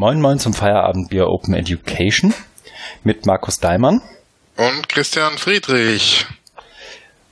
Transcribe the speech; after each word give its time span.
Moin 0.00 0.20
Moin 0.20 0.38
zum 0.38 0.54
Feierabendbier 0.54 1.26
Open 1.26 1.54
Education 1.54 2.32
mit 3.02 3.26
Markus 3.26 3.58
Daimann. 3.58 4.00
Und 4.56 4.88
Christian 4.88 5.36
Friedrich. 5.38 6.24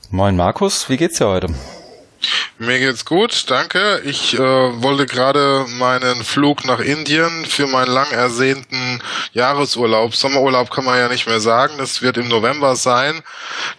Moin 0.09 0.35
Markus, 0.35 0.89
wie 0.89 0.97
geht's 0.97 1.17
dir 1.17 1.27
heute? 1.27 1.47
Mir 2.59 2.79
geht's 2.79 3.05
gut, 3.05 3.45
danke. 3.51 4.01
Ich 4.03 4.33
äh, 4.33 4.39
wollte 4.39 5.05
gerade 5.05 5.65
meinen 5.77 6.23
Flug 6.23 6.65
nach 6.65 6.79
Indien 6.79 7.45
für 7.45 7.67
meinen 7.67 7.91
lang 7.91 8.09
ersehnten 8.11 9.01
Jahresurlaub. 9.33 10.15
Sommerurlaub 10.15 10.71
kann 10.71 10.83
man 10.83 10.97
ja 10.97 11.07
nicht 11.07 11.27
mehr 11.27 11.39
sagen, 11.39 11.75
das 11.77 12.01
wird 12.01 12.17
im 12.17 12.27
November 12.27 12.75
sein. 12.75 13.21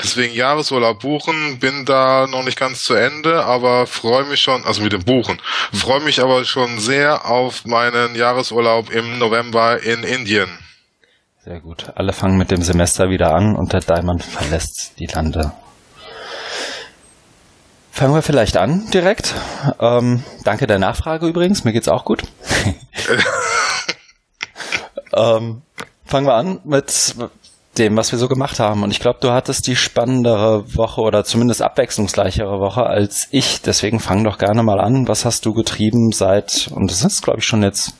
Deswegen 0.00 0.32
Jahresurlaub 0.32 1.00
buchen. 1.00 1.58
Bin 1.58 1.86
da 1.86 2.28
noch 2.28 2.44
nicht 2.44 2.58
ganz 2.58 2.82
zu 2.82 2.94
Ende, 2.94 3.44
aber 3.44 3.88
freue 3.88 4.24
mich 4.24 4.42
schon, 4.42 4.64
also 4.64 4.82
mit 4.82 4.92
dem 4.92 5.04
Buchen, 5.04 5.40
freue 5.72 6.00
mich 6.00 6.22
aber 6.22 6.44
schon 6.44 6.78
sehr 6.78 7.28
auf 7.28 7.64
meinen 7.64 8.14
Jahresurlaub 8.14 8.90
im 8.90 9.18
November 9.18 9.82
in 9.82 10.04
Indien. 10.04 10.48
Sehr 11.44 11.60
gut. 11.60 11.86
Alle 11.96 12.12
fangen 12.12 12.36
mit 12.36 12.50
dem 12.50 12.62
Semester 12.62 13.10
wieder 13.10 13.34
an 13.34 13.56
und 13.56 13.72
der 13.72 13.80
Diamond 13.80 14.22
verlässt 14.22 14.98
die 14.98 15.06
Lande. 15.06 15.52
Fangen 17.98 18.14
wir 18.14 18.22
vielleicht 18.22 18.56
an 18.56 18.88
direkt. 18.94 19.34
Ähm, 19.80 20.22
danke 20.44 20.68
der 20.68 20.78
Nachfrage 20.78 21.26
übrigens, 21.26 21.64
mir 21.64 21.72
geht's 21.72 21.88
auch 21.88 22.04
gut. 22.04 22.22
ähm, 25.12 25.62
fangen 26.04 26.26
wir 26.28 26.34
an 26.34 26.60
mit 26.62 27.16
dem, 27.76 27.96
was 27.96 28.12
wir 28.12 28.20
so 28.20 28.28
gemacht 28.28 28.60
haben. 28.60 28.84
Und 28.84 28.92
ich 28.92 29.00
glaube, 29.00 29.18
du 29.20 29.32
hattest 29.32 29.66
die 29.66 29.74
spannendere 29.74 30.76
Woche 30.76 31.00
oder 31.00 31.24
zumindest 31.24 31.60
abwechslungsreichere 31.60 32.60
Woche 32.60 32.84
als 32.84 33.26
ich. 33.32 33.62
Deswegen 33.62 33.98
fang 33.98 34.22
doch 34.22 34.38
gerne 34.38 34.62
mal 34.62 34.78
an. 34.78 35.08
Was 35.08 35.24
hast 35.24 35.44
du 35.44 35.52
getrieben 35.52 36.12
seit, 36.12 36.70
und 36.72 36.92
das 36.92 37.02
ist, 37.02 37.24
glaube 37.24 37.40
ich, 37.40 37.46
schon 37.46 37.64
jetzt 37.64 37.94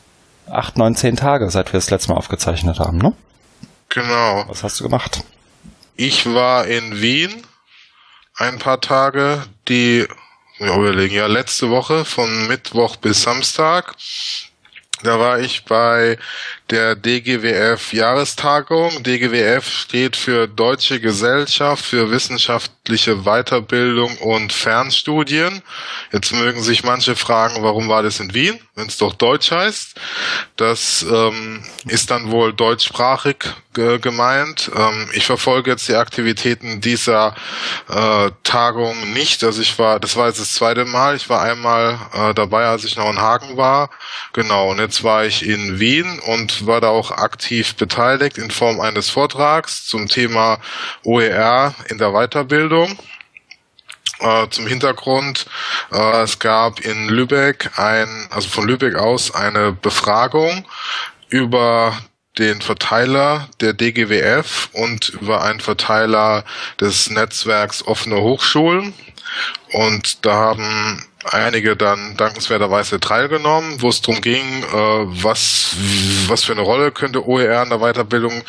acht, 0.49 0.79
neun, 0.79 0.95
zehn 0.95 1.17
Tage, 1.17 1.51
seit 1.51 1.73
wir 1.73 1.79
das 1.79 1.91
letzte 1.91 2.13
Mal 2.13 2.19
aufgezeichnet 2.19 2.79
haben, 2.79 2.99
ne? 2.99 3.15
Genau. 3.89 4.45
Was 4.47 4.63
hast 4.63 4.79
du 4.79 4.85
gemacht? 4.85 5.25
Ich 5.97 6.33
war 6.33 6.69
in 6.69 7.03
Wien 7.03 7.48
ein 8.39 8.59
paar 8.59 8.81
Tage, 8.81 9.45
die, 9.69 10.07
ja, 10.59 10.77
überlegen, 10.77 11.15
ja, 11.15 11.27
letzte 11.27 11.71
Woche 11.71 12.05
von 12.05 12.47
Mittwoch 12.47 12.97
bis 12.97 13.23
Samstag. 13.23 13.95
Da 15.03 15.19
war 15.19 15.41
ich 15.41 15.65
bei 15.65 16.19
der 16.71 16.95
DGWF 16.95 17.93
Jahrestagung. 17.93 19.03
DGWF 19.03 19.69
steht 19.69 20.17
für 20.17 20.47
Deutsche 20.47 21.01
Gesellschaft 21.01 21.85
für 21.85 22.11
wissenschaftliche 22.11 23.25
Weiterbildung 23.25 24.17
und 24.19 24.53
Fernstudien. 24.53 25.63
Jetzt 26.13 26.33
mögen 26.33 26.63
sich 26.63 26.85
manche 26.85 27.17
fragen, 27.17 27.63
warum 27.63 27.89
war 27.89 28.03
das 28.03 28.21
in 28.21 28.35
Wien, 28.35 28.61
wenn 28.75 28.89
es 28.89 28.99
doch 28.99 29.15
Deutsch 29.15 29.51
heißt. 29.51 29.95
Das 30.57 31.07
ähm, 31.11 31.65
ist 31.87 32.11
dann 32.11 32.31
wohl 32.31 32.53
deutschsprachig 32.53 33.37
gemeint. 34.01 34.71
Ähm, 34.75 35.09
ich 35.13 35.25
verfolge 35.25 35.71
jetzt 35.71 35.89
die 35.89 35.95
Aktivitäten 35.95 36.81
dieser 36.81 37.35
äh, 37.89 38.31
Tagung 38.43 39.13
nicht. 39.13 39.45
Also 39.45 39.63
ich 39.63 39.79
war, 39.79 40.01
das 40.01 40.17
war 40.17 40.27
jetzt 40.27 40.41
das 40.41 40.53
zweite 40.53 40.85
Mal. 40.85 41.15
Ich 41.15 41.29
war 41.29 41.43
einmal 41.43 41.99
äh, 42.13 42.35
dabei, 42.35 42.67
als 42.67 42.85
ich 42.85 42.97
noch 42.97 43.09
in 43.09 43.21
Hagen 43.21 43.57
war. 43.57 43.91
Genau. 44.33 44.71
Und 44.71 44.79
jetzt 44.79 45.05
war 45.05 45.25
ich 45.25 45.47
in 45.47 45.79
Wien 45.79 46.19
und 46.19 46.58
war 46.67 46.81
da 46.81 46.89
auch 46.89 47.11
aktiv 47.11 47.75
beteiligt 47.77 48.39
in 48.39 48.51
Form 48.51 48.81
eines 48.81 49.11
Vortrags 49.11 49.87
zum 49.87 50.09
Thema 50.09 50.59
OER 51.05 51.75
in 51.89 51.99
der 51.99 52.13
Weiterbildung. 52.13 52.99
Äh, 54.21 54.49
zum 54.51 54.67
Hintergrund, 54.67 55.47
äh, 55.93 56.23
es 56.23 56.39
gab 56.39 56.81
in 56.81 57.09
Lübeck 57.09 57.79
ein, 57.79 58.27
also 58.31 58.49
von 58.49 58.67
Lübeck 58.67 58.97
aus 58.97 59.33
eine 59.33 59.73
Befragung 59.73 60.67
über 61.29 61.97
den 62.39 62.61
Verteiler 62.61 63.49
der 63.61 63.75
DGWF 63.75 64.71
und 64.73 65.09
über 65.09 65.43
einen 65.43 65.61
Verteiler 65.61 66.45
des 66.81 67.11
Netzwerks 67.11 67.85
offene 67.85 68.17
Hochschulen. 68.21 68.95
Und 69.73 70.25
da 70.25 70.35
haben 70.35 71.05
einige 71.33 71.77
dann 71.77 72.17
dankenswerterweise 72.17 73.01
teilgenommen, 73.01 73.81
wo 73.81 73.89
es 73.89 74.01
darum 74.01 74.21
ging, 74.21 74.63
äh, 74.63 74.73
was, 74.73 75.77
was 76.27 76.45
für 76.45 76.53
eine 76.53 76.63
Rolle 76.63 76.93
könnte 76.93 77.27
OER 77.27 77.63
in 77.63 77.71
der 77.71 77.79
Weiterbildung 77.79 78.43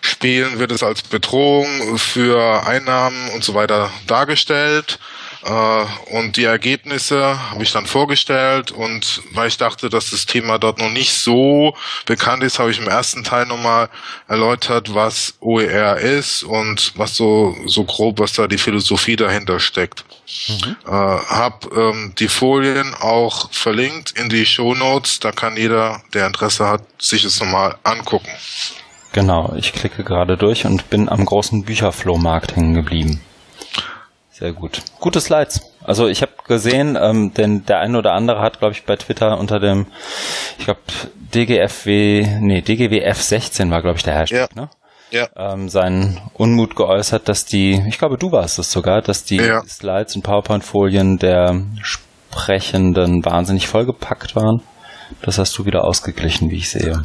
spielen, 0.00 0.58
wird 0.58 0.72
es 0.72 0.82
als 0.82 1.02
Bedrohung 1.02 1.98
für 1.98 2.66
Einnahmen 2.66 3.30
und 3.30 3.44
so 3.44 3.54
weiter 3.54 3.90
dargestellt. 4.06 4.98
Äh, 5.44 6.16
und 6.16 6.36
die 6.36 6.44
Ergebnisse 6.44 7.50
habe 7.50 7.62
ich 7.62 7.72
dann 7.72 7.86
vorgestellt 7.86 8.70
und 8.70 9.22
weil 9.32 9.48
ich 9.48 9.56
dachte, 9.56 9.88
dass 9.88 10.10
das 10.10 10.26
Thema 10.26 10.58
dort 10.58 10.78
noch 10.78 10.90
nicht 10.90 11.12
so 11.12 11.74
bekannt 12.06 12.44
ist, 12.44 12.58
habe 12.58 12.70
ich 12.70 12.78
im 12.78 12.88
ersten 12.88 13.24
Teil 13.24 13.46
nochmal 13.46 13.88
erläutert, 14.28 14.94
was 14.94 15.34
OER 15.40 15.96
ist 15.98 16.44
und 16.44 16.92
was 16.96 17.16
so, 17.16 17.56
so 17.66 17.84
grob, 17.84 18.20
was 18.20 18.34
da 18.34 18.46
die 18.46 18.58
Philosophie 18.58 19.16
dahinter 19.16 19.58
steckt. 19.58 20.04
Mhm. 20.48 20.76
Äh, 20.86 20.90
hab 20.90 21.68
ähm, 21.76 22.14
die 22.18 22.28
Folien 22.28 22.94
auch 22.94 23.50
verlinkt 23.52 24.12
in 24.12 24.28
die 24.28 24.46
Show 24.46 24.74
Notes. 24.74 25.18
Da 25.18 25.32
kann 25.32 25.56
jeder, 25.56 26.02
der 26.14 26.26
Interesse 26.26 26.68
hat, 26.68 26.82
sich 26.98 27.24
es 27.24 27.40
nochmal 27.40 27.76
angucken. 27.82 28.30
Genau, 29.12 29.54
ich 29.58 29.72
klicke 29.72 30.04
gerade 30.04 30.36
durch 30.36 30.64
und 30.64 30.88
bin 30.88 31.08
am 31.08 31.24
großen 31.24 31.64
Bücherflohmarkt 31.64 32.56
hängen 32.56 32.74
geblieben. 32.74 33.20
Sehr 34.42 34.54
gut. 34.54 34.82
Gute 34.98 35.20
Slides. 35.20 35.60
Also 35.84 36.08
ich 36.08 36.20
habe 36.20 36.32
gesehen, 36.48 36.98
ähm, 37.00 37.32
denn 37.32 37.64
der 37.64 37.78
eine 37.78 37.96
oder 37.96 38.12
andere 38.12 38.40
hat, 38.40 38.58
glaube 38.58 38.74
ich, 38.74 38.84
bei 38.84 38.96
Twitter 38.96 39.38
unter 39.38 39.60
dem, 39.60 39.86
ich 40.58 40.64
glaube, 40.64 40.80
DGFW, 41.32 42.26
nee, 42.40 42.60
DGWF 42.60 43.22
16 43.22 43.70
war, 43.70 43.82
glaube 43.82 43.98
ich, 43.98 44.02
der 44.02 44.16
Hashtag, 44.16 44.50
ja. 44.56 44.62
ne? 44.62 44.70
Ja. 45.12 45.28
Ähm, 45.36 45.68
seinen 45.68 46.20
Unmut 46.34 46.74
geäußert, 46.74 47.28
dass 47.28 47.44
die, 47.44 47.80
ich 47.86 47.98
glaube, 47.98 48.18
du 48.18 48.32
warst 48.32 48.58
es 48.58 48.72
sogar, 48.72 49.00
dass 49.00 49.22
die 49.22 49.36
ja. 49.36 49.62
Slides 49.64 50.16
und 50.16 50.22
PowerPoint-Folien 50.22 51.18
der 51.18 51.62
Sprechenden 51.80 53.24
wahnsinnig 53.24 53.68
vollgepackt 53.68 54.34
waren. 54.34 54.60
Das 55.20 55.38
hast 55.38 55.56
du 55.56 55.66
wieder 55.66 55.84
ausgeglichen, 55.84 56.50
wie 56.50 56.56
ich 56.56 56.68
sehe. 56.68 57.04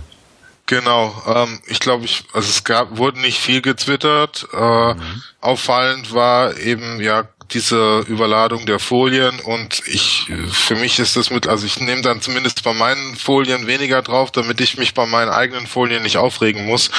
Genau, 0.68 1.16
ähm, 1.26 1.62
ich 1.66 1.80
glaube, 1.80 2.06
ich, 2.06 2.26
also 2.34 2.48
es 2.50 2.64
gab, 2.66 2.98
wurde 2.98 3.22
nicht 3.22 3.40
viel 3.40 3.62
getwittert. 3.62 4.48
Äh, 4.54 4.94
mhm. 4.94 5.24
Auffallend 5.40 6.14
war 6.14 6.58
eben 6.58 7.02
ja 7.02 7.24
diese 7.52 8.00
Überladung 8.08 8.66
der 8.66 8.78
Folien 8.80 9.40
und 9.40 9.82
ich, 9.88 10.30
für 10.52 10.76
mich 10.76 11.00
ist 11.00 11.16
das 11.16 11.30
mit, 11.30 11.48
also 11.48 11.66
ich 11.66 11.80
nehme 11.80 12.02
dann 12.02 12.22
zumindest 12.22 12.64
bei 12.64 12.74
meinen 12.74 13.16
Folien 13.16 13.68
weniger 13.68 14.02
drauf, 14.02 14.32
damit 14.32 14.60
ich 14.60 14.78
mich 14.78 14.94
bei 14.94 15.06
meinen 15.06 15.30
eigenen 15.30 15.66
Folien 15.66 16.04
nicht 16.04 16.18
aufregen 16.18 16.66
muss, 16.66 16.92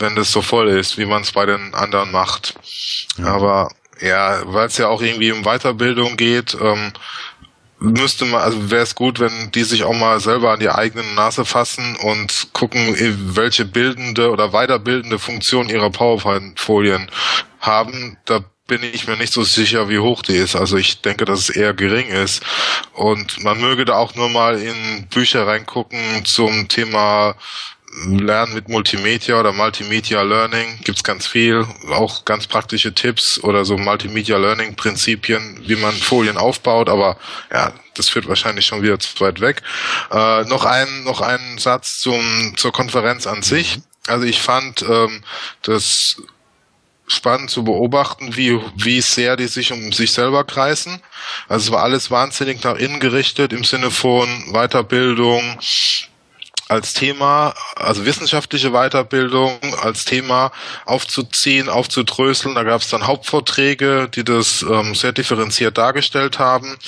wenn 0.00 0.16
das 0.16 0.32
so 0.32 0.42
voll 0.42 0.68
ist, 0.68 0.98
wie 0.98 1.06
man 1.06 1.22
es 1.22 1.30
bei 1.30 1.46
den 1.46 1.74
anderen 1.74 2.10
macht. 2.10 2.54
Mhm. 3.16 3.26
Aber 3.26 3.70
ja, 4.00 4.42
weil 4.46 4.66
es 4.66 4.78
ja 4.78 4.88
auch 4.88 5.00
irgendwie 5.00 5.30
um 5.30 5.44
Weiterbildung 5.44 6.16
geht, 6.16 6.56
ähm, 6.60 6.92
müsste 7.82 8.24
man, 8.24 8.40
also 8.40 8.70
wäre 8.70 8.82
es 8.82 8.94
gut, 8.94 9.18
wenn 9.18 9.50
die 9.50 9.64
sich 9.64 9.84
auch 9.84 9.94
mal 9.94 10.20
selber 10.20 10.52
an 10.52 10.60
die 10.60 10.70
eigene 10.70 11.02
Nase 11.14 11.44
fassen 11.44 11.96
und 11.96 12.48
gucken, 12.52 12.96
welche 13.34 13.64
bildende 13.64 14.30
oder 14.30 14.52
weiterbildende 14.52 15.18
Funktion 15.18 15.68
ihrer 15.68 15.90
PowerPoint-Folien 15.90 17.10
haben. 17.60 18.16
Da 18.24 18.40
bin 18.68 18.82
ich 18.84 19.08
mir 19.08 19.16
nicht 19.16 19.32
so 19.32 19.42
sicher, 19.42 19.88
wie 19.88 19.98
hoch 19.98 20.22
die 20.22 20.36
ist. 20.36 20.54
Also 20.54 20.76
ich 20.76 21.02
denke, 21.02 21.24
dass 21.24 21.40
es 21.40 21.50
eher 21.50 21.74
gering 21.74 22.06
ist. 22.08 22.42
Und 22.94 23.42
man 23.42 23.60
möge 23.60 23.84
da 23.84 23.94
auch 23.94 24.14
nur 24.14 24.30
mal 24.30 24.60
in 24.60 25.08
Bücher 25.08 25.46
reingucken 25.46 26.24
zum 26.24 26.68
Thema 26.68 27.34
Lernen 28.06 28.54
mit 28.54 28.68
Multimedia 28.68 29.38
oder 29.38 29.52
Multimedia 29.52 30.22
Learning 30.22 30.78
gibt's 30.82 31.04
ganz 31.04 31.26
viel, 31.26 31.66
auch 31.90 32.24
ganz 32.24 32.46
praktische 32.46 32.94
Tipps 32.94 33.38
oder 33.38 33.64
so 33.64 33.76
Multimedia 33.76 34.38
Learning 34.38 34.76
Prinzipien, 34.76 35.60
wie 35.66 35.76
man 35.76 35.92
Folien 35.92 36.38
aufbaut, 36.38 36.88
aber 36.88 37.18
ja, 37.52 37.72
das 37.94 38.08
führt 38.08 38.28
wahrscheinlich 38.28 38.64
schon 38.64 38.82
wieder 38.82 38.98
zu 38.98 39.20
weit 39.20 39.40
weg. 39.40 39.62
Äh, 40.10 40.44
noch 40.44 40.64
ein 40.64 41.04
noch 41.04 41.20
ein 41.20 41.58
Satz 41.58 42.00
zum 42.00 42.54
zur 42.56 42.72
Konferenz 42.72 43.26
an 43.26 43.42
sich. 43.42 43.78
Also 44.06 44.24
ich 44.24 44.40
fand 44.40 44.82
ähm, 44.82 45.22
das 45.60 46.16
spannend 47.06 47.50
zu 47.50 47.62
beobachten, 47.62 48.36
wie, 48.36 48.58
wie 48.76 49.00
sehr 49.00 49.36
die 49.36 49.48
sich 49.48 49.70
um 49.72 49.92
sich 49.92 50.12
selber 50.12 50.44
kreisen. 50.44 51.00
Also 51.46 51.66
es 51.66 51.72
war 51.72 51.82
alles 51.82 52.10
wahnsinnig 52.10 52.62
nach 52.64 52.76
innen 52.76 53.00
gerichtet 53.00 53.52
im 53.52 53.64
Sinne 53.64 53.90
von 53.90 54.26
Weiterbildung, 54.52 55.58
als 56.72 56.94
Thema, 56.94 57.54
also 57.76 58.06
wissenschaftliche 58.06 58.70
Weiterbildung 58.70 59.58
als 59.82 60.06
Thema 60.06 60.52
aufzuziehen, 60.86 61.68
aufzudröseln. 61.68 62.54
Da 62.54 62.62
gab 62.62 62.80
es 62.80 62.88
dann 62.88 63.06
Hauptvorträge, 63.06 64.08
die 64.08 64.24
das 64.24 64.62
ähm, 64.62 64.94
sehr 64.94 65.12
differenziert 65.12 65.76
dargestellt 65.76 66.38
haben. 66.38 66.78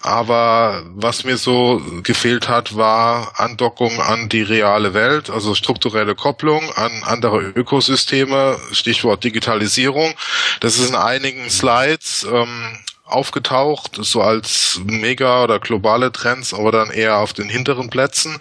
Aber 0.00 0.82
was 0.94 1.24
mir 1.24 1.36
so 1.36 1.82
gefehlt 2.02 2.48
hat, 2.48 2.74
war 2.74 3.38
Andockung 3.38 4.00
an 4.00 4.30
die 4.30 4.42
reale 4.42 4.94
Welt, 4.94 5.28
also 5.28 5.54
strukturelle 5.54 6.14
Kopplung 6.14 6.72
an 6.72 7.02
andere 7.04 7.40
Ökosysteme, 7.42 8.58
Stichwort 8.72 9.24
Digitalisierung. 9.24 10.14
Das 10.60 10.78
ist 10.78 10.88
in 10.88 10.96
einigen 10.96 11.50
Slides 11.50 12.26
ähm, 12.32 12.78
aufgetaucht, 13.14 13.98
so 14.00 14.20
als 14.20 14.80
mega 14.84 15.44
oder 15.44 15.58
globale 15.58 16.12
Trends, 16.12 16.52
aber 16.52 16.72
dann 16.72 16.90
eher 16.90 17.18
auf 17.18 17.32
den 17.32 17.48
hinteren 17.48 17.90
Plätzen. 17.90 18.38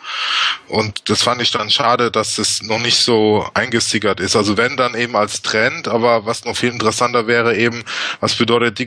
Und 0.68 1.10
das 1.10 1.22
fand 1.22 1.42
ich 1.42 1.52
dann 1.52 1.70
schade, 1.70 2.10
dass 2.12 2.38
es 2.38 2.64
noch 2.64 2.80
nicht 2.80 2.98
so 2.98 3.46
eingesickert 3.54 4.20
ist. 4.20 4.36
Also 4.36 4.58
wenn 4.58 4.76
dann 4.78 4.96
eben 4.96 5.16
als 5.16 5.42
Trend, 5.42 5.88
aber 5.88 6.26
was 6.26 6.46
noch 6.46 6.56
viel 6.56 6.72
interessanter 6.72 7.28
wäre 7.28 7.56
eben, 7.56 7.84
was 8.20 8.36
bedeutet 8.36 8.80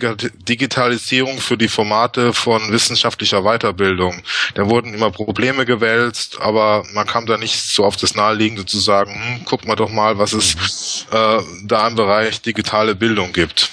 Digitalisierung 0.49 1.38
für 1.38 1.56
die 1.56 1.69
Formate 1.69 2.32
von 2.32 2.73
wissenschaftlicher 2.73 3.43
Weiterbildung? 3.43 4.23
Da 4.55 4.69
wurden 4.69 4.94
immer 4.94 5.11
Probleme 5.11 5.65
gewälzt, 5.65 6.39
aber 6.41 6.85
man 6.93 7.06
kam 7.06 7.27
da 7.27 7.37
nicht 7.37 7.61
so 7.62 7.85
auf 7.85 7.97
das 7.97 8.15
Naheliegende 8.15 8.67
zu 8.67 8.79
sagen, 8.79 9.15
hm, 9.15 9.41
guck 9.44 9.67
mal 9.67 9.77
doch 9.77 9.91
mal, 9.91 10.19
was 10.19 10.32
es 10.32 11.06
äh, 11.12 11.39
da 11.65 11.87
im 11.87 11.94
Bereich 11.94 12.43
digitale 12.43 12.94
Bildung 12.94 13.32
gibt. 13.32 13.71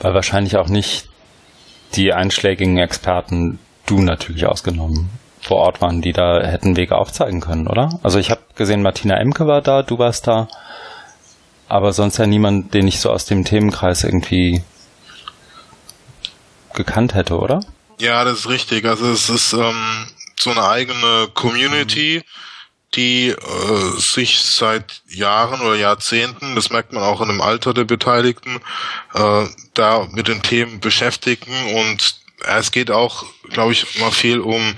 Weil 0.00 0.14
wahrscheinlich 0.14 0.56
auch 0.56 0.68
nicht 0.68 1.07
die 1.94 2.12
einschlägigen 2.12 2.78
Experten, 2.78 3.58
du 3.86 4.00
natürlich 4.00 4.46
ausgenommen, 4.46 5.10
vor 5.40 5.58
Ort 5.58 5.80
waren, 5.80 6.02
die 6.02 6.12
da 6.12 6.42
hätten 6.42 6.76
Wege 6.76 6.96
aufzeigen 6.96 7.40
können, 7.40 7.68
oder? 7.68 7.98
Also 8.02 8.18
ich 8.18 8.30
habe 8.30 8.40
gesehen, 8.54 8.82
Martina 8.82 9.16
Emke 9.16 9.46
war 9.46 9.62
da, 9.62 9.82
du 9.82 9.98
warst 9.98 10.26
da, 10.26 10.48
aber 11.68 11.92
sonst 11.92 12.18
ja 12.18 12.26
niemand, 12.26 12.74
den 12.74 12.86
ich 12.86 13.00
so 13.00 13.10
aus 13.10 13.24
dem 13.24 13.44
Themenkreis 13.44 14.04
irgendwie 14.04 14.62
gekannt 16.74 17.14
hätte, 17.14 17.38
oder? 17.38 17.60
Ja, 17.98 18.24
das 18.24 18.40
ist 18.40 18.48
richtig. 18.48 18.84
Also 18.84 19.10
es 19.10 19.28
ist 19.28 19.52
ähm, 19.52 20.06
so 20.38 20.50
eine 20.50 20.68
eigene 20.68 21.28
Community. 21.34 22.22
Mhm 22.24 22.47
die 22.94 23.28
äh, 23.28 23.98
sich 23.98 24.40
seit 24.40 25.02
Jahren 25.08 25.60
oder 25.60 25.76
Jahrzehnten, 25.76 26.54
das 26.54 26.70
merkt 26.70 26.92
man 26.92 27.02
auch 27.02 27.20
in 27.20 27.28
dem 27.28 27.40
Alter 27.40 27.74
der 27.74 27.84
Beteiligten, 27.84 28.60
äh, 29.14 29.44
da 29.74 30.08
mit 30.12 30.28
den 30.28 30.42
Themen 30.42 30.80
beschäftigen 30.80 31.52
und 31.74 32.16
es 32.46 32.70
geht 32.70 32.90
auch, 32.90 33.24
glaube 33.50 33.72
ich, 33.72 33.98
mal 33.98 34.12
viel 34.12 34.40
um 34.40 34.76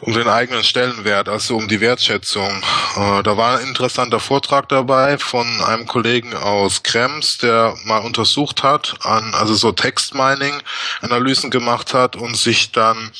um 0.00 0.14
den 0.14 0.28
eigenen 0.28 0.64
Stellenwert, 0.64 1.28
also 1.28 1.56
um 1.56 1.68
die 1.68 1.80
Wertschätzung. 1.80 2.62
Äh, 2.96 3.22
da 3.22 3.36
war 3.36 3.58
ein 3.58 3.66
interessanter 3.66 4.20
Vortrag 4.20 4.68
dabei 4.68 5.18
von 5.18 5.46
einem 5.62 5.86
Kollegen 5.86 6.34
aus 6.34 6.82
Krems, 6.82 7.38
der 7.38 7.76
mal 7.84 7.98
untersucht 7.98 8.62
hat, 8.62 8.94
an, 9.02 9.34
also 9.34 9.54
so 9.54 9.72
Textmining-Analysen 9.72 11.50
gemacht 11.50 11.92
hat 11.92 12.16
und 12.16 12.36
sich 12.36 12.72
dann 12.72 13.10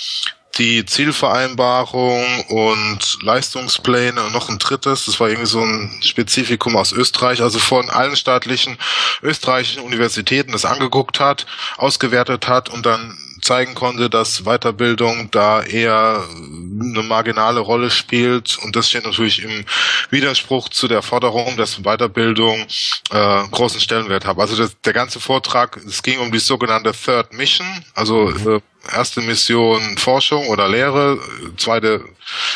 die 0.61 0.85
Zielvereinbarung 0.85 2.45
und 2.49 3.19
Leistungspläne 3.23 4.23
und 4.23 4.35
noch 4.35 4.51
ein 4.51 4.59
drittes, 4.59 5.07
das 5.07 5.19
war 5.19 5.31
irgendwie 5.31 5.49
so 5.49 5.63
ein 5.63 5.91
Spezifikum 6.03 6.77
aus 6.77 6.93
Österreich, 6.93 7.41
also 7.43 7.59
von 7.59 7.89
allen 7.89 8.15
staatlichen 8.15 8.77
österreichischen 9.23 9.83
Universitäten 9.83 10.53
das 10.53 10.67
angeguckt 10.67 11.19
hat, 11.19 11.47
ausgewertet 11.79 12.47
hat 12.47 12.69
und 12.69 12.85
dann 12.85 13.17
zeigen 13.41 13.75
konnte, 13.75 14.11
dass 14.11 14.45
Weiterbildung 14.45 15.31
da 15.31 15.63
eher 15.63 16.25
eine 16.35 17.03
marginale 17.03 17.61
Rolle 17.61 17.91
spielt 17.91 18.59
und 18.63 18.77
das 18.77 18.89
steht 18.89 19.05
natürlich 19.05 19.43
im 19.43 19.65
Widerspruch 20.11 20.69
zu 20.69 20.89
der 20.89 21.03
Forderung, 21.03 21.57
dass 21.57 21.83
Weiterbildung 21.83 22.67
äh, 23.11 23.43
großen 23.51 23.81
Stellenwert 23.81 24.27
hat. 24.27 24.39
Also 24.39 24.57
das, 24.57 24.81
der 24.81 24.93
ganze 24.93 25.21
Vortrag, 25.21 25.77
es 25.87 26.03
ging 26.03 26.19
um 26.19 26.33
die 26.33 26.39
sogenannte 26.39 26.93
Third 26.93 27.33
Mission, 27.33 27.67
also 27.95 28.31
äh, 28.31 28.61
erste 28.93 29.21
Mission 29.21 29.97
Forschung 29.99 30.47
oder 30.49 30.69
Lehre, 30.69 31.19
zweite 31.57 32.05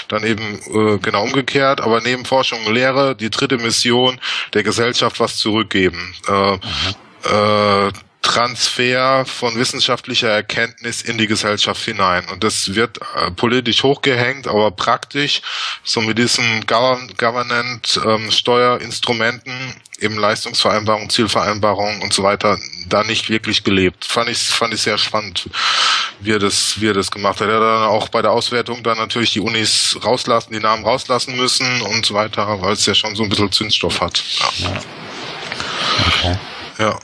dann 0.09 0.25
eben 0.25 0.61
äh, 0.73 0.99
genau 0.99 1.25
umgekehrt, 1.25 1.81
aber 1.81 2.01
neben 2.01 2.25
Forschung 2.25 2.65
und 2.67 2.75
Lehre 2.75 3.15
die 3.15 3.31
dritte 3.31 3.59
Mission 3.59 4.21
der 4.55 4.63
Gesellschaft 4.63 5.21
was 5.21 5.37
zurückgeben. 5.37 6.15
Äh, 6.29 6.59
äh, 7.25 7.93
Transfer 8.35 9.25
von 9.27 9.55
wissenschaftlicher 9.55 10.29
Erkenntnis 10.29 11.03
in 11.03 11.19
die 11.19 11.29
Gesellschaft 11.29 11.85
hinein. 11.85 12.27
Und 12.33 12.43
das 12.43 12.75
wird 12.75 12.99
äh, 13.15 13.31
politisch 13.31 13.85
hochgehängt, 13.85 14.49
aber 14.49 14.73
praktisch 14.73 15.41
so 15.85 16.01
mit 16.01 16.19
diesen 16.19 16.67
Government 16.67 18.01
ähm, 18.05 18.29
eben 20.01 20.19
Leistungsvereinbarung, 20.19 21.11
Zielvereinbarung 21.11 22.03
und 22.03 22.13
so 22.13 22.25
weiter 22.25 22.59
da 22.89 23.05
nicht 23.05 23.31
wirklich 23.31 23.63
gelebt. 23.63 24.05
Fand 24.05 24.29
ich 24.29 24.39
fand 24.39 24.75
ich 24.75 24.83
sehr 24.83 24.99
spannend, 24.99 25.49
wie 26.19 26.33
er 26.33 26.41
das 26.41 26.81
wie 26.81 26.89
er 26.89 26.95
das 26.95 27.13
gemacht 27.13 27.41
hat. 27.41 27.47
Er 27.47 27.55
hat 27.55 27.63
dann 27.63 27.89
auch 27.89 28.09
bei 28.09 28.21
der 28.21 28.33
Auswertung 28.33 28.83
dann 28.83 28.99
natürlich 28.99 29.33
die 29.33 29.41
Unis 29.41 29.97
rauslassen, 30.05 30.53
die 30.53 30.59
Namen 30.59 30.85
rauslassen 30.85 31.37
müssen 31.37 31.83
und 31.83 32.05
so 32.05 32.15
weiter, 32.15 32.61
weil 32.61 32.73
es 32.73 32.85
ja 32.85 32.97
schon 32.97 33.15
so 33.15 33.23
ein 33.23 33.29
bisschen 33.29 33.53
Zündstoff 33.53 34.01
hat. 34.01 34.21
Ja. 34.59 34.83
Okay. 36.09 36.39
Ja. 36.81 36.99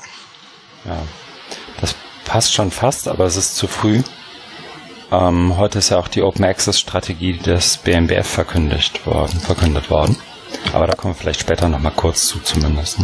Ja, 0.84 1.06
passt 2.30 2.54
schon 2.54 2.70
fast, 2.70 3.08
aber 3.08 3.24
es 3.24 3.34
ist 3.34 3.56
zu 3.56 3.66
früh. 3.66 4.04
Ähm, 5.10 5.56
heute 5.56 5.80
ist 5.80 5.88
ja 5.88 5.98
auch 5.98 6.06
die 6.06 6.22
Open 6.22 6.44
Access 6.44 6.78
Strategie 6.78 7.36
des 7.36 7.78
BMBF 7.78 8.24
verkündigt 8.24 9.04
worden, 9.04 9.40
verkündet 9.40 9.90
worden. 9.90 10.16
Aber 10.72 10.86
da 10.86 10.94
kommen 10.94 11.14
wir 11.14 11.18
vielleicht 11.18 11.40
später 11.40 11.68
nochmal 11.68 11.90
kurz 11.90 12.28
zu 12.28 12.38
zumindest. 12.38 12.98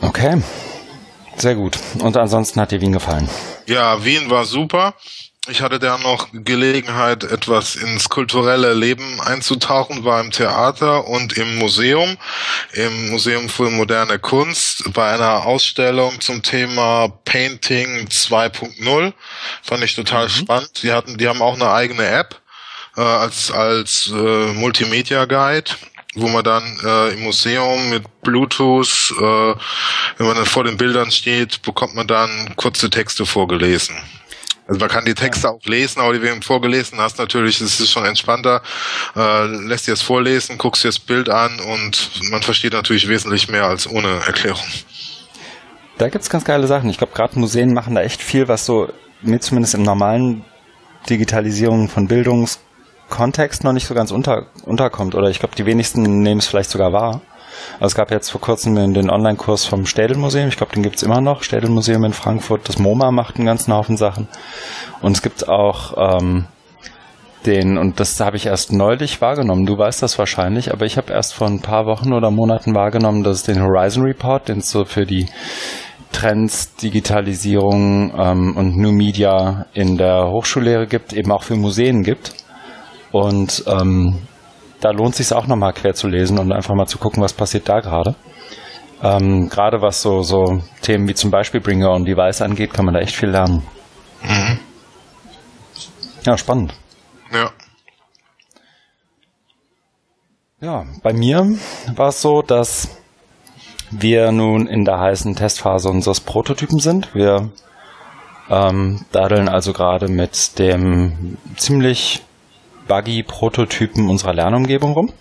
Okay, 0.00 0.42
sehr 1.36 1.56
gut. 1.56 1.78
Und 1.98 2.16
ansonsten 2.16 2.58
hat 2.58 2.70
dir 2.70 2.80
Wien 2.80 2.92
gefallen? 2.92 3.28
Ja, 3.66 4.02
Wien 4.02 4.30
war 4.30 4.46
super. 4.46 4.94
Ich 5.48 5.62
hatte 5.62 5.78
da 5.78 5.96
noch 5.98 6.28
Gelegenheit, 6.32 7.22
etwas 7.22 7.76
ins 7.76 8.08
kulturelle 8.08 8.74
Leben 8.74 9.20
einzutauchen, 9.20 10.02
war 10.02 10.20
im 10.20 10.32
Theater 10.32 11.06
und 11.06 11.34
im 11.34 11.56
Museum, 11.58 12.16
im 12.72 13.10
Museum 13.10 13.48
für 13.48 13.70
moderne 13.70 14.18
Kunst, 14.18 14.92
bei 14.92 15.12
einer 15.14 15.46
Ausstellung 15.46 16.20
zum 16.20 16.42
Thema 16.42 17.08
Painting 17.24 18.08
2.0. 18.08 19.12
Fand 19.62 19.84
ich 19.84 19.94
total 19.94 20.24
mhm. 20.24 20.30
spannend. 20.30 20.82
Die 20.82 20.92
hatten, 20.92 21.16
die 21.16 21.28
haben 21.28 21.40
auch 21.40 21.54
eine 21.54 21.70
eigene 21.70 22.04
App 22.08 22.40
äh, 22.96 23.02
als 23.02 23.52
als 23.52 24.10
äh, 24.12 24.52
Multimedia 24.52 25.26
Guide 25.26 25.70
wo 26.18 26.28
man 26.28 26.42
dann 26.42 26.64
äh, 26.82 27.12
im 27.12 27.24
Museum 27.24 27.90
mit 27.90 28.22
Bluetooth, 28.22 29.12
äh, 29.18 29.54
wenn 30.16 30.26
man 30.26 30.36
dann 30.36 30.46
vor 30.46 30.64
den 30.64 30.78
Bildern 30.78 31.10
steht, 31.10 31.60
bekommt 31.60 31.94
man 31.94 32.06
dann 32.06 32.56
kurze 32.56 32.88
Texte 32.88 33.26
vorgelesen. 33.26 33.94
Also 34.68 34.80
man 34.80 34.88
kann 34.88 35.04
die 35.04 35.14
Texte 35.14 35.48
auch 35.48 35.62
lesen, 35.64 36.00
aber 36.00 36.12
die 36.12 36.18
du 36.18 36.40
vorgelesen 36.42 36.98
hast, 36.98 37.18
natürlich, 37.18 37.60
das 37.60 37.78
ist 37.78 37.90
schon 37.90 38.04
entspannter. 38.04 38.62
Äh, 39.14 39.46
lässt 39.66 39.86
dir 39.86 39.92
es 39.92 40.02
vorlesen, 40.02 40.58
guckst 40.58 40.82
dir 40.82 40.88
das 40.88 40.98
Bild 40.98 41.28
an 41.28 41.60
und 41.60 42.10
man 42.30 42.42
versteht 42.42 42.72
natürlich 42.72 43.08
wesentlich 43.08 43.48
mehr 43.48 43.66
als 43.66 43.88
ohne 43.88 44.08
Erklärung. 44.26 44.66
Da 45.98 46.08
gibt's 46.08 46.28
ganz 46.28 46.44
geile 46.44 46.66
Sachen. 46.66 46.90
Ich 46.90 46.98
glaube, 46.98 47.14
gerade 47.14 47.38
Museen 47.38 47.72
machen 47.72 47.94
da 47.94 48.02
echt 48.02 48.20
viel, 48.20 48.48
was 48.48 48.66
so 48.66 48.92
mir 49.22 49.40
zumindest 49.40 49.74
im 49.74 49.82
normalen 49.82 50.44
Digitalisierung 51.08 51.88
von 51.88 52.08
Bildungskontext 52.08 53.64
noch 53.64 53.72
nicht 53.72 53.86
so 53.86 53.94
ganz 53.94 54.10
unter, 54.10 54.46
unterkommt. 54.64 55.14
Oder 55.14 55.30
ich 55.30 55.38
glaube, 55.38 55.54
die 55.54 55.64
wenigsten 55.64 56.02
nehmen 56.22 56.40
es 56.40 56.46
vielleicht 56.46 56.70
sogar 56.70 56.92
wahr. 56.92 57.22
Also 57.74 57.86
es 57.86 57.94
gab 57.94 58.10
jetzt 58.10 58.30
vor 58.30 58.40
kurzem 58.40 58.74
den, 58.92 59.10
Online-Kurs 59.10 59.64
vom 59.64 59.86
Städelmuseum, 59.86 60.48
ich 60.48 60.56
glaube, 60.56 60.74
den 60.74 60.82
gibt's 60.82 61.02
immer 61.02 61.20
noch. 61.20 61.42
Städelmuseum 61.42 62.04
in 62.04 62.12
Frankfurt, 62.12 62.68
das 62.68 62.78
MoMA 62.78 63.10
macht 63.10 63.36
einen 63.36 63.46
ganzen 63.46 63.72
Haufen 63.72 63.96
Sachen. 63.96 64.28
Und 65.02 65.12
es 65.12 65.22
gibt 65.22 65.48
auch 65.48 65.94
ähm, 65.96 66.46
den, 67.46 67.78
und 67.78 68.00
das 68.00 68.18
habe 68.20 68.36
ich 68.36 68.46
erst 68.46 68.72
neulich 68.72 69.20
wahrgenommen, 69.20 69.66
du 69.66 69.78
weißt 69.78 70.02
das 70.02 70.18
wahrscheinlich, 70.18 70.72
aber 70.72 70.84
ich 70.84 70.96
habe 70.96 71.12
erst 71.12 71.34
vor 71.34 71.46
ein 71.46 71.60
paar 71.60 71.86
Wochen 71.86 72.12
oder 72.12 72.30
Monaten 72.30 72.74
wahrgenommen, 72.74 73.22
dass 73.22 73.38
es 73.38 73.42
den 73.44 73.62
Horizon 73.62 74.04
Report, 74.04 74.48
den 74.48 74.58
es 74.58 74.70
so 74.70 74.84
für 74.84 75.06
die 75.06 75.26
Trends, 76.12 76.74
Digitalisierung 76.76 78.12
ähm, 78.16 78.56
und 78.56 78.76
New 78.76 78.92
Media 78.92 79.66
in 79.74 79.96
der 79.96 80.30
Hochschullehre 80.30 80.86
gibt, 80.86 81.12
eben 81.12 81.30
auch 81.30 81.42
für 81.42 81.56
Museen 81.56 82.02
gibt. 82.02 82.32
Und 83.12 83.64
ähm, 83.66 84.18
da 84.80 84.90
lohnt 84.90 85.14
sich 85.14 85.32
auch 85.32 85.46
nochmal 85.46 85.72
quer 85.72 85.94
zu 85.94 86.08
lesen 86.08 86.38
und 86.38 86.52
einfach 86.52 86.74
mal 86.74 86.86
zu 86.86 86.98
gucken, 86.98 87.22
was 87.22 87.32
passiert 87.32 87.68
da 87.68 87.80
gerade. 87.80 88.14
Ähm, 89.02 89.48
gerade 89.48 89.82
was 89.82 90.00
so, 90.00 90.22
so 90.22 90.62
Themen 90.82 91.08
wie 91.08 91.14
zum 91.14 91.30
Beispiel 91.30 91.60
Bring 91.60 91.82
Your 91.82 91.92
Own 91.92 92.04
Device 92.04 92.42
angeht, 92.42 92.72
kann 92.72 92.86
man 92.86 92.94
da 92.94 93.00
echt 93.00 93.14
viel 93.14 93.28
lernen. 93.28 93.62
Mhm. 94.22 94.58
Ja, 96.24 96.36
spannend. 96.36 96.74
Ja. 97.32 97.50
Ja, 100.60 100.84
bei 101.02 101.12
mir 101.12 101.46
war 101.94 102.08
es 102.08 102.22
so, 102.22 102.40
dass 102.40 102.96
wir 103.90 104.32
nun 104.32 104.66
in 104.66 104.84
der 104.84 104.98
heißen 104.98 105.36
Testphase 105.36 105.88
unseres 105.88 106.20
Prototypen 106.20 106.78
sind. 106.80 107.14
Wir 107.14 107.50
ähm, 108.48 109.04
daddeln 109.12 109.48
also 109.48 109.72
gerade 109.72 110.08
mit 110.08 110.58
dem 110.58 111.36
ziemlich 111.56 112.22
Buggy-Prototypen 112.88 114.08
unserer 114.08 114.34
Lernumgebung 114.34 114.92
rum, 114.92 115.12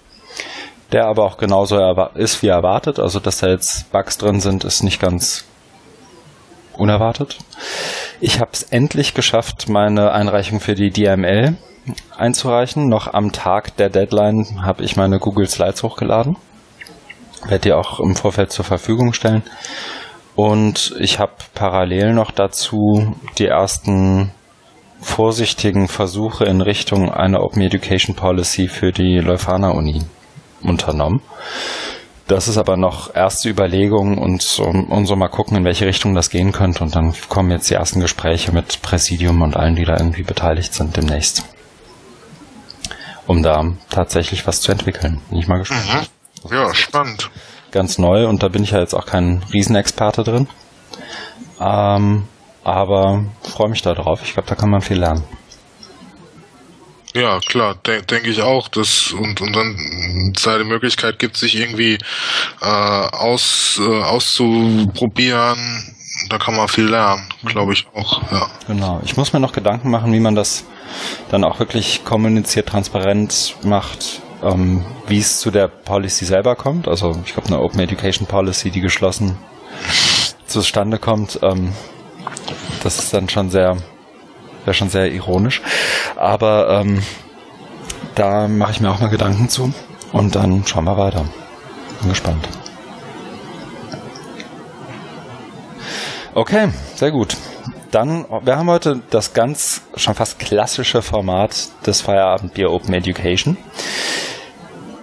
der 0.91 1.05
aber 1.05 1.23
auch 1.23 1.37
genauso 1.37 1.77
ist 2.15 2.41
wie 2.41 2.47
erwartet. 2.47 2.99
Also, 2.99 3.19
dass 3.19 3.39
da 3.39 3.47
jetzt 3.47 3.91
Bugs 3.91 4.17
drin 4.17 4.39
sind, 4.39 4.63
ist 4.63 4.83
nicht 4.83 4.99
ganz 4.99 5.45
unerwartet. 6.77 7.37
Ich 8.19 8.39
habe 8.39 8.51
es 8.53 8.63
endlich 8.63 9.13
geschafft, 9.13 9.69
meine 9.69 10.11
Einreichung 10.11 10.59
für 10.59 10.75
die 10.75 10.89
DML 10.89 11.57
einzureichen. 12.17 12.87
Noch 12.87 13.13
am 13.13 13.31
Tag 13.31 13.75
der 13.77 13.89
Deadline 13.89 14.63
habe 14.63 14.83
ich 14.83 14.95
meine 14.95 15.19
Google 15.19 15.47
Slides 15.47 15.83
hochgeladen. 15.83 16.37
Werde 17.43 17.59
die 17.59 17.73
auch 17.73 17.99
im 17.99 18.15
Vorfeld 18.15 18.51
zur 18.51 18.65
Verfügung 18.65 19.13
stellen. 19.13 19.43
Und 20.35 20.95
ich 20.99 21.19
habe 21.19 21.33
parallel 21.53 22.13
noch 22.13 22.31
dazu 22.31 23.15
die 23.37 23.45
ersten 23.45 24.31
vorsichtigen 25.01 25.87
Versuche 25.87 26.45
in 26.45 26.61
Richtung 26.61 27.11
einer 27.11 27.41
Open 27.41 27.61
Education 27.61 28.15
Policy 28.15 28.67
für 28.67 28.91
die 28.91 29.19
Leuphana 29.19 29.71
Uni 29.71 30.01
unternommen. 30.63 31.21
Das 32.27 32.47
ist 32.47 32.57
aber 32.57 32.75
noch 32.75 33.13
erste 33.13 33.49
Überlegung 33.49 34.17
und, 34.17 34.59
und 34.59 35.05
so 35.05 35.15
mal 35.15 35.27
gucken, 35.27 35.57
in 35.57 35.63
welche 35.63 35.85
Richtung 35.85 36.15
das 36.15 36.31
gehen 36.31 36.51
könnte. 36.51 36.83
Und 36.83 36.95
dann 36.95 37.13
kommen 37.29 37.51
jetzt 37.51 37.69
die 37.69 37.75
ersten 37.75 37.99
Gespräche 37.99 38.51
mit 38.51 38.81
Präsidium 38.81 39.43
und 39.43 39.55
allen, 39.55 39.75
die 39.75 39.85
da 39.85 39.97
irgendwie 39.97 40.23
beteiligt 40.23 40.73
sind 40.73 40.97
demnächst. 40.97 41.45
Um 43.27 43.43
da 43.43 43.63
tatsächlich 43.91 44.47
was 44.47 44.61
zu 44.61 44.71
entwickeln. 44.71 45.21
Bin 45.29 45.37
ich 45.37 45.47
mal 45.47 45.59
gespannt. 45.59 46.09
Mhm. 46.43 46.51
Ja, 46.51 46.73
spannend. 46.73 47.29
Ganz 47.71 47.99
neu 47.99 48.27
und 48.27 48.41
da 48.41 48.47
bin 48.47 48.63
ich 48.63 48.71
ja 48.71 48.79
jetzt 48.79 48.95
auch 48.95 49.05
kein 49.05 49.43
Riesenexperte 49.53 50.23
drin. 50.23 50.47
Ähm, 51.59 52.27
aber 52.65 53.23
freue 53.43 53.69
mich 53.69 53.81
da 53.83 53.93
drauf. 53.93 54.21
Ich 54.23 54.33
glaube, 54.33 54.49
da 54.49 54.55
kann 54.55 54.69
man 54.69 54.81
viel 54.81 54.97
lernen. 54.97 55.23
Ja, 57.13 57.39
klar, 57.39 57.75
denke 57.85 58.05
denk 58.07 58.27
ich 58.27 58.41
auch. 58.41 58.67
Das, 58.67 59.11
und, 59.13 59.39
und 59.39 59.55
dann 59.55 60.33
sei 60.37 60.57
die 60.57 60.65
Möglichkeit 60.65 61.17
gibt, 61.17 61.37
sich 61.37 61.55
irgendwie 61.55 61.97
äh, 62.61 62.65
aus, 62.65 63.79
äh, 63.81 64.01
auszuprobieren. 64.01 65.93
Da 66.29 66.39
kann 66.39 66.57
man 66.57 66.67
viel 66.67 66.87
lernen, 66.87 67.29
glaube 67.45 67.71
ich 67.71 67.87
auch. 67.93 68.21
Ja. 68.31 68.47
Genau. 68.67 68.99
Ich 69.05 69.15
muss 69.15 69.31
mir 69.31 69.39
noch 69.39 69.53
Gedanken 69.53 69.91
machen, 69.91 70.11
wie 70.11 70.19
man 70.19 70.35
das 70.35 70.65
dann 71.29 71.43
auch 71.45 71.59
wirklich 71.59 72.03
kommuniziert, 72.03 72.67
transparent 72.67 73.55
macht, 73.63 74.21
ähm, 74.43 74.83
wie 75.07 75.19
es 75.19 75.39
zu 75.39 75.51
der 75.51 75.67
Policy 75.67 76.25
selber 76.25 76.55
kommt. 76.55 76.87
Also 76.87 77.15
ich 77.25 77.33
glaube, 77.33 77.47
eine 77.47 77.61
Open 77.61 77.79
Education 77.79 78.27
Policy, 78.27 78.71
die 78.71 78.81
geschlossen 78.81 79.37
zustande 80.47 80.97
kommt, 80.97 81.39
ähm, 81.43 81.71
das 82.83 82.99
ist 82.99 83.13
dann 83.13 83.29
schon 83.29 83.49
sehr 83.49 83.77
Wäre 84.65 84.73
schon 84.73 84.89
sehr 84.89 85.11
ironisch. 85.11 85.61
Aber 86.15 86.81
ähm, 86.81 87.03
da 88.15 88.47
mache 88.47 88.71
ich 88.71 88.81
mir 88.81 88.89
auch 88.89 88.99
mal 88.99 89.09
Gedanken 89.09 89.47
zu. 89.47 89.71
Und 90.11 90.35
dann 90.35 90.65
schauen 90.65 90.85
wir 90.85 90.97
weiter. 90.97 91.23
Bin 92.01 92.09
gespannt. 92.09 92.49
Okay, 96.33 96.69
sehr 96.95 97.11
gut. 97.11 97.37
Dann, 97.91 98.25
wir 98.41 98.57
haben 98.57 98.69
heute 98.69 99.01
das 99.09 99.33
ganz 99.33 99.83
schon 99.95 100.15
fast 100.15 100.39
klassische 100.39 101.01
Format 101.01 101.69
des 101.85 102.01
Feierabendbier 102.01 102.71
Open 102.71 102.93
Education, 102.93 103.55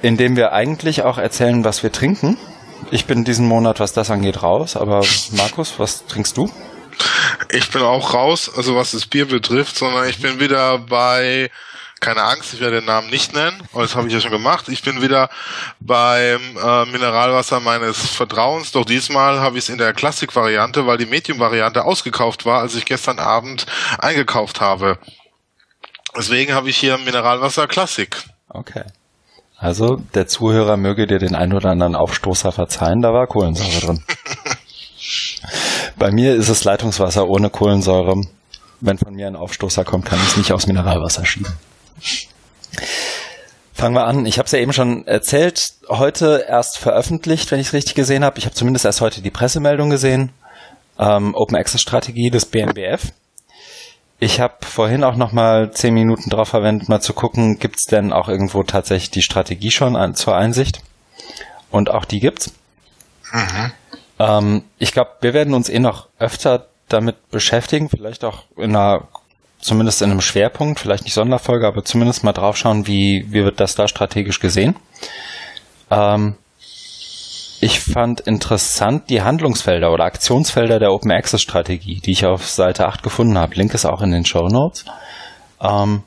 in 0.02 0.18
dem 0.18 0.36
wir 0.36 0.52
eigentlich 0.52 1.02
auch 1.04 1.16
erzählen, 1.16 1.64
was 1.64 1.82
wir 1.82 1.92
trinken. 1.92 2.36
Ich 2.90 3.06
bin 3.06 3.24
diesen 3.24 3.46
Monat, 3.46 3.80
was 3.80 3.92
das 3.94 4.10
angeht, 4.10 4.42
raus. 4.42 4.76
Aber 4.76 5.02
Markus, 5.30 5.78
was 5.78 6.04
trinkst 6.06 6.36
du? 6.36 6.50
Ich 7.50 7.70
bin 7.70 7.82
auch 7.82 8.14
raus, 8.14 8.50
also 8.54 8.76
was 8.76 8.92
das 8.92 9.06
Bier 9.06 9.26
betrifft, 9.26 9.76
sondern 9.76 10.08
ich 10.08 10.20
bin 10.20 10.40
wieder 10.40 10.78
bei 10.78 11.50
keine 12.02 12.24
Angst, 12.24 12.52
ich 12.52 12.60
werde 12.60 12.80
den 12.80 12.86
Namen 12.86 13.10
nicht 13.10 13.32
nennen, 13.32 13.62
das 13.72 13.94
habe 13.94 14.08
ich 14.08 14.12
ja 14.12 14.20
schon 14.20 14.32
gemacht. 14.32 14.68
Ich 14.68 14.82
bin 14.82 15.00
wieder 15.00 15.30
beim 15.78 16.40
äh, 16.56 16.84
Mineralwasser 16.86 17.60
meines 17.60 17.96
Vertrauens, 17.96 18.72
doch 18.72 18.84
diesmal 18.84 19.38
habe 19.38 19.56
ich 19.56 19.64
es 19.64 19.68
in 19.68 19.78
der 19.78 19.92
Klassik-Variante, 19.92 20.84
weil 20.84 20.98
die 20.98 21.06
Medium-Variante 21.06 21.84
ausgekauft 21.84 22.44
war, 22.44 22.60
als 22.60 22.74
ich 22.74 22.86
gestern 22.86 23.20
Abend 23.20 23.66
eingekauft 23.98 24.60
habe. 24.60 24.98
Deswegen 26.16 26.54
habe 26.54 26.70
ich 26.70 26.76
hier 26.76 26.98
Mineralwasser 26.98 27.68
Klassik. 27.68 28.16
Okay. 28.48 28.82
Also 29.56 30.02
der 30.12 30.26
Zuhörer 30.26 30.76
möge 30.76 31.06
dir 31.06 31.20
den 31.20 31.36
ein 31.36 31.52
oder 31.52 31.70
anderen 31.70 31.94
Aufstoßer 31.94 32.50
verzeihen, 32.50 33.00
da 33.00 33.12
war 33.12 33.28
Kohlensäure 33.28 33.80
drin. 33.80 34.04
Bei 35.96 36.10
mir 36.10 36.34
ist 36.34 36.48
es 36.48 36.64
Leitungswasser 36.64 37.28
ohne 37.28 37.50
Kohlensäure. 37.50 38.22
Wenn 38.80 38.98
von 38.98 39.14
mir 39.14 39.26
ein 39.26 39.36
Aufstoßer 39.36 39.84
kommt, 39.84 40.06
kann 40.06 40.18
ich 40.20 40.28
es 40.28 40.36
nicht 40.36 40.52
aus 40.52 40.66
Mineralwasser 40.66 41.24
schieben. 41.24 41.52
Fangen 43.72 43.94
wir 43.94 44.06
an. 44.06 44.26
Ich 44.26 44.38
habe 44.38 44.46
es 44.46 44.52
ja 44.52 44.58
eben 44.58 44.72
schon 44.72 45.06
erzählt. 45.06 45.74
Heute 45.88 46.44
erst 46.48 46.78
veröffentlicht, 46.78 47.50
wenn 47.50 47.60
ich 47.60 47.68
es 47.68 47.72
richtig 47.72 47.94
gesehen 47.94 48.24
habe. 48.24 48.38
Ich 48.38 48.44
habe 48.44 48.54
zumindest 48.54 48.84
erst 48.84 49.00
heute 49.00 49.22
die 49.22 49.30
Pressemeldung 49.30 49.90
gesehen. 49.90 50.30
Ähm, 50.98 51.34
Open 51.34 51.56
Access 51.56 51.80
Strategie 51.80 52.30
des 52.30 52.46
BMBF. 52.46 53.12
Ich 54.18 54.38
habe 54.38 54.54
vorhin 54.60 55.02
auch 55.02 55.16
noch 55.16 55.32
mal 55.32 55.72
zehn 55.72 55.94
Minuten 55.94 56.30
drauf 56.30 56.50
verwendet, 56.50 56.88
mal 56.88 57.00
zu 57.00 57.12
gucken, 57.12 57.58
gibt 57.58 57.78
es 57.80 57.86
denn 57.86 58.12
auch 58.12 58.28
irgendwo 58.28 58.62
tatsächlich 58.62 59.10
die 59.10 59.22
Strategie 59.22 59.72
schon 59.72 59.96
an, 59.96 60.14
zur 60.14 60.36
Einsicht? 60.36 60.80
Und 61.72 61.90
auch 61.90 62.04
die 62.04 62.20
gibt's. 62.20 62.52
Mhm. 63.32 63.72
Ähm, 64.22 64.64
ich 64.78 64.92
glaube, 64.92 65.10
wir 65.20 65.34
werden 65.34 65.54
uns 65.54 65.68
eh 65.68 65.78
noch 65.78 66.08
öfter 66.18 66.66
damit 66.88 67.30
beschäftigen, 67.30 67.88
vielleicht 67.88 68.24
auch 68.24 68.44
in 68.56 68.76
einer, 68.76 69.08
zumindest 69.60 70.02
in 70.02 70.10
einem 70.10 70.20
Schwerpunkt, 70.20 70.80
vielleicht 70.80 71.04
nicht 71.04 71.14
Sonderfolge, 71.14 71.66
aber 71.66 71.84
zumindest 71.84 72.22
mal 72.22 72.32
draufschauen, 72.32 72.86
wie, 72.86 73.26
wie 73.28 73.44
wird 73.44 73.60
das 73.60 73.74
da 73.74 73.88
strategisch 73.88 74.40
gesehen. 74.40 74.76
Ähm, 75.90 76.36
ich 77.60 77.80
fand 77.80 78.20
interessant 78.20 79.08
die 79.08 79.22
Handlungsfelder 79.22 79.92
oder 79.92 80.04
Aktionsfelder 80.04 80.78
der 80.78 80.92
Open 80.92 81.12
Access 81.12 81.42
Strategie, 81.42 82.00
die 82.00 82.10
ich 82.10 82.26
auf 82.26 82.48
Seite 82.48 82.86
8 82.86 83.02
gefunden 83.02 83.38
habe. 83.38 83.54
Link 83.54 83.72
ist 83.72 83.86
auch 83.86 84.02
in 84.02 84.10
den 84.10 84.24
Show 84.24 84.48
Notes. 84.48 84.84
Ähm, 85.60 86.02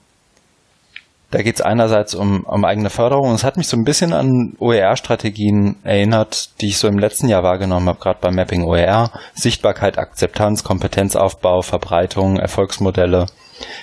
da 1.32 1.42
geht 1.42 1.56
es 1.56 1.62
einerseits 1.62 2.14
um, 2.14 2.44
um 2.44 2.64
eigene 2.66 2.90
Förderung. 2.90 3.34
Es 3.34 3.44
hat 3.44 3.58
mich 3.58 3.68
so 3.68 3.76
ein 3.76 3.84
bisschen 3.84 4.14
an 4.14 4.56
OER-Strategien 4.60 5.78
erinnert, 5.84 6.62
die 6.62 6.68
ich 6.68 6.78
so 6.78 6.88
im 6.88 7.00
letzten 7.00 7.28
Jahr 7.28 7.44
wahrgenommen 7.44 7.90
habe, 7.90 8.00
gerade 8.00 8.20
beim 8.22 8.36
Mapping 8.36 8.64
OER. 8.64 9.12
Sichtbarkeit, 9.34 9.98
Akzeptanz, 9.98 10.64
Kompetenzaufbau, 10.64 11.62
Verbreitung, 11.62 12.38
Erfolgsmodelle, 12.38 13.26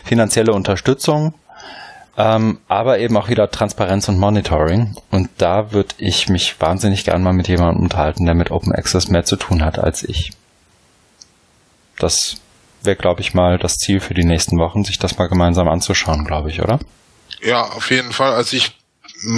finanzielle 0.04 0.52
Unterstützung, 0.52 1.34
ähm, 2.16 2.58
aber 2.68 3.00
eben 3.00 3.16
auch 3.16 3.28
wieder 3.28 3.50
Transparenz 3.50 4.08
und 4.08 4.18
Monitoring. 4.18 4.94
Und 5.10 5.28
da 5.38 5.72
würde 5.72 5.94
ich 5.98 6.28
mich 6.28 6.60
wahnsinnig 6.60 7.04
gern 7.04 7.22
mal 7.22 7.32
mit 7.32 7.48
jemandem 7.48 7.82
unterhalten, 7.82 8.24
der 8.24 8.34
mit 8.34 8.50
Open 8.50 8.72
Access 8.72 9.08
mehr 9.08 9.24
zu 9.24 9.36
tun 9.36 9.64
hat 9.64 9.78
als 9.78 10.04
ich. 10.04 10.30
Das 11.98 12.36
wäre, 12.82 12.96
glaube 12.96 13.20
ich, 13.20 13.34
mal 13.34 13.58
das 13.58 13.74
Ziel 13.74 14.00
für 14.00 14.14
die 14.14 14.24
nächsten 14.24 14.58
Wochen, 14.58 14.84
sich 14.84 14.98
das 14.98 15.18
mal 15.18 15.28
gemeinsam 15.28 15.68
anzuschauen, 15.68 16.24
glaube 16.24 16.50
ich, 16.50 16.62
oder? 16.62 16.78
Ja, 17.42 17.62
auf 17.64 17.90
jeden 17.90 18.12
Fall. 18.12 18.34
Also 18.34 18.56
ich 18.56 18.72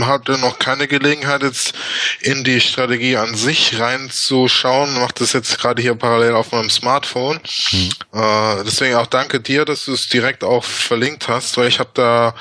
hatte 0.03 0.39
noch 0.39 0.59
keine 0.59 0.89
Gelegenheit, 0.89 1.43
jetzt 1.43 1.75
in 2.21 2.45
die 2.45 2.61
Strategie 2.61 3.17
an 3.17 3.35
sich 3.35 3.79
reinzuschauen. 3.79 4.95
Mache 4.95 5.15
das 5.19 5.33
jetzt 5.33 5.59
gerade 5.59 5.83
hier 5.83 5.95
parallel 5.95 6.35
auf 6.35 6.53
meinem 6.53 6.71
Smartphone. 6.71 7.41
Mhm. 7.73 7.91
Äh, 8.13 8.65
deswegen 8.65 8.95
auch 8.97 9.07
danke 9.07 9.41
dir, 9.41 9.65
dass 9.65 9.85
du 9.85 9.93
es 9.93 10.09
direkt 10.09 10.45
auch 10.45 10.65
verlinkt 10.65 11.29
hast, 11.29 11.57
weil 11.57 11.69
ich 11.69 11.79
habe 11.79 11.91
da 11.95 12.35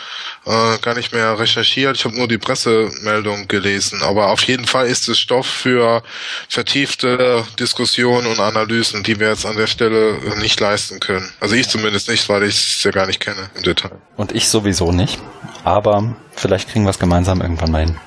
äh, 0.46 0.78
gar 0.80 0.96
nicht 0.96 1.14
mehr 1.14 1.38
recherchiert. 1.38 1.98
Ich 1.98 2.06
habe 2.06 2.16
nur 2.16 2.28
die 2.28 2.38
Pressemeldung 2.38 3.48
gelesen. 3.48 4.02
Aber 4.04 4.30
auf 4.30 4.44
jeden 4.44 4.66
Fall 4.66 4.88
ist 4.88 5.08
es 5.10 5.20
Stoff 5.20 5.48
für 5.48 6.04
vertiefte 6.50 7.44
Diskussionen 7.60 8.28
und 8.28 8.40
Analysen, 8.40 9.04
die 9.04 9.20
wir 9.20 9.30
jetzt 9.30 9.46
an 9.46 9.58
der 9.58 9.68
Stelle 9.68 10.18
nicht 10.38 10.60
leisten 10.60 11.00
können. 11.00 11.32
Also 11.40 11.56
ich 11.56 11.70
zumindest 11.70 12.10
nicht, 12.10 12.28
weil 12.30 12.44
ich 12.44 12.56
es 12.56 12.84
ja 12.84 12.92
gar 12.92 13.08
nicht 13.08 13.20
kenne 13.20 13.50
im 13.56 13.64
Detail. 13.64 13.92
Und 14.16 14.32
ich 14.32 14.48
sowieso 14.48 14.92
nicht. 14.92 15.20
Aber 15.64 16.16
vielleicht 16.36 16.70
kriegen 16.70 16.86
wir 16.86 16.92
es 16.92 17.00
gemeinsam 17.00 17.42
irgendwann 17.42 17.72
mal 17.72 17.86
hin. 17.86 17.98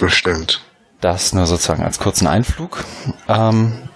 Bestimmt. 0.00 0.62
Das 1.00 1.32
nur 1.32 1.46
sozusagen 1.46 1.82
als 1.82 1.98
kurzen 1.98 2.26
Einflug. 2.26 2.84
Ähm, 3.28 3.88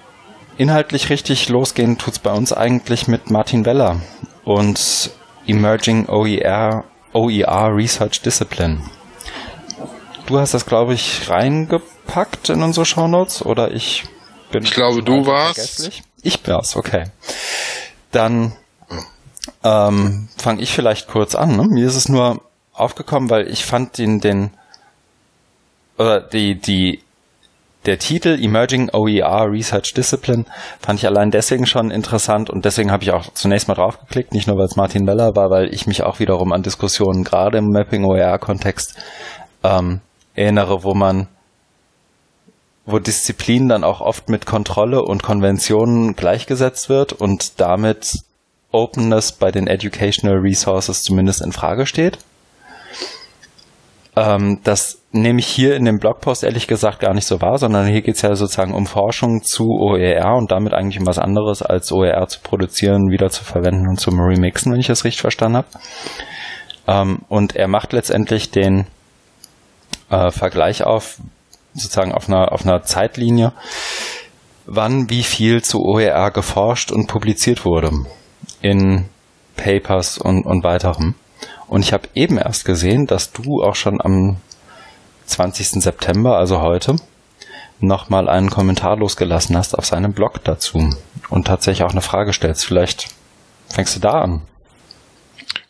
inhaltlich 0.56 1.10
richtig 1.10 1.48
losgehen 1.48 1.98
tut's 1.98 2.18
bei 2.18 2.32
uns 2.32 2.52
eigentlich 2.52 3.08
mit 3.08 3.30
Martin 3.30 3.64
Weller 3.64 4.00
und 4.44 5.10
Emerging 5.46 6.06
OER, 6.08 6.84
OER 7.12 7.74
Research 7.74 8.20
Discipline. 8.20 8.82
Du 10.26 10.38
hast 10.38 10.52
das, 10.52 10.66
glaube 10.66 10.92
ich, 10.92 11.30
reingepackt 11.30 12.50
in 12.50 12.62
unsere 12.62 12.84
Shownotes 12.84 13.42
oder 13.42 13.70
ich 13.70 14.04
bin. 14.50 14.62
Ich 14.62 14.72
glaube, 14.72 15.02
du 15.02 15.24
warst. 15.26 16.02
Ich 16.22 16.46
war's, 16.46 16.76
okay. 16.76 17.04
Dann 18.10 18.52
ähm, 19.64 20.28
fange 20.36 20.60
ich 20.60 20.72
vielleicht 20.72 21.08
kurz 21.08 21.34
an. 21.34 21.56
Ne? 21.56 21.64
Mir 21.64 21.86
ist 21.86 21.96
es 21.96 22.08
nur 22.08 22.42
aufgekommen, 22.78 23.30
weil 23.30 23.48
ich 23.48 23.64
fand 23.64 23.98
den, 23.98 24.20
den, 24.20 24.50
oder 25.96 26.20
die, 26.20 26.54
die, 26.56 27.02
der 27.86 27.98
Titel 27.98 28.38
Emerging 28.40 28.90
OER 28.92 29.50
Research 29.50 29.94
Discipline 29.94 30.44
fand 30.80 30.98
ich 30.98 31.06
allein 31.06 31.30
deswegen 31.30 31.66
schon 31.66 31.90
interessant 31.90 32.50
und 32.50 32.64
deswegen 32.64 32.90
habe 32.90 33.04
ich 33.04 33.12
auch 33.12 33.32
zunächst 33.32 33.68
mal 33.68 33.74
draufgeklickt, 33.74 34.32
nicht 34.32 34.46
nur 34.46 34.58
weil 34.58 34.66
es 34.66 34.76
Martin 34.76 35.06
Weller 35.06 35.34
war, 35.36 35.50
weil 35.50 35.72
ich 35.72 35.86
mich 35.86 36.02
auch 36.02 36.18
wiederum 36.18 36.52
an 36.52 36.62
Diskussionen 36.62 37.24
gerade 37.24 37.58
im 37.58 37.70
Mapping 37.70 38.04
OER 38.04 38.38
Kontext 38.38 38.96
ähm, 39.62 40.00
erinnere, 40.34 40.84
wo 40.84 40.94
man 40.94 41.28
wo 42.84 42.98
Disziplin 42.98 43.68
dann 43.68 43.84
auch 43.84 44.00
oft 44.00 44.30
mit 44.30 44.46
Kontrolle 44.46 45.02
und 45.02 45.22
Konventionen 45.22 46.16
gleichgesetzt 46.16 46.88
wird 46.88 47.12
und 47.12 47.60
damit 47.60 48.14
Openness 48.72 49.32
bei 49.32 49.50
den 49.50 49.66
Educational 49.66 50.38
Resources 50.38 51.02
zumindest 51.02 51.42
in 51.42 51.52
Frage 51.52 51.84
steht. 51.84 52.18
Ähm, 54.18 54.58
das 54.64 55.02
nehme 55.12 55.38
ich 55.38 55.46
hier 55.46 55.76
in 55.76 55.84
dem 55.84 55.98
Blogpost 55.98 56.42
ehrlich 56.42 56.66
gesagt 56.66 56.98
gar 56.98 57.14
nicht 57.14 57.26
so 57.26 57.40
wahr, 57.40 57.56
sondern 57.58 57.86
hier 57.86 58.02
geht 58.02 58.16
es 58.16 58.22
ja 58.22 58.34
sozusagen 58.34 58.74
um 58.74 58.86
Forschung 58.86 59.42
zu 59.44 59.64
OER 59.64 60.34
und 60.36 60.50
damit 60.50 60.74
eigentlich 60.74 60.98
um 60.98 61.06
was 61.06 61.20
anderes 61.20 61.62
als 61.62 61.92
OER 61.92 62.26
zu 62.26 62.40
produzieren, 62.40 63.10
wieder 63.12 63.30
zu 63.30 63.44
verwenden 63.44 63.88
und 63.88 64.00
zu 64.00 64.10
remixen, 64.10 64.72
wenn 64.72 64.80
ich 64.80 64.88
das 64.88 65.04
richtig 65.04 65.20
verstanden 65.20 65.58
habe. 65.58 65.68
Ähm, 66.88 67.20
und 67.28 67.54
er 67.54 67.68
macht 67.68 67.92
letztendlich 67.92 68.50
den 68.50 68.86
äh, 70.10 70.30
Vergleich 70.32 70.82
auf, 70.82 71.18
sozusagen 71.74 72.12
auf 72.12 72.28
einer, 72.28 72.50
auf 72.50 72.66
einer 72.66 72.82
Zeitlinie, 72.82 73.52
wann 74.66 75.10
wie 75.10 75.22
viel 75.22 75.62
zu 75.62 75.80
OER 75.80 76.32
geforscht 76.32 76.90
und 76.90 77.06
publiziert 77.06 77.64
wurde 77.64 77.92
in 78.62 79.08
Papers 79.56 80.18
und, 80.18 80.44
und 80.44 80.64
weiterem. 80.64 81.14
Und 81.68 81.82
ich 81.82 81.92
habe 81.92 82.08
eben 82.14 82.38
erst 82.38 82.64
gesehen, 82.64 83.06
dass 83.06 83.32
du 83.32 83.62
auch 83.62 83.76
schon 83.76 84.00
am 84.00 84.38
20. 85.26 85.82
September, 85.82 86.36
also 86.38 86.60
heute, 86.62 86.96
nochmal 87.80 88.28
einen 88.28 88.50
Kommentar 88.50 88.96
losgelassen 88.96 89.56
hast 89.56 89.74
auf 89.74 89.86
seinem 89.86 90.12
Blog 90.12 90.42
dazu 90.44 90.94
und 91.28 91.46
tatsächlich 91.46 91.84
auch 91.84 91.92
eine 91.92 92.00
Frage 92.00 92.32
stellst. 92.32 92.64
Vielleicht 92.64 93.08
fängst 93.68 93.94
du 93.96 94.00
da 94.00 94.22
an. 94.22 94.42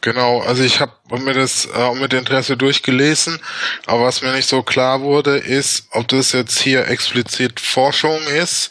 Genau, 0.00 0.40
also 0.40 0.62
ich 0.62 0.80
habe 0.80 0.92
mir 1.10 1.34
das 1.34 1.66
äh, 1.66 1.94
mit 1.94 2.14
Interesse 2.14 2.56
durchgelesen, 2.56 3.40
aber 3.86 4.04
was 4.04 4.22
mir 4.22 4.32
nicht 4.32 4.48
so 4.48 4.62
klar 4.62 5.00
wurde, 5.00 5.36
ist, 5.36 5.88
ob 5.90 6.06
das 6.08 6.32
jetzt 6.32 6.60
hier 6.60 6.86
explizit 6.86 7.58
Forschung 7.58 8.18
ist 8.40 8.70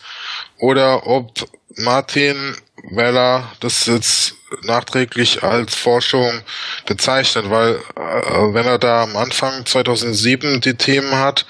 oder 0.57 1.05
ob 1.05 1.31
Martin 1.75 2.55
Weller 2.91 3.51
das 3.59 3.85
jetzt 3.87 4.36
nachträglich 4.63 5.43
als 5.43 5.75
Forschung 5.75 6.41
bezeichnet, 6.85 7.49
weil 7.49 7.75
äh, 7.95 8.53
wenn 8.53 8.65
er 8.65 8.79
da 8.79 9.03
am 9.03 9.15
Anfang 9.15 9.65
2007 9.65 10.61
die 10.61 10.75
Themen 10.75 11.15
hat, 11.15 11.45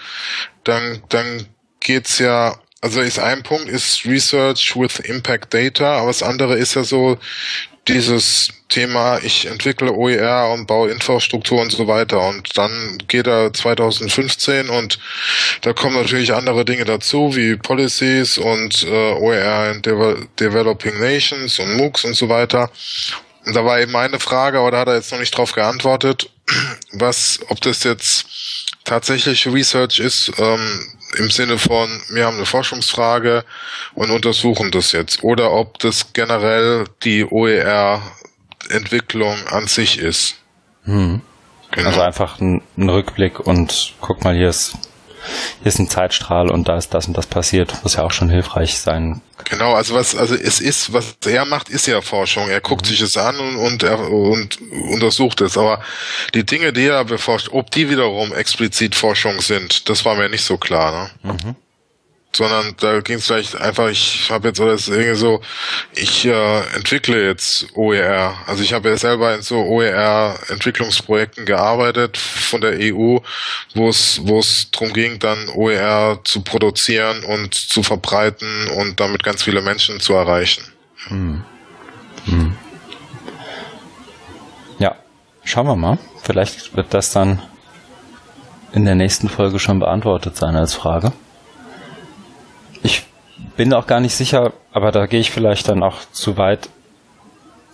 dann 0.64 1.04
dann 1.10 1.48
geht's 1.80 2.20
ja 2.20 2.58
also 2.82 3.02
ist 3.02 3.20
ein 3.20 3.44
Punkt 3.44 3.70
ist 3.70 4.06
Research 4.06 4.76
with 4.76 5.00
Impact 5.00 5.54
Data, 5.54 5.98
aber 5.98 6.08
das 6.08 6.24
andere 6.24 6.58
ist 6.58 6.76
ja 6.76 6.84
so 6.84 7.18
dieses 7.88 8.50
Thema, 8.70 9.20
ich 9.24 9.46
entwickle 9.46 9.92
OER 9.94 10.52
und 10.54 10.68
baue 10.68 10.92
Infrastruktur 10.92 11.62
und 11.62 11.72
so 11.72 11.88
weiter. 11.88 12.20
Und 12.28 12.58
dann 12.58 12.98
geht 13.08 13.28
er 13.28 13.54
2015 13.54 14.70
und 14.70 15.00
da 15.62 15.74
kommen 15.74 15.96
natürlich 15.96 16.34
andere 16.34 16.66
Dinge 16.66 16.86
dazu, 16.86 17.36
wie 17.36 17.56
Policies 17.56 18.38
und 18.38 18.84
äh, 18.84 19.12
OER 19.14 19.72
in 19.72 19.82
Deve 19.82 20.28
Developing 20.40 21.00
Nations 21.00 21.60
und 21.60 21.78
MOOCs 21.78 22.04
und 22.04 22.16
so 22.16 22.30
weiter. 22.30 22.70
Und 23.46 23.56
da 23.56 23.64
war 23.64 23.80
eben 23.80 23.94
meine 23.94 24.20
Frage, 24.20 24.60
aber 24.60 24.72
da 24.72 24.80
hat 24.80 24.88
er 24.90 24.96
jetzt 24.96 25.12
noch 25.12 25.20
nicht 25.20 25.36
drauf 25.36 25.54
geantwortet, 25.54 26.30
was, 26.92 27.40
ob 27.48 27.62
das 27.62 27.84
jetzt 27.84 28.26
tatsächlich 28.88 29.46
Research 29.48 30.00
ist, 30.00 30.32
ähm, 30.40 30.96
im 31.18 31.30
Sinne 31.30 31.58
von, 31.58 31.90
wir 32.10 32.26
haben 32.26 32.36
eine 32.38 32.46
Forschungsfrage 32.46 33.44
und 33.94 34.12
untersuchen 34.12 34.72
das 34.72 34.92
jetzt. 34.92 35.24
Oder 35.24 35.52
ob 35.52 35.80
das 35.80 36.12
generell 36.14 36.86
die 37.04 37.26
OER-Entwicklung 37.26 39.36
an 39.48 39.68
sich 39.68 40.00
ist. 40.00 40.36
Hm. 40.84 41.22
Genau. 41.72 41.90
Also 41.90 42.02
einfach 42.02 42.40
ein, 42.40 42.62
ein, 42.78 42.90
Rückblick 42.90 43.42
und 43.42 43.96
guck 44.00 44.24
mal, 44.24 44.36
hier 44.36 44.50
ist 44.50 44.78
hier 45.62 45.68
ist 45.68 45.80
ein 45.80 45.90
Zeitstrahl 45.90 46.50
und 46.50 46.68
da 46.68 46.78
ist 46.78 46.94
das 46.94 47.08
und 47.08 47.18
das 47.18 47.28
passiert, 47.28 47.74
was 47.84 47.96
ja 47.96 48.04
auch 48.04 48.12
schon 48.12 48.30
hilfreich 48.30 48.80
sein 48.80 49.22
Genau, 49.50 49.74
also 49.76 49.94
was, 49.94 50.16
also 50.16 50.36
es 50.36 50.60
ist, 50.60 50.94
was 50.94 51.16
er 51.26 51.46
macht, 51.46 51.70
ist 51.70 51.86
ja 51.86 52.02
Forschung. 52.02 52.50
Er 52.50 52.60
guckt 52.60 52.86
mhm. 52.86 52.90
sich 52.90 53.02
es 53.02 53.18
an 53.18 53.38
und, 53.38 53.56
und, 53.56 53.84
er, 53.84 54.00
und 54.00 54.60
untersucht 54.92 55.42
es. 55.42 55.58
Aber 55.58 55.80
die 56.34 56.46
Dinge, 56.46 56.74
die 56.74 56.88
er 56.88 57.06
beforscht, 57.06 57.50
ob 57.52 57.72
die 57.72 57.90
wiederum 57.90 58.34
explizit 58.34 58.96
Forschung 58.96 59.40
sind, 59.40 59.90
das 59.90 60.06
war 60.06 60.16
mir 60.16 60.28
nicht 60.28 60.44
so 60.44 60.58
klar. 60.58 61.12
Ne? 61.24 61.34
Mhm 61.34 61.56
sondern 62.38 62.76
da 62.80 63.00
ging 63.02 63.18
es 63.18 63.26
vielleicht 63.26 63.60
einfach, 63.60 63.90
ich 63.90 64.30
habe 64.30 64.50
jetzt 64.50 64.60
das 64.60 64.88
irgendwie 64.88 65.16
so, 65.16 65.42
ich 65.96 66.26
äh, 66.26 66.60
entwickle 66.76 67.26
jetzt 67.26 67.68
OER. 67.74 68.36
Also 68.46 68.62
ich 68.62 68.74
habe 68.74 68.90
ja 68.90 68.98
selber 68.98 69.34
in 69.34 69.42
so 69.42 69.58
OER-Entwicklungsprojekten 69.58 71.46
gearbeitet 71.46 72.18
von 72.18 72.62
der 72.62 72.78
EU, 72.80 73.18
wo 73.74 73.90
es 73.90 74.22
wo 74.24 74.40
es 74.40 74.70
darum 74.72 74.94
ging, 74.94 75.18
dann 75.18 75.50
OER 75.50 76.20
zu 76.24 76.42
produzieren 76.42 77.24
und 77.24 77.56
zu 77.56 77.82
verbreiten 77.82 78.70
und 78.78 79.00
damit 79.00 79.24
ganz 79.24 79.42
viele 79.42 79.62
Menschen 79.62 80.00
zu 80.00 80.14
erreichen. 80.14 80.64
Hm. 81.08 81.44
Hm. 82.26 82.56
Ja, 84.78 84.96
schauen 85.44 85.66
wir 85.66 85.76
mal. 85.76 85.98
Vielleicht 86.22 86.76
wird 86.76 86.94
das 86.94 87.12
dann 87.12 87.42
in 88.74 88.86
der 88.86 88.96
nächsten 88.96 89.28
Folge 89.28 89.58
schon 89.58 89.80
beantwortet 89.80 90.38
sein 90.38 90.56
als 90.56 90.76
Frage. 90.76 91.14
Ich 92.84 93.04
bin 93.56 93.74
auch 93.74 93.88
gar 93.88 94.00
nicht 94.00 94.16
sicher, 94.16 94.54
aber 94.72 94.92
da 94.92 95.06
gehe 95.06 95.20
ich 95.20 95.32
vielleicht 95.32 95.68
dann 95.68 95.84
auch 95.84 96.00
zu 96.12 96.38
weit, 96.38 96.70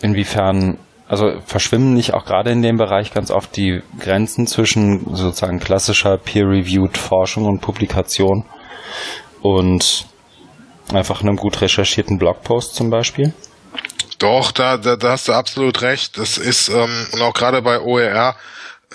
inwiefern, 0.01 0.77
also 1.07 1.39
verschwimmen 1.45 1.93
nicht 1.93 2.13
auch 2.13 2.25
gerade 2.25 2.51
in 2.51 2.61
dem 2.61 2.77
Bereich 2.77 3.13
ganz 3.13 3.31
oft 3.31 3.55
die 3.55 3.81
Grenzen 3.99 4.47
zwischen 4.47 5.15
sozusagen 5.15 5.59
klassischer 5.59 6.17
peer-reviewed 6.17 6.97
Forschung 6.97 7.45
und 7.45 7.61
Publikation 7.61 8.45
und 9.41 10.05
einfach 10.93 11.21
einem 11.21 11.37
gut 11.37 11.61
recherchierten 11.61 12.17
Blogpost 12.17 12.75
zum 12.75 12.89
Beispiel? 12.89 13.33
Doch, 14.19 14.51
da, 14.51 14.77
da, 14.77 14.95
da 14.95 15.11
hast 15.11 15.27
du 15.27 15.33
absolut 15.33 15.81
recht. 15.81 16.17
Das 16.17 16.37
ist, 16.37 16.69
ähm, 16.69 17.07
und 17.11 17.21
auch 17.21 17.33
gerade 17.33 17.61
bei 17.61 17.79
OER, 17.79 18.35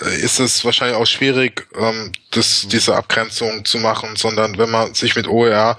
äh, 0.00 0.16
ist 0.16 0.40
es 0.40 0.64
wahrscheinlich 0.64 0.96
auch 0.96 1.06
schwierig, 1.06 1.66
ähm, 1.78 2.12
das, 2.30 2.66
diese 2.68 2.96
Abgrenzung 2.96 3.64
zu 3.64 3.78
machen, 3.78 4.16
sondern 4.16 4.56
wenn 4.58 4.70
man 4.70 4.94
sich 4.94 5.16
mit 5.16 5.28
OER 5.28 5.76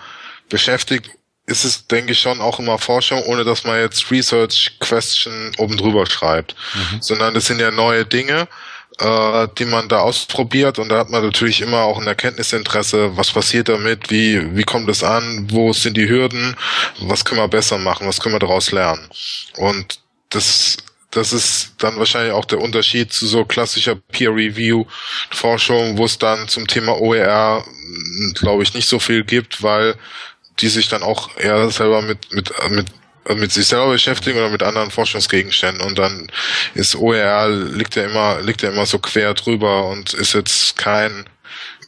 beschäftigt, 0.50 1.10
ist 1.46 1.64
es, 1.64 1.88
denke 1.88 2.12
ich, 2.12 2.20
schon 2.20 2.42
auch 2.42 2.60
immer 2.60 2.78
Forschung, 2.78 3.24
ohne 3.24 3.44
dass 3.44 3.64
man 3.64 3.80
jetzt 3.80 4.12
Research 4.12 4.78
Question 4.80 5.52
oben 5.58 5.78
drüber 5.78 6.06
schreibt. 6.06 6.56
Mhm. 6.74 7.02
Sondern 7.02 7.34
das 7.34 7.48
sind 7.48 7.60
ja 7.60 7.72
neue 7.72 8.06
Dinge, 8.06 8.48
äh, 9.00 9.48
die 9.58 9.66
man 9.66 9.90
da 9.90 10.00
ausprobiert 10.00 10.78
und 10.78 10.90
da 10.90 11.00
hat 11.00 11.10
man 11.10 11.24
natürlich 11.24 11.62
immer 11.62 11.82
auch 11.82 12.00
ein 12.00 12.08
Erkenntnisinteresse, 12.08 13.18
was 13.18 13.32
passiert 13.32 13.70
damit, 13.70 14.12
wie, 14.12 14.56
wie 14.56 14.64
kommt 14.64 14.90
es 14.90 15.04
an, 15.04 15.48
wo 15.50 15.74
sind 15.74 15.98
die 15.98 16.10
Hürden, 16.10 16.56
was 17.00 17.26
können 17.26 17.42
wir 17.42 17.48
besser 17.48 17.78
machen, 17.78 18.08
was 18.08 18.20
können 18.20 18.36
wir 18.36 18.40
daraus 18.40 18.72
lernen. 18.72 19.10
Und 19.58 20.00
das 20.30 20.78
das 21.12 21.34
ist 21.34 21.74
dann 21.80 21.98
wahrscheinlich 21.98 22.34
auch 22.34 22.46
der 22.46 22.62
Unterschied 22.62 23.12
zu 23.12 23.26
so 23.26 23.44
klassischer 23.44 23.96
Peer-Review-Forschung, 23.96 25.98
wo 25.98 26.06
es 26.06 26.20
dann 26.20 26.48
zum 26.48 26.68
Thema 26.68 27.02
OER, 27.02 27.66
glaube 28.36 28.62
ich, 28.62 28.76
nicht 28.76 28.88
so 28.88 29.00
viel 29.00 29.24
gibt, 29.24 29.64
weil 29.64 29.96
die 30.60 30.70
sich 30.70 30.90
dann 30.90 31.04
auch 31.04 31.30
eher 31.38 31.70
selber 31.70 32.02
mit, 32.02 32.34
mit, 32.34 32.52
mit 32.70 32.88
mit 33.36 33.52
sich 33.52 33.68
selber 33.68 33.92
beschäftigen 33.92 34.40
oder 34.40 34.50
mit 34.50 34.64
anderen 34.64 34.90
Forschungsgegenständen 34.90 35.86
und 35.86 36.00
dann 36.00 36.32
ist 36.74 36.96
OER 36.96 37.48
liegt 37.48 37.96
ja 37.96 38.06
immer 38.06 38.42
liegt 38.42 38.64
ja 38.64 38.70
immer 38.70 38.88
so 38.88 38.98
quer 38.98 39.36
drüber 39.36 39.88
und 39.88 40.14
ist 40.14 40.34
jetzt 40.34 40.78
kein 40.78 41.26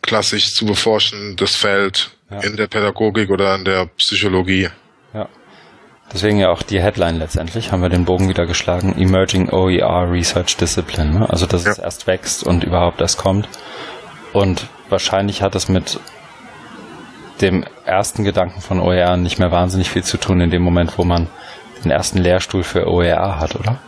klassisch 0.02 0.54
zu 0.54 0.66
beforschendes 0.66 1.56
Feld 1.56 2.12
ja. 2.30 2.40
in 2.42 2.58
der 2.58 2.68
Pädagogik 2.68 3.30
oder 3.30 3.56
in 3.56 3.66
der 3.66 3.88
Psychologie. 3.98 4.70
Ja. 5.14 5.30
Deswegen 6.14 6.40
ja 6.40 6.50
auch 6.50 6.62
die 6.62 6.82
Headline 6.82 7.20
letztendlich, 7.20 7.72
haben 7.72 7.82
wir 7.82 7.90
den 7.90 8.06
Bogen 8.06 8.28
wieder 8.28 8.46
geschlagen, 8.46 8.96
Emerging 8.98 9.50
OER 9.50 10.12
Research 10.12 10.58
Discipline. 10.58 11.20
Ne? 11.20 11.30
Also 11.30 11.46
dass 11.46 11.66
ja. 11.66 11.72
es 11.72 11.80
erst 11.80 12.08
wächst 12.08 12.44
und 12.44 12.64
überhaupt 12.64 13.00
erst 13.00 13.18
kommt. 13.18 13.48
Und 14.34 14.68
wahrscheinlich 14.90 15.42
hat 15.42 15.56
es 15.56 15.70
mit 15.70 16.00
dem 17.42 17.66
ersten 17.86 18.24
Gedanken 18.24 18.62
von 18.62 18.80
OER 18.80 19.18
nicht 19.18 19.40
mehr 19.40 19.52
wahnsinnig 19.52 19.90
viel 19.90 20.04
zu 20.04 20.18
tun 20.18 20.42
in 20.42 20.52
dem 20.52 20.62
Moment, 20.62 20.98
wo 20.98 21.04
man 21.04 21.28
den 21.84 21.92
ersten 21.92 22.20
Lehrstuhl 22.20 22.64
für 22.64 22.88
OER 22.88 23.40
hat, 23.40 23.56
oder? 23.56 23.80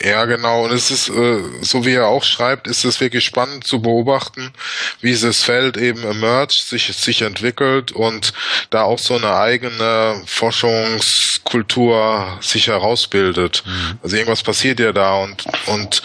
Ja, 0.00 0.24
genau. 0.24 0.64
Und 0.64 0.72
es 0.72 0.90
ist, 0.90 1.08
äh, 1.08 1.42
so 1.60 1.84
wie 1.84 1.94
er 1.94 2.08
auch 2.08 2.24
schreibt, 2.24 2.66
ist 2.66 2.84
es 2.84 3.00
wirklich 3.00 3.24
spannend 3.24 3.66
zu 3.66 3.82
beobachten, 3.82 4.52
wie 5.00 5.08
dieses 5.08 5.42
Feld 5.42 5.76
eben 5.76 6.04
emerged, 6.04 6.66
sich, 6.66 6.96
sich 6.96 7.22
entwickelt 7.22 7.92
und 7.92 8.32
da 8.70 8.82
auch 8.82 8.98
so 8.98 9.14
eine 9.14 9.36
eigene 9.36 10.22
Forschungskultur 10.26 12.38
sich 12.40 12.68
herausbildet. 12.68 13.62
Mhm. 13.66 13.98
Also 14.02 14.16
irgendwas 14.16 14.42
passiert 14.42 14.80
ja 14.80 14.92
da 14.92 15.16
und, 15.16 15.44
und 15.66 16.02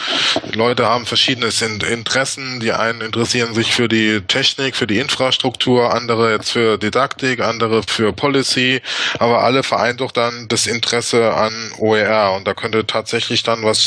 Leute 0.53 0.85
haben 0.85 1.05
verschiedene 1.05 1.49
Interessen. 1.89 2.59
Die 2.59 2.73
einen 2.73 3.01
interessieren 3.01 3.53
sich 3.53 3.73
für 3.73 3.87
die 3.87 4.21
Technik, 4.21 4.75
für 4.75 4.87
die 4.87 4.99
Infrastruktur, 4.99 5.93
andere 5.93 6.33
jetzt 6.33 6.51
für 6.51 6.77
Didaktik, 6.77 7.39
andere 7.39 7.83
für 7.83 8.13
Policy, 8.13 8.81
aber 9.19 9.43
alle 9.43 9.63
vereint 9.63 10.01
doch 10.01 10.11
dann 10.11 10.47
das 10.49 10.67
Interesse 10.67 11.33
an 11.33 11.53
OER 11.77 12.33
und 12.35 12.47
da 12.47 12.53
könnte 12.53 12.85
tatsächlich 12.85 13.43
dann 13.43 13.63
was 13.63 13.86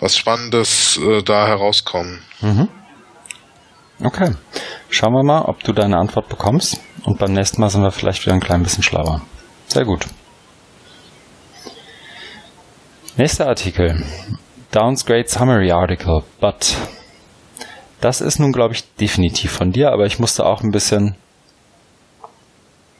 was, 0.00 0.16
Spannendes 0.16 0.98
äh, 0.98 1.22
da 1.22 1.46
herauskommen. 1.46 2.22
Mhm. 2.40 2.68
Okay. 4.02 4.34
Schauen 4.90 5.12
wir 5.12 5.24
mal, 5.24 5.42
ob 5.42 5.62
du 5.62 5.72
deine 5.72 5.96
Antwort 5.96 6.28
bekommst. 6.28 6.80
Und 7.04 7.18
beim 7.18 7.32
nächsten 7.32 7.60
Mal 7.60 7.70
sind 7.70 7.82
wir 7.82 7.92
vielleicht 7.92 8.24
wieder 8.24 8.34
ein 8.34 8.40
klein 8.40 8.62
bisschen 8.62 8.82
schlauer. 8.82 9.22
Sehr 9.68 9.84
gut. 9.84 10.06
Nächster 13.16 13.46
Artikel. 13.46 14.04
Downs 14.72 15.06
Great 15.06 15.30
Summary 15.30 15.70
Article, 15.70 16.22
but 16.40 16.76
Das 18.00 18.20
ist 18.20 18.38
nun, 18.38 18.52
glaube 18.52 18.74
ich, 18.74 18.94
definitiv 18.96 19.52
von 19.52 19.70
dir, 19.70 19.90
aber 19.90 20.04
ich 20.04 20.18
musste 20.18 20.44
auch 20.44 20.62
ein 20.62 20.70
bisschen 20.70 21.16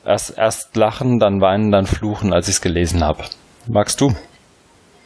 erst, 0.04 0.37
erst 0.38 0.74
lachen, 0.76 1.18
dann 1.18 1.40
weinen, 1.40 1.70
dann 1.70 1.87
fluchen, 1.87 2.32
als 2.32 2.48
ich 2.48 2.54
es 2.56 2.61
gelesen 2.61 3.04
habe. 3.04 3.24
Magst 3.66 4.00
du? 4.00 4.14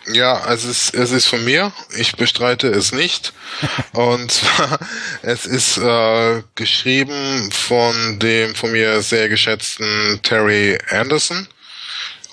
Ja, 0.06 0.52
es 0.52 0.64
ist, 0.64 0.94
es 0.94 1.10
ist 1.10 1.26
von 1.26 1.44
mir. 1.44 1.72
Ich 1.96 2.16
bestreite 2.16 2.68
es 2.68 2.92
nicht. 2.92 3.32
Und 3.92 4.30
zwar, 4.30 4.78
es 5.22 5.46
ist 5.46 5.78
äh, 5.78 6.42
geschrieben 6.54 7.50
von 7.52 8.18
dem 8.18 8.54
von 8.54 8.72
mir 8.72 9.02
sehr 9.02 9.28
geschätzten 9.28 10.20
Terry 10.22 10.78
Anderson, 10.90 11.46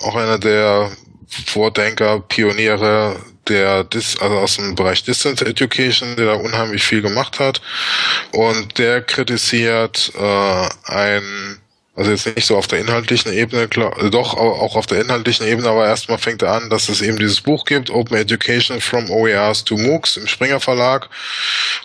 auch 0.00 0.16
einer 0.16 0.38
der 0.38 0.90
Vordenker, 1.46 2.20
Pioniere 2.20 3.16
der 3.48 3.84
Dis, 3.84 4.18
also 4.20 4.38
aus 4.38 4.56
dem 4.56 4.74
Bereich 4.74 5.04
Distance 5.04 5.44
Education, 5.44 6.16
der 6.16 6.26
da 6.26 6.34
unheimlich 6.34 6.82
viel 6.82 7.02
gemacht 7.02 7.38
hat. 7.38 7.60
Und 8.32 8.78
der 8.78 9.02
kritisiert 9.02 10.12
äh, 10.18 10.68
ein 10.84 11.58
also 11.98 12.12
jetzt 12.12 12.26
nicht 12.26 12.46
so 12.46 12.56
auf 12.56 12.68
der 12.68 12.78
inhaltlichen 12.78 13.32
Ebene, 13.32 13.66
klar, 13.66 13.92
doch 14.10 14.34
auch 14.34 14.76
auf 14.76 14.86
der 14.86 15.00
inhaltlichen 15.00 15.44
Ebene, 15.44 15.68
aber 15.68 15.84
erstmal 15.84 16.18
fängt 16.18 16.42
er 16.42 16.52
an, 16.52 16.70
dass 16.70 16.88
es 16.88 17.02
eben 17.02 17.18
dieses 17.18 17.40
Buch 17.40 17.64
gibt, 17.64 17.90
Open 17.90 18.16
Education 18.16 18.80
from 18.80 19.10
OERs 19.10 19.64
to 19.64 19.76
MOOCs 19.76 20.16
im 20.16 20.28
Springer 20.28 20.60
Verlag. 20.60 21.10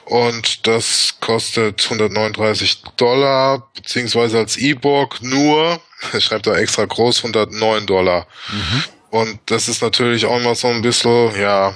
Und 0.05 0.67
das 0.67 1.15
kostet 1.19 1.83
139 1.83 2.83
Dollar, 2.95 3.67
beziehungsweise 3.73 4.37
als 4.37 4.55
E-Book 4.55 5.23
nur, 5.23 5.81
er 6.13 6.21
schreibt 6.21 6.45
da 6.45 6.55
extra 6.57 6.85
groß, 6.85 7.17
109 7.17 7.87
Dollar. 7.87 8.27
Mhm. 8.51 8.83
Und 9.09 9.39
das 9.47 9.67
ist 9.67 9.81
natürlich 9.81 10.27
auch 10.27 10.37
immer 10.37 10.53
so 10.53 10.67
ein 10.67 10.83
bisschen, 10.83 11.35
ja, 11.41 11.73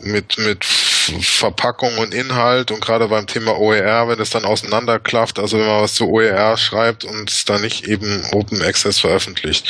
mit, 0.00 0.38
mit 0.38 0.64
Verpackung 0.64 1.96
und 1.98 2.14
Inhalt 2.14 2.70
und 2.70 2.80
gerade 2.80 3.08
beim 3.08 3.26
Thema 3.26 3.58
OER, 3.58 4.08
wenn 4.08 4.20
es 4.20 4.30
dann 4.30 4.44
auseinanderklafft, 4.44 5.38
also 5.38 5.58
wenn 5.58 5.66
man 5.66 5.82
was 5.82 5.94
zu 5.94 6.08
OER 6.08 6.56
schreibt 6.56 7.04
und 7.04 7.30
es 7.30 7.44
dann 7.44 7.62
nicht 7.62 7.86
eben 7.86 8.24
Open 8.32 8.62
Access 8.62 8.98
veröffentlicht. 8.98 9.66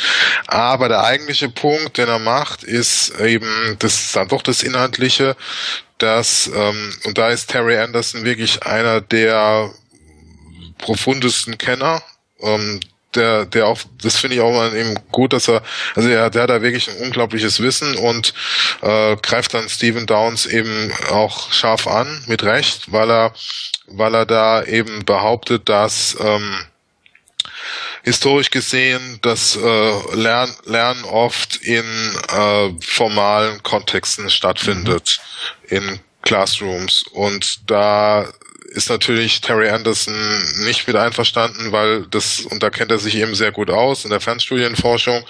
Aber 0.47 0.89
der 0.89 1.03
eigentliche 1.03 1.49
Punkt, 1.49 1.97
den 1.97 2.09
er 2.09 2.19
macht, 2.19 2.63
ist 2.63 3.19
eben, 3.19 3.77
das 3.79 3.95
ist 3.95 4.15
dann 4.15 4.27
doch 4.27 4.41
das 4.41 4.63
Inhaltliche, 4.63 5.35
dass, 5.97 6.47
ähm, 6.53 6.93
und 7.05 7.17
da 7.17 7.29
ist 7.29 7.47
Terry 7.47 7.77
Anderson 7.77 8.23
wirklich 8.23 8.63
einer 8.63 9.01
der 9.01 9.71
profundesten 10.77 11.57
Kenner, 11.57 12.01
ähm, 12.41 12.79
der, 13.15 13.45
der 13.45 13.67
auch, 13.67 13.79
das 14.01 14.17
finde 14.17 14.35
ich 14.35 14.41
auch 14.41 14.51
mal 14.53 14.75
eben 14.75 14.95
gut, 15.11 15.33
dass 15.33 15.47
er, 15.47 15.63
also 15.95 16.09
er, 16.09 16.29
der 16.29 16.43
hat 16.43 16.49
da 16.49 16.61
wirklich 16.61 16.89
ein 16.89 16.97
unglaubliches 16.97 17.59
Wissen 17.59 17.95
und 17.95 18.33
äh, 18.81 19.15
greift 19.17 19.53
dann 19.53 19.69
Stephen 19.69 20.05
Downs 20.05 20.45
eben 20.45 20.91
auch 21.09 21.51
scharf 21.51 21.87
an, 21.87 22.23
mit 22.27 22.43
Recht, 22.43 22.91
weil 22.91 23.09
er, 23.09 23.33
weil 23.87 24.13
er 24.13 24.25
da 24.25 24.63
eben 24.63 25.05
behauptet, 25.05 25.67
dass 25.69 26.17
ähm, 26.19 26.65
historisch 28.03 28.49
gesehen 28.49 29.19
das 29.21 29.55
äh, 29.55 30.15
Lern, 30.15 30.53
Lernen 30.65 31.03
oft 31.05 31.57
in 31.57 31.85
äh, 32.31 32.69
formalen 32.81 33.61
Kontexten 33.63 34.29
stattfindet, 34.29 35.19
mhm. 35.69 35.77
in 35.77 35.99
Classrooms 36.21 37.03
und 37.13 37.69
da 37.69 38.27
ist 38.69 38.89
natürlich 38.89 39.41
Terry 39.41 39.69
Anderson 39.69 40.15
nicht 40.65 40.87
mit 40.87 40.95
einverstanden, 40.95 41.71
weil 41.71 42.05
das, 42.07 42.41
und 42.41 42.61
da 42.61 42.69
kennt 42.69 42.91
er 42.91 42.99
sich 42.99 43.15
eben 43.15 43.35
sehr 43.35 43.51
gut 43.51 43.69
aus 43.69 44.03
in 44.03 44.11
der 44.11 44.19
Fernstudienforschung, 44.19 45.23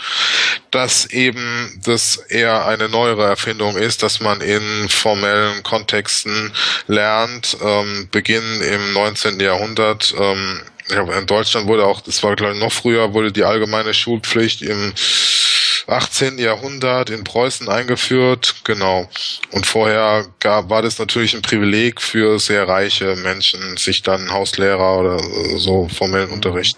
dass 0.72 1.06
eben 1.06 1.80
das 1.84 2.18
eher 2.18 2.65
eine 2.65 2.89
neuere 2.89 3.26
Erfindung 3.26 3.78
ist, 3.78 4.04
dass 4.04 4.20
man 4.20 4.42
in 4.42 4.89
formellen 4.89 5.63
Kontexten 5.63 6.52
lernt, 6.88 7.58
ähm, 7.63 8.10
Beginn 8.12 8.62
im 8.62 8.94
19. 8.94 9.39
Jahrhundert, 9.39 10.13
ähm, 10.18 10.62
in 10.89 11.26
Deutschland 11.28 11.68
wurde 11.68 11.86
auch, 11.86 12.02
das 12.02 12.24
war 12.24 12.36
glaube 12.36 12.54
ich 12.54 12.60
noch 12.60 12.74
früher, 12.74 13.13
wurde 13.13 13.32
die 13.32 13.44
allgemeine 13.44 13.94
Schulpflicht 13.94 14.62
im 14.63 14.94
18. 15.89 16.38
Jahrhundert 16.38 17.10
in 17.10 17.23
Preußen 17.23 17.69
eingeführt, 17.69 18.56
genau. 18.63 19.10
Und 19.52 19.65
vorher 19.65 20.25
gab, 20.39 20.69
war 20.69 20.82
das 20.82 20.99
natürlich 20.99 21.34
ein 21.34 21.41
Privileg 21.41 22.02
für 22.02 22.39
sehr 22.39 22.67
reiche 22.67 23.15
Menschen, 23.17 23.78
sich 23.78 24.02
dann 24.02 24.32
Hauslehrer 24.32 24.99
oder 24.99 25.19
so 25.58 25.88
formellen 25.89 26.30
Unterricht 26.30 26.78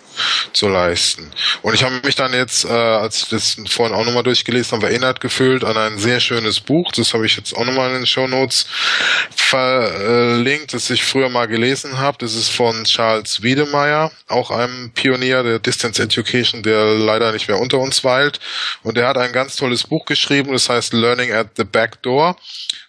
zu 0.54 0.68
leisten. 0.68 1.32
Und 1.62 1.74
ich 1.74 1.84
habe 1.84 2.00
mich 2.04 2.16
dann 2.16 2.34
jetzt, 2.34 2.66
äh, 2.66 2.70
als 2.70 3.24
ich 3.24 3.30
das 3.30 3.58
vorhin 3.70 3.96
auch 3.96 4.06
nochmal 4.06 4.24
durchgelesen 4.24 4.78
habe, 4.78 4.88
erinnert 4.88 5.22
gefühlt 5.22 5.64
an 5.64 5.78
ein 5.78 5.98
sehr 5.98 6.20
schönes 6.20 6.60
Buch, 6.60 6.92
das 6.92 7.14
habe 7.14 7.26
ich 7.26 7.36
jetzt 7.36 7.56
auch 7.56 7.66
nochmal 7.66 7.90
in 7.90 7.98
den 7.98 8.08
Show 8.08 8.28
Notes 8.28 8.66
verlinkt, 9.36 10.74
das 10.74 10.90
ich 10.90 11.04
früher 11.04 11.30
mal 11.30 11.48
gelesen 11.48 11.98
habe. 11.98 12.18
Das 12.20 12.36
ist 12.36 12.50
von 12.50 12.86
Charles 12.86 13.42
Wiedemeyer, 13.44 14.12
auch 14.28 14.52
einem 14.52 14.92
Pionier 14.92 15.44
der 15.44 15.60
Distance 15.60 16.02
Education, 16.02 16.64
der 16.64 16.86
leider 16.96 17.32
nicht 17.32 17.48
mehr 17.48 17.60
unter 17.60 17.80
uns 17.80 18.04
weilt. 18.04 18.40
Und 18.84 18.98
der 19.02 19.08
hat 19.08 19.18
ein 19.18 19.32
ganz 19.32 19.56
tolles 19.56 19.84
Buch 19.84 20.06
geschrieben, 20.06 20.54
das 20.54 20.70
heißt 20.70 20.94
Learning 20.94 21.32
at 21.32 21.58
the 21.58 21.64
Back 21.64 22.04
Door, 22.04 22.36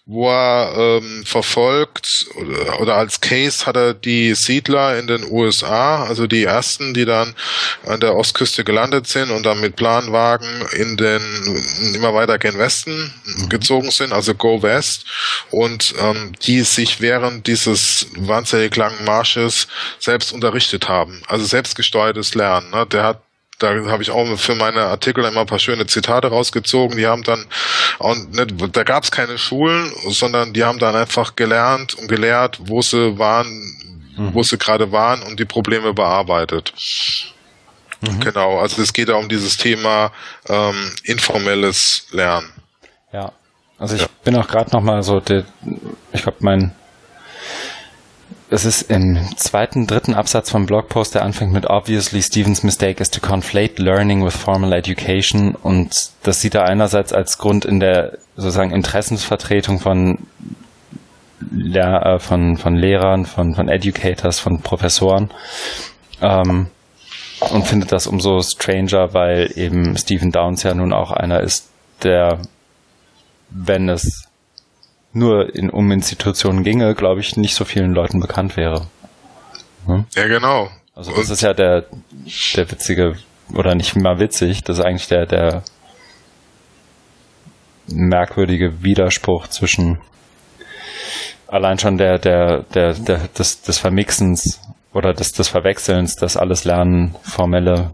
wo 0.05 0.29
er 0.29 0.75
ähm, 0.77 1.25
verfolgt 1.25 2.27
oder, 2.35 2.81
oder 2.81 2.95
als 2.97 3.23
Case 3.23 3.65
hat 3.65 3.77
er 3.77 3.95
die 3.95 4.35
Siedler 4.35 4.99
in 4.99 5.07
den 5.07 5.25
USA, 5.25 6.05
also 6.05 6.27
die 6.27 6.45
ersten, 6.45 6.93
die 6.93 7.07
dann 7.07 7.35
an 7.87 8.01
der 8.01 8.15
Ostküste 8.15 8.63
gelandet 8.63 9.07
sind 9.07 9.31
und 9.31 9.47
dann 9.47 9.63
mit 9.63 9.75
Planwagen 9.77 10.67
in 10.73 10.99
den 10.99 11.23
immer 11.95 12.13
weiter 12.13 12.39
gen 12.39 12.59
Westen 12.59 13.15
mhm. 13.25 13.49
gezogen 13.49 13.91
sind, 13.91 14.13
also 14.13 14.35
Go 14.35 14.63
West 14.63 15.07
und 15.51 15.95
ähm, 15.99 16.35
die 16.43 16.61
sich 16.61 17.01
während 17.01 17.47
dieses 17.47 18.09
wahnsinnig 18.17 18.77
langen 18.77 19.03
Marsches 19.07 19.67
selbst 19.99 20.31
unterrichtet 20.35 20.91
haben, 20.91 21.23
also 21.27 21.47
selbstgesteuertes 21.47 22.35
Lernen. 22.35 22.69
Ne? 22.71 22.85
Der 22.85 23.03
hat 23.03 23.23
da 23.63 23.91
habe 23.91 24.03
ich 24.03 24.11
auch 24.11 24.37
für 24.37 24.55
meine 24.55 24.83
Artikel 24.83 25.25
immer 25.25 25.41
ein 25.41 25.47
paar 25.47 25.59
schöne 25.59 25.87
Zitate 25.87 26.29
rausgezogen. 26.29 26.97
Die 26.97 27.07
haben 27.07 27.23
dann, 27.23 27.47
und 27.99 28.35
ne, 28.35 28.47
da 28.47 28.83
gab 28.83 29.05
es 29.05 29.11
keine 29.11 29.39
Schulen, 29.39 29.93
sondern 30.09 30.53
die 30.53 30.65
haben 30.65 30.79
dann 30.79 30.97
einfach 30.97 31.37
gelernt 31.37 31.95
und 31.95 32.09
gelehrt, 32.09 32.59
wo 32.65 32.83
sie 32.83 33.19
waren, 33.19 33.49
mhm. 34.17 34.35
wo 34.35 34.43
sie 34.43 34.59
gerade 34.59 34.93
waren 34.93 35.23
und 35.23 35.39
die 35.39 35.45
Probleme 35.45 35.95
bearbeitet. 35.95 36.73
Mhm. 38.01 38.21
Genau, 38.21 38.59
also 38.59 38.83
es 38.83 38.93
geht 38.93 39.09
ja 39.09 39.15
um 39.15 39.29
dieses 39.29 39.57
Thema 39.57 40.13
ähm, 40.49 40.93
informelles 41.05 42.07
Lernen. 42.11 42.51
Ja, 43.13 43.33
also 43.79 43.95
ich 43.95 44.03
ja. 44.03 44.09
bin 44.25 44.37
auch 44.37 44.49
gerade 44.49 44.71
noch 44.73 44.83
mal 44.83 45.03
so, 45.03 45.21
der, 45.21 45.45
ich 46.13 46.23
glaube, 46.23 46.39
mein 46.41 46.73
es 48.53 48.67
ist 48.67 48.91
im 48.91 49.19
zweiten, 49.37 49.87
dritten 49.87 50.13
Absatz 50.13 50.51
vom 50.51 50.67
Blogpost, 50.67 51.15
der 51.15 51.23
anfängt 51.23 51.55
mit 51.55 51.71
Obviously 51.71 52.23
Stevens 52.23 52.63
mistake 52.63 53.01
is 53.01 53.11
to 53.11 53.19
conflate 53.19 53.81
learning 53.83 54.23
with 54.23 54.37
formal 54.37 54.75
education. 54.75 55.55
Und 55.55 56.11
das 56.23 56.43
sieht 56.43 56.55
er 56.55 56.65
einerseits 56.65 57.15
als 57.15 57.39
Grund 57.39 57.65
in 57.65 57.81
der 57.81 58.19
sozusagen 58.37 58.73
Interessensvertretung 58.73 59.81
von 59.81 60.19
Lehr 61.51 62.03
äh, 62.05 62.19
von, 62.19 62.59
von 62.59 62.77
Lehrern, 62.77 63.25
von, 63.25 63.55
von 63.55 63.69
Educators, 63.71 64.39
von 64.39 64.61
Professoren 64.61 65.31
ähm, 66.21 66.67
und 67.51 67.67
findet 67.67 67.91
das 67.91 68.07
umso 68.07 68.43
stranger, 68.43 69.15
weil 69.15 69.51
eben 69.57 69.97
Stephen 69.97 70.31
Downs 70.31 70.63
ja 70.63 70.75
nun 70.75 70.93
auch 70.93 71.11
einer 71.11 71.41
ist, 71.41 71.71
der, 72.03 72.39
wenn 73.49 73.89
es 73.89 74.29
nur 75.13 75.55
in, 75.55 75.71
um 75.71 75.91
Institutionen 75.91 76.63
ginge, 76.63 76.95
glaube 76.95 77.21
ich, 77.21 77.37
nicht 77.37 77.55
so 77.55 77.65
vielen 77.65 77.93
Leuten 77.93 78.21
bekannt 78.21 78.57
wäre. 78.57 78.87
Hm? 79.87 80.07
Ja, 80.15 80.27
genau. 80.27 80.71
Also 80.95 81.11
das 81.13 81.29
Und 81.29 81.33
ist 81.33 81.43
ja 81.43 81.55
der, 81.55 81.87
der 82.57 82.71
witzige, 82.71 83.15
oder 83.55 83.75
nicht 83.75 83.97
mal 83.97 84.19
witzig, 84.19 84.63
das 84.63 84.79
ist 84.79 84.85
eigentlich 84.85 85.09
der, 85.09 85.27
der 85.27 85.63
merkwürdige 87.87 88.83
Widerspruch 88.83 89.49
zwischen 89.49 89.99
allein 91.49 91.79
schon 91.79 91.99
der, 91.99 92.19
der, 92.19 92.63
der, 92.75 92.95
der 92.95 93.29
des, 93.29 93.63
des 93.63 93.79
Vermixens 93.79 94.61
oder 94.93 95.13
des, 95.13 95.33
des 95.33 95.49
Verwechselns, 95.49 96.17
dass 96.17 96.37
alles 96.37 96.65
Lernen 96.65 97.17
formelle 97.23 97.93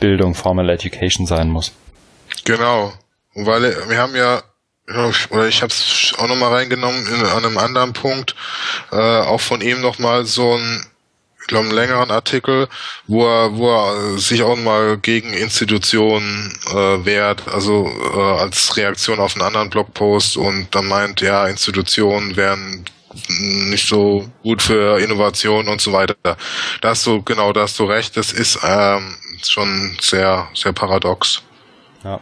Bildung, 0.00 0.34
formelle 0.34 0.72
Education 0.72 1.26
sein 1.26 1.48
muss. 1.48 1.72
Genau. 2.44 2.92
Weil 3.34 3.62
wir 3.88 3.98
haben 3.98 4.14
ja 4.14 4.42
oder 4.88 5.46
ich 5.46 5.62
habe 5.62 5.72
es 5.72 6.12
auch 6.18 6.26
nochmal 6.26 6.52
reingenommen 6.52 7.06
in, 7.06 7.24
an 7.24 7.44
einem 7.44 7.58
anderen 7.58 7.92
Punkt, 7.92 8.34
äh, 8.90 8.96
auch 8.96 9.40
von 9.40 9.60
ihm 9.60 9.80
nochmal 9.80 10.26
so 10.26 10.54
ein, 10.54 10.86
ich 11.40 11.46
glaube, 11.46 11.66
einen 11.66 11.74
längeren 11.74 12.10
Artikel, 12.10 12.68
wo 13.06 13.26
er, 13.26 13.56
wo 13.56 13.70
er 13.70 14.18
sich 14.18 14.42
auch 14.42 14.56
mal 14.56 14.98
gegen 14.98 15.32
Institutionen 15.32 16.56
äh, 16.70 17.04
wehrt, 17.04 17.48
also 17.48 17.86
äh, 18.14 18.40
als 18.40 18.76
Reaktion 18.76 19.20
auf 19.20 19.34
einen 19.34 19.46
anderen 19.46 19.70
Blogpost 19.70 20.36
und 20.36 20.68
dann 20.72 20.86
meint, 20.86 21.20
ja, 21.20 21.46
Institutionen 21.46 22.36
wären 22.36 22.84
nicht 23.38 23.88
so 23.88 24.28
gut 24.42 24.62
für 24.62 24.98
Innovation 24.98 25.68
und 25.68 25.80
so 25.80 25.92
weiter. 25.92 26.16
Da 26.80 26.88
hast 26.88 27.06
du, 27.06 27.22
genau, 27.22 27.52
da 27.52 27.62
hast 27.62 27.78
du 27.78 27.84
recht, 27.84 28.16
das 28.16 28.32
ist 28.32 28.58
ähm, 28.64 29.16
schon 29.44 29.96
sehr, 30.00 30.48
sehr 30.54 30.72
paradox. 30.72 31.42
Ja. 32.04 32.20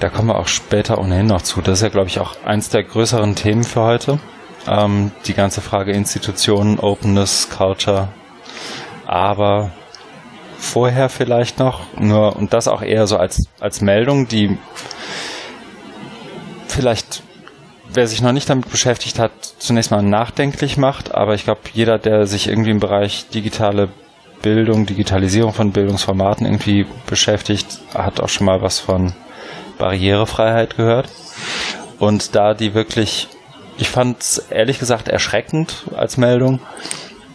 Da 0.00 0.08
kommen 0.08 0.28
wir 0.28 0.38
auch 0.38 0.48
später 0.48 0.98
ohnehin 0.98 1.26
noch 1.26 1.42
zu. 1.42 1.60
Das 1.60 1.78
ist 1.78 1.82
ja, 1.82 1.88
glaube 1.88 2.08
ich, 2.08 2.18
auch 2.18 2.36
eins 2.44 2.68
der 2.68 2.82
größeren 2.82 3.34
Themen 3.34 3.64
für 3.64 3.82
heute. 3.82 4.18
Ähm, 4.66 5.12
die 5.26 5.34
ganze 5.34 5.60
Frage 5.60 5.92
Institutionen, 5.92 6.78
Openness, 6.78 7.48
Culture. 7.50 8.08
Aber 9.06 9.70
vorher 10.56 11.08
vielleicht 11.08 11.58
noch, 11.58 11.80
nur, 11.98 12.36
und 12.36 12.52
das 12.52 12.68
auch 12.68 12.82
eher 12.82 13.06
so 13.06 13.16
als, 13.16 13.48
als 13.60 13.80
Meldung, 13.80 14.28
die 14.28 14.58
vielleicht, 16.66 17.22
wer 17.92 18.08
sich 18.08 18.22
noch 18.22 18.32
nicht 18.32 18.48
damit 18.48 18.70
beschäftigt 18.70 19.18
hat, 19.18 19.32
zunächst 19.58 19.90
mal 19.90 20.02
nachdenklich 20.02 20.76
macht, 20.76 21.14
aber 21.14 21.34
ich 21.34 21.44
glaube, 21.44 21.60
jeder, 21.72 21.98
der 21.98 22.26
sich 22.26 22.48
irgendwie 22.48 22.70
im 22.70 22.80
Bereich 22.80 23.28
digitale 23.28 23.90
Bildung, 24.42 24.86
Digitalisierung 24.86 25.52
von 25.52 25.72
Bildungsformaten 25.72 26.44
irgendwie 26.44 26.86
beschäftigt, 27.06 27.78
hat 27.94 28.20
auch 28.20 28.28
schon 28.28 28.46
mal 28.46 28.60
was 28.60 28.78
von 28.78 29.14
Barrierefreiheit 29.84 30.78
gehört. 30.78 31.10
Und 31.98 32.34
da 32.34 32.54
die 32.54 32.72
wirklich, 32.72 33.28
ich 33.76 33.90
fand 33.90 34.22
es 34.22 34.38
ehrlich 34.38 34.78
gesagt 34.78 35.08
erschreckend 35.08 35.84
als 35.94 36.16
Meldung, 36.16 36.60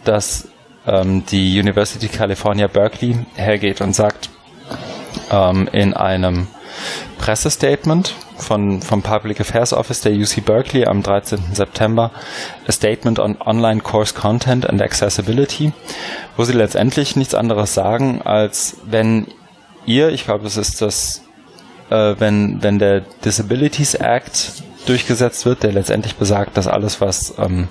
dass 0.04 0.48
ähm, 0.84 1.24
die 1.26 1.60
University 1.60 2.08
California 2.08 2.66
Berkeley 2.66 3.24
hergeht 3.36 3.80
und 3.80 3.94
sagt 3.94 4.30
ähm, 5.30 5.68
in 5.70 5.94
einem 5.94 6.48
Pressestatement 7.18 8.16
von, 8.36 8.82
vom 8.82 9.02
Public 9.02 9.40
Affairs 9.40 9.72
Office 9.72 10.00
der 10.00 10.12
UC 10.12 10.44
Berkeley 10.44 10.86
am 10.86 11.04
13. 11.04 11.54
September 11.54 12.10
A 12.66 12.72
Statement 12.72 13.20
on 13.20 13.40
Online 13.40 13.80
Course 13.80 14.12
Content 14.12 14.68
and 14.68 14.82
Accessibility, 14.82 15.72
wo 16.36 16.42
sie 16.42 16.54
letztendlich 16.54 17.14
nichts 17.14 17.36
anderes 17.36 17.74
sagen, 17.74 18.22
als 18.22 18.78
wenn 18.84 19.28
ihr, 19.86 20.08
ich 20.08 20.24
glaube, 20.24 20.48
es 20.48 20.56
ist 20.56 20.82
das, 20.82 21.22
äh, 21.90 22.14
wenn, 22.18 22.62
wenn 22.62 22.78
der 22.78 23.02
Disabilities 23.24 23.94
Act 23.94 24.62
durchgesetzt 24.86 25.44
wird, 25.44 25.62
der 25.62 25.72
letztendlich 25.72 26.16
besagt, 26.16 26.56
dass 26.56 26.66
alles, 26.66 27.00
was 27.00 27.34
ähm, 27.38 27.68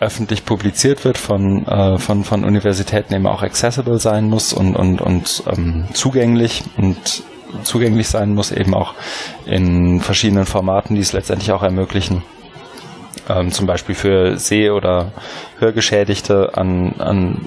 öffentlich 0.00 0.44
publiziert 0.44 1.04
wird 1.04 1.18
von, 1.18 1.66
äh, 1.66 1.98
von, 1.98 2.24
von 2.24 2.44
Universitäten 2.44 3.14
eben 3.14 3.26
auch 3.26 3.42
accessible 3.42 3.98
sein 3.98 4.28
muss 4.28 4.52
und, 4.52 4.76
und, 4.76 5.00
und 5.00 5.42
ähm, 5.50 5.86
zugänglich 5.92 6.62
und 6.76 7.22
zugänglich 7.62 8.08
sein 8.08 8.34
muss, 8.34 8.52
eben 8.52 8.74
auch 8.74 8.94
in 9.46 10.00
verschiedenen 10.00 10.46
Formaten, 10.46 10.94
die 10.94 11.00
es 11.00 11.12
letztendlich 11.12 11.50
auch 11.52 11.62
ermöglichen, 11.62 12.22
ähm, 13.28 13.50
zum 13.50 13.66
Beispiel 13.66 13.94
für 13.94 14.36
Seh- 14.36 14.70
oder 14.70 15.12
Hörgeschädigte 15.58 16.56
an, 16.56 16.94
an 16.98 17.46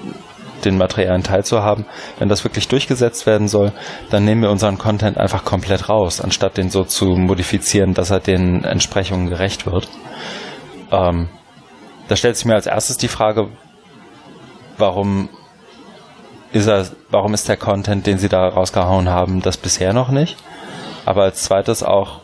den 0.64 0.78
Materialien 0.78 1.22
teilzuhaben. 1.22 1.84
Wenn 2.18 2.28
das 2.28 2.44
wirklich 2.44 2.68
durchgesetzt 2.68 3.26
werden 3.26 3.48
soll, 3.48 3.72
dann 4.10 4.24
nehmen 4.24 4.42
wir 4.42 4.50
unseren 4.50 4.78
Content 4.78 5.18
einfach 5.18 5.44
komplett 5.44 5.88
raus, 5.88 6.20
anstatt 6.20 6.56
den 6.56 6.70
so 6.70 6.84
zu 6.84 7.06
modifizieren, 7.06 7.94
dass 7.94 8.10
er 8.10 8.20
den 8.20 8.64
Entsprechungen 8.64 9.28
gerecht 9.28 9.66
wird. 9.66 9.88
Ähm, 10.90 11.28
da 12.08 12.16
stellt 12.16 12.36
sich 12.36 12.46
mir 12.46 12.54
als 12.54 12.66
erstes 12.66 12.96
die 12.96 13.08
Frage, 13.08 13.48
warum 14.78 15.28
ist 16.52 16.66
er, 16.66 16.86
warum 17.10 17.34
ist 17.34 17.48
der 17.48 17.56
Content, 17.56 18.06
den 18.06 18.18
sie 18.18 18.28
da 18.28 18.48
rausgehauen 18.48 19.08
haben, 19.08 19.42
das 19.42 19.56
bisher 19.56 19.92
noch 19.92 20.10
nicht? 20.10 20.36
Aber 21.04 21.22
als 21.22 21.42
zweites 21.42 21.82
auch 21.82 22.21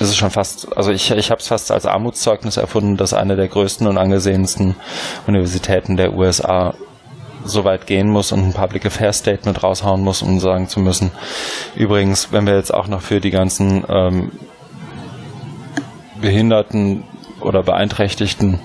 ist 0.00 0.08
es 0.08 0.16
schon 0.16 0.30
fast, 0.30 0.76
also 0.76 0.90
ich, 0.90 1.10
ich 1.10 1.30
habe 1.30 1.40
es 1.40 1.48
fast 1.48 1.70
als 1.70 1.86
Armutszeugnis 1.86 2.56
erfunden, 2.56 2.96
dass 2.96 3.14
eine 3.14 3.36
der 3.36 3.48
größten 3.48 3.86
und 3.86 3.98
angesehensten 3.98 4.76
Universitäten 5.26 5.96
der 5.96 6.14
USA 6.14 6.74
so 7.44 7.64
weit 7.64 7.86
gehen 7.86 8.08
muss 8.08 8.32
und 8.32 8.40
ein 8.40 8.52
Public 8.52 8.86
Affairs 8.86 9.18
Statement 9.18 9.62
raushauen 9.62 10.00
muss, 10.00 10.22
um 10.22 10.40
sagen 10.40 10.68
zu 10.68 10.80
müssen, 10.80 11.10
übrigens, 11.76 12.32
wenn 12.32 12.46
wir 12.46 12.56
jetzt 12.56 12.72
auch 12.72 12.88
noch 12.88 13.02
für 13.02 13.20
die 13.20 13.30
ganzen 13.30 13.84
ähm, 13.88 14.32
Behinderten 16.20 17.04
oder 17.40 17.62
Beeinträchtigten 17.62 18.60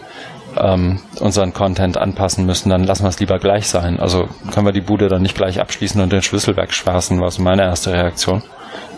ähm, 0.57 1.01
unseren 1.19 1.53
Content 1.53 1.97
anpassen 1.97 2.45
müssen, 2.45 2.69
dann 2.69 2.83
lassen 2.83 3.03
wir 3.03 3.09
es 3.09 3.19
lieber 3.19 3.37
gleich 3.37 3.67
sein. 3.67 3.99
Also 3.99 4.27
können 4.53 4.65
wir 4.65 4.71
die 4.71 4.81
Bude 4.81 5.09
dann 5.09 5.21
nicht 5.21 5.35
gleich 5.35 5.59
abschließen 5.59 6.01
und 6.01 6.11
den 6.11 6.21
Schlüssel 6.21 6.55
wegschwärzen, 6.55 7.19
war 7.19 7.31
so 7.31 7.41
meine 7.41 7.63
erste 7.63 7.91
Reaktion. 7.91 8.43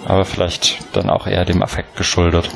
Aber 0.05 0.25
vielleicht 0.25 0.79
dann 0.93 1.09
auch 1.09 1.27
eher 1.27 1.45
dem 1.45 1.61
Affekt 1.61 1.95
geschuldet. 1.95 2.49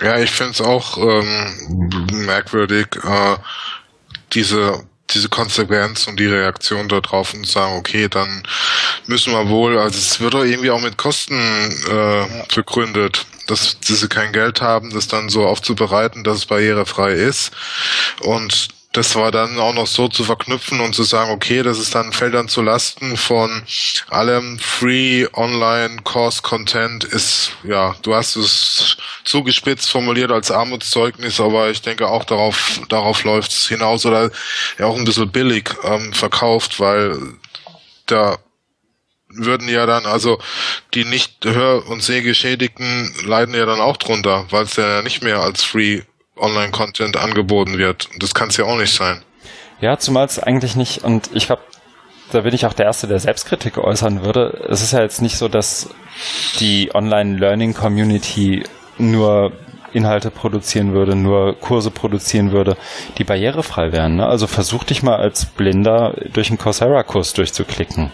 Ja, 0.00 0.18
ich 0.18 0.30
finde 0.30 0.52
es 0.52 0.60
auch 0.60 0.98
ähm, 0.98 1.90
merkwürdig, 2.26 2.86
äh, 3.04 3.36
diese 4.32 4.84
diese 5.10 5.28
Konsequenz 5.28 6.06
und 6.06 6.18
die 6.18 6.26
Reaktion 6.26 6.88
darauf 6.88 7.34
und 7.34 7.46
sagen, 7.46 7.76
okay, 7.76 8.08
dann 8.08 8.44
müssen 9.06 9.34
wir 9.34 9.50
wohl, 9.50 9.78
also 9.78 9.98
es 9.98 10.20
wird 10.20 10.32
doch 10.32 10.42
irgendwie 10.42 10.70
auch 10.70 10.80
mit 10.80 10.96
Kosten 10.96 11.34
äh, 11.34 12.54
begründet 12.54 13.26
dass, 13.46 13.78
dass 13.80 14.00
sie 14.00 14.08
kein 14.08 14.32
Geld 14.32 14.60
haben, 14.60 14.90
das 14.90 15.08
dann 15.08 15.28
so 15.28 15.46
aufzubereiten, 15.46 16.24
dass 16.24 16.38
es 16.38 16.46
barrierefrei 16.46 17.12
ist. 17.12 17.52
Und 18.20 18.68
das 18.92 19.14
war 19.16 19.30
dann 19.30 19.58
auch 19.58 19.72
noch 19.72 19.86
so 19.86 20.08
zu 20.08 20.22
verknüpfen 20.22 20.80
und 20.80 20.94
zu 20.94 21.02
sagen, 21.02 21.30
okay, 21.30 21.62
das 21.62 21.78
ist 21.78 21.94
dann 21.94 22.12
dann 22.12 22.48
zu 22.48 22.60
Lasten 22.60 23.16
von 23.16 23.62
allem. 24.10 24.58
Free 24.58 25.26
Online 25.32 26.02
Course 26.02 26.42
Content 26.42 27.04
ist 27.04 27.52
ja, 27.64 27.96
du 28.02 28.14
hast 28.14 28.36
es 28.36 28.98
zugespitzt 29.24 29.90
formuliert 29.90 30.30
als 30.30 30.50
Armutszeugnis, 30.50 31.40
aber 31.40 31.70
ich 31.70 31.80
denke 31.80 32.08
auch 32.08 32.24
darauf 32.24 32.80
darauf 32.88 33.24
läuft 33.24 33.52
es 33.52 33.66
hinaus 33.66 34.04
oder 34.04 34.30
ja 34.78 34.86
auch 34.86 34.96
ein 34.96 35.04
bisschen 35.04 35.30
billig 35.30 35.70
ähm, 35.84 36.12
verkauft, 36.12 36.78
weil 36.78 37.18
da 38.06 38.36
würden 39.34 39.68
ja 39.68 39.86
dann, 39.86 40.04
also 40.04 40.38
die 40.92 41.06
nicht 41.06 41.44
Hör- 41.44 41.86
und 41.88 42.02
Sehgeschädigten 42.02 43.14
leiden 43.24 43.54
ja 43.54 43.64
dann 43.64 43.80
auch 43.80 43.96
drunter, 43.96 44.46
weil 44.50 44.64
es 44.64 44.76
ja 44.76 45.00
nicht 45.00 45.22
mehr 45.22 45.40
als 45.40 45.62
Free 45.62 46.02
Online-Content 46.36 47.16
angeboten 47.16 47.78
wird. 47.78 48.08
Das 48.18 48.34
kann 48.34 48.48
es 48.48 48.56
ja 48.56 48.64
auch 48.64 48.76
nicht 48.76 48.94
sein. 48.94 49.22
Ja, 49.80 49.98
zumal 49.98 50.26
es 50.26 50.38
eigentlich 50.38 50.76
nicht, 50.76 51.04
und 51.04 51.30
ich 51.34 51.46
glaube, 51.46 51.62
da 52.30 52.40
bin 52.40 52.54
ich 52.54 52.66
auch 52.66 52.72
der 52.72 52.86
Erste, 52.86 53.06
der 53.06 53.18
Selbstkritik 53.18 53.78
äußern 53.78 54.24
würde. 54.24 54.66
Es 54.68 54.82
ist 54.82 54.92
ja 54.92 55.02
jetzt 55.02 55.20
nicht 55.20 55.36
so, 55.36 55.48
dass 55.48 55.90
die 56.60 56.94
Online-Learning-Community 56.94 58.64
nur 58.98 59.52
Inhalte 59.92 60.30
produzieren 60.30 60.94
würde, 60.94 61.14
nur 61.14 61.58
Kurse 61.58 61.90
produzieren 61.90 62.52
würde, 62.52 62.76
die 63.18 63.24
barrierefrei 63.24 63.92
wären. 63.92 64.16
Ne? 64.16 64.26
Also 64.26 64.46
versuch 64.46 64.84
dich 64.84 65.02
mal 65.02 65.16
als 65.16 65.44
Blinder 65.44 66.14
durch 66.32 66.48
einen 66.48 66.58
Coursera-Kurs 66.58 67.34
durchzuklicken. 67.34 68.10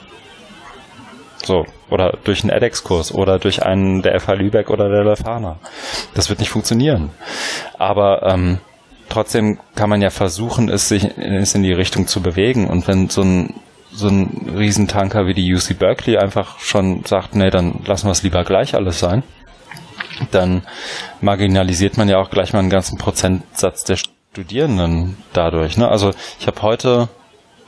So. 1.44 1.66
Oder 1.90 2.18
durch 2.24 2.42
einen 2.42 2.50
edX-Kurs 2.50 3.14
oder 3.14 3.38
durch 3.38 3.62
einen 3.62 4.02
der 4.02 4.18
FH 4.20 4.34
Lübeck 4.34 4.70
oder 4.70 4.88
der 4.88 5.04
Lefana. 5.04 5.58
Das 6.14 6.28
wird 6.28 6.40
nicht 6.40 6.50
funktionieren. 6.50 7.10
Aber 7.78 8.22
ähm, 8.24 8.58
trotzdem 9.08 9.58
kann 9.74 9.88
man 9.88 10.02
ja 10.02 10.10
versuchen, 10.10 10.68
es 10.68 10.88
sich 10.88 11.04
es 11.16 11.54
in 11.54 11.62
die 11.62 11.72
Richtung 11.72 12.06
zu 12.06 12.20
bewegen. 12.20 12.68
Und 12.68 12.86
wenn 12.88 13.08
so 13.08 13.22
ein 13.22 13.54
so 13.90 14.08
ein 14.08 14.52
Riesentanker 14.56 15.26
wie 15.26 15.34
die 15.34 15.54
UC 15.54 15.78
Berkeley 15.78 16.18
einfach 16.18 16.58
schon 16.60 17.04
sagt, 17.04 17.34
nee, 17.34 17.48
dann 17.50 17.80
lassen 17.86 18.06
wir 18.06 18.12
es 18.12 18.22
lieber 18.22 18.44
gleich 18.44 18.74
alles 18.74 18.98
sein, 18.98 19.22
dann 20.30 20.62
marginalisiert 21.22 21.96
man 21.96 22.08
ja 22.08 22.18
auch 22.18 22.30
gleich 22.30 22.52
mal 22.52 22.58
einen 22.58 22.70
ganzen 22.70 22.98
Prozentsatz 22.98 23.84
der 23.84 23.96
Studierenden 23.96 25.16
dadurch. 25.32 25.78
Ne? 25.78 25.88
Also 25.88 26.12
ich 26.38 26.46
habe 26.46 26.60
heute 26.62 27.08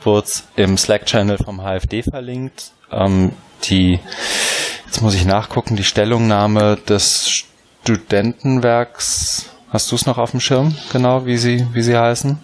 wurde 0.03 0.27
im 0.55 0.77
Slack-Channel 0.77 1.37
vom 1.37 1.61
HFD 1.61 2.03
verlinkt, 2.03 2.71
ähm, 2.91 3.33
die, 3.69 3.99
jetzt 4.85 5.01
muss 5.01 5.15
ich 5.15 5.25
nachgucken, 5.25 5.75
die 5.75 5.83
Stellungnahme 5.83 6.77
des 6.87 7.45
Studentenwerks. 7.83 9.49
Hast 9.69 9.91
du 9.91 9.95
es 9.95 10.05
noch 10.05 10.17
auf 10.17 10.31
dem 10.31 10.39
Schirm, 10.39 10.75
genau, 10.91 11.25
wie 11.25 11.37
sie, 11.37 11.65
wie 11.73 11.81
sie 11.81 11.97
heißen? 11.97 12.39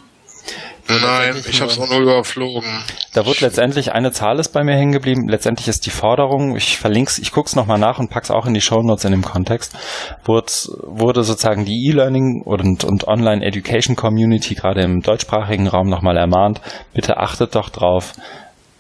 Nein, 0.90 1.36
ich 1.50 1.62
habe 1.62 1.70
es 1.70 1.80
auch 1.80 1.90
nur 1.90 2.00
überflogen. 2.00 2.70
Da 3.14 3.26
wird 3.26 3.42
letztendlich 3.42 3.92
eine 3.92 4.12
Zahl 4.12 4.40
ist 4.40 4.50
bei 4.50 4.64
mir 4.64 4.76
hängen 4.76 4.94
geblieben. 4.94 5.28
Letztendlich 5.28 5.68
ist 5.68 5.86
die 5.86 5.90
Forderung, 5.90 6.56
ich 6.56 6.78
verlinke 6.78 7.12
ich 7.22 7.32
guck's 7.32 7.56
nochmal 7.56 7.80
nach 7.80 8.00
und 8.00 8.10
pack's 8.10 8.32
auch 8.32 8.46
in 8.46 8.54
die 8.54 8.62
Show 8.62 8.82
Notes 8.82 9.04
in 9.04 9.12
dem 9.12 9.22
Kontext, 9.22 9.76
wurde, 10.24 10.52
wurde 10.84 11.24
sozusagen 11.24 11.66
die 11.66 11.90
E-Learning 11.90 12.42
und, 12.46 12.86
und 12.86 13.08
Online 13.08 13.46
Education 13.46 13.96
Community 13.96 14.56
gerade 14.56 14.82
im 14.82 15.02
deutschsprachigen 15.02 15.68
Raum 15.68 15.90
nochmal 15.90 16.16
ermahnt, 16.16 16.62
bitte 16.94 17.18
achtet 17.18 17.56
doch 17.56 17.70
drauf, 17.70 18.14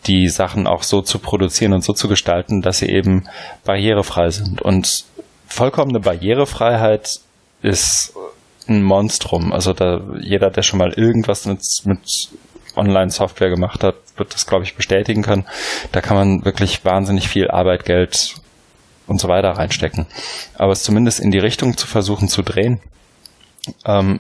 die 0.08 0.28
Sachen 0.30 0.68
auch 0.68 0.84
so 0.84 1.02
zu 1.02 1.20
produzieren 1.20 1.74
und 1.74 1.84
so 1.84 1.94
zu 1.94 2.08
gestalten, 2.08 2.62
dass 2.62 2.80
sie 2.80 2.90
eben 2.90 3.28
barrierefrei 3.66 4.30
sind. 4.30 4.62
Und 4.62 5.06
vollkommene 5.48 6.00
Barrierefreiheit 6.00 7.20
ist 7.62 8.14
ein 8.68 8.84
Monstrum. 8.84 9.54
Also 9.54 9.74
da 9.74 10.02
jeder, 10.22 10.50
der 10.50 10.62
schon 10.62 10.80
mal 10.80 10.94
irgendwas 10.94 11.46
mit, 11.46 11.62
mit 11.86 12.30
Online-Software 12.76 13.50
gemacht 13.50 13.84
hat, 13.84 13.96
wird 14.16 14.34
das, 14.34 14.46
glaube 14.46 14.64
ich, 14.64 14.76
bestätigen 14.76 15.24
können. 15.24 15.46
Da 15.92 16.02
kann 16.02 16.18
man 16.18 16.46
wirklich 16.46 16.84
wahnsinnig 16.86 17.28
viel 17.28 17.50
Arbeit, 17.50 17.86
Geld 17.86 18.36
und 19.08 19.20
so 19.20 19.28
weiter 19.28 19.50
reinstecken. 19.50 20.06
Aber 20.56 20.74
es 20.74 20.84
zumindest 20.84 21.20
in 21.20 21.32
die 21.32 21.40
Richtung 21.40 21.78
zu 21.78 21.88
versuchen 21.88 22.28
zu 22.28 22.42
drehen, 22.42 22.82
ähm, 23.86 24.20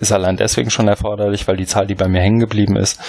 ist 0.00 0.12
allein 0.12 0.36
deswegen 0.36 0.70
schon 0.70 0.88
erforderlich, 0.88 1.46
weil 1.46 1.56
die 1.56 1.66
Zahl, 1.66 1.86
die 1.86 1.94
bei 1.94 2.08
mir 2.08 2.20
hängen 2.20 2.40
geblieben 2.40 2.76
ist, 2.76 3.00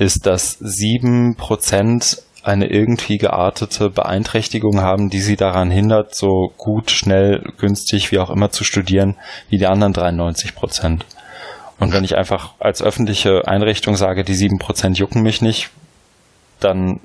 ist, 0.00 0.24
dass 0.24 0.56
sieben 0.60 1.36
Prozent 1.36 2.22
eine 2.42 2.68
irgendwie 2.68 3.18
geartete 3.18 3.90
Beeinträchtigung 3.90 4.80
haben, 4.80 5.10
die 5.10 5.20
sie 5.20 5.36
daran 5.36 5.70
hindert, 5.70 6.14
so 6.14 6.50
gut, 6.56 6.90
schnell, 6.90 7.52
günstig, 7.58 8.10
wie 8.10 8.18
auch 8.18 8.30
immer 8.30 8.50
zu 8.50 8.64
studieren, 8.64 9.16
wie 9.50 9.58
die 9.58 9.66
anderen 9.66 9.92
93 9.92 10.54
Prozent. 10.54 11.04
Und 11.78 11.92
wenn 11.92 12.02
ich 12.02 12.16
einfach 12.16 12.54
als 12.60 12.82
öffentliche 12.82 13.46
Einrichtung 13.46 13.94
sage, 13.94 14.24
die 14.24 14.34
7 14.34 14.58
Prozent 14.58 14.98
jucken 14.98 15.22
mich 15.22 15.42
nicht, 15.42 15.68
dann 16.60 17.00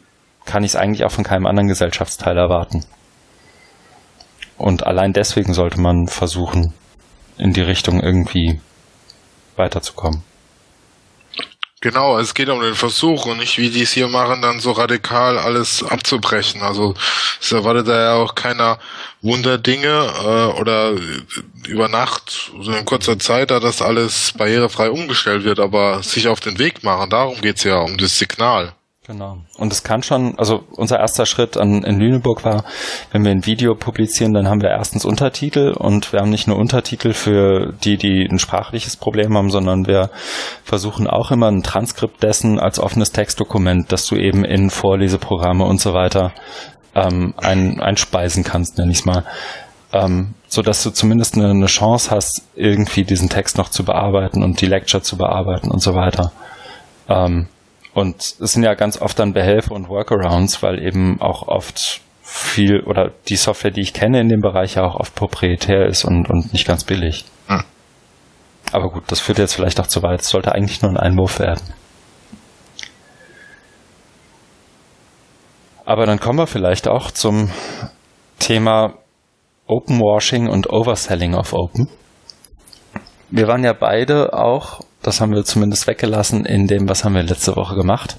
kann 0.45 0.63
ich 0.63 0.71
es 0.71 0.75
eigentlich 0.77 1.03
auch 1.03 1.11
von 1.11 1.25
keinem 1.25 1.47
anderen 1.47 1.67
Gesellschaftsteil 1.67 2.37
erwarten. 2.37 2.85
Und 4.57 4.87
allein 4.87 5.11
deswegen 5.11 5.53
sollte 5.53 5.81
man 5.81 6.07
versuchen, 6.07 6.73
in 7.37 7.51
die 7.51 7.61
Richtung 7.61 7.99
irgendwie 7.99 8.61
weiterzukommen. 9.57 10.23
Genau, 11.85 12.17
es 12.17 12.33
geht 12.33 12.49
um 12.49 12.61
den 12.61 12.73
Versuch 12.73 13.27
und 13.27 13.37
nicht, 13.37 13.59
wie 13.59 13.69
die 13.69 13.83
es 13.83 13.91
hier 13.91 14.07
machen, 14.07 14.41
dann 14.41 14.59
so 14.59 14.71
radikal 14.71 15.37
alles 15.37 15.83
abzubrechen. 15.83 16.63
Also 16.63 16.95
es 17.39 17.51
erwartet 17.51 17.87
da 17.87 18.01
ja 18.01 18.13
auch 18.15 18.33
keiner 18.33 18.79
Wunderdinge 19.21 19.87
äh, 19.87 20.59
oder 20.59 20.93
über 21.67 21.87
Nacht, 21.87 22.51
so 22.59 22.71
in 22.71 22.85
kurzer 22.85 23.19
Zeit, 23.19 23.51
da 23.51 23.59
das 23.59 23.83
alles 23.83 24.31
barrierefrei 24.35 24.89
umgestellt 24.89 25.43
wird, 25.43 25.59
aber 25.59 26.01
sich 26.01 26.27
auf 26.27 26.39
den 26.39 26.57
Weg 26.57 26.83
machen, 26.83 27.11
darum 27.11 27.39
geht's 27.39 27.63
ja, 27.63 27.77
um 27.77 27.97
das 27.97 28.17
Signal. 28.17 28.73
Genau. 29.07 29.37
Und 29.57 29.71
es 29.71 29.83
kann 29.83 30.01
schon, 30.01 30.39
also 30.39 30.63
unser 30.71 30.99
erster 30.99 31.27
Schritt 31.27 31.57
an, 31.57 31.83
in 31.83 31.99
Lüneburg 31.99 32.43
war, 32.43 32.63
wenn 33.11 33.23
wir 33.23 33.29
ein 33.29 33.45
Video 33.45 33.75
publizieren, 33.75 34.33
dann 34.33 34.47
haben 34.47 34.63
wir 34.63 34.69
erstens 34.69 35.05
Untertitel 35.05 35.73
und 35.77 36.11
wir 36.11 36.21
haben 36.21 36.31
nicht 36.31 36.47
nur 36.47 36.57
Untertitel 36.57 37.13
für 37.13 37.71
die, 37.83 37.97
die 37.97 38.25
ein 38.25 38.39
sprachliches 38.39 38.97
Problem 38.97 39.37
haben, 39.37 39.51
sondern 39.51 39.85
wir 39.85 40.09
versuchen 40.63 41.05
auch 41.05 41.29
immer 41.29 41.51
ein 41.51 41.61
Transkript 41.61 42.23
dessen 42.23 42.59
als 42.59 42.79
offenes 42.79 43.11
Textdokument, 43.11 43.91
dass 43.91 44.07
du 44.07 44.15
eben 44.15 44.43
in 44.43 44.71
Vorleseprogramme 44.71 45.65
und 45.65 45.79
so 45.79 45.93
weiter 45.93 46.31
ähm, 46.95 47.35
ein, 47.37 47.79
einspeisen 47.79 48.43
kannst, 48.43 48.79
nenn 48.79 48.89
ich's 48.89 49.05
mal. 49.05 49.23
Ähm, 49.93 50.33
so 50.47 50.63
dass 50.63 50.81
du 50.81 50.89
zumindest 50.89 51.35
eine, 51.35 51.51
eine 51.51 51.67
Chance 51.67 52.09
hast, 52.09 52.41
irgendwie 52.55 53.03
diesen 53.03 53.29
Text 53.29 53.59
noch 53.59 53.69
zu 53.69 53.85
bearbeiten 53.85 54.41
und 54.41 54.61
die 54.61 54.65
Lecture 54.65 55.03
zu 55.03 55.15
bearbeiten 55.15 55.69
und 55.69 55.79
so 55.79 55.93
weiter. 55.93 56.31
Ähm, 57.07 57.49
und 57.95 58.17
es 58.17 58.51
sind 58.51 58.63
ja 58.63 58.73
ganz 58.73 59.01
oft 59.01 59.17
dann 59.17 59.31
Behelfe 59.31 59.73
und 59.73 59.87
Workarounds, 59.87 60.61
weil 60.61 60.85
eben 60.85 61.21
auch 61.21 61.47
oft 61.47 62.01
viel 62.21 62.81
oder 62.81 63.11
die 63.29 63.37
Software, 63.37 63.71
die 63.71 63.79
ich 63.79 63.93
kenne 63.93 64.19
in 64.19 64.27
dem 64.27 64.41
Bereich 64.41 64.75
ja 64.75 64.83
auch 64.83 64.95
oft 64.95 65.15
proprietär 65.15 65.85
ist 65.85 66.03
und, 66.03 66.29
und 66.29 66.51
nicht 66.51 66.67
ganz 66.67 66.83
billig. 66.83 67.23
Hm. 67.47 67.63
Aber 68.73 68.89
gut, 68.89 69.03
das 69.07 69.21
führt 69.21 69.37
jetzt 69.37 69.53
vielleicht 69.53 69.79
auch 69.79 69.87
zu 69.87 70.03
weit. 70.03 70.19
Es 70.19 70.27
sollte 70.27 70.51
eigentlich 70.51 70.81
nur 70.81 70.91
ein 70.91 70.97
Einwurf 70.97 71.39
werden. 71.39 71.61
Aber 75.85 76.05
dann 76.05 76.19
kommen 76.19 76.39
wir 76.39 76.47
vielleicht 76.47 76.89
auch 76.89 77.11
zum 77.11 77.49
Thema 78.39 78.95
Openwashing 79.67 80.49
und 80.49 80.69
Overselling 80.69 81.33
of 81.33 81.53
Open. 81.53 81.87
Wir 83.29 83.47
waren 83.47 83.63
ja 83.63 83.71
beide 83.71 84.33
auch 84.33 84.81
das 85.05 85.21
haben 85.21 85.33
wir 85.33 85.43
zumindest 85.43 85.85
weggelassen 85.85 86.45
in 86.45 86.65
dem, 86.67 86.89
was 86.89 87.03
haben 87.03 87.13
wir 87.13 87.21
letzte 87.21 87.55
Woche 87.55 87.75
gemacht? 87.75 88.17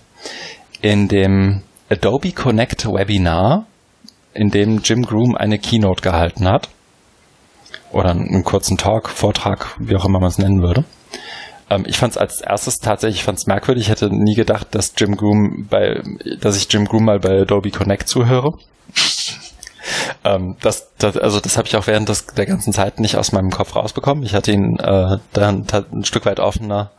In 0.83 1.09
dem 1.09 1.63
Adobe 1.91 2.31
Connect 2.31 2.87
Webinar, 2.87 3.67
in 4.35 4.51
dem 4.51 4.81
Jim 4.83 5.03
Groom 5.03 5.35
eine 5.35 5.59
Keynote 5.59 6.03
gehalten 6.03 6.47
hat. 6.49 6.69
Oder 7.91 8.11
einen 8.11 8.45
kurzen 8.45 8.77
Talk, 8.77 9.09
Vortrag, 9.09 9.75
wie 9.79 9.97
auch 9.97 10.05
immer 10.05 10.21
man 10.21 10.29
es 10.29 10.39
nennen 10.39 10.63
würde. 10.63 10.85
Ähm, 11.71 11.85
ich 11.87 11.99
fand 11.99 12.13
es 12.13 12.19
als 12.19 12.41
erstes 12.41 12.77
tatsächlich, 12.77 13.27
ich 13.27 13.47
merkwürdig. 13.47 13.85
Ich 13.85 13.91
hätte 13.91 14.09
nie 14.11 14.35
gedacht, 14.35 14.69
dass 14.73 14.93
Jim 14.97 15.17
Groom 15.17 15.67
bei, 15.69 16.03
dass 16.41 16.57
ich 16.57 16.73
Jim 16.73 16.85
Groom 16.85 17.05
mal 17.05 17.19
bei 17.19 17.41
Adobe 17.41 17.71
Connect 17.71 18.09
zuhöre. 18.09 18.53
Ähm, 20.25 20.57
das, 20.61 20.91
das, 20.99 21.17
also 21.17 21.41
das 21.41 21.57
habe 21.57 21.69
ich 21.69 21.77
auch 21.77 21.87
während 21.87 22.09
des, 22.09 22.27
der 22.27 22.47
ganzen 22.47 22.73
Zeit 22.73 23.01
nicht 23.01 23.17
aus 23.17 23.33
meinem 23.33 23.51
Kopf 23.51 23.77
rausbekommen. 23.77 24.25
Ich 24.25 24.35
hatte 24.35 24.53
ihn 24.53 24.79
äh, 24.79 25.19
dann 25.33 25.67
ein 25.93 26.05
Stück 26.05 26.27
weit 26.27 26.41
offener 26.41 26.91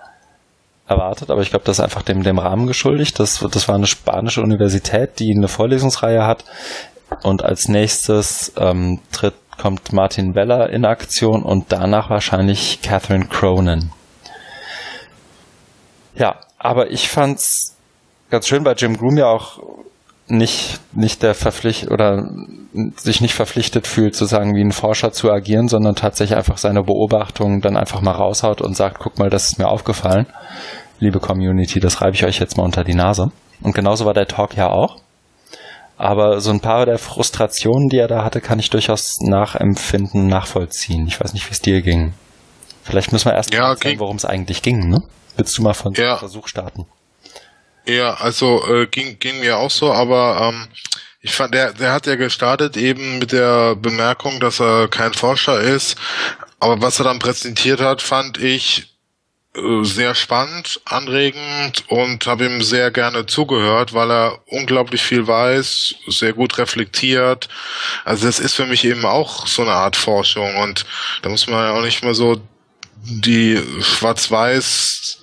erwartet, 0.87 1.29
aber 1.29 1.41
ich 1.41 1.49
glaube, 1.49 1.65
das 1.65 1.79
ist 1.79 1.83
einfach 1.83 2.01
dem, 2.01 2.23
dem 2.23 2.39
Rahmen 2.39 2.67
geschuldigt. 2.67 3.19
Das, 3.19 3.45
das 3.51 3.67
war 3.67 3.75
eine 3.75 3.87
spanische 3.87 4.41
Universität, 4.41 5.19
die 5.19 5.33
eine 5.35 5.47
Vorlesungsreihe 5.47 6.25
hat. 6.25 6.45
Und 7.23 7.43
als 7.43 7.67
nächstes 7.67 8.53
ähm, 8.57 8.99
tritt, 9.11 9.35
kommt 9.57 9.91
Martin 9.91 10.35
Weller 10.35 10.69
in 10.69 10.85
Aktion 10.85 11.43
und 11.43 11.65
danach 11.69 12.09
wahrscheinlich 12.09 12.81
Catherine 12.81 13.25
Cronin. 13.27 13.91
Ja, 16.15 16.35
aber 16.57 16.91
ich 16.91 17.09
fand's 17.09 17.75
ganz 18.29 18.47
schön, 18.47 18.65
weil 18.65 18.75
Jim 18.77 18.97
Groom 18.97 19.17
ja 19.17 19.27
auch 19.27 19.59
nicht, 20.27 20.79
nicht 20.93 21.23
der 21.23 21.33
Verpflicht 21.33 21.89
oder 21.89 22.29
sich 22.95 23.21
nicht 23.21 23.33
verpflichtet 23.33 23.87
fühlt, 23.87 24.15
sozusagen 24.15 24.55
wie 24.55 24.63
ein 24.63 24.71
Forscher 24.71 25.11
zu 25.11 25.31
agieren, 25.31 25.67
sondern 25.67 25.95
tatsächlich 25.95 26.37
einfach 26.37 26.57
seine 26.57 26.83
Beobachtungen 26.83 27.61
dann 27.61 27.77
einfach 27.77 28.01
mal 28.01 28.11
raushaut 28.11 28.61
und 28.61 28.75
sagt, 28.75 28.99
guck 28.99 29.17
mal, 29.17 29.29
das 29.29 29.49
ist 29.49 29.59
mir 29.59 29.67
aufgefallen. 29.67 30.27
Liebe 30.99 31.19
Community, 31.19 31.79
das 31.79 32.01
reibe 32.01 32.15
ich 32.15 32.25
euch 32.25 32.39
jetzt 32.39 32.57
mal 32.57 32.63
unter 32.63 32.83
die 32.83 32.95
Nase. 32.95 33.31
Und 33.61 33.73
genauso 33.73 34.05
war 34.05 34.13
der 34.13 34.27
Talk 34.27 34.55
ja 34.55 34.69
auch. 34.69 34.97
Aber 35.97 36.41
so 36.41 36.51
ein 36.51 36.59
paar 36.59 36.85
der 36.85 36.99
Frustrationen, 36.99 37.89
die 37.89 37.97
er 37.97 38.07
da 38.07 38.23
hatte, 38.23 38.41
kann 38.41 38.59
ich 38.59 38.69
durchaus 38.69 39.17
nachempfinden, 39.21 40.27
nachvollziehen. 40.27 41.07
Ich 41.07 41.19
weiß 41.19 41.33
nicht, 41.33 41.47
wie 41.47 41.53
es 41.53 41.61
dir 41.61 41.81
ging. 41.81 42.13
Vielleicht 42.83 43.11
müssen 43.11 43.25
wir 43.25 43.33
erst 43.33 43.53
ja, 43.53 43.61
mal 43.61 43.69
erzählen, 43.71 43.99
worum 43.99 44.17
es 44.17 44.25
eigentlich 44.25 44.61
ging, 44.61 44.89
ne? 44.89 45.01
Willst 45.35 45.57
du 45.57 45.63
mal 45.63 45.73
von 45.73 45.93
ja. 45.93 46.17
Versuch 46.17 46.47
starten? 46.47 46.85
Ja, 47.87 48.15
also 48.15 48.67
äh, 48.67 48.87
ging, 48.87 49.17
ging 49.17 49.39
mir 49.39 49.57
auch 49.57 49.71
so, 49.71 49.93
aber 49.93 50.51
ähm, 50.53 50.67
ich 51.21 51.31
fand, 51.31 51.53
der, 51.53 51.71
der 51.71 51.93
hat 51.93 52.05
ja 52.05 52.15
gestartet 52.15 52.75
eben 52.75 53.19
mit 53.19 53.31
der 53.31 53.75
Bemerkung, 53.75 54.41
dass 54.41 54.59
er 54.59 54.89
kein 54.89 55.13
Forscher 55.13 55.61
ist. 55.61 55.97
Aber 56.59 56.81
was 56.81 56.99
er 56.99 57.05
dann 57.05 57.19
präsentiert 57.19 57.79
hat, 57.79 58.01
fand 58.01 58.39
ich 58.39 58.97
äh, 59.55 59.83
sehr 59.83 60.15
spannend, 60.15 60.81
anregend 60.83 61.85
und 61.87 62.27
habe 62.27 62.45
ihm 62.47 62.61
sehr 62.61 62.91
gerne 62.91 63.25
zugehört, 63.25 63.93
weil 63.93 64.11
er 64.11 64.39
unglaublich 64.47 65.01
viel 65.01 65.25
weiß, 65.25 65.95
sehr 66.07 66.33
gut 66.33 66.57
reflektiert. 66.57 67.47
Also 68.03 68.25
das 68.25 68.39
ist 68.39 68.53
für 68.53 68.65
mich 68.65 68.83
eben 68.83 69.05
auch 69.05 69.47
so 69.47 69.61
eine 69.61 69.71
Art 69.71 69.95
Forschung 69.95 70.57
und 70.57 70.85
da 71.21 71.29
muss 71.29 71.47
man 71.47 71.63
ja 71.63 71.71
auch 71.71 71.83
nicht 71.83 72.03
mal 72.03 72.13
so 72.13 72.41
die 73.03 73.61
schwarz-weiß 73.81 75.19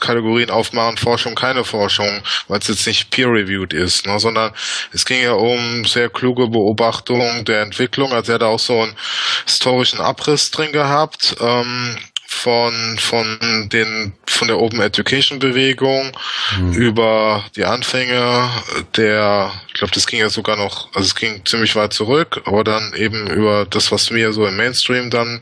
Kategorien 0.00 0.50
aufmachen, 0.50 0.96
Forschung, 0.96 1.34
keine 1.34 1.64
Forschung, 1.64 2.22
weil 2.48 2.60
es 2.60 2.68
jetzt 2.68 2.86
nicht 2.86 3.10
peer-reviewed 3.10 3.72
ist, 3.72 4.06
ne, 4.06 4.18
sondern 4.18 4.52
es 4.92 5.04
ging 5.04 5.22
ja 5.22 5.32
um 5.32 5.84
sehr 5.84 6.08
kluge 6.08 6.48
Beobachtung 6.48 7.44
der 7.44 7.62
Entwicklung. 7.62 8.12
Also 8.12 8.32
er 8.32 8.34
hat 8.36 8.42
auch 8.42 8.58
so 8.58 8.80
einen 8.80 8.96
historischen 9.44 10.00
Abriss 10.00 10.50
drin 10.50 10.72
gehabt. 10.72 11.36
Ähm, 11.40 11.98
von 12.34 12.98
von 12.98 13.68
den 13.72 14.12
von 14.26 14.48
der 14.48 14.58
Open 14.58 14.80
Education 14.80 15.38
Bewegung 15.38 16.12
mhm. 16.58 16.72
über 16.72 17.44
die 17.56 17.64
Anfänge 17.64 18.50
der 18.96 19.52
ich 19.68 19.74
glaube 19.74 19.92
das 19.94 20.06
ging 20.06 20.20
ja 20.20 20.28
sogar 20.28 20.56
noch 20.56 20.88
also 20.94 21.06
es 21.06 21.14
ging 21.14 21.44
ziemlich 21.46 21.74
weit 21.76 21.92
zurück 21.92 22.42
aber 22.44 22.64
dann 22.64 22.92
eben 22.94 23.28
über 23.30 23.66
das 23.70 23.92
was 23.92 24.10
wir 24.10 24.32
so 24.32 24.46
im 24.46 24.56
Mainstream 24.56 25.10
dann 25.10 25.40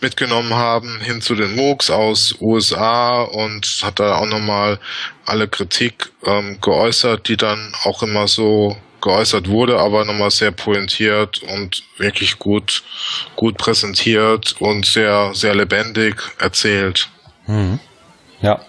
mitgenommen 0.00 0.54
haben 0.54 1.00
hin 1.00 1.20
zu 1.20 1.34
den 1.34 1.54
MOOCs 1.54 1.90
aus 1.90 2.34
USA 2.40 3.22
und 3.22 3.66
hat 3.82 4.00
da 4.00 4.16
auch 4.16 4.26
nochmal 4.26 4.80
alle 5.26 5.46
Kritik 5.46 6.10
ähm, 6.24 6.58
geäußert 6.60 7.28
die 7.28 7.36
dann 7.36 7.72
auch 7.84 8.02
immer 8.02 8.26
so 8.26 8.76
geäußert 9.00 9.48
wurde, 9.48 9.78
aber 9.78 10.04
nochmal 10.04 10.30
sehr 10.30 10.50
pointiert 10.50 11.42
und 11.42 11.82
wirklich 11.96 12.38
gut, 12.38 12.82
gut 13.36 13.56
präsentiert 13.56 14.56
und 14.58 14.86
sehr, 14.86 15.30
sehr 15.34 15.54
lebendig 15.54 16.16
erzählt. 16.38 17.08
Mhm. 17.46 17.78
Ja. 18.40 18.60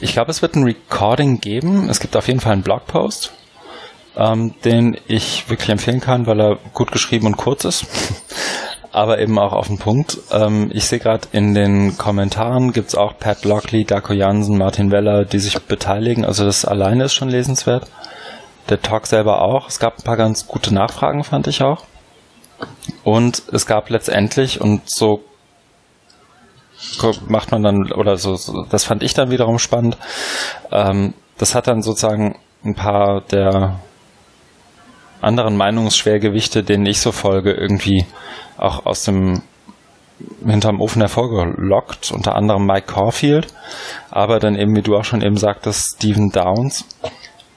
Ich 0.00 0.12
glaube, 0.12 0.30
es 0.30 0.42
wird 0.42 0.56
ein 0.56 0.64
Recording 0.64 1.40
geben. 1.40 1.88
Es 1.88 2.00
gibt 2.00 2.16
auf 2.16 2.26
jeden 2.28 2.40
Fall 2.40 2.52
einen 2.52 2.62
Blogpost, 2.62 3.32
ähm, 4.16 4.54
den 4.64 4.98
ich 5.06 5.48
wirklich 5.48 5.70
empfehlen 5.70 6.00
kann, 6.00 6.26
weil 6.26 6.40
er 6.40 6.58
gut 6.72 6.92
geschrieben 6.92 7.26
und 7.26 7.36
kurz 7.36 7.64
ist. 7.64 7.86
aber 8.94 9.18
eben 9.18 9.38
auch 9.40 9.52
auf 9.52 9.66
den 9.66 9.78
Punkt. 9.78 10.18
Ähm, 10.30 10.70
ich 10.72 10.84
sehe 10.84 11.00
gerade 11.00 11.26
in 11.32 11.52
den 11.52 11.98
Kommentaren 11.98 12.72
gibt's 12.72 12.94
auch 12.94 13.18
Pat 13.18 13.44
Lockley, 13.44 13.84
Darko 13.84 14.12
Jansen, 14.12 14.56
Martin 14.56 14.92
Weller, 14.92 15.24
die 15.24 15.40
sich 15.40 15.58
beteiligen. 15.58 16.24
Also 16.24 16.44
das 16.44 16.64
alleine 16.64 17.04
ist 17.04 17.14
schon 17.14 17.28
lesenswert 17.28 17.88
der 18.68 18.80
Talk 18.80 19.06
selber 19.06 19.42
auch. 19.42 19.68
Es 19.68 19.78
gab 19.78 19.98
ein 19.98 20.04
paar 20.04 20.16
ganz 20.16 20.46
gute 20.46 20.72
Nachfragen, 20.72 21.24
fand 21.24 21.46
ich 21.46 21.62
auch. 21.62 21.84
Und 23.02 23.42
es 23.52 23.66
gab 23.66 23.90
letztendlich, 23.90 24.60
und 24.60 24.82
so 24.86 25.22
macht 27.28 27.50
man 27.50 27.62
dann, 27.62 27.92
oder 27.92 28.16
so, 28.16 28.36
das 28.70 28.84
fand 28.84 29.02
ich 29.02 29.14
dann 29.14 29.30
wiederum 29.30 29.58
spannend, 29.58 29.96
ähm, 30.70 31.14
das 31.38 31.54
hat 31.54 31.66
dann 31.66 31.82
sozusagen 31.82 32.38
ein 32.64 32.74
paar 32.74 33.20
der 33.22 33.80
anderen 35.20 35.56
Meinungsschwergewichte, 35.56 36.62
denen 36.62 36.86
ich 36.86 37.00
so 37.00 37.12
folge, 37.12 37.52
irgendwie 37.52 38.06
auch 38.56 38.86
aus 38.86 39.04
dem 39.04 39.42
hinterm 40.44 40.80
Ofen 40.80 41.02
hervorgelockt, 41.02 42.12
unter 42.12 42.36
anderem 42.36 42.66
Mike 42.66 42.92
Caulfield, 42.92 43.48
aber 44.10 44.38
dann 44.38 44.54
eben, 44.54 44.76
wie 44.76 44.82
du 44.82 44.96
auch 44.96 45.04
schon 45.04 45.22
eben 45.22 45.36
sagtest, 45.36 45.96
Stephen 45.96 46.30
Downs. 46.30 46.84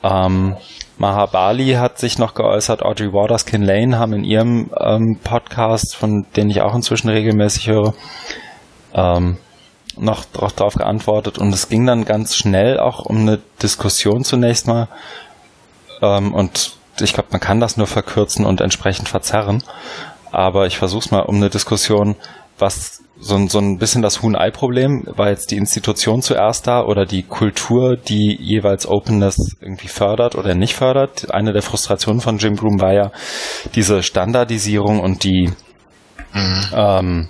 Ähm, 0.04 0.56
Mahabali 0.98 1.74
hat 1.74 2.00
sich 2.00 2.18
noch 2.18 2.34
geäußert, 2.34 2.82
Audrey 2.84 3.14
Waters, 3.14 3.46
Kin 3.46 3.62
Lane 3.62 4.00
haben 4.00 4.14
in 4.14 4.24
ihrem 4.24 4.72
ähm, 4.80 5.20
Podcast, 5.24 5.96
von 5.96 6.26
den 6.36 6.50
ich 6.50 6.62
auch 6.62 6.74
inzwischen 6.74 7.10
regelmäßig 7.10 7.68
höre, 7.68 7.94
ähm, 8.94 9.38
noch 9.96 10.26
darauf 10.26 10.74
geantwortet. 10.74 11.38
Und 11.38 11.54
es 11.54 11.70
ging 11.70 11.86
dann 11.86 12.06
ganz 12.06 12.36
schnell 12.36 12.80
auch 12.80 13.06
um 13.06 13.18
eine 13.18 13.40
Diskussion 13.62 14.24
zunächst 14.24 14.68
mal. 14.68 14.88
Ähm, 16.02 16.34
und 16.34 16.74
ich 17.00 17.14
glaube, 17.14 17.30
man 17.32 17.42
kann 17.42 17.60
das 17.60 17.78
nur 17.78 17.88
verkürzen 17.88 18.46
und 18.46 18.62
entsprechend 18.62 19.08
verzerren, 19.08 19.64
aber 20.32 20.66
ich 20.66 20.78
versuche 20.78 21.06
es 21.06 21.12
mal 21.12 21.22
um 21.22 21.36
eine 21.36 21.50
Diskussion, 21.50 22.16
was 22.58 23.04
so, 23.20 23.48
so 23.48 23.60
ein 23.60 23.78
bisschen 23.78 24.02
das 24.02 24.22
Huhn-Ei-Problem, 24.22 25.04
war 25.16 25.30
jetzt 25.30 25.52
die 25.52 25.58
Institution 25.58 26.22
zuerst 26.22 26.68
da 26.68 26.84
oder 26.84 27.06
die 27.06 27.24
Kultur, 27.24 27.98
die 27.98 28.38
jeweils 28.40 28.88
Openness 28.88 29.36
irgendwie 29.60 29.88
fördert 29.88 30.36
oder 30.36 30.56
nicht 30.56 30.76
fördert. 30.76 31.32
Eine 31.32 31.54
der 31.54 31.62
Frustrationen 31.62 32.22
von 32.22 32.38
Jim 32.38 32.56
Broom 32.56 32.80
war 32.80 32.94
ja 32.94 33.12
diese 33.76 34.04
Standardisierung 34.04 35.00
und 35.00 35.24
die 35.24 35.52
mhm. 36.34 36.64
ähm, 36.74 37.30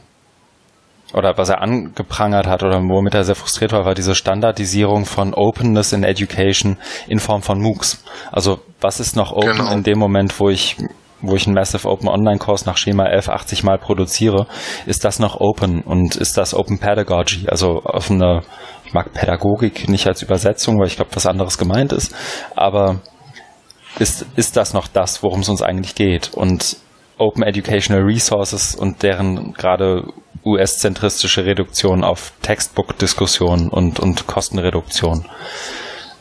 oder 1.13 1.37
was 1.37 1.49
er 1.49 1.61
angeprangert 1.61 2.47
hat 2.47 2.63
oder 2.63 2.81
womit 2.81 3.15
er 3.15 3.23
sehr 3.23 3.35
frustriert 3.35 3.71
war, 3.71 3.85
war 3.85 3.93
diese 3.93 4.13
Standardisierung 4.13 5.05
von 5.05 5.33
Openness 5.33 5.93
in 5.93 6.03
Education 6.03 6.77
in 7.07 7.19
Form 7.19 7.41
von 7.41 7.61
MOOCs. 7.61 8.03
Also 8.31 8.59
was 8.81 8.99
ist 8.99 9.15
noch 9.15 9.31
open 9.31 9.57
genau. 9.57 9.71
in 9.71 9.83
dem 9.83 9.97
Moment, 9.99 10.37
wo 10.39 10.49
ich 10.49 10.75
wo 11.21 11.35
ich 11.35 11.45
einen 11.45 11.55
Massive 11.55 11.87
Open 11.87 12.07
Online 12.07 12.37
Kurs 12.37 12.65
nach 12.65 12.77
Schema 12.77 13.05
11 13.05 13.29
80 13.29 13.63
Mal 13.63 13.77
produziere, 13.77 14.47
ist 14.85 15.03
das 15.05 15.19
noch 15.19 15.39
open 15.39 15.81
und 15.81 16.15
ist 16.15 16.37
das 16.37 16.53
Open 16.53 16.79
Pedagogy, 16.79 17.47
also 17.49 17.81
auf 17.83 18.11
eine, 18.11 18.43
ich 18.85 18.93
mag 18.93 19.13
Pädagogik 19.13 19.89
nicht 19.89 20.07
als 20.07 20.21
Übersetzung, 20.21 20.79
weil 20.79 20.87
ich 20.87 20.95
glaube, 20.95 21.11
was 21.13 21.25
anderes 21.25 21.57
gemeint 21.57 21.91
ist, 21.91 22.13
aber 22.55 23.01
ist, 23.99 24.25
ist 24.35 24.57
das 24.57 24.73
noch 24.73 24.87
das, 24.87 25.23
worum 25.23 25.41
es 25.41 25.49
uns 25.49 25.61
eigentlich 25.61 25.95
geht? 25.95 26.33
Und 26.33 26.77
Open 27.17 27.41
Educational 27.41 28.03
Resources 28.03 28.75
und 28.75 29.01
deren 29.01 29.53
gerade 29.53 30.03
US-zentristische 30.45 31.45
Reduktion 31.45 32.03
auf 32.03 32.31
Textbook-Diskussion 32.43 33.69
und, 33.69 33.99
und 33.99 34.27
Kostenreduktion. 34.27 35.25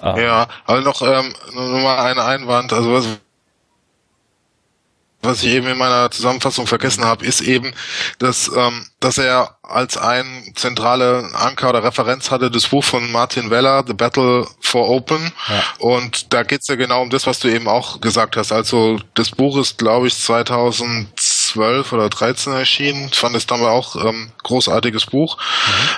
Ja, 0.02 0.46
aber 0.66 0.80
noch, 0.82 1.02
ähm, 1.02 1.34
nur 1.54 1.80
mal 1.80 1.98
ein 1.98 2.18
Einwand, 2.18 2.72
also 2.72 2.92
was, 2.92 3.18
was 5.22 5.42
ich 5.42 5.50
eben 5.50 5.66
in 5.66 5.78
meiner 5.78 6.10
Zusammenfassung 6.10 6.66
vergessen 6.66 7.04
habe, 7.04 7.24
ist 7.24 7.40
eben, 7.40 7.72
dass, 8.18 8.50
ähm, 8.54 8.86
dass 9.00 9.18
er 9.18 9.56
als 9.62 9.96
ein 9.96 10.52
zentrale 10.54 11.28
Anker 11.34 11.70
oder 11.70 11.82
Referenz 11.82 12.30
hatte 12.30 12.50
das 12.50 12.68
Buch 12.68 12.84
von 12.84 13.10
Martin 13.10 13.50
Weller, 13.50 13.84
The 13.86 13.94
Battle 13.94 14.46
for 14.60 14.88
Open. 14.88 15.32
Ja. 15.48 15.64
Und 15.78 16.32
da 16.32 16.42
geht's 16.44 16.68
ja 16.68 16.76
genau 16.76 17.02
um 17.02 17.10
das, 17.10 17.26
was 17.26 17.40
du 17.40 17.48
eben 17.48 17.66
auch 17.66 18.00
gesagt 18.00 18.36
hast. 18.36 18.52
Also 18.52 19.00
das 19.14 19.30
Buch 19.30 19.58
ist, 19.58 19.78
glaube 19.78 20.06
ich, 20.06 20.16
2012 20.16 21.92
oder 21.92 22.08
13 22.08 22.52
erschienen. 22.52 23.08
Ich 23.10 23.18
fand 23.18 23.34
es 23.34 23.46
damals 23.46 23.70
auch 23.70 24.04
ähm, 24.04 24.30
großartiges 24.44 25.06
Buch. 25.06 25.38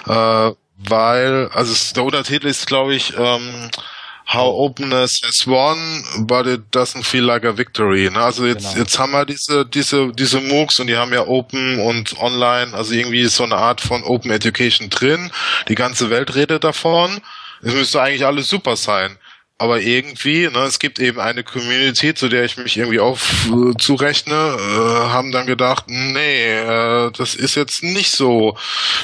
Mhm. 0.07 0.12
Äh, 0.12 0.53
weil, 0.79 1.51
also 1.53 1.73
es, 1.73 1.93
der 1.93 2.05
Untertitel 2.05 2.47
ist, 2.47 2.66
glaube 2.66 2.95
ich, 2.95 3.12
ähm, 3.19 3.71
how 4.29 4.47
openness 4.47 5.22
has 5.24 5.47
won, 5.47 6.26
but 6.26 6.47
it 6.47 6.70
doesn't 6.70 7.05
feel 7.05 7.24
like 7.24 7.45
a 7.45 7.53
victory. 7.57 8.11
Ne? 8.11 8.20
Also 8.20 8.47
jetzt, 8.47 8.68
genau. 8.68 8.81
jetzt 8.81 8.99
haben 8.99 9.12
wir 9.12 9.24
diese, 9.24 9.64
diese, 9.64 10.12
diese 10.12 10.41
MOOCs 10.41 10.81
und 10.81 10.89
die 10.89 10.97
haben 10.97 11.12
ja 11.14 11.26
Open 11.26 11.81
und 11.81 12.18
Online, 12.20 12.74
also 12.74 12.93
irgendwie 12.93 13.24
so 13.26 13.45
eine 13.45 13.57
Art 13.57 13.81
von 13.81 14.05
Open 14.05 14.31
Education 14.31 14.91
drin. 14.91 15.31
Die 15.68 15.74
ganze 15.74 16.11
Welt 16.11 16.35
redet 16.35 16.62
davon. 16.62 17.20
Es 17.62 17.72
müsste 17.72 18.03
eigentlich 18.03 18.26
alles 18.26 18.49
super 18.49 18.76
sein 18.76 19.16
aber 19.61 19.81
irgendwie, 19.81 20.49
ne, 20.49 20.61
es 20.61 20.79
gibt 20.79 21.01
eben 21.01 21.19
eine 21.19 21.43
Community, 21.43 22.15
zu 22.15 22.29
der 22.29 22.45
ich 22.45 22.57
mich 22.57 22.77
irgendwie 22.77 23.01
auch 23.01 23.19
äh, 23.19 23.77
zurechne, 23.77 24.33
äh, 24.33 25.09
haben 25.11 25.33
dann 25.33 25.47
gedacht, 25.47 25.87
nee, 25.89 26.53
äh, 26.53 27.11
das 27.11 27.35
ist 27.35 27.57
jetzt 27.57 27.83
nicht 27.83 28.13
so 28.13 28.57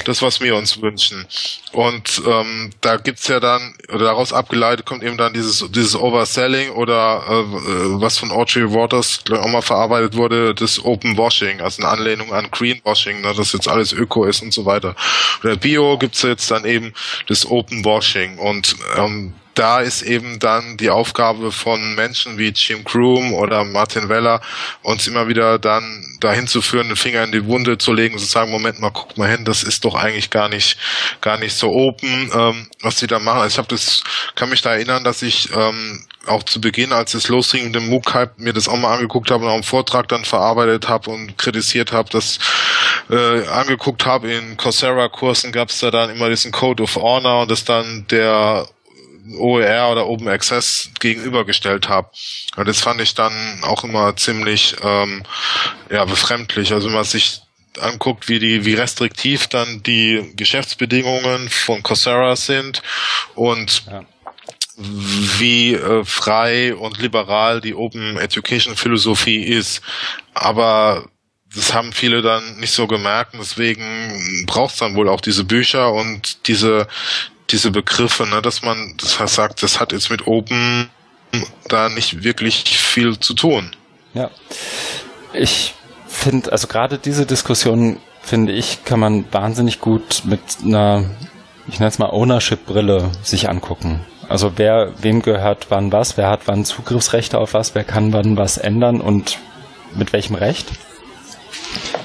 das, 0.05 0.21
was 0.21 0.39
wir 0.39 0.55
uns 0.55 0.81
wünschen. 0.81 1.27
Und 1.73 2.21
ähm, 2.25 2.71
da 2.79 2.95
gibt's 2.95 3.27
ja 3.27 3.41
dann, 3.41 3.75
oder 3.89 4.05
daraus 4.05 4.31
abgeleitet 4.31 4.85
kommt 4.85 5.03
eben 5.03 5.17
dann 5.17 5.33
dieses, 5.33 5.69
dieses 5.71 5.93
Overselling 5.93 6.69
oder 6.69 7.23
äh, 7.27 8.01
was 8.01 8.17
von 8.17 8.31
Audrey 8.31 8.73
Waters 8.73 9.25
auch 9.29 9.49
mal 9.49 9.61
verarbeitet 9.61 10.15
wurde, 10.15 10.55
das 10.55 10.83
Open 10.85 11.17
Washing, 11.17 11.59
also 11.59 11.81
eine 11.81 11.91
Anlehnung 11.91 12.33
an 12.33 12.47
Greenwashing, 12.49 13.19
ne, 13.19 13.33
dass 13.35 13.51
jetzt 13.51 13.67
alles 13.67 13.91
Öko 13.91 14.23
ist 14.23 14.41
und 14.41 14.53
so 14.53 14.65
weiter. 14.65 14.95
Oder 15.43 15.57
Bio 15.57 15.97
gibt's 15.97 16.21
jetzt 16.21 16.49
dann 16.49 16.63
eben 16.63 16.93
das 17.27 17.45
Open 17.45 17.83
Washing 17.83 18.37
und 18.37 18.77
ähm, 18.95 19.33
da 19.55 19.79
ist 19.79 20.01
eben 20.01 20.39
dann 20.39 20.77
die 20.77 20.89
Aufgabe 20.89 21.51
von 21.51 21.95
Menschen 21.95 22.37
wie 22.37 22.49
Jim 22.49 22.83
Groom 22.83 23.33
oder 23.33 23.63
Martin 23.63 24.09
Weller, 24.09 24.41
uns 24.83 25.07
immer 25.07 25.27
wieder 25.27 25.57
dann 25.57 26.05
dahin 26.19 26.47
zu 26.47 26.61
führen, 26.61 26.87
den 26.87 26.97
Finger 26.97 27.23
in 27.23 27.31
die 27.31 27.45
Wunde 27.45 27.77
zu 27.77 27.93
legen 27.93 28.15
und 28.15 28.19
zu 28.19 28.25
sagen, 28.25 28.51
Moment 28.51 28.79
mal, 28.79 28.91
guck 28.91 29.17
mal 29.17 29.29
hin, 29.29 29.45
das 29.45 29.63
ist 29.63 29.85
doch 29.85 29.95
eigentlich 29.95 30.29
gar 30.29 30.49
nicht, 30.49 30.77
gar 31.21 31.37
nicht 31.37 31.55
so 31.55 31.71
open, 31.71 32.29
ähm, 32.33 32.67
was 32.81 32.99
sie 32.99 33.07
da 33.07 33.19
machen. 33.19 33.39
Also 33.39 33.53
ich 33.53 33.57
habe 33.57 33.69
das, 33.69 34.03
kann 34.35 34.49
mich 34.49 34.61
da 34.61 34.73
erinnern, 34.73 35.03
dass 35.03 35.21
ich 35.21 35.49
ähm, 35.55 36.05
auch 36.27 36.43
zu 36.43 36.59
Beginn, 36.59 36.91
als 36.91 37.13
es 37.13 37.27
losging 37.29 37.65
mit 37.65 37.75
dem 37.75 37.87
MOOC-Hype, 37.87 38.39
mir 38.39 38.53
das 38.53 38.67
auch 38.67 38.77
mal 38.77 38.93
angeguckt 38.93 39.31
habe 39.31 39.45
und 39.45 39.51
auch 39.51 39.57
im 39.57 39.63
Vortrag 39.63 40.07
dann 40.07 40.25
verarbeitet 40.25 40.89
habe 40.89 41.11
und 41.11 41.37
kritisiert 41.37 41.91
habe, 41.91 42.09
das 42.09 42.39
äh, 43.09 43.47
angeguckt 43.47 44.05
habe. 44.05 44.31
In 44.31 44.57
Coursera-Kursen 44.57 45.51
gab 45.51 45.69
es 45.69 45.79
da 45.79 45.91
dann 45.91 46.09
immer 46.09 46.29
diesen 46.29 46.51
Code 46.51 46.83
of 46.83 46.95
Honor 46.95 47.43
und 47.43 47.51
das 47.51 47.63
dann 47.63 48.05
der 48.09 48.67
OER 49.33 49.91
oder 49.91 50.07
Open 50.07 50.27
Access 50.27 50.89
gegenübergestellt 50.99 51.89
habe. 51.89 52.09
Und 52.55 52.67
das 52.67 52.79
fand 52.79 53.01
ich 53.01 53.15
dann 53.15 53.33
auch 53.63 53.83
immer 53.83 54.15
ziemlich 54.15 54.75
ähm, 54.83 55.23
ja, 55.89 56.05
befremdlich. 56.05 56.73
Also 56.73 56.87
wenn 56.87 56.95
man 56.95 57.03
sich 57.03 57.41
anguckt, 57.79 58.29
wie 58.29 58.39
die, 58.39 58.65
wie 58.65 58.75
restriktiv 58.75 59.47
dann 59.47 59.83
die 59.83 60.31
Geschäftsbedingungen 60.35 61.49
von 61.49 61.83
Coursera 61.83 62.35
sind 62.35 62.81
und 63.33 63.83
ja. 63.87 64.05
wie 64.77 65.73
äh, 65.73 66.03
frei 66.05 66.75
und 66.75 66.99
liberal 66.99 67.61
die 67.61 67.75
Open 67.75 68.17
Education 68.17 68.75
Philosophie 68.75 69.43
ist. 69.43 69.81
Aber 70.33 71.09
das 71.53 71.73
haben 71.73 71.93
viele 71.93 72.21
dann 72.21 72.59
nicht 72.59 72.71
so 72.71 72.85
gemerkt 72.87 73.33
und 73.33 73.39
deswegen 73.39 74.45
braucht 74.45 74.73
es 74.73 74.79
dann 74.79 74.95
wohl 74.95 75.07
auch 75.07 75.21
diese 75.21 75.45
Bücher 75.45 75.93
und 75.93 76.47
diese 76.47 76.87
diese 77.49 77.71
Begriffe, 77.71 78.25
ne, 78.25 78.41
dass 78.41 78.61
man 78.61 78.95
das 78.97 79.33
sagt, 79.33 79.63
das 79.63 79.79
hat 79.79 79.91
jetzt 79.91 80.09
mit 80.09 80.27
Open 80.27 80.89
da 81.67 81.89
nicht 81.89 82.23
wirklich 82.23 82.79
viel 82.79 83.19
zu 83.19 83.33
tun. 83.33 83.75
Ja. 84.13 84.29
Ich 85.33 85.73
finde, 86.07 86.51
also 86.51 86.67
gerade 86.67 86.97
diese 86.97 87.25
Diskussion, 87.25 87.99
finde 88.21 88.53
ich, 88.53 88.85
kann 88.85 88.99
man 88.99 89.25
wahnsinnig 89.31 89.79
gut 89.79 90.23
mit 90.25 90.39
einer, 90.63 91.05
ich 91.67 91.79
nenne 91.79 91.89
es 91.89 91.99
mal 91.99 92.09
Ownership-Brille 92.09 93.11
sich 93.21 93.49
angucken. 93.49 94.01
Also 94.29 94.53
wer, 94.55 94.93
wem 95.01 95.21
gehört 95.21 95.67
wann 95.69 95.91
was, 95.91 96.17
wer 96.17 96.29
hat 96.29 96.41
wann 96.45 96.65
Zugriffsrechte 96.65 97.37
auf 97.37 97.53
was, 97.53 97.75
wer 97.75 97.83
kann 97.83 98.13
wann 98.13 98.37
was 98.37 98.57
ändern 98.57 99.01
und 99.01 99.37
mit 99.93 100.13
welchem 100.13 100.35
Recht. 100.35 100.67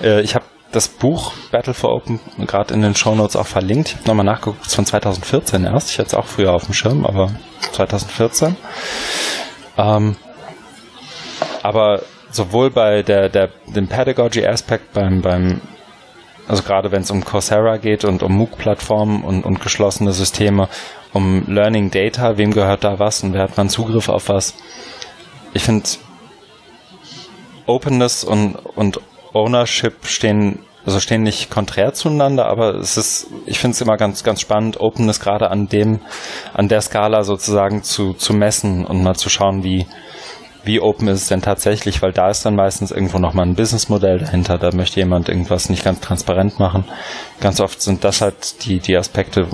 Äh, 0.03 0.21
ich 0.21 0.35
habe 0.35 0.45
das 0.73 0.89
Buch 0.89 1.33
Battle 1.51 1.75
for 1.75 1.93
Open 1.95 2.21
gerade 2.47 2.75
in 2.75 2.83
den 2.83 2.95
Show 2.95 3.15
Notes 3.15 3.37
auch 3.37 3.47
verlinkt. 3.47 3.89
Ich 3.89 3.95
habe 3.97 4.09
nochmal 4.09 4.25
nachgeguckt, 4.27 4.61
es 4.63 4.69
ist 4.69 4.75
von 4.75 4.87
2014 4.87 5.65
erst. 5.65 5.91
Ich 5.91 5.99
hatte 5.99 6.09
es 6.09 6.15
auch 6.15 6.27
früher 6.27 6.53
auf 6.53 6.65
dem 6.65 6.75
Schirm, 6.75 7.05
aber 7.05 7.31
2014. 7.73 8.57
Ähm, 9.77 10.17
aber 11.63 12.03
sowohl 12.31 12.71
bei 12.71 13.03
der, 13.03 13.29
der, 13.29 13.51
dem 13.67 13.89
Pedagogy 13.89 14.47
Aspekt 14.47 14.93
beim, 14.93 15.23
beim 15.23 15.61
also 16.47 16.63
gerade 16.63 16.91
wenn 16.91 17.03
es 17.03 17.11
um 17.11 17.25
Coursera 17.25 17.77
geht 17.77 18.05
und 18.05 18.23
um 18.23 18.33
MOOC-Plattformen 18.37 19.23
und, 19.23 19.45
und 19.45 19.61
geschlossene 19.61 20.13
Systeme, 20.13 20.69
um 21.13 21.45
Learning 21.47 21.91
Data, 21.91 22.39
wem 22.39 22.53
gehört 22.53 22.85
da 22.85 22.99
was 22.99 23.23
und 23.23 23.35
wer 23.35 23.43
hat 23.43 23.57
man 23.57 23.69
Zugriff 23.69 24.09
auf 24.09 24.29
was. 24.29 24.55
Ich 25.53 25.65
finde 25.65 25.89
Openness 27.67 28.25
und, 28.25 28.55
und 28.55 29.01
Ownership 29.33 30.07
stehen 30.07 30.61
also 30.85 31.01
stehen 31.01 31.23
nicht 31.23 31.51
konträr 31.51 31.93
zueinander, 31.93 32.47
aber 32.47 32.77
es 32.77 32.97
ist, 32.97 33.27
ich 33.47 33.59
finde 33.59 33.75
es 33.75 33.81
immer 33.81 33.97
ganz, 33.97 34.25
ganz 34.25 34.41
spannend, 34.41 34.81
Openness 34.81 35.21
gerade 35.21 35.51
an 35.51 35.69
dem, 35.69 36.01
an 36.55 36.69
der 36.69 36.81
Skala 36.81 37.23
sozusagen 37.23 37.83
zu, 37.83 38.15
zu 38.15 38.33
messen 38.33 38.87
und 38.87 39.03
mal 39.03 39.15
zu 39.15 39.29
schauen, 39.29 39.63
wie, 39.63 39.87
wie 40.65 40.81
open 40.81 41.09
ist 41.09 41.23
es 41.23 41.29
denn 41.29 41.43
tatsächlich, 41.43 42.01
weil 42.03 42.13
da 42.13 42.31
ist 42.31 42.45
dann 42.47 42.55
meistens 42.55 42.93
irgendwo 42.93 43.19
nochmal 43.19 43.47
ein 43.47 43.57
Businessmodell 43.57 44.19
dahinter, 44.19 44.59
da 44.59 44.75
möchte 44.75 45.01
jemand 45.01 45.29
irgendwas 45.29 45.69
nicht 45.69 45.85
ganz 45.85 46.01
transparent 46.01 46.59
machen. 46.59 46.85
Ganz 47.41 47.61
oft 47.61 47.83
sind 47.83 48.05
das 48.05 48.23
halt 48.23 48.65
die, 48.65 48.81
die 48.81 48.97
Aspekte, 48.97 49.49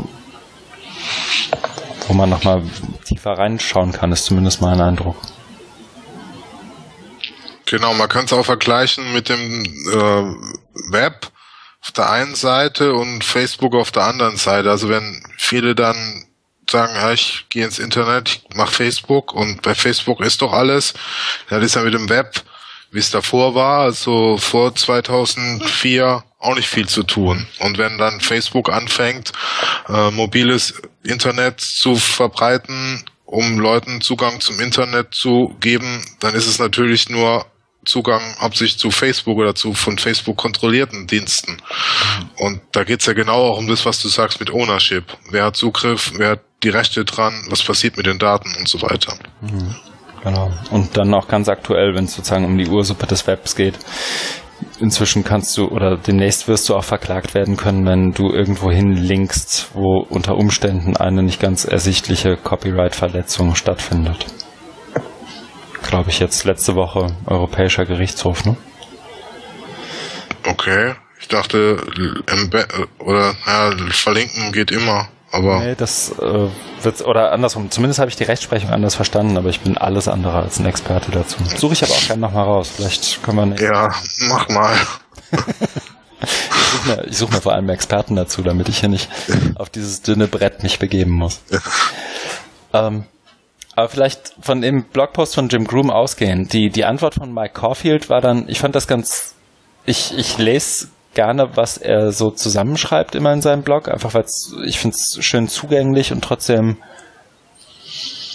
wo 2.06 2.14
man 2.14 2.30
nochmal 2.30 2.62
tiefer 3.04 3.32
reinschauen 3.32 3.90
kann, 3.90 4.12
ist 4.12 4.26
zumindest 4.26 4.62
mein 4.62 4.80
Eindruck. 4.80 5.16
Genau, 7.66 7.94
man 7.94 8.08
kann 8.08 8.24
es 8.24 8.32
auch 8.32 8.44
vergleichen 8.44 9.12
mit 9.12 9.28
dem 9.28 9.64
äh, 9.64 10.92
Web 10.92 11.30
auf 11.82 11.92
der 11.92 12.10
einen 12.10 12.34
Seite 12.34 12.94
und 12.94 13.24
Facebook 13.24 13.74
auf 13.74 13.90
der 13.90 14.04
anderen 14.04 14.36
Seite. 14.36 14.70
Also 14.70 14.88
wenn 14.88 15.22
viele 15.36 15.74
dann 15.74 16.26
sagen, 16.70 16.94
ja, 16.94 17.12
ich 17.12 17.46
gehe 17.48 17.64
ins 17.64 17.78
Internet, 17.78 18.28
ich 18.28 18.56
mache 18.56 18.72
Facebook 18.72 19.32
und 19.32 19.62
bei 19.62 19.74
Facebook 19.74 20.20
ist 20.20 20.42
doch 20.42 20.52
alles. 20.52 20.94
Das 21.48 21.62
ist 21.62 21.74
ja 21.74 21.82
mit 21.82 21.94
dem 21.94 22.08
Web, 22.08 22.42
wie 22.90 22.98
es 22.98 23.10
davor 23.10 23.54
war, 23.54 23.80
also 23.80 24.36
vor 24.38 24.74
2004 24.74 26.24
auch 26.38 26.54
nicht 26.54 26.68
viel 26.68 26.88
zu 26.88 27.02
tun. 27.02 27.46
Und 27.60 27.78
wenn 27.78 27.98
dann 27.98 28.20
Facebook 28.20 28.70
anfängt, 28.70 29.32
äh, 29.88 30.10
mobiles 30.10 30.74
Internet 31.02 31.60
zu 31.60 31.96
verbreiten, 31.96 33.04
um 33.24 33.58
Leuten 33.58 34.00
Zugang 34.00 34.40
zum 34.40 34.60
Internet 34.60 35.14
zu 35.14 35.56
geben, 35.60 36.04
dann 36.20 36.34
ist 36.34 36.46
es 36.46 36.58
natürlich 36.58 37.08
nur 37.08 37.46
Zugang 37.87 38.37
hauptsächlich 38.41 38.78
zu 38.78 38.91
Facebook 38.91 39.39
oder 39.39 39.55
zu 39.55 39.72
von 39.72 39.97
Facebook 39.97 40.37
kontrollierten 40.37 41.07
Diensten. 41.07 41.57
Und 42.37 42.61
da 42.72 42.84
geht's 42.84 43.07
ja 43.07 43.12
genau 43.12 43.53
auch 43.53 43.59
um 43.59 43.68
das, 43.68 43.87
was 43.87 44.03
du 44.03 44.09
sagst 44.09 44.41
mit 44.41 44.53
Ownership. 44.53 45.05
Wer 45.30 45.45
hat 45.45 45.57
Zugriff, 45.57 46.12
wer 46.16 46.30
hat 46.30 46.41
die 46.62 46.68
Rechte 46.68 47.05
dran, 47.05 47.47
was 47.49 47.62
passiert 47.62 47.97
mit 47.97 48.07
den 48.07 48.18
Daten 48.18 48.55
und 48.59 48.68
so 48.68 48.82
weiter. 48.82 49.14
Mhm. 49.41 49.76
Genau. 50.24 50.51
Und 50.70 50.97
dann 50.97 51.14
auch 51.14 51.28
ganz 51.28 51.49
aktuell, 51.49 51.95
wenn 51.95 52.05
es 52.05 52.14
sozusagen 52.14 52.45
um 52.45 52.59
die 52.59 52.68
Ursuppe 52.68 53.07
des 53.07 53.26
Webs 53.28 53.55
geht. 53.55 53.78
Inzwischen 54.80 55.22
kannst 55.22 55.57
du 55.57 55.68
oder 55.68 55.97
demnächst 55.97 56.49
wirst 56.49 56.68
du 56.68 56.74
auch 56.74 56.84
verklagt 56.84 57.34
werden 57.34 57.57
können, 57.57 57.87
wenn 57.87 58.12
du 58.12 58.32
irgendwohin 58.32 58.93
linkst, 58.93 59.68
wo 59.74 60.05
unter 60.09 60.34
Umständen 60.34 60.97
eine 60.97 61.22
nicht 61.22 61.41
ganz 61.41 61.64
ersichtliche 61.64 62.37
Copyright-Verletzung 62.37 63.55
stattfindet 63.55 64.26
glaube 65.82 66.10
ich, 66.10 66.18
jetzt 66.18 66.44
letzte 66.44 66.74
Woche 66.74 67.14
Europäischer 67.26 67.84
Gerichtshof, 67.84 68.44
ne? 68.44 68.56
Okay. 70.46 70.94
Ich 71.20 71.28
dachte, 71.28 71.78
oder 72.98 73.34
ja, 73.46 73.72
verlinken 73.90 74.52
geht 74.52 74.70
immer, 74.70 75.08
aber. 75.32 75.58
Nee, 75.60 75.74
das 75.74 76.12
äh, 76.20 76.48
wird, 76.82 77.04
oder 77.04 77.32
andersrum, 77.32 77.70
zumindest 77.70 77.98
habe 77.98 78.10
ich 78.10 78.16
die 78.16 78.24
Rechtsprechung 78.24 78.70
anders 78.70 78.94
verstanden, 78.94 79.36
aber 79.36 79.48
ich 79.48 79.60
bin 79.60 79.76
alles 79.76 80.06
andere 80.06 80.38
als 80.42 80.60
ein 80.60 80.66
Experte 80.66 81.10
dazu. 81.10 81.38
Suche 81.56 81.72
ich 81.72 81.82
aber 81.82 81.94
auch 81.94 82.06
gerne 82.06 82.20
nochmal 82.20 82.44
raus. 82.44 82.70
Vielleicht 82.76 83.22
können 83.24 83.38
wir 83.38 83.46
nicht. 83.46 83.60
Ja, 83.60 83.92
mach 84.28 84.48
mal. 84.50 84.76
ich 86.20 86.28
suche 86.70 86.88
mir, 86.88 87.12
such 87.12 87.30
mir 87.30 87.40
vor 87.40 87.54
allem 87.54 87.68
Experten 87.70 88.14
dazu, 88.14 88.42
damit 88.42 88.68
ich 88.68 88.78
hier 88.78 88.88
nicht 88.88 89.08
auf 89.56 89.68
dieses 89.68 90.02
dünne 90.02 90.28
Brett 90.28 90.62
mich 90.62 90.78
begeben 90.78 91.12
muss. 91.12 91.40
ähm, 92.72 93.04
aber 93.76 93.88
vielleicht 93.90 94.34
von 94.40 94.62
dem 94.62 94.84
Blogpost 94.84 95.34
von 95.34 95.48
Jim 95.48 95.66
Groom 95.66 95.90
ausgehen. 95.90 96.48
Die, 96.48 96.70
die 96.70 96.86
Antwort 96.86 97.14
von 97.14 97.32
Mike 97.32 97.52
Caulfield 97.52 98.08
war 98.08 98.22
dann, 98.22 98.48
ich 98.48 98.58
fand 98.58 98.74
das 98.74 98.88
ganz, 98.88 99.34
ich, 99.84 100.16
ich 100.16 100.38
lese 100.38 100.88
gerne, 101.14 101.56
was 101.56 101.76
er 101.76 102.10
so 102.10 102.30
zusammenschreibt 102.30 103.14
immer 103.14 103.32
in 103.34 103.42
seinem 103.42 103.62
Blog, 103.62 103.88
einfach 103.88 104.14
weil 104.14 104.24
ich 104.64 104.78
finde 104.78 104.96
es 104.96 105.22
schön 105.22 105.46
zugänglich 105.46 106.10
und 106.10 106.24
trotzdem 106.24 106.78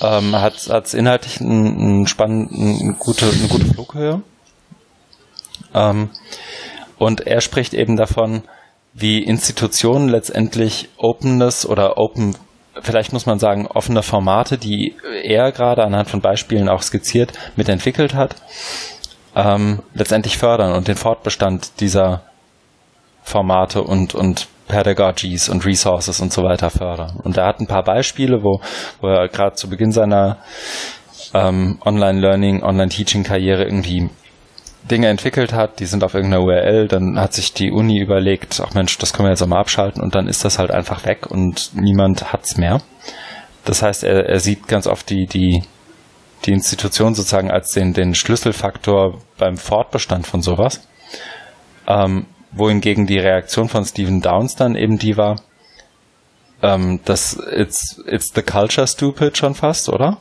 ähm, 0.01 0.35
hat 0.35 0.67
es 0.67 0.93
inhaltlich 0.93 1.41
einen, 1.41 1.79
einen 1.79 2.07
spannenden, 2.07 2.79
eine 2.79 2.93
gute, 2.93 3.25
eine 3.25 3.47
gute 3.47 3.65
Flughöhe. 3.65 4.21
Ähm, 5.73 6.09
und 6.99 7.21
er 7.21 7.41
spricht 7.41 7.73
eben 7.73 7.97
davon, 7.97 8.43
wie 8.93 9.23
Institutionen 9.23 10.07
letztendlich 10.07 10.89
Openness 10.97 11.65
oder 11.65 11.97
Open 11.97 12.35
vielleicht 12.80 13.13
muss 13.13 13.26
man 13.26 13.39
sagen, 13.39 13.67
offene 13.67 14.03
Formate, 14.03 14.57
die 14.57 14.95
er 15.24 15.51
gerade 15.51 15.84
anhand 15.84 16.09
von 16.09 16.22
Beispielen 16.22 16.69
auch 16.69 16.82
skizziert, 16.82 17.34
mitentwickelt 17.55 18.13
hat, 18.13 18.36
ähm, 19.36 19.82
letztendlich 19.93 20.38
fördern 20.38 20.74
und 20.74 20.88
den 20.88 20.95
Fortbestand 20.95 21.80
dieser 21.80 22.24
Formate 23.24 23.82
und, 23.84 24.15
und 24.15 24.47
Pedagogies 24.67 25.49
und 25.49 25.65
Resources 25.65 26.22
und 26.22 26.32
so 26.32 26.43
weiter 26.43 26.69
fördern. 26.69 27.19
Und 27.24 27.38
er 27.38 27.45
hat 27.45 27.59
ein 27.59 27.67
paar 27.67 27.84
Beispiele, 27.84 28.43
wo, 28.43 28.61
wo 29.01 29.07
er 29.07 29.28
gerade 29.28 29.55
zu 29.55 29.69
Beginn 29.69 29.91
seiner 29.91 30.38
ähm, 31.34 31.80
Online-Learning, 31.86 32.63
Online-Teaching-Karriere 32.63 33.63
irgendwie 33.65 34.09
Dinge 34.89 35.07
entwickelt 35.07 35.53
hat, 35.53 35.79
die 35.79 35.86
sind 35.86 36.03
auf 36.03 36.13
irgendeiner 36.13 36.43
URL, 36.43 36.88
dann 36.88 37.19
hat 37.19 37.34
sich 37.34 37.53
die 37.53 37.71
Uni 37.71 37.99
überlegt, 37.99 38.61
ach 38.65 38.73
Mensch, 38.73 38.97
das 38.97 39.13
können 39.13 39.27
wir 39.27 39.32
jetzt 39.32 39.41
auch 39.41 39.47
mal 39.47 39.59
abschalten 39.59 40.01
und 40.01 40.15
dann 40.15 40.27
ist 40.27 40.43
das 40.43 40.59
halt 40.59 40.71
einfach 40.71 41.05
weg 41.05 41.27
und 41.29 41.71
niemand 41.73 42.34
hat's 42.34 42.57
mehr. 42.57 42.82
Das 43.63 43.84
heißt, 43.84 44.03
er, 44.03 44.27
er 44.27 44.39
sieht 44.39 44.67
ganz 44.67 44.88
oft 44.88 45.09
die, 45.09 45.27
die, 45.27 45.63
die 46.45 46.51
Institution 46.51 47.13
sozusagen 47.13 47.51
als 47.51 47.71
den, 47.71 47.93
den 47.93 48.15
Schlüsselfaktor 48.15 49.19
beim 49.38 49.57
Fortbestand 49.57 50.25
von 50.25 50.41
sowas. 50.41 50.88
Ähm, 51.88 52.25
wohingegen 52.51 53.05
die 53.05 53.19
Reaktion 53.19 53.69
von 53.69 53.86
Stephen 53.86 54.21
Downs 54.21 54.55
dann 54.55 54.75
eben 54.75 54.97
die 54.97 55.15
war, 55.15 55.41
ähm, 56.62 56.99
das 57.05 57.38
it's, 57.51 58.01
it's 58.05 58.32
the 58.34 58.41
culture 58.41 58.88
stupid 58.88 59.38
schon 59.38 59.55
fast, 59.55 59.89
oder? 59.89 60.18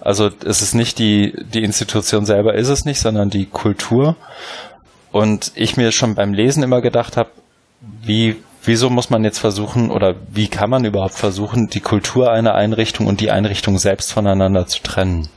Also 0.00 0.30
es 0.44 0.60
ist 0.60 0.74
nicht 0.74 0.98
die, 0.98 1.32
die 1.52 1.64
Institution 1.64 2.26
selber 2.26 2.54
ist 2.54 2.68
es 2.68 2.84
nicht, 2.84 3.00
sondern 3.00 3.30
die 3.30 3.46
Kultur. 3.46 4.16
Und 5.12 5.52
ich 5.54 5.76
mir 5.76 5.92
schon 5.92 6.14
beim 6.14 6.34
Lesen 6.34 6.62
immer 6.62 6.82
gedacht 6.82 7.16
habe, 7.16 7.30
wie, 8.02 8.36
wieso 8.64 8.90
muss 8.90 9.10
man 9.10 9.24
jetzt 9.24 9.38
versuchen 9.38 9.90
oder 9.90 10.14
wie 10.30 10.48
kann 10.48 10.68
man 10.68 10.84
überhaupt 10.84 11.14
versuchen, 11.14 11.68
die 11.68 11.80
Kultur 11.80 12.30
einer 12.30 12.54
Einrichtung 12.54 13.06
und 13.06 13.20
die 13.20 13.30
Einrichtung 13.30 13.78
selbst 13.78 14.12
voneinander 14.12 14.66
zu 14.66 14.82
trennen? 14.82 15.28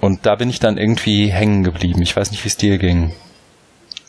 Und 0.00 0.26
da 0.26 0.34
bin 0.34 0.50
ich 0.50 0.60
dann 0.60 0.78
irgendwie 0.78 1.30
hängen 1.30 1.62
geblieben. 1.62 2.02
Ich 2.02 2.16
weiß 2.16 2.30
nicht, 2.30 2.44
wie 2.44 2.48
es 2.48 2.56
dir 2.56 2.78
ging. 2.78 3.12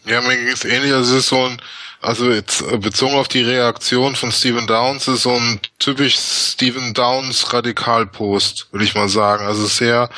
Ja, 0.05 0.21
mir 0.21 0.35
ging 0.35 0.47
es 0.47 0.65
ähnlich. 0.65 0.93
Also 0.93 1.13
es 1.15 1.19
ist 1.19 1.29
so 1.29 1.43
ein, 1.45 1.61
also 2.01 2.31
jetzt 2.31 2.61
äh, 2.61 2.77
bezogen 2.77 3.15
auf 3.15 3.27
die 3.27 3.43
Reaktion 3.43 4.15
von 4.15 4.31
Stephen 4.31 4.67
Downs 4.67 5.07
ist 5.07 5.23
so 5.23 5.33
ein 5.33 5.59
typisch 5.77 6.15
Stephen 6.17 6.93
Downs 6.93 7.53
Radikalpost, 7.53 8.67
würde 8.71 8.85
ich 8.85 8.95
mal 8.95 9.09
sagen. 9.09 9.45
Also 9.45 9.65
sehr, 9.67 10.09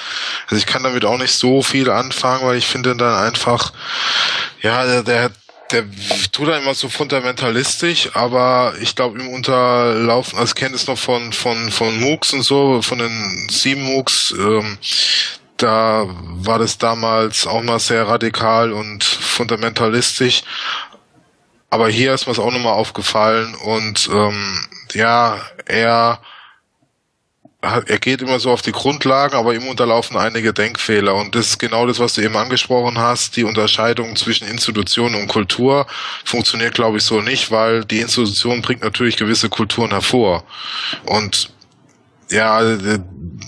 also 0.46 0.56
ich 0.56 0.66
kann 0.66 0.84
damit 0.84 1.06
auch 1.06 1.18
nicht 1.18 1.34
so 1.34 1.62
viel 1.62 1.90
anfangen, 1.90 2.46
weil 2.46 2.58
ich 2.58 2.68
finde 2.68 2.96
dann 2.96 3.14
einfach, 3.14 3.74
ja, 4.62 4.86
der, 4.86 5.04
der 5.04 5.32
der 5.72 5.86
tut 6.32 6.50
da 6.50 6.58
immer 6.58 6.76
so 6.76 6.88
fundamentalistisch, 6.88 8.12
aber 8.14 8.76
ich 8.80 8.96
glaube 8.96 9.20
im 9.20 9.30
Unterlaufen, 9.30 10.38
ich 10.44 10.54
kenne 10.54 10.76
es 10.76 10.86
noch 10.86 11.00
von 11.00 11.34
von 11.34 11.72
von 11.72 12.00
MOOCs 12.00 12.34
und 12.34 12.44
so, 12.44 12.82
von 12.84 13.00
den 13.00 13.48
sieben 13.50 13.82
MOOCs, 13.82 14.36
ähm, 14.38 14.78
da 15.58 16.06
war 16.08 16.60
das 16.60 16.78
damals 16.78 17.48
auch 17.48 17.64
mal 17.64 17.80
sehr 17.80 18.08
radikal 18.08 18.72
und 18.72 19.04
fundamentalistisch. 19.04 20.44
Aber 21.74 21.90
hier 21.90 22.14
ist 22.14 22.28
mir 22.28 22.34
es 22.34 22.38
auch 22.38 22.52
nochmal 22.52 22.74
aufgefallen 22.74 23.56
und 23.56 24.08
ähm, 24.14 24.60
ja, 24.94 25.42
er 25.66 26.20
er 27.62 27.98
geht 27.98 28.22
immer 28.22 28.40
so 28.40 28.52
auf 28.52 28.62
die 28.62 28.74
Grundlagen, 28.74 29.36
aber 29.36 29.56
ihm 29.56 29.68
unterlaufen 29.68 30.16
einige 30.18 30.54
Denkfehler. 30.54 31.16
Und 31.16 31.34
das 31.34 31.48
ist 31.48 31.60
genau 31.60 31.88
das, 31.88 31.98
was 31.98 32.14
du 32.14 32.22
eben 32.22 32.36
angesprochen 32.38 33.00
hast. 33.00 33.38
Die 33.38 33.44
Unterscheidung 33.44 34.16
zwischen 34.18 34.48
Institution 34.48 35.16
und 35.16 35.30
Kultur 35.30 35.88
funktioniert, 36.26 36.76
glaube 36.76 36.98
ich, 36.98 37.04
so 37.04 37.22
nicht, 37.22 37.50
weil 37.50 37.86
die 37.86 38.02
Institution 38.02 38.62
bringt 38.62 38.84
natürlich 38.84 39.18
gewisse 39.18 39.50
Kulturen 39.50 39.92
hervor. 39.92 40.44
Und 41.06 41.50
ja, 42.30 42.62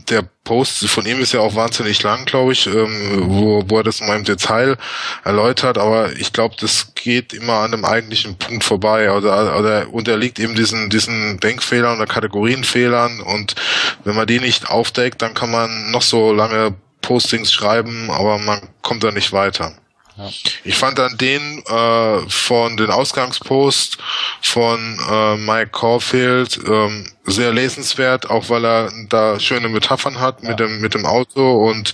der 0.10 0.24
Post 0.44 0.88
von 0.88 1.06
ihm 1.06 1.20
ist 1.20 1.34
ja 1.34 1.40
auch 1.40 1.56
wahnsinnig 1.56 2.02
lang, 2.04 2.26
glaube 2.26 2.54
ich, 2.54 2.68
ähm, 2.68 3.24
wo, 3.28 3.64
wo 3.68 3.78
er 3.78 3.84
das 3.84 4.02
mal 4.02 4.16
im 4.16 4.24
Detail 4.24 4.78
erläutert, 5.24 5.78
aber 5.78 6.12
ich 6.14 6.34
glaube, 6.34 6.56
das 6.60 6.94
geht 6.96 7.34
immer 7.34 7.54
an 7.54 7.72
dem 7.72 7.86
eigentlichen 7.86 8.38
Punkt 8.38 8.64
vorbei 8.64 9.12
oder, 9.12 9.58
oder 9.58 9.94
unterliegt 9.94 10.40
eben 10.40 10.56
diesen, 10.56 10.90
diesen 10.90 11.40
Denkfehlern 11.40 11.98
oder 11.98 12.06
Kategorienfehlern 12.06 13.22
und 13.22 13.56
wenn 14.04 14.16
man 14.16 14.28
die 14.28 14.40
nicht 14.40 14.70
aufdeckt, 14.70 15.22
dann 15.22 15.34
kann 15.34 15.52
man 15.52 15.92
noch 15.92 16.04
so 16.04 16.32
lange 16.32 16.76
Postings 17.02 17.52
schreiben, 17.52 18.10
aber 18.10 18.38
man 18.40 18.62
kommt 18.82 19.04
da 19.04 19.12
nicht 19.12 19.32
weiter. 19.32 19.74
Ja. 20.18 20.30
Ich 20.64 20.78
fand 20.78 20.98
dann 20.98 21.18
den 21.18 21.62
äh, 21.66 22.30
von 22.30 22.78
den 22.78 22.90
Ausgangspost 22.90 23.98
von 24.42 24.98
äh, 25.10 25.36
Mike 25.36 25.72
Caulfield 25.72 26.60
ähm, 26.66 27.12
sehr 27.26 27.52
lesenswert, 27.52 28.30
auch 28.30 28.50
weil 28.50 28.66
er 28.66 28.92
da 29.10 29.40
schöne 29.40 29.68
Metaphern 29.68 30.20
hat 30.20 30.42
ja. 30.42 30.50
mit 30.50 30.60
dem 30.60 30.80
mit 30.80 30.94
dem 30.94 31.06
Auto 31.06 31.68
und 31.68 31.94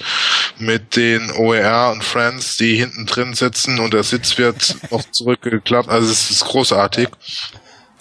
mit 0.59 0.95
den 0.95 1.31
OER 1.31 1.91
und 1.91 2.03
Friends, 2.03 2.57
die 2.57 2.75
hinten 2.75 3.07
drin 3.07 3.33
sitzen 3.33 3.79
und 3.79 3.93
der 3.93 4.03
Sitz 4.03 4.37
wird 4.37 4.75
noch 4.91 5.03
zurückgeklappt. 5.09 5.89
Also 5.89 6.11
es 6.11 6.29
ist 6.29 6.45
großartig, 6.45 7.09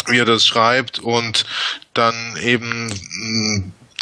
wie 0.06 0.18
er 0.18 0.26
das 0.26 0.44
schreibt 0.44 0.98
und 0.98 1.46
dann 1.94 2.36
eben 2.42 2.92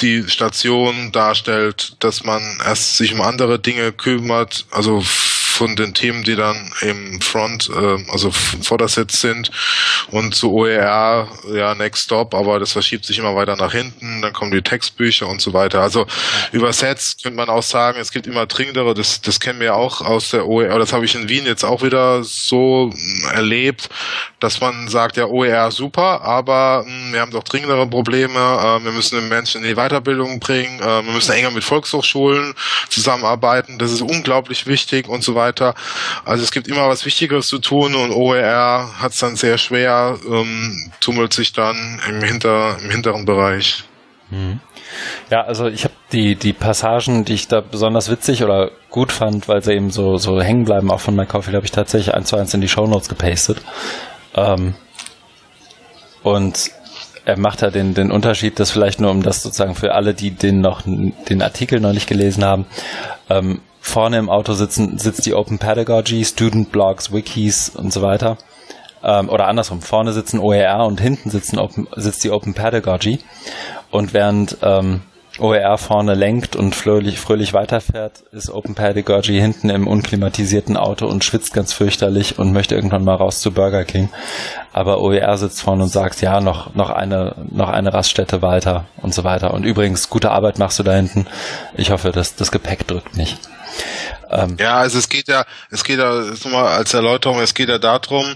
die 0.00 0.28
Station 0.28 1.12
darstellt, 1.12 1.96
dass 2.00 2.24
man 2.24 2.60
erst 2.64 2.96
sich 2.96 3.14
um 3.14 3.20
andere 3.20 3.58
Dinge 3.58 3.92
kümmert, 3.92 4.66
also 4.70 5.02
von 5.58 5.74
den 5.74 5.92
Themen, 5.92 6.22
die 6.22 6.36
dann 6.36 6.72
im 6.82 7.20
Front, 7.20 7.68
äh, 7.68 8.12
also 8.12 8.30
Vordersitz 8.30 9.20
sind 9.20 9.50
und 10.12 10.32
zu 10.32 10.52
OER, 10.52 11.28
ja, 11.52 11.74
Next 11.74 12.04
Stop, 12.04 12.32
aber 12.32 12.60
das 12.60 12.72
verschiebt 12.72 13.04
sich 13.04 13.18
immer 13.18 13.34
weiter 13.34 13.56
nach 13.56 13.72
hinten, 13.72 14.22
dann 14.22 14.32
kommen 14.32 14.52
die 14.52 14.62
Textbücher 14.62 15.26
und 15.26 15.40
so 15.40 15.52
weiter. 15.52 15.80
Also 15.82 16.06
übersetzt 16.52 17.24
könnte 17.24 17.36
man 17.36 17.48
auch 17.48 17.64
sagen, 17.64 17.98
es 18.00 18.12
gibt 18.12 18.28
immer 18.28 18.46
dringendere, 18.46 18.94
das, 18.94 19.20
das 19.20 19.40
kennen 19.40 19.58
wir 19.58 19.74
auch 19.74 20.00
aus 20.00 20.30
der 20.30 20.46
OER, 20.46 20.78
das 20.78 20.92
habe 20.92 21.04
ich 21.04 21.16
in 21.16 21.28
Wien 21.28 21.44
jetzt 21.44 21.64
auch 21.64 21.82
wieder 21.82 22.22
so 22.22 22.92
erlebt, 23.34 23.88
dass 24.38 24.60
man 24.60 24.86
sagt, 24.86 25.16
ja, 25.16 25.26
OER 25.26 25.72
super, 25.72 26.22
aber 26.22 26.84
mh, 26.86 26.90
hm, 26.90 27.12
wir 27.14 27.20
haben 27.20 27.32
doch 27.32 27.42
dringendere 27.42 27.88
Probleme, 27.88 28.38
äh, 28.38 28.84
wir 28.84 28.92
müssen 28.92 29.18
den 29.18 29.28
Menschen 29.28 29.64
in 29.64 29.68
die 29.68 29.74
Weiterbildung 29.74 30.38
bringen, 30.38 30.78
äh, 30.78 31.04
wir 31.04 31.12
müssen 31.12 31.32
enger 31.32 31.50
mit 31.50 31.64
Volkshochschulen 31.64 32.54
zusammenarbeiten, 32.90 33.78
das 33.78 33.90
ist 33.90 34.02
unglaublich 34.02 34.68
wichtig 34.68 35.08
und 35.08 35.24
so 35.24 35.34
weiter. 35.34 35.47
Also 36.24 36.44
es 36.44 36.50
gibt 36.50 36.68
immer 36.68 36.88
was 36.88 37.04
Wichtigeres 37.04 37.46
zu 37.46 37.58
tun 37.58 37.94
und 37.94 38.12
OER 38.12 38.90
hat 38.98 39.12
es 39.12 39.18
dann 39.18 39.36
sehr 39.36 39.58
schwer, 39.58 40.18
ähm, 40.26 40.90
tummelt 41.00 41.32
sich 41.32 41.52
dann 41.52 42.00
im, 42.08 42.22
hinter, 42.22 42.78
im 42.82 42.90
hinteren 42.90 43.24
Bereich. 43.24 43.84
Mhm. 44.30 44.60
Ja, 45.30 45.42
also 45.42 45.66
ich 45.66 45.84
habe 45.84 45.94
die, 46.12 46.36
die 46.36 46.52
Passagen, 46.52 47.24
die 47.24 47.34
ich 47.34 47.48
da 47.48 47.60
besonders 47.60 48.10
witzig 48.10 48.42
oder 48.42 48.70
gut 48.90 49.12
fand, 49.12 49.48
weil 49.48 49.62
sie 49.62 49.72
eben 49.72 49.90
so, 49.90 50.16
so 50.16 50.40
hängen 50.40 50.64
bleiben, 50.64 50.90
auch 50.90 51.00
von 51.00 51.14
Mike 51.14 51.30
Caulfield, 51.30 51.56
habe 51.56 51.66
ich 51.66 51.72
tatsächlich 51.72 52.14
eins 52.14 52.28
zu 52.28 52.36
eins 52.36 52.54
in 52.54 52.60
die 52.60 52.68
Show 52.68 52.86
Notes 52.86 53.08
gepastet. 53.08 53.60
Ähm, 54.34 54.74
und 56.22 56.70
er 57.24 57.38
macht 57.38 57.60
da 57.62 57.70
den, 57.70 57.92
den 57.92 58.10
Unterschied, 58.10 58.58
das 58.58 58.70
vielleicht 58.70 59.00
nur 59.00 59.10
um 59.10 59.22
das 59.22 59.42
sozusagen 59.42 59.74
für 59.74 59.94
alle, 59.94 60.14
die 60.14 60.30
den 60.30 60.60
noch 60.60 60.82
den 60.84 61.42
Artikel 61.42 61.78
noch 61.78 61.92
nicht 61.92 62.08
gelesen 62.08 62.44
haben. 62.44 62.64
Ähm, 63.28 63.60
vorne 63.88 64.18
im 64.18 64.30
Auto 64.30 64.54
sitzen, 64.54 64.98
sitzt 64.98 65.26
die 65.26 65.34
Open 65.34 65.58
Pedagogy, 65.58 66.24
Student 66.24 66.70
Blogs, 66.70 67.12
Wikis 67.12 67.70
und 67.70 67.92
so 67.92 68.02
weiter. 68.02 68.38
Ähm, 69.02 69.28
oder 69.28 69.46
andersrum, 69.46 69.80
vorne 69.80 70.12
sitzen 70.12 70.40
OER 70.40 70.86
und 70.86 71.00
hinten 71.00 71.30
sitzen 71.30 71.58
Open, 71.58 71.88
sitzt 71.96 72.22
die 72.24 72.30
Open 72.30 72.54
Pedagogy. 72.54 73.20
Und 73.90 74.12
während 74.12 74.58
ähm, 74.62 75.02
OER 75.40 75.78
vorne 75.78 76.14
lenkt 76.14 76.56
und 76.56 76.74
fröhlich, 76.74 77.18
fröhlich 77.20 77.52
weiterfährt, 77.52 78.20
ist 78.32 78.50
Open 78.50 78.74
Pedagogy 78.74 79.38
hinten 79.38 79.70
im 79.70 79.86
unklimatisierten 79.86 80.76
Auto 80.76 81.06
und 81.06 81.24
schwitzt 81.24 81.52
ganz 81.52 81.72
fürchterlich 81.72 82.38
und 82.38 82.52
möchte 82.52 82.74
irgendwann 82.74 83.04
mal 83.04 83.14
raus 83.14 83.40
zu 83.40 83.52
Burger 83.52 83.84
King. 83.84 84.08
Aber 84.72 85.00
OER 85.00 85.36
sitzt 85.38 85.62
vorne 85.62 85.84
und 85.84 85.88
sagt, 85.88 86.20
ja, 86.20 86.40
noch, 86.40 86.74
noch 86.74 86.90
eine, 86.90 87.34
noch 87.50 87.68
eine 87.68 87.92
Raststätte 87.92 88.42
weiter 88.42 88.86
und 88.98 89.14
so 89.14 89.24
weiter. 89.24 89.54
Und 89.54 89.64
übrigens, 89.64 90.08
gute 90.10 90.30
Arbeit 90.30 90.58
machst 90.58 90.78
du 90.78 90.82
da 90.82 90.94
hinten. 90.94 91.26
Ich 91.74 91.90
hoffe, 91.90 92.12
dass 92.12 92.36
das 92.36 92.50
Gepäck 92.50 92.86
drückt 92.86 93.16
nicht. 93.16 93.38
Ähm, 94.30 94.56
ja, 94.58 94.78
also 94.78 94.98
es 94.98 95.08
geht 95.08 95.28
ja, 95.28 95.44
es 95.70 95.84
geht 95.84 95.98
ja, 95.98 96.22
mal 96.50 96.68
als 96.68 96.94
Erläuterung, 96.94 97.40
es 97.40 97.54
geht 97.54 97.68
ja 97.68 97.78
darum, 97.78 98.26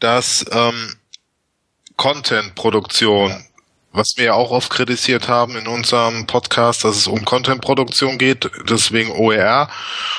dass 0.00 0.44
ähm, 0.50 0.96
Content-Produktion 1.96 3.45
was 3.96 4.16
wir 4.16 4.26
ja 4.26 4.32
auch 4.34 4.50
oft 4.50 4.70
kritisiert 4.70 5.28
haben 5.28 5.56
in 5.56 5.66
unserem 5.66 6.26
Podcast, 6.26 6.84
dass 6.84 6.96
es 6.96 7.06
um 7.06 7.24
Content-Produktion 7.24 8.18
geht, 8.18 8.50
deswegen 8.68 9.10
OER 9.10 9.68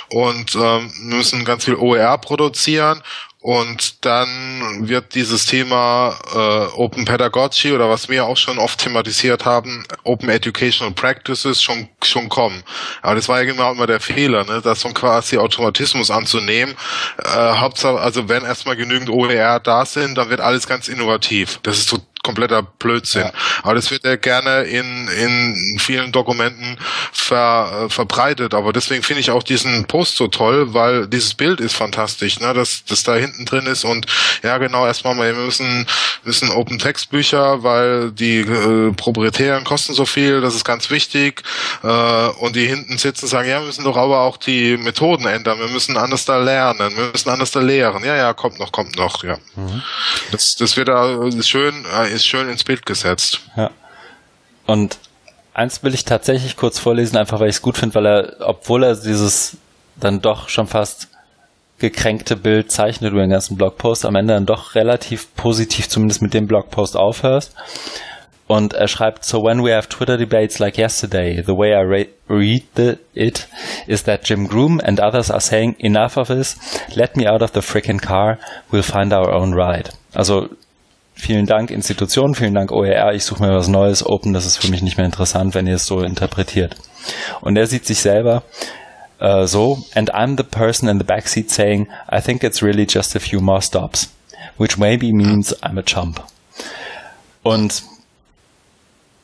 und 0.09 0.55
ähm, 0.55 0.91
müssen 1.01 1.45
ganz 1.45 1.65
viel 1.65 1.75
OER 1.75 2.17
produzieren 2.17 3.03
und 3.39 4.03
dann 4.03 4.89
wird 4.89 5.13
dieses 5.15 5.45
Thema 5.45 6.17
äh, 6.33 6.75
Open 6.75 7.05
Pedagogy 7.05 7.71
oder 7.71 7.89
was 7.89 8.09
wir 8.09 8.25
auch 8.25 8.35
schon 8.35 8.57
oft 8.57 8.79
thematisiert 8.79 9.45
haben, 9.45 9.85
Open 10.03 10.27
Educational 10.27 10.93
Practices 10.93 11.61
schon 11.61 11.87
schon 12.03 12.29
kommen. 12.29 12.63
Aber 13.01 13.15
das 13.15 13.29
war 13.29 13.39
ja 13.39 13.45
genau 13.45 13.71
immer 13.71 13.87
der 13.87 13.99
Fehler, 13.99 14.43
ne? 14.43 14.61
das 14.61 14.81
so 14.81 14.89
quasi 14.89 15.37
Automatismus 15.37 16.11
anzunehmen. 16.11 16.75
Äh, 17.23 17.53
Hauptsache, 17.53 17.99
also 17.99 18.27
wenn 18.27 18.43
erstmal 18.43 18.75
genügend 18.75 19.09
OER 19.09 19.61
da 19.61 19.85
sind, 19.85 20.17
dann 20.17 20.29
wird 20.29 20.41
alles 20.41 20.67
ganz 20.67 20.87
innovativ. 20.87 21.59
Das 21.63 21.77
ist 21.77 21.89
kompletter 22.27 22.61
Blödsinn. 22.61 23.21
Ja. 23.21 23.31
Aber 23.63 23.75
das 23.75 23.89
wird 23.89 24.03
ja 24.03 24.17
gerne 24.17 24.63
in, 24.63 25.07
in 25.07 25.79
vielen 25.79 26.11
Dokumenten 26.11 26.77
ver, 27.13 27.85
äh, 27.85 27.89
verbreitet. 27.89 28.53
Aber 28.53 28.73
deswegen 28.73 29.01
finde 29.01 29.21
ich 29.21 29.31
auch 29.31 29.43
diesen 29.43 29.85
Post 29.85 30.17
so 30.17 30.27
toll, 30.27 30.73
weil 30.73 31.07
dieses 31.07 31.33
Bild 31.33 31.61
ist 31.61 31.75
fantastisch, 31.75 32.39
ne? 32.39 32.53
dass 32.53 32.83
das 32.85 33.03
da 33.03 33.15
hinten 33.15 33.45
drin 33.45 33.65
ist. 33.65 33.85
Und 33.85 34.05
ja, 34.43 34.57
genau, 34.57 34.85
erstmal 34.85 35.15
wir 35.15 35.33
müssen, 35.33 35.87
müssen 36.23 36.49
Open 36.51 36.79
Text 36.79 37.09
Bücher, 37.09 37.63
weil 37.63 38.11
die 38.11 38.39
äh, 38.39 38.91
proprietären 38.91 39.63
kosten 39.63 39.93
so 39.93 40.05
viel, 40.05 40.41
das 40.41 40.53
ist 40.53 40.65
ganz 40.65 40.89
wichtig. 40.89 41.43
Äh, 41.83 42.27
und 42.39 42.55
die 42.55 42.67
hinten 42.67 42.97
sitzen 42.97 43.27
sagen, 43.27 43.49
ja, 43.49 43.59
wir 43.61 43.67
müssen 43.67 43.85
doch 43.85 43.97
aber 43.97 44.19
auch 44.21 44.37
die 44.37 44.75
Methoden 44.75 45.25
ändern. 45.25 45.59
Wir 45.59 45.69
müssen 45.69 45.95
anders 45.95 46.25
da 46.25 46.37
lernen, 46.37 46.95
wir 46.97 47.09
müssen 47.13 47.29
anders 47.29 47.51
da 47.51 47.61
lehren. 47.61 48.03
Ja, 48.03 48.15
ja, 48.15 48.33
kommt 48.33 48.59
noch, 48.59 48.71
kommt 48.73 48.97
noch, 48.97 49.23
ja. 49.23 49.37
Mhm. 49.55 49.81
Das, 50.31 50.55
das 50.55 50.75
wird 50.75 50.89
da 50.89 51.31
schön, 51.41 51.85
äh, 51.85 52.13
ist 52.17 52.27
schön 52.27 52.49
ins 52.49 52.63
Bild 52.63 52.85
gesetzt. 52.85 53.41
Ja. 53.55 53.71
Und 54.65 54.99
eins 55.53 55.83
will 55.83 55.93
ich 55.93 56.05
tatsächlich 56.05 56.55
kurz 56.55 56.77
vorlesen, 56.77 57.17
einfach 57.17 57.39
weil 57.39 57.49
ich 57.49 57.55
es 57.55 57.61
gut 57.61 57.77
finde, 57.77 57.95
weil 57.95 58.05
er, 58.05 58.35
obwohl 58.41 58.83
er 58.83 58.95
dieses 58.95 59.57
dann 59.95 60.21
doch 60.21 60.49
schon 60.49 60.67
fast 60.67 61.07
gekränkte 61.79 62.35
Bild 62.35 62.71
zeichnet 62.71 63.11
über 63.11 63.21
den 63.21 63.29
ganzen 63.29 63.55
Blogpost, 63.55 64.05
am 64.05 64.15
Ende 64.15 64.33
dann 64.33 64.45
doch 64.45 64.75
relativ 64.75 65.33
positiv 65.35 65.89
zumindest 65.89 66.21
mit 66.21 66.33
dem 66.33 66.47
Blogpost 66.47 66.95
aufhörst. 66.95 67.53
Und 68.47 68.73
er 68.73 68.87
schreibt, 68.87 69.25
so 69.25 69.43
when 69.43 69.63
we 69.63 69.75
have 69.75 69.89
Twitter 69.89 70.17
debates 70.17 70.57
like 70.57 70.77
yesterday, 70.77 71.43
the 71.45 71.53
way 71.53 71.73
I 71.73 72.07
read 72.29 72.63
the, 72.75 72.97
it 73.13 73.47
is 73.87 74.03
that 74.03 74.27
Jim 74.27 74.47
Groom 74.47 74.79
and 74.79 75.01
others 75.01 75.29
are 75.29 75.41
saying, 75.41 75.75
enough 75.79 76.15
of 76.17 76.29
this, 76.29 76.57
let 76.95 77.17
me 77.17 77.27
out 77.27 77.41
of 77.41 77.51
the 77.51 77.59
frickin' 77.59 78.01
car, 78.01 78.39
we'll 78.71 78.83
find 78.83 79.11
our 79.11 79.33
own 79.33 79.53
ride. 79.53 79.89
Also 80.15 80.49
vielen 81.17 81.45
Dank 81.45 81.71
Institution, 81.71 82.35
vielen 82.35 82.53
Dank 82.53 82.71
OER, 82.71 83.13
ich 83.13 83.25
suche 83.25 83.43
mir 83.43 83.53
was 83.53 83.67
Neues, 83.67 84.05
Open, 84.05 84.33
das 84.33 84.45
ist 84.45 84.57
für 84.57 84.69
mich 84.69 84.81
nicht 84.81 84.97
mehr 84.97 85.05
interessant, 85.05 85.55
wenn 85.55 85.67
ihr 85.67 85.75
es 85.75 85.85
so 85.85 86.01
interpretiert. 86.01 86.75
Und 87.41 87.57
er 87.57 87.67
sieht 87.67 87.85
sich 87.85 87.99
selber 87.99 88.43
uh, 89.21 89.45
so, 89.45 89.79
and 89.95 90.13
I'm 90.13 90.37
the 90.37 90.43
person 90.43 90.89
in 90.89 90.99
the 90.99 91.05
backseat 91.05 91.49
saying, 91.49 91.87
I 92.11 92.21
think 92.21 92.43
it's 92.43 92.61
really 92.61 92.85
just 92.87 93.15
a 93.15 93.19
few 93.19 93.41
more 93.41 93.61
stops, 93.61 94.09
which 94.57 94.77
maybe 94.77 95.11
means 95.11 95.53
I'm 95.63 95.79
a 95.79 95.83
chump. 95.83 96.21
Und 97.43 97.83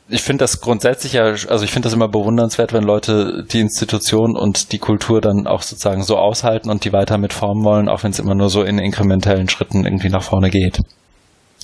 ich 0.08 0.22
finde 0.22 0.44
das 0.44 0.60
grundsätzlich 0.60 1.14
ja, 1.14 1.24
also 1.24 1.62
ich 1.62 1.70
finde 1.70 1.86
das 1.86 1.94
immer 1.94 2.08
bewundernswert, 2.08 2.72
wenn 2.72 2.84
Leute 2.84 3.44
die 3.50 3.60
Institution 3.60 4.36
und 4.36 4.72
die 4.72 4.78
Kultur 4.78 5.20
dann 5.20 5.46
auch 5.46 5.62
sozusagen 5.62 6.02
so 6.02 6.18
aushalten 6.18 6.70
und 6.70 6.84
die 6.84 6.92
weiter 6.92 7.16
mitformen 7.16 7.64
wollen, 7.64 7.88
auch 7.88 8.02
wenn 8.02 8.10
es 8.10 8.18
immer 8.18 8.34
nur 8.34 8.50
so 8.50 8.62
in 8.62 8.78
inkrementellen 8.78 9.48
Schritten 9.48 9.84
irgendwie 9.84 10.10
nach 10.10 10.22
vorne 10.22 10.50
geht. 10.50 10.80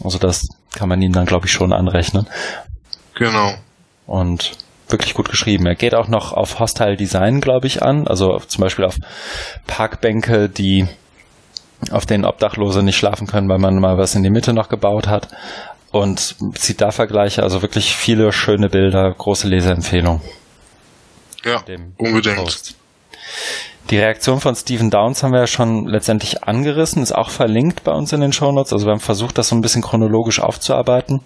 Also 0.03 0.19
das 0.19 0.49
kann 0.75 0.89
man 0.89 1.01
ihm 1.03 1.13
dann, 1.13 1.27
glaube 1.27 1.47
ich, 1.47 1.53
schon 1.53 1.73
anrechnen. 1.73 2.27
Genau. 3.15 3.55
Und 4.07 4.53
wirklich 4.89 5.15
gut 5.15 5.29
geschrieben. 5.29 5.67
Er 5.67 5.75
geht 5.75 5.95
auch 5.95 6.09
noch 6.09 6.33
auf 6.33 6.59
Hostile 6.59 6.97
Design, 6.97 7.41
glaube 7.41 7.67
ich, 7.67 7.83
an. 7.83 8.07
Also 8.07 8.39
zum 8.39 8.63
Beispiel 8.63 8.85
auf 8.85 8.97
Parkbänke, 9.67 10.49
die 10.49 10.87
auf 11.91 12.07
denen 12.07 12.25
Obdachlose 12.25 12.83
nicht 12.83 12.97
schlafen 12.97 13.27
können, 13.27 13.49
weil 13.49 13.59
man 13.59 13.79
mal 13.79 13.97
was 13.97 14.15
in 14.15 14.23
die 14.23 14.31
Mitte 14.31 14.53
noch 14.53 14.69
gebaut 14.69 15.07
hat. 15.07 15.29
Und 15.93 16.37
zieht 16.55 16.81
da 16.81 16.93
Vergleiche, 16.93 17.43
also 17.43 17.63
wirklich 17.63 17.97
viele 17.97 18.33
schöne 18.33 18.69
Bilder, 18.69 19.13
große 19.13 19.49
Leseempfehlung. 19.49 20.21
Ja, 21.45 21.65
unbedingt. 21.97 22.37
Post. 22.37 22.77
Die 23.91 23.99
Reaktion 23.99 24.39
von 24.39 24.55
Stephen 24.55 24.91
Downs 24.91 25.23
haben 25.23 25.33
wir 25.33 25.41
ja 25.41 25.47
schon 25.49 25.89
letztendlich 25.89 26.45
angerissen, 26.45 27.03
ist 27.03 27.13
auch 27.13 27.31
verlinkt 27.31 27.83
bei 27.83 27.91
uns 27.91 28.13
in 28.13 28.21
den 28.21 28.33
Shownotes. 28.33 28.73
Also 28.73 28.87
wir 28.87 28.93
haben 28.93 29.01
versucht, 29.01 29.37
das 29.37 29.49
so 29.49 29.57
ein 29.57 29.63
bisschen 29.63 29.83
chronologisch 29.83 30.41
aufzuarbeiten. 30.41 31.23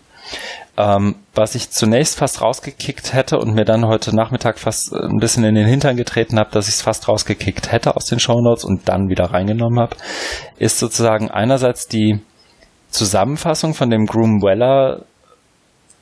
Ähm, 0.79 1.17
was 1.35 1.55
ich 1.55 1.71
zunächst 1.71 2.17
fast 2.17 2.41
rausgekickt 2.41 3.13
hätte 3.13 3.39
und 3.39 3.55
mir 3.55 3.67
dann 3.67 3.87
heute 3.87 4.17
Nachmittag 4.17 4.59
fast 4.59 4.93
äh, 4.93 4.97
ein 4.97 5.19
bisschen 5.21 5.45
in 5.45 5.55
den 5.55 5.67
Hintern 5.67 5.97
getreten 5.97 6.39
habe, 6.39 6.51
dass 6.53 6.67
ich 6.67 6.77
es 6.77 6.83
fast 6.83 7.07
rausgekickt 7.07 7.71
hätte 7.71 7.97
aus 7.97 8.07
den 8.07 8.19
Shownotes 8.19 8.65
und 8.65 8.89
dann 8.89 9.11
wieder 9.11 9.27
reingenommen 9.27 9.79
habe, 9.79 9.97
ist 10.57 10.79
sozusagen 10.79 11.31
einerseits 11.31 11.87
die 11.87 12.21
Zusammenfassung 12.89 13.75
von 13.75 13.91
dem 13.91 14.07
Groom 14.07 14.41
Weller 14.43 15.05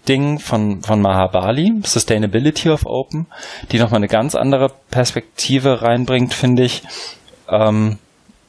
Ding 0.09 0.39
von, 0.39 0.83
von 0.83 1.01
Mahabali, 1.01 1.81
Sustainability 1.85 2.71
of 2.71 2.87
Open, 2.87 3.27
die 3.71 3.79
nochmal 3.79 3.99
eine 3.99 4.09
ganz 4.09 4.35
andere 4.35 4.71
Perspektive 4.91 5.83
reinbringt, 5.83 6.35
finde 6.35 6.65
ich, 6.65 6.83
ähm, 7.49 7.99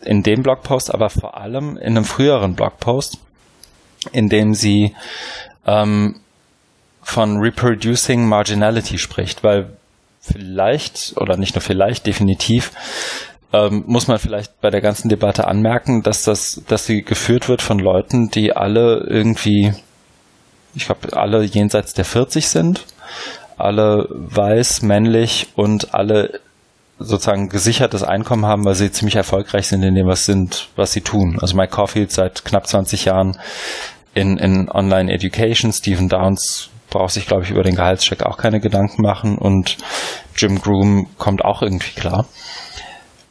in 0.01 0.23
dem 0.23 0.41
Blogpost, 0.43 0.93
aber 0.93 1.09
vor 1.09 1.37
allem 1.37 1.77
in 1.77 1.95
einem 1.95 2.05
früheren 2.05 2.55
Blogpost, 2.55 3.19
in 4.11 4.29
dem 4.29 4.53
sie 4.53 4.95
ähm, 5.65 6.19
von 7.01 7.37
Reproducing 7.37 8.27
Marginality 8.27 8.97
spricht, 8.97 9.43
weil 9.43 9.77
vielleicht, 10.19 11.13
oder 11.17 11.37
nicht 11.37 11.55
nur 11.55 11.61
vielleicht, 11.61 12.07
definitiv, 12.07 12.71
ähm, 13.51 13.83
muss 13.85 14.07
man 14.07 14.17
vielleicht 14.17 14.59
bei 14.61 14.69
der 14.69 14.81
ganzen 14.81 15.09
Debatte 15.09 15.47
anmerken, 15.47 16.01
dass 16.01 16.23
das, 16.23 16.63
dass 16.67 16.85
sie 16.85 17.03
geführt 17.03 17.49
wird 17.49 17.61
von 17.61 17.77
Leuten, 17.77 18.29
die 18.29 18.53
alle 18.53 19.05
irgendwie 19.07 19.73
ich 20.75 20.85
glaube, 20.85 21.15
alle 21.15 21.43
jenseits 21.43 21.93
der 21.93 22.05
40 22.05 22.47
sind, 22.47 22.85
alle 23.57 24.07
weiß, 24.09 24.81
männlich 24.81 25.47
und 25.55 25.93
alle 25.93 26.39
sozusagen 26.99 27.49
gesichertes 27.49 28.03
Einkommen 28.03 28.45
haben, 28.45 28.65
weil 28.65 28.75
sie 28.75 28.91
ziemlich 28.91 29.15
erfolgreich 29.15 29.67
sind 29.67 29.83
in 29.83 29.95
dem, 29.95 30.07
was 30.07 30.25
sind, 30.25 30.69
was 30.75 30.93
sie 30.93 31.01
tun. 31.01 31.37
Also 31.41 31.55
Mike 31.55 31.71
Caulfield 31.73 32.11
seit 32.11 32.45
knapp 32.45 32.67
20 32.67 33.05
Jahren 33.05 33.37
in, 34.13 34.37
in 34.37 34.69
Online 34.69 35.11
Education, 35.11 35.73
Stephen 35.73 36.07
Downs 36.07 36.69
braucht 36.89 37.13
sich, 37.13 37.25
glaube 37.25 37.43
ich, 37.43 37.49
über 37.49 37.63
den 37.63 37.75
Gehaltscheck 37.75 38.23
auch 38.23 38.37
keine 38.37 38.59
Gedanken 38.59 39.01
machen 39.01 39.37
und 39.37 39.77
Jim 40.35 40.61
Groom 40.61 41.07
kommt 41.17 41.43
auch 41.43 41.63
irgendwie 41.63 41.99
klar. 41.99 42.27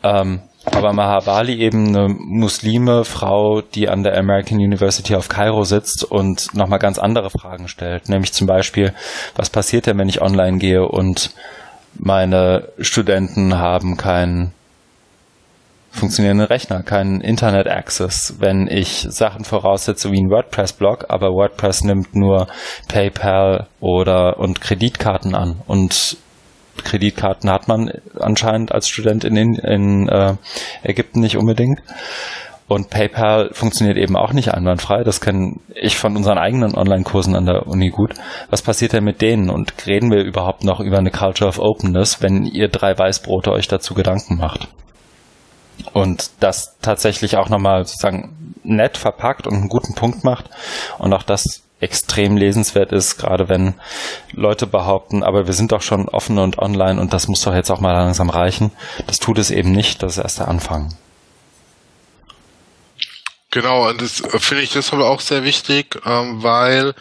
Ähm, 0.03 0.43
aber 0.64 0.92
Mahabali 0.92 1.54
eben 1.58 1.88
eine 1.88 2.08
Muslime 2.08 3.04
Frau, 3.04 3.62
die 3.62 3.88
an 3.88 4.02
der 4.02 4.16
American 4.16 4.58
University 4.58 5.14
of 5.14 5.28
Cairo 5.28 5.64
sitzt 5.64 6.04
und 6.04 6.54
nochmal 6.54 6.78
ganz 6.78 6.98
andere 6.98 7.30
Fragen 7.30 7.68
stellt. 7.68 8.08
Nämlich 8.08 8.32
zum 8.32 8.46
Beispiel, 8.46 8.94
was 9.34 9.50
passiert 9.50 9.86
denn, 9.86 9.98
wenn 9.98 10.08
ich 10.08 10.22
online 10.22 10.58
gehe 10.58 10.86
und 10.86 11.30
meine 11.98 12.68
Studenten 12.78 13.58
haben 13.58 13.96
keinen 13.96 14.52
funktionierenden 15.90 16.46
Rechner, 16.46 16.82
keinen 16.82 17.20
Internet 17.20 17.68
Access, 17.68 18.36
wenn 18.38 18.66
ich 18.66 19.06
Sachen 19.10 19.44
voraussetze 19.44 20.10
wie 20.10 20.20
ein 20.20 20.30
WordPress-Blog, 20.30 21.06
aber 21.08 21.28
WordPress 21.28 21.84
nimmt 21.84 22.16
nur 22.16 22.46
PayPal 22.88 23.66
oder 23.78 24.38
und 24.38 24.60
Kreditkarten 24.60 25.34
an 25.34 25.60
und 25.66 26.16
Kreditkarten 26.77 27.51
hat 27.51 27.68
man 27.68 27.91
anscheinend 28.18 28.73
als 28.73 28.89
Student 28.89 29.25
in, 29.25 29.37
in, 29.37 30.09
äh, 30.09 30.35
Ägypten 30.83 31.20
nicht 31.20 31.37
unbedingt. 31.37 31.81
Und 32.68 32.89
PayPal 32.89 33.51
funktioniert 33.53 33.99
eben 33.99 34.16
auch 34.16 34.33
nicht 34.33 34.55
einwandfrei. 34.55 35.05
Das 35.05 35.20
kenne 35.20 35.57
ich 35.75 35.99
von 35.99 36.16
unseren 36.16 36.39
eigenen 36.39 36.75
Online-Kursen 36.75 37.37
an 37.37 37.45
der 37.45 37.66
Uni 37.66 37.91
gut. 37.91 38.14
Was 38.49 38.62
passiert 38.62 38.95
denn 38.95 39.05
mit 39.05 39.20
denen? 39.20 39.51
Und 39.51 39.87
reden 39.87 40.11
wir 40.11 40.23
überhaupt 40.23 40.64
noch 40.64 40.81
über 40.81 40.97
eine 40.97 41.11
Culture 41.11 41.49
of 41.49 41.59
Openness, 41.59 42.23
wenn 42.23 42.47
ihr 42.47 42.68
drei 42.68 42.97
Weißbrote 42.97 43.53
euch 43.53 43.68
dazu 43.68 43.93
Gedanken 43.93 44.39
macht? 44.39 44.68
Und 45.93 46.31
das 46.41 46.79
tatsächlich 46.81 47.37
auch 47.37 47.51
nochmal 47.51 47.85
sozusagen 47.85 48.55
nett 48.62 48.97
verpackt 48.97 49.47
und 49.47 49.55
einen 49.55 49.68
guten 49.68 49.95
Punkt 49.95 50.25
macht. 50.25 50.49
Und 50.99 51.12
auch 51.12 51.25
das 51.25 51.62
extrem 51.83 52.37
lesenswert 52.37 52.93
ist, 52.93 53.18
gerade 53.18 53.49
wenn 53.49 53.74
Leute 54.33 54.66
behaupten, 54.66 55.22
aber 55.22 55.47
wir 55.47 55.55
sind 55.55 55.72
doch 55.72 55.83
schon 55.83 56.09
offen 56.09 56.39
und 56.39 56.59
online 56.59 57.01
und 57.01 57.12
das 57.12 57.28
muss 57.28 57.43
doch 57.43 57.55
jetzt 57.55 57.70
auch 57.70 57.80
mal 57.80 57.93
langsam 57.93 58.30
reichen. 58.30 58.70
Das 59.07 59.18
tut 59.18 59.39
es 59.39 59.51
eben 59.51 59.72
nicht, 59.72 60.03
das 60.03 60.16
ist 60.16 60.22
erst 60.22 60.39
der 60.39 60.49
Anfang. 60.49 60.97
Genau, 63.51 63.89
und 63.89 64.01
das 64.01 64.22
finde 64.39 64.62
ich 64.62 64.72
deshalb 64.72 65.03
auch 65.03 65.20
sehr 65.20 65.45
wichtig, 65.45 66.01
ähm, 66.07 66.43
weil 66.43 66.95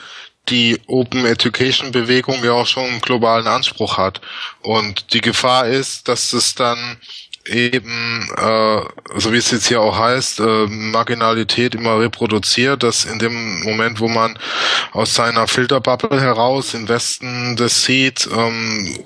die 0.50 0.82
Open 0.88 1.26
Education 1.26 1.92
Bewegung 1.92 2.44
ja 2.44 2.52
auch 2.52 2.68
schon 2.68 2.84
einen 2.84 3.02
globalen 3.02 3.48
Anspruch 3.48 3.98
hat. 3.98 4.20
Und 4.62 5.14
die 5.14 5.22
Gefahr 5.22 5.68
ist, 5.68 6.08
dass 6.08 6.34
es 6.34 6.56
dann 6.56 6.98
eben, 7.52 8.30
äh, 8.38 8.82
so 9.16 9.32
wie 9.32 9.38
es 9.38 9.52
jetzt 9.52 9.68
hier 9.68 9.82
auch 9.82 9.98
heißt, 9.98 10.40
äh, 10.40 10.68
Marginalität 10.68 11.76
immer 11.76 12.00
reproduziert, 12.00 12.84
dass 12.84 13.06
in 13.06 13.20
dem 13.20 13.62
Moment, 13.64 14.00
wo 14.00 14.08
man 14.08 14.38
aus 14.94 15.14
seiner 15.14 15.48
Filterbubble 15.48 16.20
heraus 16.22 16.74
im 16.74 16.88
Westen 16.88 17.56
das 17.58 17.84
sieht, 17.84 18.28
ähm, 18.36 18.98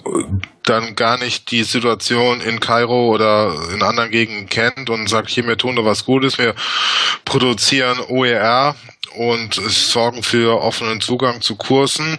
dann 0.63 0.95
gar 0.95 1.17
nicht 1.17 1.51
die 1.51 1.63
Situation 1.63 2.41
in 2.41 2.59
Kairo 2.59 3.09
oder 3.13 3.55
in 3.73 3.83
anderen 3.83 4.11
Gegenden 4.11 4.47
kennt 4.47 4.89
und 4.89 5.07
sagt, 5.07 5.29
hier, 5.29 5.45
wir 5.45 5.57
tun 5.57 5.75
da 5.75 5.85
was 5.85 6.05
Gutes, 6.05 6.37
wir 6.37 6.55
produzieren 7.23 7.99
OER, 8.07 8.75
und 9.17 9.55
sorgen 9.55 10.23
für 10.23 10.61
offenen 10.61 11.01
Zugang 11.01 11.41
zu 11.41 11.55
Kursen 11.55 12.17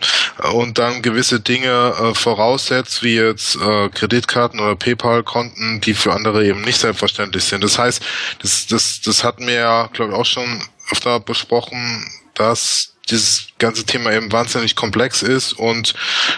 und 0.52 0.78
dann 0.78 1.02
gewisse 1.02 1.40
Dinge 1.40 1.94
äh, 1.98 2.14
voraussetzt, 2.14 3.02
wie 3.02 3.16
jetzt 3.16 3.56
äh, 3.56 3.88
Kreditkarten 3.88 4.60
oder 4.60 4.76
PayPal-Konten, 4.76 5.80
die 5.80 5.94
für 5.94 6.12
andere 6.12 6.44
eben 6.44 6.62
nicht 6.62 6.80
selbstverständlich 6.80 7.44
sind. 7.44 7.62
Das 7.64 7.78
heißt, 7.78 8.02
das, 8.42 8.66
das, 8.66 9.00
das 9.00 9.24
hatten 9.24 9.46
wir 9.46 9.54
ja, 9.54 9.88
glaube 9.92 10.12
ich, 10.12 10.18
auch 10.18 10.26
schon 10.26 10.62
öfter 10.90 11.20
besprochen, 11.20 12.06
dass 12.34 12.92
dieses 13.08 13.48
ganze 13.58 13.84
Thema 13.84 14.12
eben 14.12 14.32
wahnsinnig 14.32 14.74
komplex 14.74 15.22
ist 15.22 15.52
und 15.52 15.94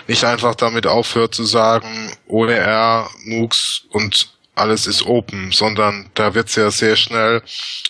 nicht 0.06 0.24
einfach 0.24 0.54
damit 0.54 0.86
aufhört 0.86 1.34
zu 1.34 1.44
sagen, 1.44 2.12
OER, 2.26 3.08
MOOCs 3.24 3.82
und 3.90 4.37
alles 4.58 4.86
ist 4.86 5.06
open, 5.06 5.52
sondern 5.52 6.10
da 6.14 6.34
wird 6.34 6.48
es 6.48 6.56
ja 6.56 6.70
sehr 6.70 6.96
schnell 6.96 7.42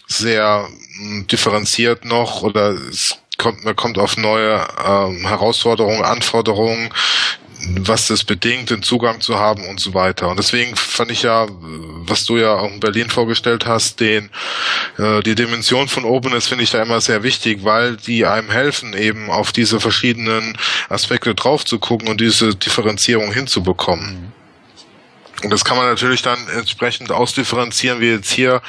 sehr 0.06 0.68
hm, 0.98 1.26
differenziert 1.26 2.04
noch 2.04 2.42
oder 2.42 2.70
es 2.70 3.18
kommt, 3.38 3.64
man 3.64 3.76
kommt 3.76 3.98
auf 3.98 4.16
neue 4.16 4.66
ähm, 4.84 5.26
Herausforderungen, 5.26 6.02
Anforderungen, 6.02 6.90
was 7.80 8.08
das 8.08 8.24
bedingt, 8.24 8.70
den 8.70 8.82
Zugang 8.82 9.20
zu 9.20 9.38
haben 9.38 9.66
und 9.66 9.80
so 9.80 9.94
weiter. 9.94 10.28
Und 10.28 10.38
deswegen 10.38 10.76
fand 10.76 11.10
ich 11.10 11.22
ja, 11.22 11.46
was 11.50 12.24
du 12.24 12.36
ja 12.36 12.54
auch 12.54 12.70
in 12.70 12.80
Berlin 12.80 13.10
vorgestellt 13.10 13.66
hast, 13.66 14.00
den 14.00 14.30
äh, 14.98 15.22
die 15.22 15.34
Dimension 15.34 15.88
von 15.88 16.04
Openness 16.04 16.46
finde 16.46 16.64
ich 16.64 16.70
da 16.70 16.82
immer 16.82 17.00
sehr 17.00 17.22
wichtig, 17.22 17.64
weil 17.64 17.96
die 17.96 18.26
einem 18.26 18.50
helfen, 18.50 18.94
eben 18.94 19.30
auf 19.30 19.52
diese 19.52 19.80
verschiedenen 19.80 20.56
Aspekte 20.88 21.34
drauf 21.34 21.64
zu 21.64 21.78
gucken 21.78 22.08
und 22.08 22.20
diese 22.20 22.54
Differenzierung 22.54 23.32
hinzubekommen. 23.32 24.27
Und 25.42 25.50
das 25.50 25.64
kann 25.64 25.76
man 25.76 25.86
natürlich 25.86 26.22
dann 26.22 26.38
entsprechend 26.48 27.12
ausdifferenzieren, 27.12 28.00
wie 28.00 28.10
jetzt 28.10 28.30
hier 28.30 28.60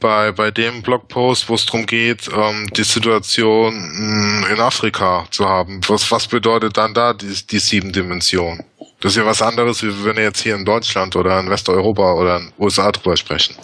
bei, 0.00 0.32
bei 0.32 0.50
dem 0.50 0.82
Blogpost, 0.82 1.48
wo 1.48 1.54
es 1.54 1.66
darum 1.66 1.86
geht, 1.86 2.28
ähm, 2.34 2.66
die 2.76 2.82
Situation 2.82 3.74
mh, 3.74 4.48
mm, 4.48 4.52
in 4.52 4.60
Afrika 4.60 5.26
zu 5.30 5.46
haben. 5.46 5.80
Was, 5.86 6.10
was 6.10 6.26
bedeutet 6.26 6.76
dann 6.76 6.94
da 6.94 7.12
die, 7.12 7.34
die 7.46 7.58
sieben 7.58 7.92
Dimensionen? 7.92 8.64
Das 9.00 9.12
ist 9.12 9.16
ja 9.16 9.26
was 9.26 9.40
anderes, 9.40 9.82
wie 9.82 10.04
wenn 10.04 10.16
wir 10.16 10.24
jetzt 10.24 10.42
hier 10.42 10.54
in 10.56 10.64
Deutschland 10.64 11.16
oder 11.16 11.38
in 11.40 11.48
Westeuropa 11.48 12.14
oder 12.14 12.38
in 12.38 12.52
USA 12.58 12.90
drüber 12.90 13.16
sprechen. 13.16 13.54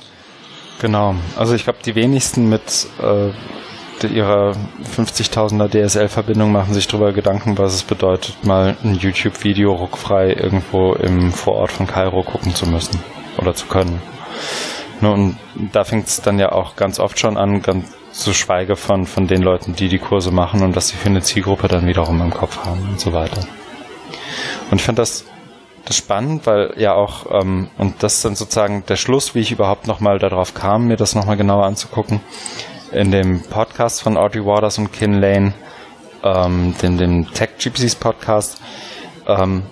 Genau. 0.80 1.14
Also 1.36 1.54
ich 1.54 1.64
glaube, 1.64 1.78
die 1.84 1.94
wenigsten 1.94 2.48
mit 2.48 2.86
äh, 3.00 3.30
ihrer 4.04 4.52
50.000er 4.96 5.68
DSL-Verbindung 5.68 6.52
machen 6.52 6.74
sich 6.74 6.86
darüber 6.86 7.12
Gedanken, 7.12 7.58
was 7.58 7.74
es 7.74 7.82
bedeutet, 7.82 8.44
mal 8.44 8.76
ein 8.84 8.94
YouTube-Video 8.94 9.72
ruckfrei 9.72 10.32
irgendwo 10.32 10.94
im 10.94 11.32
Vorort 11.32 11.72
von 11.72 11.86
Kairo 11.86 12.22
gucken 12.22 12.54
zu 12.54 12.66
müssen 12.66 13.00
oder 13.38 13.54
zu 13.54 13.66
können. 13.66 14.02
Ne, 15.00 15.10
und 15.10 15.36
da 15.72 15.84
fängt 15.84 16.06
es 16.06 16.22
dann 16.22 16.38
ja 16.38 16.52
auch 16.52 16.76
ganz 16.76 16.98
oft 16.98 17.18
schon 17.18 17.36
an, 17.36 17.62
ganz 17.62 17.86
zu 18.12 18.32
schweige 18.32 18.76
von, 18.76 19.06
von 19.06 19.26
den 19.26 19.42
Leuten, 19.42 19.74
die 19.74 19.88
die 19.88 19.98
Kurse 19.98 20.30
machen 20.30 20.62
und 20.62 20.74
was 20.74 20.88
sie 20.88 20.96
für 20.96 21.08
eine 21.08 21.20
Zielgruppe 21.20 21.68
dann 21.68 21.86
wiederum 21.86 22.20
im 22.22 22.30
Kopf 22.30 22.64
haben 22.64 22.88
und 22.90 23.00
so 23.00 23.12
weiter. 23.12 23.46
Und 24.70 24.78
ich 24.78 24.82
fand 24.82 24.98
das, 24.98 25.24
das 25.84 25.96
spannend, 25.96 26.46
weil 26.46 26.72
ja 26.76 26.94
auch, 26.94 27.26
ähm, 27.30 27.68
und 27.76 28.02
das 28.02 28.16
ist 28.16 28.24
dann 28.24 28.34
sozusagen 28.34 28.84
der 28.88 28.96
Schluss, 28.96 29.34
wie 29.34 29.40
ich 29.40 29.52
überhaupt 29.52 29.86
nochmal 29.86 30.18
darauf 30.18 30.54
kam, 30.54 30.88
mir 30.88 30.96
das 30.96 31.14
nochmal 31.14 31.36
genauer 31.36 31.66
anzugucken, 31.66 32.20
in 32.92 33.10
dem 33.10 33.42
Podcast 33.42 34.02
von 34.02 34.16
Audrey 34.16 34.44
Waters 34.44 34.78
und 34.78 34.92
Kin 34.92 35.20
Lane, 35.20 35.54
ähm, 36.22 36.74
den, 36.82 36.98
dem 36.98 37.32
Tech 37.32 37.50
Gypsies 37.58 37.94
Podcast. 37.94 38.60
Ähm, 39.26 39.62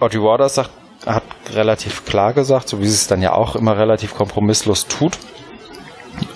Audrey 0.00 0.20
Waters 0.20 0.56
sagt, 0.56 0.70
hat 1.04 1.22
relativ 1.52 2.04
klar 2.04 2.32
gesagt, 2.32 2.68
so 2.68 2.80
wie 2.80 2.86
sie 2.86 2.94
es 2.94 3.06
dann 3.06 3.22
ja 3.22 3.32
auch 3.32 3.56
immer 3.56 3.76
relativ 3.76 4.14
kompromisslos 4.14 4.86
tut. 4.86 5.18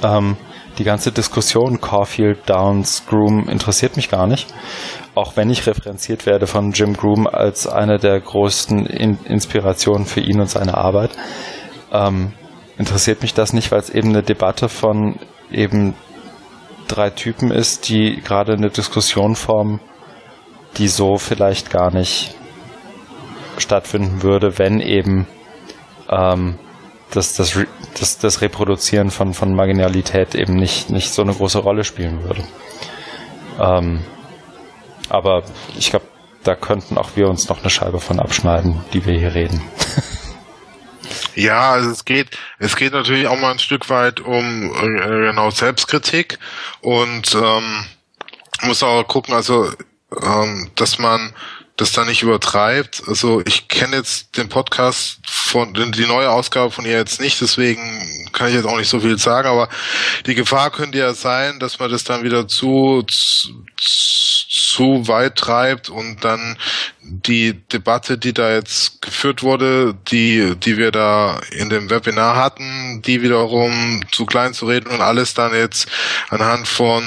Ähm, 0.02 0.36
die 0.78 0.84
ganze 0.84 1.12
Diskussion 1.12 1.80
Caulfield, 1.80 2.48
Downs, 2.48 3.04
Groom 3.06 3.48
interessiert 3.48 3.96
mich 3.96 4.08
gar 4.08 4.26
nicht. 4.26 4.46
Auch 5.14 5.36
wenn 5.36 5.50
ich 5.50 5.66
referenziert 5.66 6.26
werde 6.26 6.46
von 6.46 6.72
Jim 6.72 6.94
Groom 6.94 7.26
als 7.26 7.66
eine 7.66 7.98
der 7.98 8.20
größten 8.20 8.86
In 8.86 9.18
Inspirationen 9.24 10.06
für 10.06 10.20
ihn 10.20 10.40
und 10.40 10.48
seine 10.48 10.78
Arbeit, 10.78 11.10
ähm, 11.92 12.32
interessiert 12.78 13.20
mich 13.22 13.34
das 13.34 13.52
nicht, 13.52 13.72
weil 13.72 13.80
es 13.80 13.90
eben 13.90 14.10
eine 14.10 14.22
Debatte 14.22 14.68
von 14.68 15.18
eben 15.52 15.94
drei 16.88 17.10
Typen 17.10 17.50
ist, 17.50 17.88
die 17.88 18.20
gerade 18.22 18.52
eine 18.52 18.70
Diskussion 18.70 19.36
formen, 19.36 19.80
die 20.76 20.88
so 20.88 21.18
vielleicht 21.18 21.70
gar 21.70 21.92
nicht 21.92 22.34
stattfinden 23.58 24.22
würde, 24.22 24.58
wenn 24.58 24.80
eben 24.80 25.26
ähm, 26.08 26.58
das, 27.10 27.34
das, 27.34 27.58
das, 27.98 28.18
das 28.18 28.40
Reproduzieren 28.40 29.10
von, 29.10 29.34
von 29.34 29.54
Marginalität 29.54 30.34
eben 30.34 30.54
nicht, 30.54 30.90
nicht 30.90 31.12
so 31.12 31.22
eine 31.22 31.34
große 31.34 31.58
Rolle 31.58 31.84
spielen 31.84 32.22
würde. 32.24 32.44
Ähm, 33.60 34.00
aber 35.08 35.42
ich 35.76 35.90
glaube, 35.90 36.06
da 36.44 36.54
könnten 36.54 36.96
auch 36.96 37.10
wir 37.16 37.28
uns 37.28 37.48
noch 37.48 37.60
eine 37.60 37.70
Scheibe 37.70 38.00
von 38.00 38.20
abschneiden, 38.20 38.80
die 38.92 39.04
wir 39.04 39.18
hier 39.18 39.34
reden. 39.34 39.60
Ja, 41.34 41.72
also 41.72 41.90
es 41.90 42.04
geht, 42.04 42.36
es 42.58 42.76
geht 42.76 42.92
natürlich 42.92 43.26
auch 43.26 43.38
mal 43.38 43.52
ein 43.52 43.58
Stück 43.58 43.88
weit 43.88 44.20
um 44.20 44.74
äh, 44.74 45.26
genau 45.28 45.50
Selbstkritik 45.50 46.38
und 46.80 47.34
ähm, 47.34 47.86
muss 48.62 48.82
auch 48.82 49.02
gucken, 49.04 49.34
also 49.34 49.70
ähm, 50.22 50.70
dass 50.74 50.98
man 50.98 51.32
das 51.76 51.92
da 51.92 52.04
nicht 52.04 52.22
übertreibt. 52.22 53.02
Also 53.06 53.42
ich 53.46 53.68
kenne 53.68 53.96
jetzt 53.96 54.36
den 54.36 54.48
Podcast 54.48 55.18
von 55.26 55.72
die 55.72 56.06
neue 56.06 56.30
Ausgabe 56.30 56.70
von 56.70 56.84
ihr 56.84 56.92
jetzt 56.92 57.20
nicht, 57.20 57.40
deswegen 57.40 58.28
kann 58.32 58.48
ich 58.48 58.54
jetzt 58.54 58.66
auch 58.66 58.76
nicht 58.76 58.90
so 58.90 59.00
viel 59.00 59.18
sagen, 59.18 59.48
aber 59.48 59.68
die 60.26 60.34
Gefahr 60.34 60.70
könnte 60.70 60.98
ja 60.98 61.14
sein, 61.14 61.58
dass 61.58 61.78
man 61.78 61.90
das 61.90 62.04
dann 62.04 62.22
wieder 62.22 62.46
zu, 62.46 63.02
zu 63.08 63.48
zu 64.50 65.06
weit 65.06 65.36
treibt 65.36 65.88
und 65.88 66.24
dann 66.24 66.58
die 67.02 67.54
Debatte, 67.68 68.18
die 68.18 68.34
da 68.34 68.52
jetzt 68.52 69.00
geführt 69.00 69.44
wurde, 69.44 69.94
die, 70.08 70.56
die 70.56 70.76
wir 70.76 70.90
da 70.90 71.40
in 71.52 71.70
dem 71.70 71.88
Webinar 71.88 72.34
hatten, 72.34 73.00
die 73.02 73.22
wiederum 73.22 74.02
zu 74.10 74.26
klein 74.26 74.52
zu 74.52 74.66
reden 74.66 74.90
und 74.90 75.00
alles 75.00 75.34
dann 75.34 75.54
jetzt 75.54 75.88
anhand 76.30 76.66
von 76.66 77.02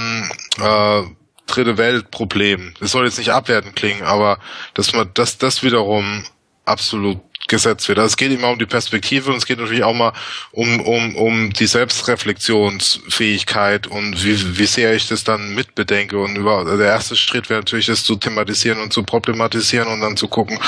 äh, 0.62 1.04
dritte 1.46 1.78
Welt 1.78 2.12
Problemen. 2.12 2.74
Das 2.80 2.92
soll 2.92 3.06
jetzt 3.06 3.18
nicht 3.18 3.34
abwertend 3.34 3.76
klingen, 3.76 4.04
aber 4.04 4.40
dass 4.74 4.94
man 4.94 5.10
das, 5.14 5.38
das 5.38 5.64
wiederum 5.64 6.24
absolut 6.64 7.20
gesetzt 7.48 7.88
wird. 7.88 8.00
Also 8.00 8.08
es 8.08 8.18
geht 8.18 8.32
immer 8.32 8.50
um 8.50 8.60
die 8.60 8.66
Perspektive 8.66 9.30
und 9.30 9.38
es 9.38 9.46
geht 9.46 9.60
natürlich 9.60 9.84
auch 9.84 9.94
mal 9.94 10.14
um, 10.52 10.82
um, 10.82 11.16
um 11.16 11.54
die 11.54 11.66
Selbstreflexionsfähigkeit 11.66 13.88
und 13.88 14.24
wie, 14.24 14.58
wie 14.58 14.66
sehr 14.66 14.96
ich 14.96 15.08
das 15.08 15.24
dann 15.24 15.54
mitbedenke. 15.54 16.18
Und 16.18 16.36
über, 16.36 16.66
der 16.78 16.88
erste 16.88 17.16
Schritt 17.16 17.50
wäre 17.50 17.62
natürlich, 17.62 17.88
das 17.88 18.04
zu 18.04 18.16
thematisieren 18.16 18.80
und 18.80 18.94
zu 18.94 19.04
problematisieren 19.04 19.88
und 19.88 20.02
dann 20.02 20.18
zu 20.18 20.28
gucken, 20.28 20.60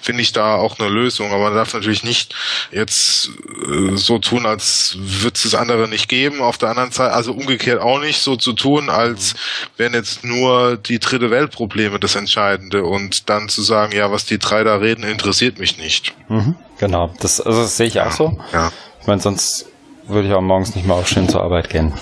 finde 0.00 0.22
ich 0.22 0.32
da 0.32 0.56
auch 0.56 0.78
eine 0.78 0.88
Lösung. 0.88 1.32
Aber 1.32 1.44
man 1.44 1.54
darf 1.54 1.74
natürlich 1.74 2.04
nicht 2.04 2.34
jetzt 2.70 3.30
äh, 3.68 3.96
so 3.96 4.18
tun, 4.18 4.46
als 4.46 4.96
würde 4.98 5.34
es 5.34 5.42
das 5.42 5.54
andere 5.54 5.88
nicht 5.88 6.08
geben. 6.08 6.40
Auf 6.40 6.58
der 6.58 6.70
anderen 6.70 6.92
Seite, 6.92 7.12
also 7.12 7.32
umgekehrt 7.32 7.80
auch 7.80 8.00
nicht 8.00 8.22
so 8.22 8.36
zu 8.36 8.52
tun, 8.52 8.88
als 8.88 9.34
wären 9.76 9.94
jetzt 9.94 10.24
nur 10.24 10.76
die 10.76 10.98
dritte 10.98 11.30
Weltprobleme 11.30 11.98
das 11.98 12.14
Entscheidende 12.14 12.84
und 12.84 13.28
dann 13.28 13.48
zu 13.48 13.62
sagen, 13.62 13.92
ja, 13.92 14.10
was 14.10 14.24
die 14.24 14.38
drei 14.38 14.64
da 14.64 14.76
reden, 14.76 15.04
interessiert 15.04 15.58
mich 15.58 15.78
nicht. 15.78 16.14
Mhm, 16.32 16.56
genau, 16.78 17.10
das, 17.20 17.42
also 17.42 17.60
das 17.60 17.76
sehe 17.76 17.88
ich 17.88 18.00
auch 18.00 18.10
so. 18.10 18.32
Ja. 18.54 18.72
Ich 19.02 19.06
meine, 19.06 19.20
sonst 19.20 19.66
würde 20.06 20.28
ich 20.28 20.34
auch 20.34 20.40
morgens 20.40 20.74
nicht 20.74 20.86
mehr 20.86 20.96
aufstehen 20.96 21.28
zur 21.28 21.42
Arbeit 21.42 21.68
gehen. 21.68 21.92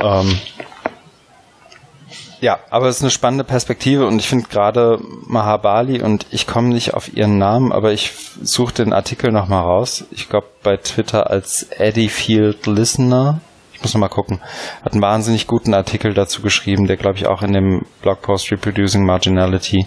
ähm, 0.00 0.36
ja, 2.40 2.58
aber 2.70 2.88
es 2.88 2.96
ist 2.96 3.02
eine 3.02 3.12
spannende 3.12 3.44
Perspektive 3.44 4.08
und 4.08 4.18
ich 4.18 4.28
finde 4.28 4.48
gerade 4.48 4.98
Mahabali 5.28 6.02
und 6.02 6.26
ich 6.30 6.48
komme 6.48 6.70
nicht 6.70 6.94
auf 6.94 7.14
ihren 7.16 7.38
Namen, 7.38 7.70
aber 7.70 7.92
ich 7.92 8.10
suche 8.42 8.74
den 8.74 8.92
Artikel 8.92 9.30
nochmal 9.30 9.62
raus. 9.62 10.04
Ich 10.10 10.28
glaube 10.28 10.48
bei 10.64 10.76
Twitter 10.76 11.30
als 11.30 11.62
Eddie 11.70 12.08
Field 12.08 12.66
Listener. 12.66 13.40
Ich 13.72 13.82
muss 13.82 13.94
nochmal 13.94 14.08
gucken. 14.08 14.40
Hat 14.82 14.94
einen 14.94 15.02
wahnsinnig 15.02 15.46
guten 15.46 15.74
Artikel 15.74 16.12
dazu 16.12 16.42
geschrieben, 16.42 16.88
der 16.88 16.96
glaube 16.96 17.18
ich 17.18 17.28
auch 17.28 17.42
in 17.42 17.52
dem 17.52 17.86
Blogpost 18.02 18.50
Reproducing 18.50 19.06
Marginality 19.06 19.86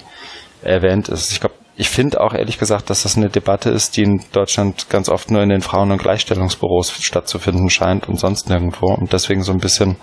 erwähnt 0.61 1.09
ist. 1.09 1.33
Ich 1.33 1.41
glaube, 1.41 1.55
ich 1.80 1.89
finde 1.89 2.21
auch 2.21 2.34
ehrlich 2.34 2.57
gesagt, 2.57 2.89
dass 2.89 3.03
das 3.03 3.17
eine 3.17 3.30
Debatte 3.30 3.69
ist, 3.69 3.97
die 3.97 4.01
in 4.01 4.23
Deutschland 4.32 4.89
ganz 4.89 5.09
oft 5.09 5.30
nur 5.30 5.43
in 5.43 5.49
den 5.49 5.61
Frauen- 5.61 5.91
und 5.91 6.01
Gleichstellungsbüros 6.01 6.91
stattzufinden 6.91 7.69
scheint 7.69 8.09
und 8.09 8.19
sonst 8.19 8.49
nirgendwo 8.49 8.88
und 8.88 9.13
deswegen 9.13 9.43
so 9.43 9.51
ein 9.51 9.59
bisschen 9.59 9.95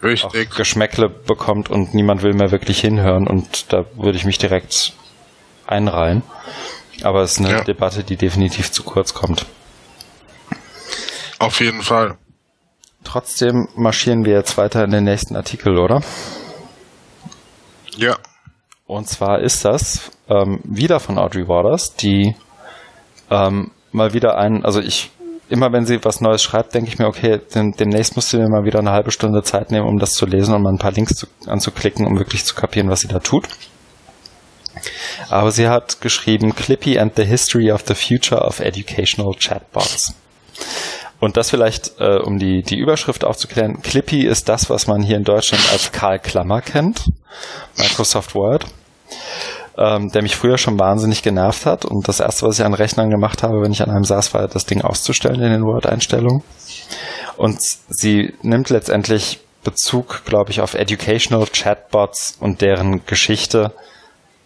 Geschmäckle 0.56 1.10
bekommt 1.10 1.70
und 1.70 1.92
niemand 1.92 2.22
will 2.22 2.32
mehr 2.32 2.52
wirklich 2.52 2.80
hinhören 2.80 3.28
und 3.28 3.70
da 3.70 3.84
würde 3.96 4.16
ich 4.16 4.24
mich 4.24 4.38
direkt 4.38 4.94
einreihen. 5.66 6.22
Aber 7.02 7.20
es 7.20 7.32
ist 7.32 7.40
eine 7.40 7.50
ja. 7.50 7.64
Debatte, 7.64 8.02
die 8.02 8.16
definitiv 8.16 8.72
zu 8.72 8.82
kurz 8.82 9.12
kommt. 9.12 9.44
Auf 11.38 11.60
jeden 11.60 11.82
Fall. 11.82 12.16
Trotzdem 13.02 13.68
marschieren 13.76 14.24
wir 14.24 14.32
jetzt 14.32 14.56
weiter 14.56 14.82
in 14.84 14.90
den 14.90 15.04
nächsten 15.04 15.36
Artikel, 15.36 15.78
oder? 15.78 16.00
Ja. 17.96 18.16
Und 18.86 19.08
zwar 19.08 19.40
ist 19.40 19.64
das 19.64 20.10
ähm, 20.28 20.60
wieder 20.64 21.00
von 21.00 21.18
Audrey 21.18 21.48
Waters, 21.48 21.94
die 21.96 22.36
ähm, 23.30 23.70
mal 23.92 24.12
wieder 24.12 24.36
ein, 24.36 24.64
also 24.64 24.80
ich, 24.80 25.10
immer 25.48 25.72
wenn 25.72 25.86
sie 25.86 26.04
was 26.04 26.20
Neues 26.20 26.42
schreibt, 26.42 26.74
denke 26.74 26.90
ich 26.90 26.98
mir, 26.98 27.06
okay, 27.06 27.40
dem, 27.54 27.72
demnächst 27.72 28.16
musst 28.16 28.32
du 28.32 28.38
mir 28.38 28.48
mal 28.48 28.64
wieder 28.64 28.80
eine 28.80 28.90
halbe 28.90 29.10
Stunde 29.10 29.42
Zeit 29.42 29.70
nehmen, 29.70 29.86
um 29.86 29.98
das 29.98 30.12
zu 30.12 30.26
lesen 30.26 30.54
und 30.54 30.62
mal 30.62 30.72
ein 30.72 30.78
paar 30.78 30.92
Links 30.92 31.14
zu, 31.14 31.26
anzuklicken, 31.46 32.06
um 32.06 32.18
wirklich 32.18 32.44
zu 32.44 32.54
kapieren, 32.54 32.90
was 32.90 33.00
sie 33.00 33.08
da 33.08 33.20
tut. 33.20 33.48
Aber 35.30 35.50
sie 35.50 35.68
hat 35.68 36.02
geschrieben 36.02 36.54
Clippy 36.54 36.98
and 36.98 37.16
the 37.16 37.24
History 37.24 37.72
of 37.72 37.84
the 37.86 37.94
Future 37.94 38.42
of 38.42 38.60
Educational 38.60 39.32
Chatbots. 39.38 40.14
Und 41.24 41.38
das 41.38 41.48
vielleicht, 41.48 41.98
äh, 42.00 42.18
um 42.18 42.38
die, 42.38 42.62
die 42.62 42.76
Überschrift 42.76 43.24
aufzuklären, 43.24 43.80
Clippy 43.80 44.26
ist 44.26 44.50
das, 44.50 44.68
was 44.68 44.86
man 44.86 45.00
hier 45.00 45.16
in 45.16 45.24
Deutschland 45.24 45.62
als 45.72 45.90
Karl 45.90 46.18
Klammer 46.18 46.60
kennt, 46.60 47.06
Microsoft 47.78 48.34
Word, 48.34 48.66
ähm, 49.78 50.10
der 50.10 50.20
mich 50.20 50.36
früher 50.36 50.58
schon 50.58 50.78
wahnsinnig 50.78 51.22
genervt 51.22 51.64
hat. 51.64 51.86
Und 51.86 52.08
das 52.08 52.20
erste, 52.20 52.46
was 52.46 52.58
ich 52.58 52.64
an 52.66 52.74
Rechnern 52.74 53.08
gemacht 53.08 53.42
habe, 53.42 53.62
wenn 53.62 53.72
ich 53.72 53.80
an 53.80 53.88
einem 53.88 54.04
saß, 54.04 54.34
war 54.34 54.48
das 54.48 54.66
Ding 54.66 54.82
auszustellen 54.82 55.40
in 55.40 55.50
den 55.50 55.64
Word-Einstellungen. 55.64 56.42
Und 57.38 57.58
sie 57.88 58.34
nimmt 58.42 58.68
letztendlich 58.68 59.40
Bezug, 59.64 60.26
glaube 60.26 60.50
ich, 60.50 60.60
auf 60.60 60.74
Educational 60.74 61.46
Chatbots 61.46 62.36
und 62.38 62.60
deren 62.60 63.06
Geschichte 63.06 63.72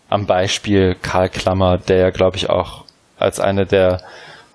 am 0.09 0.26
Beispiel 0.26 0.95
Karl 1.03 1.29
Klammer, 1.29 1.76
der 1.76 1.97
ja, 1.97 2.11
glaube 2.11 2.37
ich, 2.37 2.49
auch 2.49 2.85
als 3.18 3.41
eine 3.41 3.66
der 3.66 4.01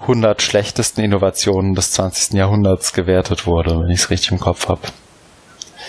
100 0.04 0.41
schlechtesten 0.41 1.01
Innovationen 1.01 1.74
des 1.74 1.91
20. 1.91 2.34
Jahrhunderts 2.34 2.93
gewertet 2.93 3.45
wurde, 3.45 3.72
wenn 3.72 3.89
ich 3.89 3.99
es 4.01 4.10
richtig 4.10 4.32
im 4.32 4.39
Kopf 4.39 4.68
habe. 4.68 4.82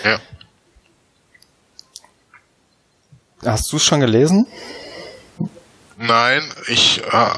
Ja. 0.03 0.19
Hast 3.45 3.71
du 3.71 3.77
es 3.77 3.85
schon 3.85 3.99
gelesen? 3.99 4.47
Nein, 5.97 6.41
ich, 6.67 7.01
äh, 7.03 7.29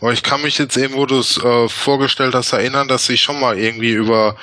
aber 0.00 0.12
ich 0.12 0.22
kann 0.22 0.42
mich 0.42 0.58
jetzt 0.58 0.76
eben, 0.76 0.94
wo 0.94 1.06
du 1.06 1.18
es 1.18 1.38
äh, 1.38 1.68
vorgestellt 1.68 2.34
hast, 2.34 2.52
erinnern, 2.52 2.88
dass 2.88 3.08
ich 3.08 3.22
schon 3.22 3.40
mal 3.40 3.58
irgendwie 3.58 3.92
über 3.92 4.36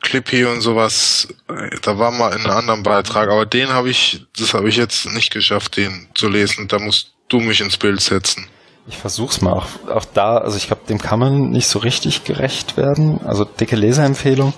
Clippy 0.00 0.44
und 0.44 0.60
sowas, 0.60 1.28
äh, 1.48 1.70
da 1.82 1.98
war 1.98 2.10
mal 2.10 2.32
in 2.32 2.40
einem 2.40 2.56
anderen 2.56 2.82
Beitrag, 2.82 3.28
aber 3.30 3.46
den 3.46 3.68
habe 3.68 3.90
ich, 3.90 4.26
das 4.36 4.54
habe 4.54 4.68
ich 4.68 4.76
jetzt 4.76 5.06
nicht 5.06 5.32
geschafft, 5.32 5.76
den 5.76 6.08
zu 6.14 6.28
lesen. 6.28 6.66
Da 6.66 6.78
musst 6.80 7.12
du 7.28 7.38
mich 7.38 7.60
ins 7.60 7.76
Bild 7.76 8.00
setzen. 8.00 8.48
Ich 8.86 8.98
versuch's 8.98 9.40
mal. 9.40 9.52
Auch, 9.52 9.66
auch 9.88 10.04
da, 10.04 10.38
also 10.38 10.56
ich 10.56 10.66
glaube, 10.66 10.82
dem 10.88 10.98
kann 10.98 11.18
man 11.18 11.50
nicht 11.50 11.68
so 11.68 11.78
richtig 11.78 12.24
gerecht 12.24 12.76
werden. 12.76 13.20
Also 13.24 13.44
dicke 13.44 13.76
Leserempfehlung. 13.76 14.52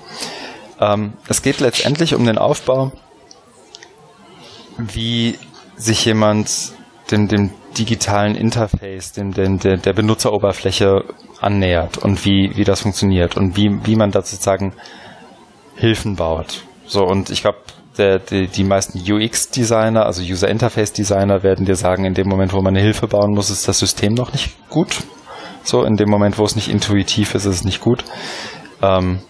Ähm, 0.80 1.14
es 1.28 1.42
geht 1.42 1.60
letztendlich 1.60 2.14
um 2.14 2.24
den 2.24 2.38
Aufbau, 2.38 2.92
wie 4.78 5.38
sich 5.76 6.04
jemand 6.04 6.72
dem, 7.10 7.28
dem 7.28 7.50
digitalen 7.76 8.34
Interface, 8.34 9.12
dem, 9.12 9.32
dem 9.32 9.58
der, 9.58 9.76
der 9.76 9.92
Benutzeroberfläche 9.92 11.04
annähert 11.40 11.98
und 11.98 12.24
wie, 12.24 12.52
wie 12.54 12.64
das 12.64 12.82
funktioniert 12.82 13.36
und 13.36 13.56
wie, 13.56 13.84
wie 13.84 13.96
man 13.96 14.10
da 14.10 14.22
sozusagen 14.22 14.72
Hilfen 15.76 16.16
baut. 16.16 16.62
So, 16.86 17.04
und 17.04 17.30
ich 17.30 17.42
glaube, 17.42 17.58
der, 17.98 18.18
die, 18.18 18.48
die 18.48 18.64
meisten 18.64 18.98
UX-Designer, 18.98 20.06
also 20.06 20.22
User 20.22 20.48
Interface-Designer, 20.48 21.42
werden 21.42 21.64
dir 21.64 21.76
sagen, 21.76 22.04
in 22.04 22.14
dem 22.14 22.28
Moment, 22.28 22.52
wo 22.52 22.60
man 22.60 22.74
eine 22.74 22.80
Hilfe 22.80 23.06
bauen 23.06 23.34
muss, 23.34 23.50
ist 23.50 23.68
das 23.68 23.78
System 23.78 24.14
noch 24.14 24.32
nicht 24.32 24.68
gut. 24.68 24.98
So, 25.62 25.84
in 25.84 25.96
dem 25.96 26.10
Moment, 26.10 26.38
wo 26.38 26.44
es 26.44 26.56
nicht 26.56 26.68
intuitiv 26.68 27.34
ist, 27.34 27.44
ist 27.44 27.56
es 27.56 27.64
nicht 27.64 27.80
gut. 27.80 28.04
Ähm, 28.82 29.20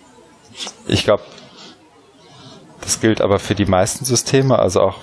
ich 0.86 1.04
glaube, 1.04 1.22
das 2.80 3.00
gilt 3.00 3.20
aber 3.20 3.38
für 3.38 3.54
die 3.54 3.66
meisten 3.66 4.04
Systeme, 4.04 4.58
also 4.58 4.80
auch 4.80 4.98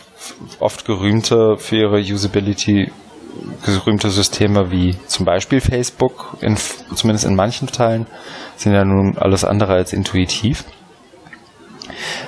oft 0.59 0.85
gerühmte 0.85 1.57
für 1.57 1.77
ihre 1.77 1.99
Usability 1.99 2.91
gerühmte 3.65 4.09
Systeme 4.09 4.71
wie 4.71 4.97
zum 5.07 5.25
Beispiel 5.25 5.61
Facebook, 5.61 6.37
in, 6.41 6.57
zumindest 6.95 7.25
in 7.25 7.35
manchen 7.35 7.67
Teilen, 7.67 8.05
sind 8.57 8.73
ja 8.73 8.83
nun 8.83 9.17
alles 9.17 9.45
andere 9.45 9.73
als 9.73 9.93
intuitiv. 9.93 10.65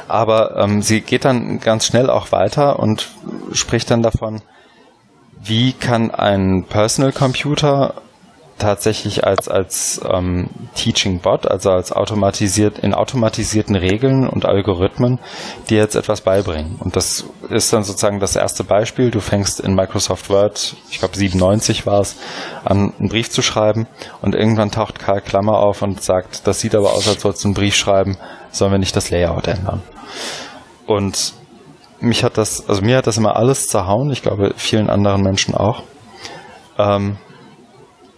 Aber 0.07 0.57
ähm, 0.57 0.81
sie 0.81 1.01
geht 1.01 1.25
dann 1.25 1.59
ganz 1.59 1.85
schnell 1.85 2.09
auch 2.09 2.31
weiter 2.31 2.79
und 2.79 3.09
spricht 3.51 3.91
dann 3.91 4.01
davon, 4.01 4.41
wie 5.41 5.73
kann 5.73 6.11
ein 6.11 6.65
Personal 6.69 7.11
Computer 7.11 7.95
tatsächlich 8.59 9.25
als 9.25 9.49
als 9.49 9.99
ähm, 10.09 10.49
Teaching 10.75 11.19
Bot, 11.19 11.47
also 11.47 11.71
als 11.71 11.91
automatisiert 11.91 12.79
in 12.79 12.93
automatisierten 12.93 13.75
Regeln 13.75 14.27
und 14.27 14.45
Algorithmen, 14.45 15.19
dir 15.69 15.79
jetzt 15.79 15.95
etwas 15.95 16.21
beibringen. 16.21 16.77
Und 16.79 16.95
das 16.95 17.25
ist 17.49 17.73
dann 17.73 17.83
sozusagen 17.83 18.19
das 18.19 18.35
erste 18.35 18.63
Beispiel. 18.63 19.11
Du 19.11 19.19
fängst 19.19 19.59
in 19.59 19.75
Microsoft 19.75 20.29
Word, 20.29 20.75
ich 20.89 20.99
glaube 20.99 21.17
97 21.17 21.85
war 21.85 22.01
es, 22.01 22.15
an 22.63 22.93
einen 22.97 23.09
Brief 23.09 23.29
zu 23.29 23.41
schreiben 23.41 23.87
und 24.21 24.35
irgendwann 24.35 24.71
taucht 24.71 24.99
Karl 24.99 25.21
Klammer 25.21 25.57
auf 25.57 25.81
und 25.81 26.01
sagt, 26.01 26.47
das 26.47 26.59
sieht 26.59 26.75
aber 26.75 26.93
aus, 26.93 27.07
als 27.07 27.21
sollst 27.21 27.43
du 27.43 27.49
einen 27.49 27.55
Brief 27.55 27.75
schreiben, 27.75 28.17
sollen 28.53 28.71
wir 28.71 28.79
nicht 28.79 28.95
das 28.95 29.09
Layout 29.09 29.47
ändern. 29.47 29.81
Und 30.85 31.33
mich 31.99 32.23
hat 32.23 32.37
das, 32.37 32.69
also 32.69 32.81
mir 32.81 32.97
hat 32.97 33.07
das 33.07 33.17
immer 33.17 33.35
alles 33.35 33.67
zerhauen, 33.67 34.11
ich 34.11 34.21
glaube 34.21 34.53
vielen 34.55 34.89
anderen 34.89 35.21
Menschen 35.21 35.55
auch. 35.55 35.83
Ähm, 36.77 37.17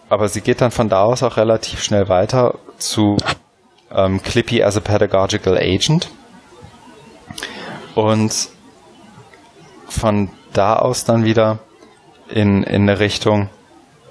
aber 0.09 0.27
sie 0.29 0.41
geht 0.41 0.61
dann 0.61 0.71
von 0.71 0.89
da 0.89 1.03
aus 1.03 1.23
auch 1.23 1.37
relativ 1.37 1.83
schnell 1.83 2.09
weiter 2.09 2.55
zu 2.77 3.17
ähm, 3.91 4.21
Clippy 4.21 4.63
as 4.63 4.77
a 4.77 4.81
Pedagogical 4.81 5.57
Agent. 5.57 6.09
Und 7.95 8.49
von 9.87 10.29
da 10.53 10.75
aus 10.75 11.05
dann 11.05 11.23
wieder 11.23 11.59
in, 12.29 12.63
in 12.63 12.83
eine 12.83 12.99
Richtung, 12.99 13.49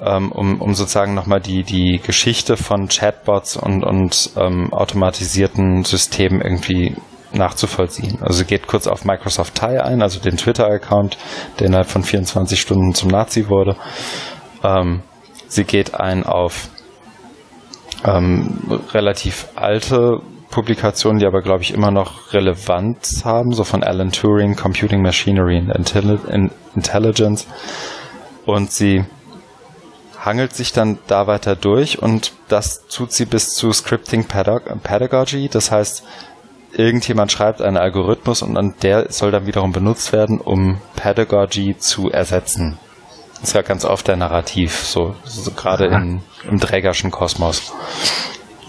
um, 0.00 0.60
um 0.60 0.74
sozusagen 0.74 1.14
nochmal 1.14 1.40
die, 1.40 1.62
die 1.62 2.00
Geschichte 2.02 2.56
von 2.56 2.88
Chatbots 2.88 3.56
und, 3.56 3.84
und 3.84 4.30
ähm, 4.36 4.72
automatisierten 4.72 5.84
Systemen 5.84 6.40
irgendwie 6.40 6.96
nachzuvollziehen. 7.32 8.18
Also 8.20 8.44
geht 8.44 8.66
kurz 8.66 8.86
auf 8.86 9.04
Microsoft 9.04 9.54
Tie 9.54 9.78
ein, 9.78 10.02
also 10.02 10.20
den 10.20 10.36
Twitter-Account, 10.36 11.18
der 11.58 11.66
innerhalb 11.66 11.88
von 11.88 12.02
24 12.02 12.60
Stunden 12.60 12.94
zum 12.94 13.10
Nazi 13.10 13.48
wurde. 13.48 13.76
Ähm, 14.62 15.02
sie 15.48 15.64
geht 15.64 15.94
ein 15.94 16.24
auf 16.24 16.68
ähm, 18.04 18.80
relativ 18.92 19.46
alte 19.56 20.20
Publikationen, 20.50 21.18
die 21.18 21.26
aber, 21.26 21.42
glaube 21.42 21.62
ich, 21.62 21.74
immer 21.74 21.90
noch 21.90 22.32
Relevanz 22.32 23.24
haben, 23.24 23.52
so 23.52 23.64
von 23.64 23.82
Alan 23.82 24.12
Turing, 24.12 24.54
Computing 24.54 25.02
Machinery 25.02 25.58
and 25.58 26.52
Intelligence. 26.76 27.46
Und 28.46 28.70
sie 28.70 29.04
hangelt 30.24 30.54
sich 30.54 30.72
dann 30.72 30.98
da 31.06 31.26
weiter 31.26 31.54
durch 31.56 32.00
und 32.00 32.32
das 32.48 32.86
tut 32.88 33.12
sie 33.12 33.26
bis 33.26 33.54
zu 33.54 33.72
Scripting 33.72 34.24
Pedagogy. 34.24 35.48
Das 35.48 35.70
heißt, 35.70 36.04
irgendjemand 36.72 37.30
schreibt 37.30 37.60
einen 37.60 37.76
Algorithmus 37.76 38.42
und 38.42 38.54
dann 38.54 38.74
der 38.82 39.12
soll 39.12 39.30
dann 39.30 39.46
wiederum 39.46 39.72
benutzt 39.72 40.12
werden, 40.12 40.40
um 40.40 40.80
Pedagogy 40.96 41.76
zu 41.78 42.10
ersetzen. 42.10 42.78
Das 43.40 43.50
ist 43.50 43.54
ja 43.54 43.62
ganz 43.62 43.84
oft 43.84 44.08
der 44.08 44.16
Narrativ, 44.16 44.86
so, 44.86 45.14
so 45.24 45.50
gerade 45.50 45.86
in, 45.86 46.22
im 46.48 46.60
Trägerschen 46.60 47.10
Kosmos. 47.10 47.74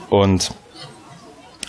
Und 0.10 0.52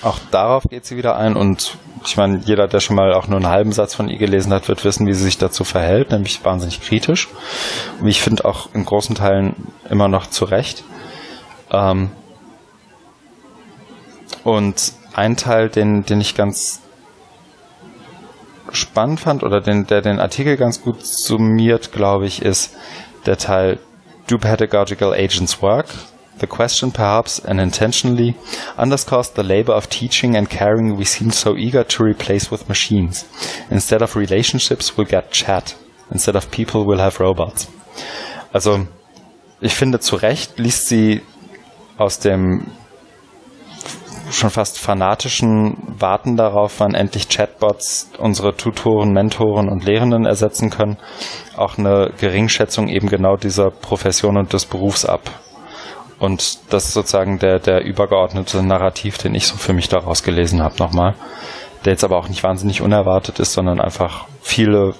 auch 0.03 0.19
darauf 0.31 0.65
geht 0.69 0.85
sie 0.85 0.97
wieder 0.97 1.17
ein 1.17 1.37
und 1.37 1.77
ich 2.05 2.17
meine, 2.17 2.39
jeder, 2.45 2.69
der 2.69 2.81
schon 2.81 2.97
mal 2.97 3.13
auch 3.15 3.27
nur 3.27 3.39
einen 3.39 3.49
halben 3.49 3.73
Satz 3.73 3.95
von 3.95 4.09
ihr 4.09 4.19
gelesen 4.19 4.53
hat, 4.53 4.69
wird 4.69 4.85
wissen, 4.85 5.07
wie 5.07 5.13
sie 5.13 5.25
sich 5.25 5.39
dazu 5.39 5.65
verhält, 5.65 6.13
nämlich 6.13 6.45
wahnsinnig 6.45 6.81
kritisch. 6.81 7.29
Und 8.01 8.07
ich 8.07 8.21
finde 8.21 8.45
auch 8.45 8.69
in 8.75 8.85
großen 8.85 9.17
Teilen 9.17 9.73
immer 9.91 10.07
noch 10.07 10.27
zu 10.29 10.45
Recht. 10.45 10.85
Ähm 11.73 12.11
und 14.45 14.93
ein 15.15 15.37
Teil, 15.37 15.69
den, 15.69 16.05
den 16.05 16.21
ich 16.21 16.37
ganz 16.37 16.81
spannend 18.71 19.19
fand 19.21 19.43
oder 19.43 19.61
den, 19.61 19.87
der 19.87 20.03
den 20.03 20.21
Artikel 20.21 20.57
ganz 20.57 20.83
gut 20.83 21.05
summiert, 21.05 21.93
glaube 21.93 22.27
ich, 22.27 22.43
ist 22.43 22.75
der 23.25 23.39
Teil 23.39 23.79
Do 24.29 24.39
Pedagogical 24.39 25.13
Agents 25.13 25.63
Work? 25.63 25.87
The 26.39 26.47
question, 26.47 26.93
perhaps 26.93 27.41
unintentionally, 27.41 28.37
underscores 28.77 29.31
the 29.31 29.43
labor 29.43 29.73
of 29.73 29.89
teaching 29.89 30.37
and 30.37 30.51
caring 30.51 30.97
we 30.97 31.05
seem 31.05 31.31
so 31.31 31.57
eager 31.57 31.83
to 31.85 32.05
replace 32.05 32.51
with 32.51 32.69
machines. 32.69 33.25
Instead 33.71 34.03
of 34.03 34.17
relationships, 34.17 34.97
we'll 34.97 35.07
get 35.07 35.31
chat. 35.31 35.75
Instead 36.11 36.37
of 36.37 36.51
people, 36.51 36.85
we'll 36.85 36.99
have 36.99 37.21
robots. 37.21 37.69
Also, 38.53 38.87
ich 39.61 39.75
finde 39.75 40.01
zu 40.01 40.17
Recht 40.17 40.59
liest 40.59 40.89
sie 40.89 41.23
aus 41.97 42.19
dem 42.19 42.67
schon 44.31 44.51
fast 44.51 44.79
fanatischen 44.79 45.77
Warten 45.99 46.37
darauf, 46.37 46.81
wann 46.81 46.95
endlich 46.95 47.29
Chatbots 47.29 48.11
unsere 48.19 48.57
Tutoren, 48.57 49.13
Mentoren 49.13 49.69
und 49.69 49.85
Lehrenden 49.85 50.27
ersetzen 50.27 50.69
können, 50.71 50.99
auch 51.57 51.79
eine 51.79 52.13
Geringschätzung 52.19 52.89
eben 52.89 53.09
genau 53.09 53.37
dieser 53.37 53.71
Profession 53.71 54.37
und 54.37 54.53
des 54.53 54.67
Berufs 54.67 55.05
ab. 55.05 55.31
Und 56.19 56.73
das 56.73 56.87
ist 56.87 56.95
sozusagen 56.95 57.39
der, 57.39 57.59
der 57.59 57.85
übergeordnete 57.85 58.63
Narrativ, 58.63 59.19
den 59.19 59.35
ich 59.35 59.47
so 59.47 59.57
für 59.57 59.73
mich 59.73 59.89
daraus 59.89 60.23
gelesen 60.23 60.63
habe 60.63 60.77
nochmal. 60.79 61.15
Der 61.85 61.93
jetzt 61.93 62.05
aber 62.05 62.17
auch 62.17 62.29
nicht 62.29 62.43
wahnsinnig 62.43 62.81
unerwartet 62.81 63.39
ist, 63.39 63.53
sondern 63.53 63.81
einfach 63.81 64.27
viele 64.41 64.95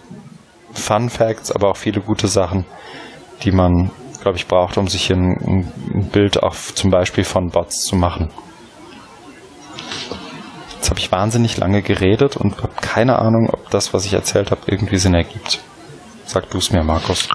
Fun 0.73 1.09
Facts, 1.09 1.51
aber 1.51 1.71
auch 1.71 1.77
viele 1.77 2.01
gute 2.01 2.29
Sachen, 2.29 2.67
die 3.43 3.51
man, 3.51 3.91
glaube 4.21 4.37
ich, 4.37 4.47
braucht, 4.47 4.77
um 4.77 4.89
sich 4.89 5.11
ein, 5.11 5.73
ein 5.95 6.11
Bild 6.13 6.43
auch 6.43 6.55
zum 6.55 6.91
Beispiel 6.91 7.25
von 7.25 7.49
Bots 7.51 7.85
zu 7.85 7.97
machen. 7.97 8.31
Jetzt 10.75 10.91
habe 10.91 11.01
ich 11.01 11.11
wahnsinnig 11.11 11.57
lange 11.57 11.83
geredet 11.83 12.37
und 12.37 12.59
habe 12.59 12.75
keine 12.81 13.19
Ahnung, 13.19 13.49
ob 13.51 13.71
das, 13.71 13.95
was 13.95 14.05
ich 14.05 14.13
erzählt 14.13 14.51
habe, 14.51 14.61
irgendwie 14.67 14.99
Sinn 14.99 15.15
ergibt. 15.15 15.61
Sag 16.27 16.51
du 16.51 16.59
es 16.59 16.71
mir, 16.71 16.85
Markus. 16.85 17.29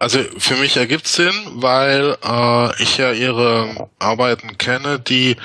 Also 0.00 0.20
für 0.38 0.54
mich 0.56 0.76
ergibt 0.76 1.08
Sinn, 1.08 1.34
weil 1.54 2.16
äh, 2.24 2.82
ich 2.82 2.98
ja 2.98 3.12
ihre 3.12 3.88
Arbeiten 3.98 4.56
kenne, 4.56 5.00
die 5.00 5.36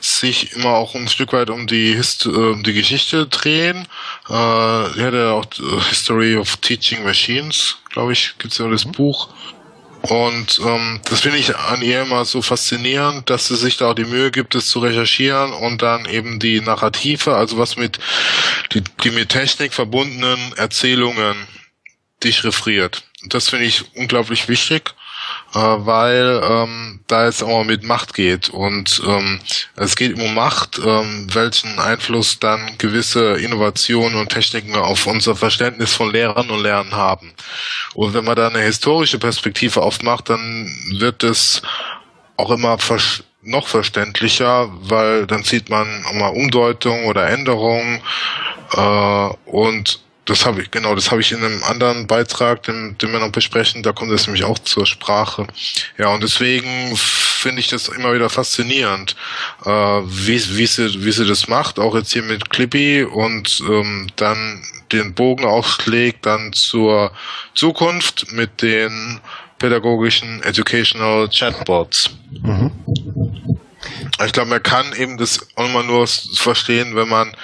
sich 0.00 0.56
immer 0.56 0.70
auch 0.70 0.96
ein 0.96 1.08
Stück 1.08 1.32
weit 1.32 1.48
um 1.48 1.68
die, 1.68 1.94
Hist 1.94 2.26
äh, 2.26 2.62
die 2.62 2.72
Geschichte 2.72 3.26
drehen. 3.28 3.86
Äh, 4.28 4.32
sie 4.94 5.04
hat 5.04 5.14
ja 5.14 5.32
auch 5.32 5.46
äh, 5.58 5.80
History 5.88 6.36
of 6.36 6.56
Teaching 6.56 7.04
Machines, 7.04 7.76
glaube 7.90 8.12
ich, 8.12 8.34
gibt's 8.38 8.58
ja 8.58 8.68
das 8.68 8.84
mhm. 8.84 8.92
Buch. 8.92 9.28
Und 10.02 10.60
ähm, 10.64 11.00
das 11.04 11.20
finde 11.20 11.38
ich 11.38 11.54
an 11.54 11.82
ihr 11.82 12.02
immer 12.02 12.24
so 12.24 12.42
faszinierend, 12.42 13.28
dass 13.28 13.48
sie 13.48 13.56
sich 13.56 13.76
da 13.76 13.90
auch 13.90 13.94
die 13.94 14.06
Mühe 14.06 14.30
gibt, 14.30 14.54
es 14.54 14.66
zu 14.66 14.80
recherchieren 14.80 15.52
und 15.52 15.82
dann 15.82 16.06
eben 16.06 16.40
die 16.40 16.60
Narrative, 16.60 17.36
also 17.36 17.58
was 17.58 17.76
mit 17.76 17.98
die, 18.72 18.82
die 19.04 19.10
mit 19.10 19.28
Technik 19.28 19.74
verbundenen 19.74 20.54
Erzählungen 20.56 21.36
dechiffriert. 22.24 23.04
Das 23.24 23.48
finde 23.50 23.66
ich 23.66 23.84
unglaublich 23.96 24.48
wichtig, 24.48 24.94
äh, 25.54 25.58
weil 25.58 26.40
ähm, 26.42 27.00
da 27.06 27.26
es 27.26 27.42
auch 27.42 27.64
mit 27.64 27.82
Macht 27.82 28.14
geht 28.14 28.48
und 28.48 29.02
ähm, 29.06 29.40
es 29.76 29.94
geht 29.94 30.18
um 30.18 30.34
Macht, 30.34 30.78
ähm, 30.78 31.26
welchen 31.32 31.78
Einfluss 31.78 32.38
dann 32.38 32.78
gewisse 32.78 33.34
Innovationen 33.34 34.18
und 34.18 34.30
Techniken 34.30 34.74
auf 34.74 35.06
unser 35.06 35.36
Verständnis 35.36 35.92
von 35.92 36.10
Lehrern 36.10 36.50
und 36.50 36.62
Lernen 36.62 36.92
haben. 36.92 37.34
Und 37.94 38.14
wenn 38.14 38.24
man 38.24 38.36
da 38.36 38.48
eine 38.48 38.60
historische 38.60 39.18
Perspektive 39.18 39.82
aufmacht, 39.82 40.30
dann 40.30 40.72
wird 40.98 41.22
es 41.22 41.60
auch 42.38 42.50
immer 42.50 42.78
noch 43.42 43.68
verständlicher, 43.68 44.70
weil 44.82 45.26
dann 45.26 45.44
sieht 45.44 45.68
man 45.68 45.86
mal 46.14 46.28
Umdeutungen 46.28 47.04
oder 47.04 47.28
Änderungen 47.28 48.02
äh, 48.72 49.28
und 49.46 50.00
das 50.30 50.46
habe 50.46 50.62
ich, 50.62 50.70
genau, 50.70 50.94
das 50.94 51.10
habe 51.10 51.20
ich 51.20 51.32
in 51.32 51.44
einem 51.44 51.62
anderen 51.64 52.06
Beitrag, 52.06 52.62
den, 52.62 52.96
den 52.98 53.12
wir 53.12 53.18
noch 53.18 53.32
besprechen, 53.32 53.82
da 53.82 53.92
kommt 53.92 54.12
es 54.12 54.26
nämlich 54.26 54.44
auch 54.44 54.60
zur 54.60 54.86
Sprache. 54.86 55.46
Ja, 55.98 56.14
und 56.14 56.22
deswegen 56.22 56.96
finde 56.96 57.60
ich 57.60 57.68
das 57.68 57.88
immer 57.88 58.14
wieder 58.14 58.30
faszinierend, 58.30 59.16
äh, 59.64 59.70
wie, 59.70 60.40
wie, 60.56 60.66
sie, 60.66 61.04
wie 61.04 61.10
sie 61.10 61.26
das 61.26 61.48
macht, 61.48 61.80
auch 61.80 61.96
jetzt 61.96 62.12
hier 62.12 62.22
mit 62.22 62.48
Clippy 62.48 63.02
und 63.02 63.60
ähm, 63.68 64.06
dann 64.14 64.62
den 64.92 65.14
Bogen 65.14 65.44
aufschlägt, 65.44 66.26
dann 66.26 66.52
zur 66.52 67.12
Zukunft 67.56 68.30
mit 68.32 68.62
den 68.62 69.20
pädagogischen 69.58 70.42
Educational 70.44 71.28
Chatbots. 71.28 72.10
Mhm. 72.42 72.70
Ich 74.24 74.32
glaube, 74.32 74.50
man 74.50 74.62
kann 74.62 74.92
eben 74.96 75.18
das 75.18 75.40
auch 75.56 75.66
immer 75.66 75.82
nur 75.82 76.06
verstehen, 76.06 76.94
wenn 76.94 77.08
man 77.08 77.34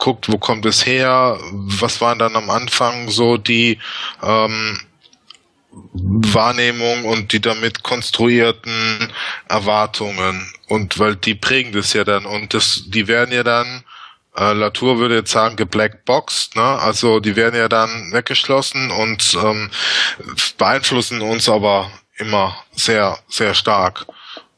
guckt, 0.00 0.32
wo 0.32 0.38
kommt 0.38 0.66
es 0.66 0.84
her, 0.84 1.38
was 1.52 2.00
waren 2.00 2.18
dann 2.18 2.34
am 2.34 2.50
Anfang 2.50 3.08
so 3.10 3.36
die 3.36 3.78
ähm, 4.22 4.80
Wahrnehmung 5.92 7.04
und 7.04 7.32
die 7.32 7.40
damit 7.40 7.84
konstruierten 7.84 9.12
Erwartungen 9.48 10.52
und 10.66 10.98
weil 10.98 11.14
die 11.14 11.36
prägen 11.36 11.72
das 11.72 11.92
ja 11.92 12.02
dann 12.02 12.26
und 12.26 12.54
das, 12.54 12.82
die 12.88 13.06
werden 13.06 13.32
ja 13.32 13.44
dann 13.44 13.84
äh, 14.36 14.52
Latour 14.52 14.98
würde 14.98 15.16
jetzt 15.16 15.32
sagen 15.32 15.56
geblackboxed, 15.56 16.56
ne? 16.56 16.62
Also 16.62 17.20
die 17.20 17.36
werden 17.36 17.56
ja 17.56 17.68
dann 17.68 18.12
weggeschlossen 18.12 18.90
und 18.90 19.36
ähm, 19.42 19.70
beeinflussen 20.56 21.20
uns 21.20 21.48
aber 21.48 21.90
immer 22.16 22.56
sehr 22.72 23.18
sehr 23.28 23.54
stark. 23.54 24.06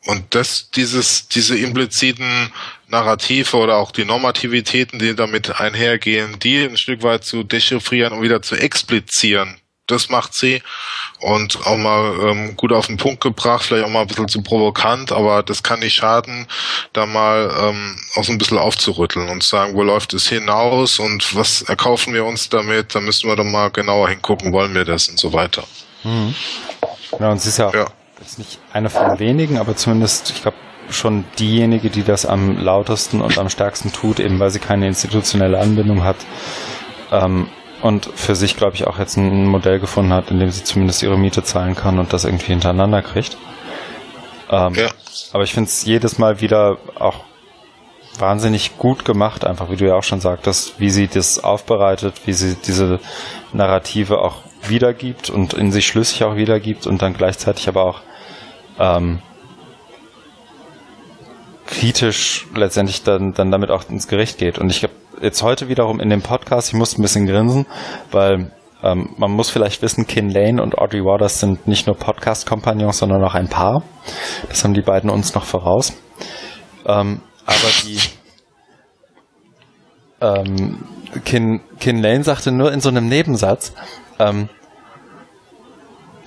Und 0.07 0.34
das, 0.34 0.70
dieses, 0.70 1.28
diese 1.28 1.57
impliziten 1.57 2.53
Narrative 2.88 3.57
oder 3.57 3.76
auch 3.76 3.92
die 3.92 4.05
Normativitäten, 4.05 4.98
die 4.98 5.14
damit 5.14 5.61
einhergehen, 5.61 6.38
die 6.40 6.64
ein 6.64 6.76
Stück 6.76 7.03
weit 7.03 7.24
zu 7.24 7.44
dechiffrieren 7.44 8.12
und 8.12 8.22
wieder 8.22 8.42
zu 8.42 8.57
explizieren. 8.57 9.57
Das 9.86 10.09
macht 10.09 10.34
sie 10.34 10.62
und 11.18 11.66
auch 11.66 11.76
mal 11.76 12.14
ähm, 12.28 12.57
gut 12.57 12.72
auf 12.72 12.86
den 12.86 12.96
Punkt 12.96 13.20
gebracht, 13.20 13.64
vielleicht 13.64 13.84
auch 13.84 13.90
mal 13.90 14.03
ein 14.03 14.07
bisschen 14.07 14.28
zu 14.28 14.42
provokant, 14.42 15.12
aber 15.12 15.42
das 15.42 15.62
kann 15.62 15.80
nicht 15.80 15.94
schaden, 15.94 16.46
da 16.92 17.05
mal 17.05 17.53
ähm, 17.61 17.96
auch 18.14 18.24
so 18.24 18.32
ein 18.32 18.38
bisschen 18.38 18.59
aufzurütteln 18.59 19.28
und 19.28 19.42
sagen, 19.42 19.74
wo 19.74 19.82
läuft 19.82 20.14
es 20.14 20.28
hinaus 20.28 20.98
und 20.98 21.34
was 21.34 21.62
erkaufen 21.62 22.14
wir 22.14 22.24
uns 22.24 22.48
damit, 22.48 22.94
da 22.94 23.00
müssen 23.00 23.28
wir 23.28 23.36
doch 23.36 23.44
mal 23.44 23.70
genauer 23.70 24.09
hingucken, 24.09 24.53
wollen 24.53 24.74
wir 24.74 24.84
das 24.84 25.09
und 25.09 25.18
so 25.18 25.32
weiter. 25.32 25.64
Mhm. 26.05 26.34
Ja, 27.18 27.30
und 27.30 27.38
es 27.38 27.46
ist 27.46 27.59
ja, 27.59 27.70
ja. 27.72 27.86
Jetzt 28.23 28.39
nicht 28.39 28.59
eine 28.73 28.89
von 28.89 29.18
wenigen, 29.18 29.59
aber 29.59 29.77
zumindest, 29.77 30.31
ich 30.31 30.43
glaube, 30.43 30.57
schon 30.91 31.25
diejenige, 31.39 31.91
die 31.91 32.03
das 32.03 32.27
am 32.27 32.59
lautesten 32.59 33.20
und 33.20 33.39
am 33.39 33.49
stärksten 33.49 33.93
tut, 33.93 34.20
eben 34.20 34.39
weil 34.39 34.51
sie 34.51 34.59
keine 34.59 34.87
institutionelle 34.87 35.59
Anbindung 35.59 36.05
hat. 36.05 36.16
Ähm, 37.11 37.49
und 37.81 38.09
für 38.14 38.37
sich, 38.37 38.57
glaube 38.57 38.77
ich, 38.77 38.87
auch 38.87 38.99
jetzt 38.99 39.16
ein 39.16 39.47
Modell 39.47 39.81
gefunden 39.81 40.12
hat, 40.12 40.31
in 40.31 40.39
dem 40.39 40.51
sie 40.51 40.62
zumindest 40.62 41.03
ihre 41.03 41.18
Miete 41.18 41.43
zahlen 41.43 41.75
kann 41.75 41.99
und 41.99 42.12
das 42.12 42.25
irgendwie 42.25 42.53
hintereinander 42.53 43.03
kriegt. 43.03 43.37
Ähm, 44.51 44.75
ja. 44.75 44.89
Aber 45.33 45.43
ich 45.43 45.53
finde 45.53 45.68
es 45.68 45.85
jedes 45.85 46.18
Mal 46.18 46.41
wieder 46.41 46.79
auch 46.99 47.25
wahnsinnig 48.18 48.79
gut 48.79 49.05
gemacht, 49.05 49.45
einfach 49.45 49.70
wie 49.70 49.77
du 49.77 49.87
ja 49.87 49.95
auch 49.95 50.05
schon 50.05 50.20
sagtest, 50.20 50.79
wie 50.79 50.91
sie 50.91 51.09
das 51.09 51.43
aufbereitet, 51.43 52.14
wie 52.27 52.35
sie 52.35 52.57
diese 52.66 53.01
Narrative 53.53 54.18
auch 54.18 54.43
wiedergibt 54.68 55.31
und 55.31 55.55
in 55.55 55.73
sich 55.73 55.87
schlüssig 55.87 56.23
auch 56.23 56.37
wiedergibt 56.37 56.87
und 56.87 57.03
dann 57.03 57.14
gleichzeitig 57.14 57.68
aber 57.68 57.85
auch 57.85 58.01
ähm, 58.83 59.20
kritisch 61.66 62.47
letztendlich 62.55 63.03
dann, 63.05 63.33
dann 63.33 63.51
damit 63.51 63.70
auch 63.70 63.89
ins 63.89 64.09
Gericht 64.09 64.39
geht. 64.39 64.59
Und 64.59 64.70
ich 64.70 64.83
habe 64.83 64.93
jetzt 65.22 65.43
heute 65.43 65.68
wiederum 65.68 66.01
in 66.01 66.11
dem 66.11 66.20
Podcast, 66.20 66.68
ich 66.68 66.74
musste 66.74 67.01
ein 67.01 67.03
bisschen 67.03 67.26
grinsen, 67.26 67.66
weil 68.11 68.51
ähm, 68.83 69.14
man 69.16 69.30
muss 69.30 69.51
vielleicht 69.51 69.80
wissen, 69.80 70.07
Kin 70.07 70.28
Lane 70.28 70.61
und 70.61 70.76
Audrey 70.76 71.01
Waters 71.01 71.39
sind 71.39 71.68
nicht 71.68 71.87
nur 71.87 71.97
Podcast-Kompagnons, 71.97 72.99
sondern 72.99 73.22
auch 73.24 73.35
ein 73.35 73.49
Paar. 73.49 73.85
Das 74.49 74.64
haben 74.64 74.74
die 74.74 74.83
beiden 74.83 75.09
uns 75.09 75.35
noch 75.35 75.45
voraus. 75.45 75.93
Ähm, 76.85 77.20
aber 77.47 77.68
die 77.85 77.99
ähm, 80.20 80.85
Kin, 81.24 81.61
Kin 81.78 82.03
Lane 82.03 82.24
sagte 82.24 82.51
nur 82.51 82.72
in 82.72 82.80
so 82.80 82.89
einem 82.89 83.09
Nebensatz, 83.09 83.72
ähm, 84.18 84.49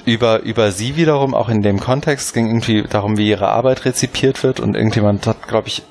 über, 0.05 0.41
über 0.41 0.71
sie 0.71 0.95
wiederum, 0.95 1.33
auch 1.33 1.49
in 1.49 1.61
dem 1.61 1.79
Kontext, 1.79 2.33
ging 2.33 2.47
irgendwie 2.47 2.83
darum, 2.83 3.17
wie 3.17 3.29
ihre 3.29 3.49
Arbeit 3.49 3.85
rezipiert 3.85 4.43
wird 4.43 4.59
und 4.59 4.75
irgendjemand 4.75 5.27
hat, 5.27 5.47
glaube 5.47 5.67
ich, 5.67 5.83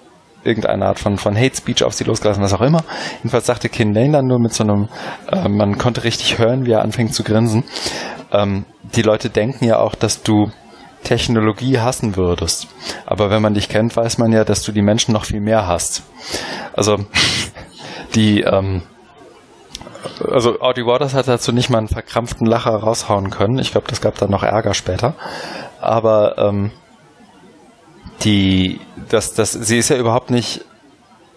irgendeine 0.44 0.86
Art 0.86 0.98
von, 0.98 1.16
von 1.16 1.36
Hate 1.36 1.56
Speech 1.56 1.82
auf 1.82 1.94
sie 1.94 2.04
losgelassen, 2.04 2.42
was 2.42 2.52
auch 2.52 2.60
immer. 2.60 2.84
Jedenfalls 3.18 3.46
sagte 3.46 3.68
Kin 3.68 3.94
Lane 3.94 4.12
dann 4.12 4.26
nur 4.26 4.38
mit 4.38 4.52
so 4.52 4.62
einem, 4.62 4.88
äh, 5.32 5.48
man 5.48 5.78
konnte 5.78 6.04
richtig 6.04 6.38
hören, 6.38 6.66
wie 6.66 6.72
er 6.72 6.82
anfängt 6.82 7.14
zu 7.14 7.24
grinsen. 7.24 7.64
Ähm, 8.30 8.64
die 8.82 9.02
Leute 9.02 9.30
denken 9.30 9.64
ja 9.64 9.78
auch, 9.78 9.94
dass 9.94 10.22
du 10.22 10.50
Technologie 11.02 11.78
hassen 11.78 12.16
würdest. 12.16 12.68
Aber 13.06 13.30
wenn 13.30 13.42
man 13.42 13.54
dich 13.54 13.68
kennt, 13.68 13.96
weiß 13.96 14.18
man 14.18 14.32
ja, 14.32 14.44
dass 14.44 14.62
du 14.62 14.72
die 14.72 14.82
Menschen 14.82 15.12
noch 15.12 15.24
viel 15.24 15.40
mehr 15.40 15.66
hast. 15.66 16.02
Also 16.74 16.98
die, 18.14 18.40
ähm, 18.42 18.82
also 20.30 20.60
Audie 20.60 20.84
Waters 20.84 21.14
hat 21.14 21.28
dazu 21.28 21.52
nicht 21.52 21.70
mal 21.70 21.78
einen 21.78 21.88
verkrampften 21.88 22.46
Lacher 22.46 22.74
raushauen 22.74 23.30
können. 23.30 23.58
Ich 23.58 23.72
glaube, 23.72 23.86
das 23.88 24.00
gab 24.00 24.16
dann 24.16 24.30
noch 24.30 24.42
Ärger 24.42 24.74
später. 24.74 25.14
Aber 25.80 26.38
ähm, 26.38 26.70
die, 28.22 28.80
das, 29.08 29.34
das, 29.34 29.52
sie 29.52 29.78
ist 29.78 29.90
ja 29.90 29.96
überhaupt 29.96 30.30
nicht, 30.30 30.64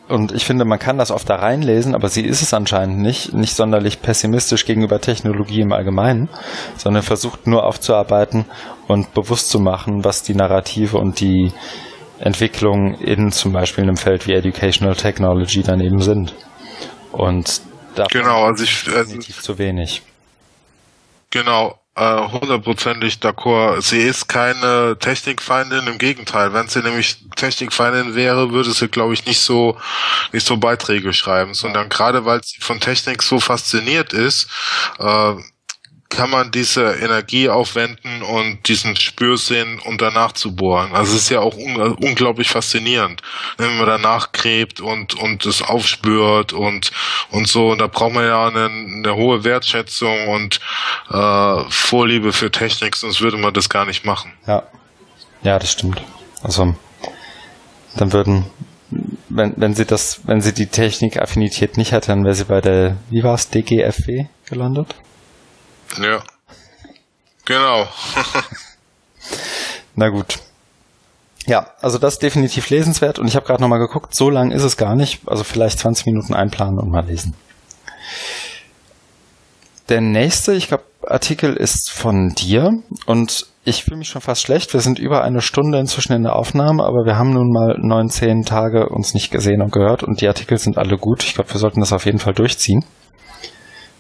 und 0.08 0.32
ich 0.32 0.46
finde, 0.46 0.64
man 0.64 0.80
kann 0.80 0.98
das 0.98 1.12
oft 1.12 1.30
da 1.30 1.36
reinlesen, 1.36 1.94
aber 1.94 2.08
sie 2.08 2.22
ist 2.22 2.42
es 2.42 2.54
anscheinend 2.54 3.00
nicht, 3.00 3.34
nicht 3.34 3.56
sonderlich 3.56 4.02
pessimistisch 4.02 4.66
gegenüber 4.66 5.02
Technologie 5.02 5.62
im 5.62 5.74
Allgemeinen, 5.74 6.30
sondern 6.78 7.04
versucht 7.04 7.46
nur 7.46 7.66
aufzuarbeiten 7.66 8.46
und 8.88 9.14
bewusst 9.14 9.50
zu 9.50 9.60
machen, 9.60 10.06
was 10.06 10.24
die 10.24 10.36
Narrative 10.36 10.98
und 10.98 11.20
die 11.20 11.52
Entwicklung 12.20 12.96
in 12.96 13.32
zum 13.32 13.52
Beispiel 13.52 13.84
einem 13.84 13.98
Feld 13.98 14.28
wie 14.28 14.34
Educational 14.34 14.96
Technology 14.96 15.62
daneben 15.62 16.00
sind. 16.00 16.34
Und 17.12 17.62
davon 17.98 18.22
genau, 18.22 18.46
also 18.46 18.64
ich, 18.64 18.88
also, 18.88 19.04
definitiv 19.04 19.42
zu 19.42 19.58
wenig. 19.58 20.02
Genau, 21.30 21.80
äh, 21.96 22.28
hundertprozentig 22.28 23.16
d'accord. 23.16 23.82
Sie 23.82 24.00
ist 24.00 24.28
keine 24.28 24.98
Technikfeindin, 25.00 25.88
im 25.88 25.98
Gegenteil. 25.98 26.54
Wenn 26.54 26.68
sie 26.68 26.82
nämlich 26.82 27.18
Technikfeindin 27.36 28.16
wäre, 28.16 28.52
würde 28.52 28.72
sie, 28.72 28.88
glaube 28.88 29.14
ich, 29.14 29.26
nicht 29.26 29.40
so, 29.40 29.78
nicht 30.32 30.46
so 30.46 30.58
Beiträge 30.58 31.12
schreiben, 31.14 31.54
sondern 31.54 31.90
gerade 31.90 32.24
weil 32.24 32.44
sie 32.44 32.62
von 32.62 32.80
Technik 32.80 33.24
so 33.24 33.40
fasziniert 33.40 34.14
ist, 34.14 34.48
äh, 35.00 35.34
kann 36.10 36.30
man 36.30 36.52
diese 36.52 36.94
Energie 37.02 37.50
aufwenden 37.50 38.22
und 38.22 38.68
diesen 38.68 38.96
Spürsinn 38.96 39.80
und 39.80 40.02
danach 40.02 40.32
zu 40.32 40.56
bohren. 40.56 40.94
Also 40.94 41.16
es 41.16 41.24
ist 41.24 41.30
ja 41.30 41.40
auch 41.40 41.56
un 41.56 41.76
unglaublich 41.78 42.50
faszinierend, 42.50 43.22
ne, 43.58 43.68
wenn 43.68 43.78
man 43.78 43.88
danach 43.88 44.32
gräbt 44.32 44.80
und 44.80 45.16
und 45.16 45.46
es 45.46 45.62
aufspürt 45.62 46.54
und 46.54 46.92
und 47.32 47.48
so. 47.48 47.70
Und 47.70 47.80
da 47.80 47.88
braucht 47.88 48.14
man 48.14 48.26
ja 48.26 48.48
eine, 48.48 48.66
eine 48.66 49.16
hohe 49.16 49.44
Wertschätzung 49.44 50.28
und 50.30 50.60
äh, 51.10 51.64
Vorliebe 51.70 52.32
für 52.32 52.52
Technik, 52.52 52.96
sonst 52.96 53.22
würde 53.22 53.38
man 53.38 53.54
das 53.54 53.70
gar 53.70 53.86
nicht 53.86 54.06
machen. 54.06 54.34
Ja, 54.48 54.64
ja, 55.44 55.60
das 55.60 55.72
stimmt. 55.72 56.02
Also 56.42 56.76
dann 57.96 58.14
würden 58.14 58.46
wenn, 59.30 59.54
wenn 59.58 59.74
sie 59.74 59.86
das, 59.86 60.22
wenn 60.26 60.42
sie 60.42 60.54
die 60.54 60.68
Technikaffinität 60.68 61.78
nicht 61.78 61.92
hätte, 61.92 62.08
dann 62.08 62.24
wäre 62.24 62.36
sie 62.36 62.46
bei 62.46 62.62
der, 62.62 62.98
wie 63.10 63.24
war 63.24 63.36
es, 63.36 63.50
DGFW 63.50 64.26
gelandet? 64.46 64.96
Ja. 66.02 66.22
Genau. 67.46 67.88
Na 69.96 70.10
gut. 70.10 70.40
Ja, 71.46 71.68
also 71.82 71.98
das 71.98 72.16
ist 72.16 72.24
definitiv 72.24 72.70
lesenswert 72.70 73.20
und 73.20 73.28
ich 73.28 73.36
habe 73.36 73.46
gerade 73.46 73.62
nochmal 73.62 73.80
geguckt, 73.80 74.14
so 74.14 74.30
lang 74.30 74.52
ist 74.52 74.64
es 74.64 74.76
gar 74.76 74.96
nicht, 74.96 75.22
also 75.28 75.46
vielleicht 75.46 75.80
20 75.80 76.06
Minuten 76.08 76.34
einplanen 76.34 76.78
und 76.78 76.92
mal 76.92 77.06
lesen. 77.06 77.36
Der 79.88 80.02
nächste, 80.02 80.54
ich 80.54 80.68
glaube, 80.68 80.84
Artikel 81.08 81.54
ist 81.54 81.90
von 81.90 82.34
dir 82.36 82.84
und 83.06 83.48
ich 83.64 83.86
fühle 83.86 83.98
mich 83.98 84.10
schon 84.10 84.22
fast 84.22 84.42
schlecht. 84.42 84.74
Wir 84.74 84.82
sind 84.82 85.00
über 85.00 85.24
eine 85.24 85.42
Stunde 85.42 85.80
inzwischen 85.80 86.12
in 86.12 86.24
der 86.24 86.36
Aufnahme, 86.36 86.84
aber 86.84 87.06
wir 87.06 87.18
haben 87.18 87.34
nun 87.34 87.50
mal 87.54 87.78
neun, 87.80 88.10
zehn 88.10 88.44
Tage 88.44 88.90
uns 88.90 89.14
nicht 89.14 89.32
gesehen 89.32 89.62
und 89.62 89.72
gehört 89.72 90.04
und 90.04 90.20
die 90.20 90.28
Artikel 90.28 90.58
sind 90.58 90.78
alle 90.78 90.98
gut. 90.98 91.24
Ich 91.24 91.36
glaube, 91.36 91.54
wir 91.54 91.60
sollten 91.60 91.80
das 91.80 91.94
auf 91.94 92.06
jeden 92.06 92.20
Fall 92.20 92.34
durchziehen 92.34 92.84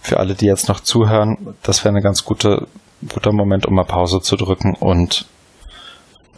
für 0.07 0.19
alle, 0.19 0.35
die 0.35 0.45
jetzt 0.45 0.69
noch 0.69 0.79
zuhören, 0.79 1.55
das 1.63 1.83
wäre 1.83 1.93
eine 1.93 2.01
ganz 2.01 2.23
gute, 2.23 2.67
guter 3.07 3.33
Moment, 3.33 3.65
um 3.65 3.75
mal 3.75 3.83
Pause 3.83 4.21
zu 4.21 4.37
drücken 4.37 4.73
und 4.73 5.25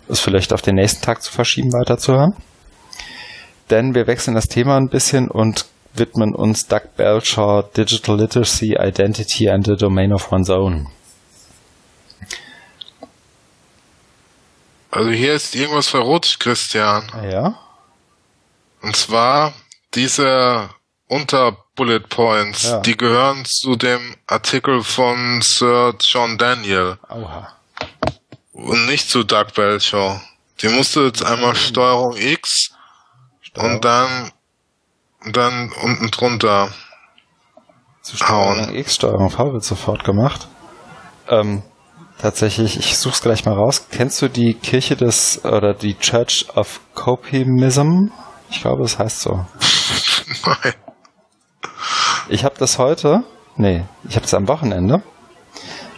es 0.07 0.19
vielleicht 0.19 0.53
auf 0.53 0.63
den 0.63 0.75
nächsten 0.75 1.03
Tag 1.03 1.21
zu 1.21 1.31
verschieben, 1.31 1.71
weiterzuhören. 1.71 2.33
Denn 3.69 3.93
wir 3.93 4.07
wechseln 4.07 4.33
das 4.33 4.47
Thema 4.47 4.75
ein 4.77 4.89
bisschen 4.89 5.29
und 5.29 5.67
widmen 5.93 6.33
uns 6.33 6.67
Doug 6.67 6.81
Belshaw 6.97 7.61
Digital 7.61 8.17
Literacy, 8.17 8.75
Identity 8.79 9.49
and 9.49 9.65
the 9.65 9.75
Domain 9.75 10.11
of 10.13 10.31
One's 10.31 10.49
Own. 10.49 10.87
Also 14.89 15.11
hier 15.11 15.33
ist 15.35 15.55
irgendwas 15.55 15.87
verrutscht, 15.87 16.39
Christian. 16.39 17.03
Ja. 17.29 17.59
Und 18.81 18.95
zwar 18.95 19.53
dieser 19.93 20.71
unter 21.07 21.57
Bullet 21.79 22.01
Points. 22.01 22.63
Ja. 22.63 22.81
Die 22.81 22.97
gehören 22.97 23.45
zu 23.45 23.77
dem 23.77 24.17
Artikel 24.27 24.83
von 24.83 25.41
Sir 25.41 25.95
John 26.01 26.37
Daniel. 26.37 26.97
Oha. 27.07 27.53
Und 28.51 28.85
nicht 28.87 29.09
zu 29.09 29.23
Doug 29.23 29.53
Belcher. 29.55 30.19
Die 30.59 30.67
musste 30.67 31.03
jetzt 31.05 31.23
einmal 31.23 31.55
Steuerung 31.55 32.17
X 32.17 32.71
Steuerung. 33.39 33.75
und 33.75 33.85
dann 33.85 34.31
dann 35.31 35.71
unten 35.81 36.11
drunter 36.11 36.67
zu 38.01 38.17
Steuerung 38.17 38.65
hauen. 38.65 38.75
X, 38.75 38.95
Steuerung 38.95 39.29
V 39.29 39.53
wird 39.53 39.63
sofort 39.63 40.03
gemacht. 40.03 40.49
Ähm, 41.29 41.63
tatsächlich, 42.17 42.77
ich 42.77 42.97
such's 42.97 43.21
gleich 43.21 43.45
mal 43.45 43.53
raus. 43.53 43.87
Kennst 43.89 44.21
du 44.21 44.27
die 44.27 44.53
Kirche 44.53 44.97
des 44.97 45.45
oder 45.45 45.73
die 45.73 45.97
Church 45.97 46.45
of 46.55 46.81
Copimism? 46.93 48.11
Ich 48.49 48.59
glaube, 48.59 48.83
es 48.83 48.97
das 48.97 48.99
heißt 48.99 49.21
so. 49.21 49.45
Nein. 50.45 50.73
Ich 52.29 52.43
habe 52.43 52.55
das 52.59 52.77
heute, 52.77 53.23
nee, 53.57 53.83
ich 54.07 54.15
habe 54.15 54.21
das 54.21 54.35
am 54.35 54.47
Wochenende 54.47 55.01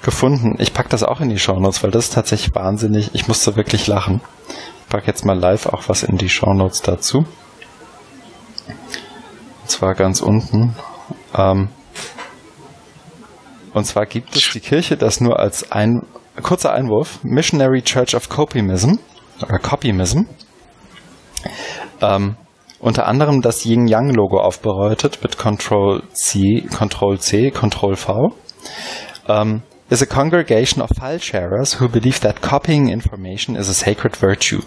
gefunden. 0.01 0.55
Ich 0.59 0.73
pack 0.73 0.89
das 0.89 1.03
auch 1.03 1.19
in 1.19 1.27
die 1.27 1.37
Shownotes, 1.37 1.83
weil 1.83 1.91
das 1.91 2.05
ist 2.05 2.13
tatsächlich 2.13 2.55
wahnsinnig. 2.55 3.11
Ich 3.13 3.27
musste 3.27 3.57
wirklich 3.57 3.85
lachen. 3.87 4.21
Ich 4.47 4.87
pack 4.89 5.07
jetzt 5.07 5.25
mal 5.25 5.37
live 5.37 5.65
auch 5.65 5.89
was 5.89 6.03
in 6.03 6.17
die 6.17 6.29
Shownotes 6.29 6.81
dazu. 6.83 7.25
Und 9.61 9.69
zwar 9.69 9.93
ganz 9.93 10.21
unten. 10.21 10.73
Ähm, 11.35 11.67
und 13.73 13.85
zwar 13.85 14.05
gibt 14.05 14.33
es 14.35 14.49
die 14.51 14.61
Kirche, 14.61 14.95
das 14.95 15.19
nur 15.19 15.37
als 15.37 15.71
ein 15.71 16.05
kurzer 16.41 16.71
Einwurf, 16.71 17.19
Missionary 17.23 17.81
Church 17.81 18.15
of 18.15 18.29
Copimism 18.29 18.93
oder 19.41 19.59
Copymism. 19.59 20.21
Ähm, 22.01 22.37
unter 22.81 23.07
anderem 23.07 23.41
das 23.41 23.63
Yin-Yang-Logo 23.63 24.39
aufbereitet 24.39 25.19
mit 25.21 25.37
Control 25.37 26.01
C, 26.13 26.61
Control 26.75 27.19
C, 27.19 27.51
Control 27.51 27.95
V. 27.95 28.33
Um, 29.27 29.61
is 29.89 30.01
a 30.01 30.05
congregation 30.05 30.81
of 30.81 30.89
file 30.97 31.19
sharers 31.19 31.79
who 31.79 31.87
believe 31.87 32.21
that 32.21 32.41
copying 32.41 32.89
information 32.89 33.55
is 33.55 33.69
a 33.69 33.73
sacred 33.73 34.15
virtue. 34.15 34.61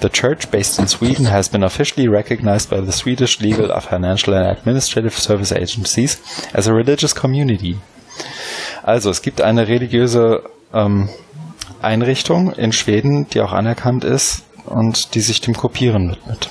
The 0.00 0.10
church, 0.10 0.50
based 0.50 0.78
in 0.78 0.86
Sweden, 0.86 1.26
has 1.26 1.48
been 1.48 1.64
officially 1.64 2.08
recognized 2.08 2.70
by 2.70 2.80
the 2.80 2.92
Swedish 2.92 3.40
legal, 3.40 3.68
financial 3.80 4.34
and 4.34 4.46
administrative 4.46 5.14
service 5.14 5.50
agencies 5.50 6.20
as 6.52 6.68
a 6.68 6.74
religious 6.74 7.14
community. 7.14 7.78
Also, 8.82 9.10
es 9.10 9.22
gibt 9.22 9.40
eine 9.40 9.66
religiöse 9.66 10.42
ähm, 10.72 11.08
Einrichtung 11.80 12.52
in 12.52 12.72
Schweden, 12.72 13.28
die 13.30 13.40
auch 13.40 13.52
anerkannt 13.52 14.04
ist 14.04 14.44
und 14.66 15.14
die 15.14 15.20
sich 15.20 15.40
dem 15.40 15.54
Kopieren 15.54 16.10
widmet. 16.10 16.50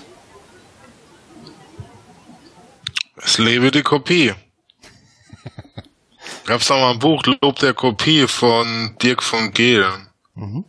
Es 3.25 3.37
lebe 3.37 3.71
die 3.71 3.83
Kopie. 3.83 4.33
Gab's 6.45 6.69
noch 6.69 6.77
mal 6.77 6.91
ein 6.91 6.99
Buch, 6.99 7.23
Lob 7.25 7.59
der 7.59 7.73
Kopie 7.73 8.27
von 8.27 8.95
Dirk 9.01 9.23
von 9.23 9.51
Gehlen. 9.53 10.09
Mhm. 10.35 10.65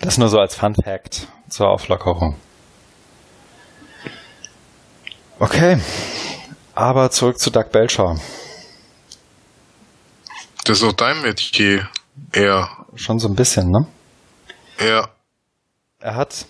Das 0.00 0.18
nur 0.18 0.28
so 0.28 0.38
als 0.38 0.54
Fun 0.54 0.74
Fact 0.74 1.28
zur 1.48 1.68
Auflockerung. 1.68 2.36
Okay, 5.38 5.80
aber 6.74 7.10
zurück 7.10 7.38
zu 7.38 7.50
Doug 7.50 7.70
Belcher. 7.72 8.18
Das 10.64 10.78
ist 10.78 10.84
auch 10.84 10.92
dein 10.92 11.20
Metier, 11.22 11.88
eher. 12.32 12.70
Schon 12.94 13.18
so 13.18 13.28
ein 13.28 13.34
bisschen, 13.34 13.70
ne? 13.70 13.86
Ja. 14.80 15.08
Er 15.98 16.14
hat 16.14 16.46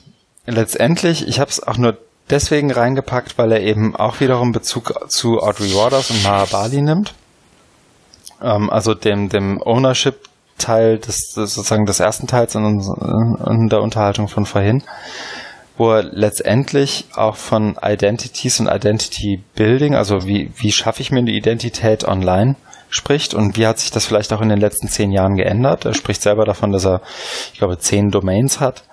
letztendlich, 0.46 1.26
ich 1.26 1.40
habe 1.40 1.50
es 1.50 1.62
auch 1.62 1.76
nur 1.76 1.98
deswegen 2.30 2.70
reingepackt, 2.70 3.38
weil 3.38 3.52
er 3.52 3.60
eben 3.60 3.94
auch 3.96 4.20
wiederum 4.20 4.52
Bezug 4.52 5.10
zu 5.10 5.40
Audrey 5.40 5.74
Waters 5.74 6.10
und 6.10 6.22
Mahabali 6.22 6.82
nimmt. 6.82 7.14
Ähm, 8.42 8.70
also 8.70 8.94
dem, 8.94 9.28
dem 9.28 9.60
Ownership-Teil 9.62 10.98
des, 10.98 11.32
des, 11.34 11.54
sozusagen 11.54 11.86
des 11.86 12.00
ersten 12.00 12.26
Teils 12.26 12.54
in, 12.54 12.80
in 13.46 13.68
der 13.68 13.82
Unterhaltung 13.82 14.28
von 14.28 14.46
vorhin, 14.46 14.82
wo 15.76 15.92
er 15.92 16.02
letztendlich 16.02 17.06
auch 17.14 17.36
von 17.36 17.76
Identities 17.82 18.60
und 18.60 18.68
Identity 18.68 19.42
Building, 19.54 19.94
also 19.94 20.26
wie, 20.26 20.50
wie 20.56 20.72
schaffe 20.72 21.02
ich 21.02 21.10
mir 21.10 21.18
eine 21.18 21.32
Identität 21.32 22.04
online, 22.04 22.56
spricht 22.90 23.34
und 23.34 23.56
wie 23.56 23.66
hat 23.66 23.80
sich 23.80 23.90
das 23.90 24.06
vielleicht 24.06 24.32
auch 24.32 24.40
in 24.40 24.48
den 24.48 24.60
letzten 24.60 24.88
zehn 24.88 25.10
Jahren 25.10 25.34
geändert. 25.34 25.84
Er 25.84 25.94
spricht 25.94 26.22
selber 26.22 26.44
davon, 26.44 26.70
dass 26.70 26.86
er, 26.86 27.00
ich 27.52 27.58
glaube, 27.58 27.76
zehn 27.78 28.10
Domains 28.10 28.60
hat 28.60 28.84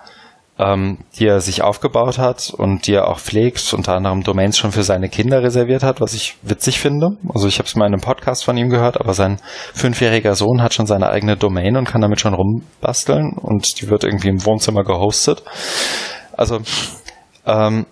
ähm, 0.58 0.98
die 1.18 1.26
er 1.26 1.40
sich 1.40 1.62
aufgebaut 1.62 2.18
hat 2.18 2.52
und 2.56 2.86
die 2.86 2.92
er 2.94 3.08
auch 3.08 3.18
pflegt, 3.18 3.72
unter 3.72 3.94
anderem 3.94 4.22
Domains 4.22 4.58
schon 4.58 4.72
für 4.72 4.82
seine 4.82 5.08
Kinder 5.08 5.42
reserviert 5.42 5.82
hat, 5.82 6.00
was 6.00 6.14
ich 6.14 6.36
witzig 6.42 6.78
finde. 6.78 7.16
Also 7.32 7.48
ich 7.48 7.58
habe 7.58 7.66
es 7.66 7.74
mal 7.74 7.86
in 7.86 7.94
einem 7.94 8.02
Podcast 8.02 8.44
von 8.44 8.56
ihm 8.56 8.68
gehört, 8.68 9.00
aber 9.00 9.14
sein 9.14 9.40
fünfjähriger 9.74 10.34
Sohn 10.34 10.62
hat 10.62 10.74
schon 10.74 10.86
seine 10.86 11.08
eigene 11.08 11.36
Domain 11.36 11.76
und 11.76 11.88
kann 11.88 12.02
damit 12.02 12.20
schon 12.20 12.34
rumbasteln 12.34 13.32
und 13.32 13.80
die 13.80 13.88
wird 13.88 14.04
irgendwie 14.04 14.28
im 14.28 14.44
Wohnzimmer 14.44 14.84
gehostet. 14.84 15.42
Also 16.34 16.60
ähm, 17.46 17.86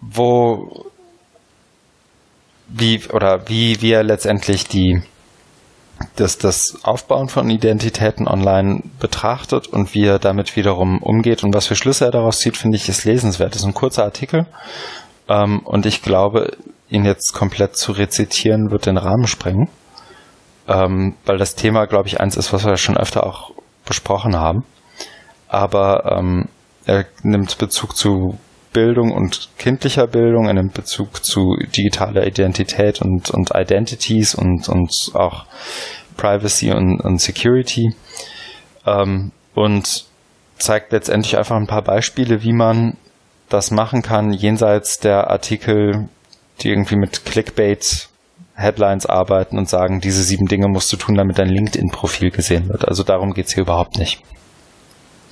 wo 0.00 0.86
wie 2.68 3.00
oder 3.12 3.48
wie 3.48 3.80
wir 3.80 4.02
letztendlich 4.02 4.66
die 4.66 5.02
das, 6.16 6.38
das 6.38 6.78
Aufbauen 6.82 7.28
von 7.28 7.48
Identitäten 7.50 8.28
online 8.28 8.82
betrachtet 8.98 9.66
und 9.68 9.94
wie 9.94 10.04
er 10.04 10.18
damit 10.18 10.56
wiederum 10.56 11.02
umgeht 11.02 11.44
und 11.44 11.54
was 11.54 11.66
für 11.66 11.76
Schlüsse 11.76 12.06
er 12.06 12.10
daraus 12.10 12.38
zieht, 12.38 12.56
finde 12.56 12.76
ich, 12.76 12.88
ist 12.88 13.04
lesenswert. 13.04 13.54
Das 13.54 13.62
ist 13.62 13.66
ein 13.66 13.74
kurzer 13.74 14.04
Artikel 14.04 14.46
ähm, 15.28 15.60
und 15.60 15.86
ich 15.86 16.02
glaube, 16.02 16.56
ihn 16.88 17.04
jetzt 17.04 17.32
komplett 17.32 17.76
zu 17.76 17.92
rezitieren, 17.92 18.70
wird 18.70 18.86
den 18.86 18.96
Rahmen 18.96 19.26
sprengen, 19.26 19.68
ähm, 20.68 21.14
weil 21.24 21.38
das 21.38 21.54
Thema, 21.54 21.86
glaube 21.86 22.08
ich, 22.08 22.20
eins 22.20 22.36
ist, 22.36 22.52
was 22.52 22.64
wir 22.64 22.76
schon 22.76 22.96
öfter 22.96 23.26
auch 23.26 23.50
besprochen 23.84 24.36
haben. 24.36 24.64
Aber 25.48 26.16
ähm, 26.16 26.48
er 26.86 27.06
nimmt 27.22 27.58
Bezug 27.58 27.96
zu 27.96 28.38
Bildung 28.74 29.12
und 29.12 29.48
kindlicher 29.56 30.06
Bildung, 30.06 30.52
nimmt 30.52 30.74
Bezug 30.74 31.24
zu 31.24 31.56
digitaler 31.74 32.26
Identität 32.26 33.00
und, 33.00 33.30
und 33.30 33.52
Identities 33.54 34.34
und, 34.34 34.68
und 34.68 34.92
auch 35.14 35.46
Privacy 36.18 36.72
und, 36.72 37.00
und 37.00 37.20
Security 37.20 37.94
ähm, 38.84 39.32
und 39.54 40.04
zeigt 40.58 40.92
letztendlich 40.92 41.38
einfach 41.38 41.56
ein 41.56 41.66
paar 41.66 41.82
Beispiele, 41.82 42.42
wie 42.42 42.52
man 42.52 42.96
das 43.48 43.70
machen 43.70 44.02
kann, 44.02 44.32
jenseits 44.32 44.98
der 44.98 45.30
Artikel, 45.30 46.08
die 46.60 46.68
irgendwie 46.68 46.96
mit 46.96 47.24
Clickbait 47.24 48.08
Headlines 48.56 49.06
arbeiten 49.06 49.56
und 49.56 49.68
sagen, 49.68 50.00
diese 50.00 50.22
sieben 50.22 50.46
Dinge 50.46 50.68
musst 50.68 50.92
du 50.92 50.96
tun, 50.96 51.16
damit 51.16 51.38
dein 51.38 51.48
LinkedIn-Profil 51.48 52.30
gesehen 52.30 52.68
wird. 52.68 52.86
Also 52.86 53.02
darum 53.02 53.34
geht's 53.34 53.54
hier 53.54 53.62
überhaupt 53.62 53.98
nicht. 53.98 54.20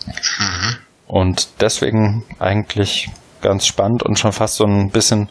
Mhm. 0.07 0.77
Und 1.07 1.49
deswegen 1.61 2.25
eigentlich 2.39 3.11
ganz 3.43 3.67
spannend 3.67 4.03
und 4.03 4.19
schon 4.19 4.33
fast 4.33 4.57
so 4.57 4.65
ein 4.65 4.91
bisschen, 4.91 5.29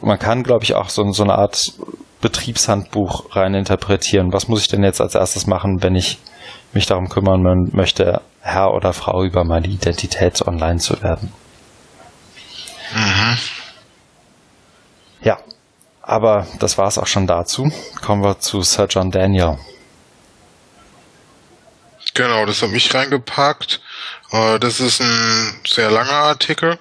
man 0.00 0.18
kann, 0.18 0.42
glaube 0.42 0.64
ich, 0.64 0.74
auch 0.74 0.88
so, 0.88 1.10
so 1.12 1.22
eine 1.22 1.36
Art 1.36 1.72
Betriebshandbuch 2.20 3.36
rein 3.36 3.54
interpretieren. 3.54 4.32
Was 4.32 4.48
muss 4.48 4.62
ich 4.62 4.68
denn 4.68 4.82
jetzt 4.82 5.00
als 5.00 5.14
erstes 5.14 5.46
machen, 5.46 5.82
wenn 5.82 5.94
ich 5.94 6.18
mich 6.72 6.86
darum 6.86 7.08
kümmern 7.08 7.70
möchte, 7.72 8.20
Herr 8.40 8.74
oder 8.74 8.92
Frau 8.92 9.22
über 9.22 9.44
meine 9.44 9.68
Identität 9.68 10.46
online 10.46 10.78
zu 10.78 11.00
werden? 11.02 11.32
Mhm. 12.94 13.38
Ja, 15.22 15.38
aber 16.02 16.46
das 16.58 16.78
war 16.78 16.86
es 16.86 16.98
auch 16.98 17.06
schon 17.06 17.26
dazu. 17.26 17.70
Kommen 18.02 18.22
wir 18.22 18.38
zu 18.38 18.62
Sir 18.62 18.86
John 18.88 19.10
Daniel. 19.10 19.58
Genau, 22.18 22.46
das 22.46 22.62
habe 22.62 22.76
ich 22.76 22.92
reingepackt. 22.92 23.80
Äh, 24.32 24.58
das 24.58 24.80
ist 24.80 25.00
ein 25.00 25.60
sehr 25.64 25.88
langer 25.88 26.10
Artikel, 26.10 26.76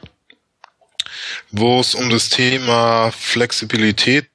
wo 1.52 1.80
es 1.80 1.94
um 1.94 2.10
das 2.10 2.30
Thema 2.30 3.12
Flexibilität 3.12 4.32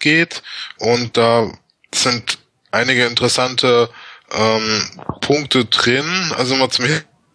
geht 0.00 0.42
und 0.78 1.16
da 1.16 1.52
sind 1.94 2.38
einige 2.72 3.06
interessante 3.06 3.88
ähm, 4.32 4.82
Punkte 5.20 5.66
drin. 5.66 6.34
Also 6.36 6.56
mal 6.56 6.70
zum 6.70 6.86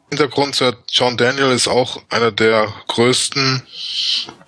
Hintergrund, 0.10 0.62
John 0.90 1.16
Daniel 1.16 1.52
ist 1.52 1.70
auch 1.70 2.04
einer 2.10 2.34
der 2.34 2.68
größten 2.90 3.66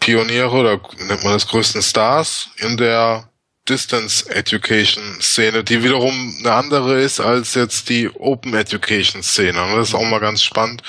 Pioniere 0.01 0.51
oder 0.51 0.81
nennt 0.97 1.23
man 1.23 1.31
das 1.31 1.47
größten 1.47 1.81
Stars 1.81 2.49
in 2.57 2.75
der 2.75 3.29
Distance 3.69 4.29
Education 4.29 5.03
Szene, 5.21 5.63
die 5.63 5.83
wiederum 5.83 6.35
eine 6.39 6.53
andere 6.53 7.01
ist 7.01 7.19
als 7.19 7.53
jetzt 7.55 7.89
die 7.89 8.09
Open 8.09 8.53
Education 8.53 9.23
Szene. 9.23 9.61
Und 9.61 9.77
das 9.77 9.89
ist 9.89 9.95
auch 9.95 10.05
mal 10.05 10.19
ganz 10.19 10.43
spannend 10.43 10.81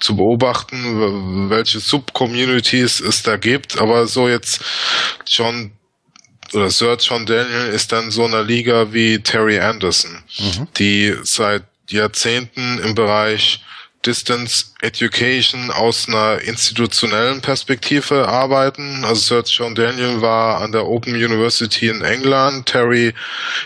zu 0.00 0.16
beobachten, 0.16 1.50
welche 1.50 1.80
Subcommunities 1.80 3.00
es 3.00 3.22
da 3.22 3.36
gibt. 3.36 3.78
Aber 3.78 4.06
so 4.06 4.28
jetzt 4.28 4.60
John 5.26 5.72
oder 6.52 6.70
Sir 6.70 6.96
John 7.00 7.26
Daniel 7.26 7.68
ist 7.72 7.92
dann 7.92 8.10
so 8.10 8.24
eine 8.24 8.42
Liga 8.42 8.92
wie 8.92 9.20
Terry 9.20 9.58
Anderson, 9.58 10.22
mhm. 10.38 10.68
die 10.78 11.16
seit 11.22 11.64
Jahrzehnten 11.88 12.78
im 12.78 12.94
Bereich 12.94 13.60
Distance 14.06 14.66
Education 14.80 15.70
aus 15.70 16.08
einer 16.08 16.40
institutionellen 16.40 17.40
Perspektive 17.42 18.26
arbeiten. 18.26 19.04
Also 19.04 19.20
Sir 19.20 19.44
John 19.46 19.74
Daniel 19.74 20.22
war 20.22 20.62
an 20.62 20.72
der 20.72 20.86
Open 20.86 21.14
University 21.14 21.88
in 21.88 22.02
England. 22.02 22.66
Terry 22.66 23.12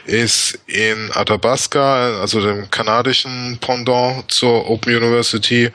ist 0.06 0.58
in 0.66 1.10
Athabasca, 1.12 2.20
also 2.20 2.40
dem 2.40 2.68
kanadischen 2.70 3.58
Pendant 3.60 4.30
zur 4.30 4.68
Open 4.68 4.96
University. 4.96 5.70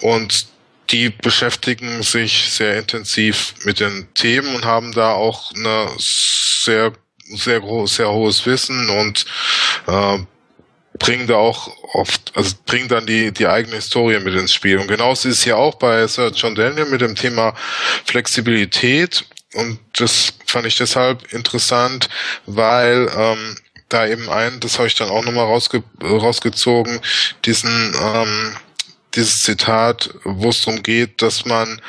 Und 0.00 0.46
die 0.90 1.10
beschäftigen 1.10 2.02
sich 2.02 2.50
sehr 2.50 2.78
intensiv 2.78 3.54
mit 3.64 3.80
den 3.80 4.08
Themen 4.14 4.54
und 4.54 4.64
haben 4.64 4.92
da 4.92 5.12
auch 5.12 5.52
eine 5.54 5.88
sehr 5.98 6.92
sehr 7.34 7.60
groß, 7.60 7.96
sehr 7.96 8.10
hohes 8.10 8.44
Wissen 8.46 8.90
und 8.90 9.24
äh, 9.86 10.18
bringen 11.02 11.26
da 11.26 11.34
auch 11.34 11.68
oft, 11.94 12.32
also 12.36 12.54
bringen 12.64 12.88
dann 12.88 13.06
die, 13.06 13.32
die 13.32 13.48
eigene 13.48 13.76
Historie 13.76 14.20
mit 14.20 14.34
ins 14.34 14.54
Spiel. 14.54 14.78
Und 14.78 14.86
genauso 14.86 15.28
ist 15.28 15.40
es 15.40 15.44
ja 15.44 15.56
auch 15.56 15.74
bei 15.74 16.06
Sir 16.06 16.30
John 16.32 16.54
Daniel 16.54 16.86
mit 16.86 17.00
dem 17.00 17.16
Thema 17.16 17.54
Flexibilität. 18.04 19.24
Und 19.54 19.80
das 19.98 20.32
fand 20.46 20.66
ich 20.66 20.76
deshalb 20.76 21.32
interessant, 21.32 22.08
weil 22.46 23.10
ähm, 23.16 23.56
da 23.88 24.06
eben 24.06 24.30
ein, 24.30 24.60
das 24.60 24.78
habe 24.78 24.86
ich 24.86 24.94
dann 24.94 25.10
auch 25.10 25.24
nochmal 25.24 25.44
rausge 25.44 25.82
rausgezogen, 26.00 27.00
diesen 27.44 27.94
ähm, 28.00 28.56
dieses 29.14 29.42
Zitat, 29.42 30.10
wo 30.24 30.48
es 30.48 30.62
darum 30.62 30.82
geht, 30.82 31.20
dass 31.20 31.44
man 31.44 31.82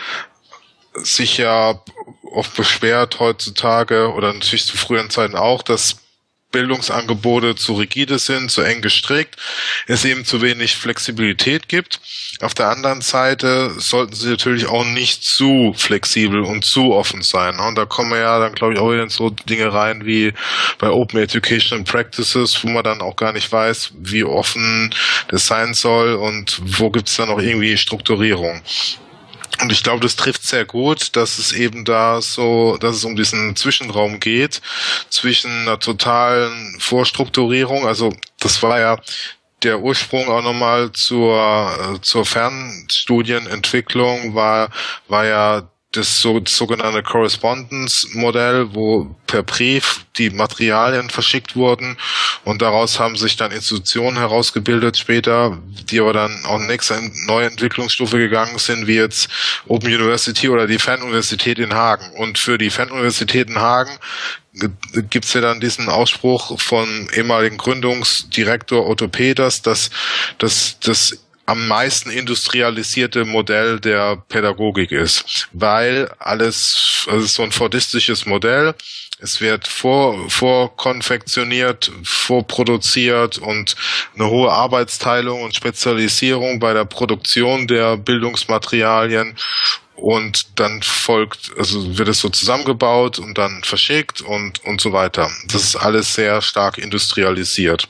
sich 0.96 1.38
ja 1.38 1.80
oft 2.24 2.56
beschwert 2.56 3.20
heutzutage 3.20 4.12
oder 4.12 4.34
natürlich 4.34 4.66
zu 4.66 4.76
früheren 4.76 5.10
Zeiten 5.10 5.36
auch, 5.36 5.62
dass 5.62 6.03
Bildungsangebote 6.54 7.56
zu 7.56 7.74
rigide 7.74 8.18
sind, 8.20 8.50
zu 8.50 8.62
eng 8.62 8.82
gestrickt, 8.82 9.36
es 9.88 10.06
eben 10.06 10.24
zu 10.24 10.42
wenig 10.42 10.78
Flexibilität 10.78 11.68
gibt. 11.68 12.00
Auf 12.40 12.54
der 12.54 12.70
anderen 12.70 13.02
Seite 13.02 13.72
sollten 13.78 14.16
sie 14.16 14.30
natürlich 14.30 14.68
auch 14.68 14.86
nicht 14.86 15.24
zu 15.24 15.74
flexibel 15.76 16.42
und 16.42 16.64
zu 16.64 16.94
offen 16.94 17.22
sein. 17.22 17.60
Und 17.60 17.76
da 17.76 17.86
kommen 17.86 18.14
ja 18.14 18.40
dann, 18.40 18.54
glaube 18.54 18.74
ich, 18.74 18.80
auch 18.80 18.92
wieder 18.92 19.04
in 19.04 19.10
so 19.10 19.30
Dinge 19.30 19.74
rein 19.74 20.06
wie 20.06 20.34
bei 20.78 20.90
Open 20.90 21.20
Educational 21.20 21.84
Practices, 21.84 22.64
wo 22.64 22.70
man 22.70 22.84
dann 22.84 23.02
auch 23.02 23.16
gar 23.16 23.34
nicht 23.34 23.52
weiß, 23.52 23.92
wie 24.00 24.24
offen 24.24 24.94
das 25.28 25.48
sein 25.48 25.74
soll 25.74 26.14
und 26.14 26.62
wo 26.64 26.90
gibt 26.90 27.10
es 27.10 27.18
dann 27.18 27.30
noch 27.30 27.40
irgendwie 27.40 27.78
Strukturierung. 27.78 28.62
Und 29.62 29.72
ich 29.72 29.84
glaube, 29.84 30.02
das 30.02 30.16
trifft 30.16 30.46
sehr 30.46 30.66
gut, 30.66 31.16
dass 31.16 31.38
es 31.38 31.52
eben 31.52 31.86
da 31.86 32.22
so, 32.22 32.78
dass 32.78 32.96
es 32.96 33.06
um 33.06 33.16
diesen 33.16 33.56
Zwischenraum 33.56 34.20
geht 34.20 34.62
zwischen 35.10 35.52
einer 35.52 35.80
totalen 35.80 36.76
Vorstrukturierung. 36.80 37.88
Also 37.88 38.14
das 38.40 38.64
war 38.64 38.80
ja 38.80 39.00
der 39.64 39.80
Ursprung 39.80 40.28
auch 40.28 40.44
nochmal 40.44 40.92
zur, 40.92 42.00
zur 42.02 42.26
Fernstudienentwicklung 42.26 44.36
war, 44.36 44.70
war 45.08 45.26
ja 45.26 45.70
das 45.94 46.22
so, 46.22 46.40
das 46.40 46.58
sogenannte 46.58 47.04
Correspondence-Modell, 47.04 48.74
wo 48.74 49.16
per 49.28 49.44
Brief 49.44 50.06
die 50.18 50.30
Materialien 50.30 51.10
verschickt 51.10 51.56
wurden 51.56 51.98
und 52.44 52.62
daraus 52.62 53.00
haben 53.00 53.16
sich 53.16 53.38
dann 53.38 53.52
Institutionen 53.52 54.18
herausgebildet 54.18 54.98
später, 54.98 55.58
die 55.90 56.00
aber 56.00 56.14
dann 56.14 56.46
auch 56.46 56.60
nächste 56.60 57.00
neue 57.26 57.48
Entwicklungsstufe 57.48 58.18
gegangen 58.18 58.58
sind, 58.58 58.88
wie 58.88 58.96
jetzt 58.96 59.30
Open 59.68 59.88
University 59.88 60.50
oder 60.50 60.68
die 60.68 60.80
Fernuniversität 60.80 61.58
in 61.60 61.74
Hagen. 61.74 62.12
Und 62.18 62.38
für 62.38 62.58
die 62.58 62.70
Fernuniversität 62.70 63.50
in 63.50 63.60
Hagen 63.60 63.98
gibt's 65.10 65.34
ja 65.34 65.42
dann 65.42 65.60
diesen 65.60 65.90
Ausspruch 65.90 66.60
von 66.60 67.08
ehemaligen 67.14 67.58
Gründungsdirektor 67.58 68.88
Otto 68.88 69.08
Peters, 69.08 69.62
dass, 69.62 69.90
dass, 70.38 70.80
dass 70.80 71.23
am 71.46 71.68
meisten 71.68 72.10
industrialisierte 72.10 73.26
Modell 73.26 73.80
der 73.80 74.18
Pädagogik 74.30 74.92
ist, 74.92 75.50
weil 75.52 76.10
alles, 76.20 77.06
also 77.10 77.26
so 77.26 77.44
ein 77.44 77.52
fordistisches 77.52 78.26
Modell, 78.26 78.74
es 79.20 79.40
wird 79.42 79.68
vor, 79.68 80.30
vorkonfektioniert, 80.30 81.92
vorproduziert 82.04 83.38
und 83.38 83.76
eine 84.16 84.30
hohe 84.30 84.52
Arbeitsteilung 84.52 85.44
und 85.44 85.56
Spezialisierung 85.56 86.60
bei 86.60 86.74
der 86.74 86.86
Produktion 86.86 87.68
der 87.68 87.98
Bildungsmaterialien 87.98 89.38
und 89.96 90.60
dann 90.60 90.82
folgt, 90.82 91.52
also 91.58 91.98
wird 91.98 92.10
es 92.10 92.20
so 92.20 92.30
zusammengebaut 92.30 93.20
und 93.20 93.38
dann 93.38 93.64
verschickt 93.64 94.22
und, 94.22 94.64
und 94.66 94.82
so 94.82 94.92
weiter. 94.92 95.30
Das 95.48 95.64
ist 95.64 95.76
alles 95.76 96.16
sehr 96.16 96.42
stark 96.42 96.78
industrialisiert. 96.78 97.88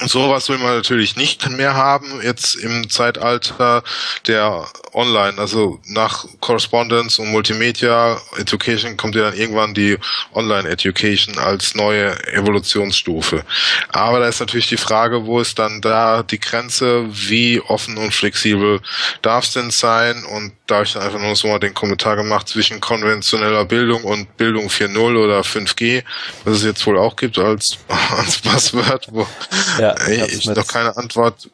Sowas 0.00 0.48
will 0.48 0.58
man 0.58 0.74
natürlich 0.74 1.16
nicht 1.16 1.48
mehr 1.50 1.74
haben 1.74 2.20
jetzt 2.22 2.54
im 2.54 2.88
Zeitalter 2.88 3.82
der 4.26 4.66
Online. 4.94 5.38
Also 5.38 5.80
nach 5.86 6.24
Correspondence 6.40 7.18
und 7.18 7.30
Multimedia 7.30 8.20
Education 8.36 8.96
kommt 8.96 9.14
ja 9.14 9.22
dann 9.22 9.34
irgendwann 9.34 9.74
die 9.74 9.98
Online 10.34 10.68
Education 10.68 11.38
als 11.38 11.74
neue 11.74 12.16
Evolutionsstufe. 12.32 13.44
Aber 13.88 14.20
da 14.20 14.28
ist 14.28 14.40
natürlich 14.40 14.68
die 14.68 14.76
Frage, 14.76 15.26
wo 15.26 15.40
ist 15.40 15.58
dann 15.58 15.80
da 15.80 16.22
die 16.22 16.40
Grenze, 16.40 17.06
wie 17.10 17.60
offen 17.60 17.96
und 17.98 18.12
flexibel 18.14 18.80
darf 19.20 19.44
es 19.44 19.52
denn 19.52 19.70
sein? 19.70 20.24
Und 20.24 20.52
da 20.66 20.76
habe 20.76 20.84
ich 20.86 20.92
dann 20.94 21.02
einfach 21.02 21.20
nur 21.20 21.36
so 21.36 21.48
mal 21.48 21.58
den 21.58 21.74
Kommentar 21.74 22.16
gemacht 22.16 22.48
zwischen 22.48 22.80
konventioneller 22.80 23.64
Bildung 23.64 24.04
und 24.04 24.36
Bildung 24.36 24.68
4.0 24.68 25.16
oder 25.22 25.40
5G, 25.40 26.02
was 26.44 26.58
es 26.58 26.64
jetzt 26.64 26.86
wohl 26.86 26.98
auch 26.98 27.16
gibt 27.16 27.38
als, 27.38 27.78
als 28.16 28.38
Passwort, 28.38 29.06
wo 29.10 29.26
ja, 29.82 30.26
ich 30.26 30.46
noch 30.46 30.66
keine 30.66 30.96
Antwort 30.96 31.50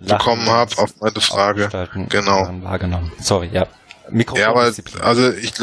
bekommen 0.00 0.48
habe 0.48 0.78
auf 0.78 0.94
meine 1.00 1.20
Frage. 1.20 1.68
Genau. 2.08 2.48
Wahrgenommen. 2.62 3.12
Sorry, 3.20 3.50
ja. 3.52 3.66
Mikro 4.10 4.36
ja, 4.36 4.48
aber 4.50 4.72
also 5.00 5.32
ich 5.32 5.54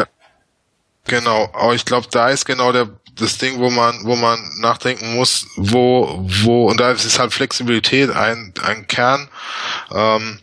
genau, 1.06 1.50
aber 1.54 1.76
ich 1.76 1.86
glaube, 1.86 2.08
da 2.10 2.30
ist 2.30 2.46
genau 2.46 2.72
der 2.72 2.90
das 3.16 3.38
Ding, 3.38 3.60
wo 3.60 3.70
man 3.70 4.06
wo 4.06 4.16
man 4.16 4.40
nachdenken 4.60 5.16
muss, 5.16 5.46
wo 5.58 6.24
wo 6.44 6.70
und 6.70 6.80
da 6.80 6.92
ist 6.92 7.20
halt 7.20 7.34
Flexibilität 7.34 8.10
ein 8.12 8.54
ein 8.64 8.88
Kern. 8.88 9.28
Ähm, 9.92 10.40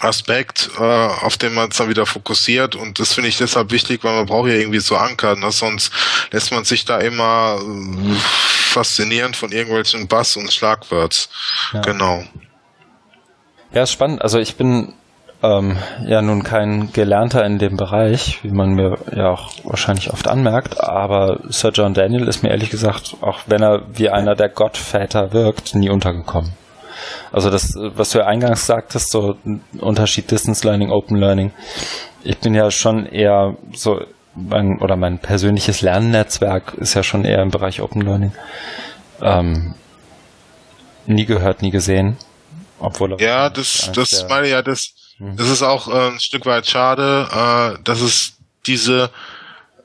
Aspekt, 0.00 0.70
äh, 0.78 0.82
auf 0.82 1.36
den 1.36 1.54
man 1.54 1.68
es 1.70 1.76
dann 1.76 1.88
wieder 1.88 2.06
fokussiert 2.06 2.74
und 2.74 2.98
das 2.98 3.12
finde 3.12 3.28
ich 3.28 3.38
deshalb 3.38 3.70
wichtig, 3.70 4.02
weil 4.02 4.14
man 4.14 4.26
braucht 4.26 4.48
ja 4.48 4.54
irgendwie 4.54 4.80
so 4.80 4.96
Anker, 4.96 5.36
ne? 5.36 5.52
sonst 5.52 5.92
lässt 6.30 6.52
man 6.52 6.64
sich 6.64 6.84
da 6.84 6.98
immer 6.98 7.58
äh, 7.60 8.14
faszinieren 8.16 9.34
von 9.34 9.52
irgendwelchen 9.52 10.08
Bass- 10.08 10.36
und 10.36 10.52
Schlagworts. 10.52 11.28
Ja. 11.72 11.80
Genau. 11.82 12.24
Ja, 13.72 13.82
ist 13.82 13.92
spannend. 13.92 14.22
Also 14.22 14.38
ich 14.38 14.56
bin 14.56 14.94
ähm, 15.42 15.76
ja 16.06 16.22
nun 16.22 16.42
kein 16.42 16.92
Gelernter 16.92 17.44
in 17.44 17.58
dem 17.58 17.76
Bereich, 17.76 18.40
wie 18.42 18.50
man 18.50 18.74
mir 18.74 18.98
ja 19.14 19.30
auch 19.30 19.52
wahrscheinlich 19.64 20.12
oft 20.12 20.28
anmerkt, 20.28 20.80
aber 20.80 21.40
Sir 21.48 21.70
John 21.70 21.94
Daniel 21.94 22.26
ist 22.28 22.42
mir 22.42 22.50
ehrlich 22.50 22.70
gesagt, 22.70 23.16
auch 23.20 23.40
wenn 23.46 23.62
er 23.62 23.82
wie 23.92 24.10
einer 24.10 24.34
der 24.34 24.48
Gottväter 24.48 25.32
wirkt, 25.32 25.74
nie 25.74 25.90
untergekommen. 25.90 26.52
Also 27.32 27.50
das, 27.50 27.74
was 27.76 28.10
du 28.10 28.18
ja 28.18 28.26
eingangs 28.26 28.66
sagtest, 28.66 29.10
so 29.10 29.36
Unterschied 29.78 30.30
Distance 30.30 30.66
Learning, 30.66 30.90
Open 30.90 31.16
Learning. 31.16 31.52
Ich 32.22 32.38
bin 32.38 32.54
ja 32.54 32.70
schon 32.70 33.06
eher 33.06 33.56
so, 33.72 34.00
mein, 34.34 34.78
oder 34.80 34.96
mein 34.96 35.18
persönliches 35.18 35.80
Lernnetzwerk 35.80 36.74
ist 36.74 36.94
ja 36.94 37.02
schon 37.02 37.24
eher 37.24 37.42
im 37.42 37.50
Bereich 37.50 37.80
Open 37.80 38.02
Learning. 38.02 38.32
Ähm, 39.22 39.74
nie 41.06 41.26
gehört, 41.26 41.62
nie 41.62 41.70
gesehen. 41.70 42.16
Obwohl 42.78 43.20
ja, 43.20 43.50
das, 43.50 43.90
das 43.94 44.26
meine 44.28 44.48
ja, 44.48 44.62
das, 44.62 44.94
mhm. 45.18 45.36
das 45.36 45.48
ist 45.48 45.62
auch 45.62 45.88
äh, 45.88 46.12
ein 46.12 46.20
Stück 46.20 46.46
weit 46.46 46.66
schade, 46.66 47.28
äh, 47.30 47.82
dass 47.84 48.00
es 48.00 48.38
diese 48.66 49.10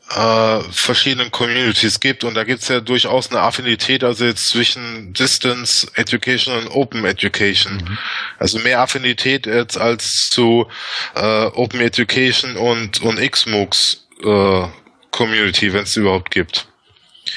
äh, 0.09 0.59
verschiedenen 0.71 1.31
Communities 1.31 1.99
gibt 1.99 2.23
und 2.23 2.35
da 2.35 2.43
gibt's 2.43 2.67
ja 2.67 2.79
durchaus 2.79 3.31
eine 3.31 3.41
Affinität 3.41 4.03
also 4.03 4.25
jetzt 4.25 4.49
zwischen 4.49 5.13
Distance 5.13 5.87
Education 5.95 6.55
und 6.57 6.67
Open 6.69 7.05
Education. 7.05 7.77
Mhm. 7.77 7.97
Also 8.37 8.59
mehr 8.59 8.81
Affinität 8.81 9.45
jetzt 9.45 9.77
als 9.77 10.29
zu 10.29 10.67
äh, 11.15 11.45
Open 11.47 11.81
Education 11.81 12.55
und, 12.55 13.01
und 13.01 13.19
XMOOCs 13.19 14.07
äh, 14.23 14.67
Community, 15.11 15.73
wenn 15.73 15.83
es 15.83 15.95
überhaupt 15.95 16.31
gibt. 16.31 16.67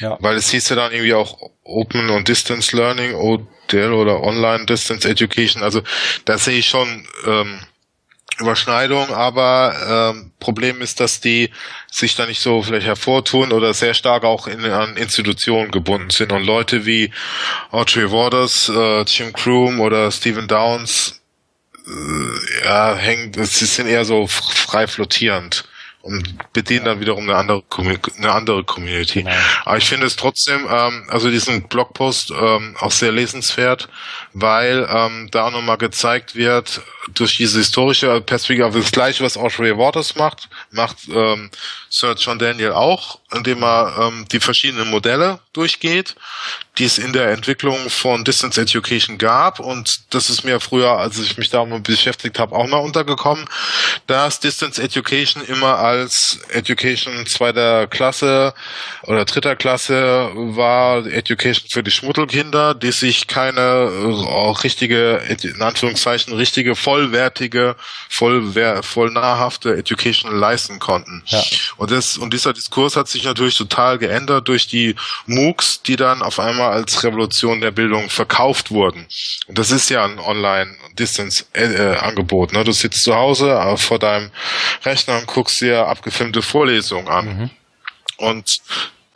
Ja. 0.01 0.19
Weil 0.21 0.37
es 0.37 0.51
hieß 0.51 0.69
ja 0.69 0.77
dann 0.77 0.93
irgendwie 0.93 1.15
auch 1.15 1.51
Open 1.65 2.11
und 2.11 2.29
Distance 2.29 2.77
Learning, 2.77 3.15
oder 3.15 4.23
Online 4.23 4.65
Distance 4.65 5.07
Education. 5.07 5.63
Also 5.63 5.83
da 6.25 6.39
sehe 6.39 6.59
ich 6.59 6.69
schon 6.69 7.07
ähm, 7.27 7.61
Überschneidung, 8.41 9.13
aber 9.13 10.13
ähm, 10.15 10.33
Problem 10.39 10.81
ist, 10.81 11.01
dass 11.01 11.21
die 11.21 11.51
sich 11.91 12.15
da 12.15 12.27
nicht 12.27 12.41
so 12.41 12.63
vielleicht 12.63 12.87
hervortun 12.87 13.53
oder 13.53 13.75
sehr 13.75 13.95
stark 13.95 14.25
auch 14.25 14.47
in, 14.47 14.65
an 14.65 14.97
Institutionen 14.97 15.71
gebunden 15.71 16.11
sind. 16.11 16.33
Und 16.33 16.45
Leute 16.45 16.87
wie 16.87 17.11
Audrey 17.71 18.11
Waters, 18.11 18.69
äh, 18.69 19.03
Jim 19.03 19.33
Croom 19.33 19.81
oder 19.81 20.11
Stephen 20.11 20.49
Downs 20.49 21.21
äh, 21.87 22.65
ja, 22.65 22.95
hängen, 22.95 23.33
sie 23.45 23.67
sind 23.67 23.87
eher 23.89 24.05
so 24.05 24.27
frei 24.27 24.87
flottierend 24.87 25.65
und 26.09 26.53
bedienen 26.53 26.87
dann 26.87 27.01
wiederum 27.01 27.25
eine 27.25 27.37
andere, 27.37 27.63
eine 28.17 28.33
andere 28.33 28.65
Community. 28.65 29.23
Genau. 29.23 29.37
Aber 29.65 29.77
ich 29.77 29.89
finde 29.89 30.07
es 30.07 30.17
trotzdem, 30.17 30.67
ähm, 30.71 31.07
also 31.09 31.31
diesen 31.31 31.69
Blogpost 31.69 32.31
ähm, 32.31 32.77
auch 32.81 32.91
sehr 32.91 33.13
lesenswert, 33.13 33.89
weil 34.33 34.89
ähm, 34.91 35.29
da 35.31 35.47
auch 35.47 35.53
nochmal 35.53 35.77
gezeigt 35.77 36.35
wird, 36.35 36.81
durch 37.15 37.37
diese 37.37 37.59
historische 37.59 38.21
Perspektive, 38.21 38.67
also 38.67 38.81
das 38.81 38.93
gleiche, 38.93 39.25
was 39.25 39.37
Audrey 39.37 39.77
Waters 39.77 40.17
macht, 40.17 40.49
macht 40.71 40.97
ähm, 41.13 41.51
Sir 41.91 42.15
John 42.19 42.39
Daniel 42.39 42.73
auch, 42.73 43.19
indem 43.33 43.63
er 43.63 43.95
ähm, 43.99 44.27
die 44.31 44.41
verschiedenen 44.41 44.91
Modelle 44.91 45.41
durchgeht, 45.53 46.15
die 46.79 46.85
es 46.85 46.99
in 46.99 47.13
der 47.13 47.31
Entwicklung 47.31 47.91
von 47.91 48.25
Distance 48.25 48.61
Education 48.61 49.19
gab. 49.19 49.59
Und 49.59 50.15
das 50.15 50.31
ist 50.31 50.45
mir 50.45 50.61
früher, 50.61 50.93
als 50.93 51.19
ich 51.19 51.37
mich 51.37 51.51
damit 51.51 51.83
beschäftigt 51.83 52.39
habe, 52.39 52.55
auch 52.55 52.67
mal 52.67 52.79
untergekommen, 52.79 53.45
dass 54.07 54.41
Distance 54.41 54.81
Education 54.81 55.45
immer 55.45 55.79
als 55.79 56.39
Education 56.51 57.27
zweiter 57.27 57.87
Klasse 57.87 58.55
oder 59.03 59.25
dritter 59.25 59.57
Klasse 59.57 60.31
war, 60.35 61.07
Education 61.07 61.69
für 61.71 61.83
die 61.83 61.91
Schmuddelkinder, 61.91 62.75
die 62.75 62.93
sich 62.93 63.27
keine 63.27 63.61
äh, 63.61 64.63
richtige, 64.63 65.23
in 65.43 65.63
Anführungszeichen, 65.63 66.33
richtige 66.33 66.77
vollwertige, 66.77 67.77
voll, 68.09 68.53
voll 68.83 69.11
nahrhafte 69.11 69.77
Education 69.77 70.35
leisten 70.39 70.79
konnten. 70.79 71.23
Ja. 71.27 71.43
Und 71.79 71.91
das, 71.93 72.19
und 72.19 72.35
dieser 72.35 72.53
Diskurs 72.53 72.97
hat 72.97 73.07
sich 73.09 73.25
natürlich 73.25 73.57
total 73.57 73.97
geändert 73.99 74.49
durch 74.49 74.67
die 74.67 74.97
MOOCs, 75.27 75.83
die 75.83 75.95
dann 75.97 76.23
auf 76.23 76.41
einmal 76.41 76.73
als 76.73 77.05
Revolution 77.05 77.61
der 77.61 77.71
Bildung 77.71 78.11
verkauft 78.11 78.73
wurden. 78.73 79.07
Und 79.47 79.59
das 79.59 79.71
ist 79.71 79.89
ja 79.89 80.05
ein 80.05 80.19
Online-Distance-Angebot. 80.19 82.53
Ne? 82.53 82.65
Du 82.65 82.73
sitzt 82.73 83.05
zu 83.05 83.15
Hause 83.15 83.53
äh, 83.53 83.77
vor 83.77 84.01
deinem 84.01 84.31
Rechner 84.85 85.19
und 85.19 85.29
guckst 85.29 85.61
dir 85.61 85.87
abgefilmte 85.87 86.43
Vorlesungen 86.43 87.07
an. 87.09 87.27
Mhm. 87.27 87.51
Und 88.19 88.59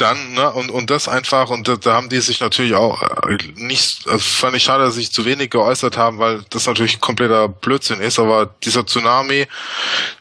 dann, 0.02 0.32
ne, 0.32 0.50
und, 0.50 0.70
und 0.70 0.90
das 0.90 1.08
einfach, 1.08 1.48
und 1.48 1.68
da, 1.68 1.76
da 1.76 1.94
haben 1.94 2.08
die 2.08 2.20
sich 2.20 2.40
natürlich 2.40 2.74
auch 2.74 3.02
äh, 3.02 3.38
nicht, 3.54 4.08
also 4.08 4.18
fand 4.18 4.56
ich 4.56 4.64
schade, 4.64 4.84
dass 4.84 4.96
sich 4.96 5.12
zu 5.12 5.24
wenig 5.24 5.50
geäußert 5.50 5.96
haben, 5.96 6.18
weil 6.18 6.44
das 6.50 6.66
natürlich 6.66 7.00
kompletter 7.00 7.48
Blödsinn 7.48 8.00
ist, 8.00 8.18
aber 8.18 8.46
dieser 8.64 8.84
Tsunami, 8.84 9.46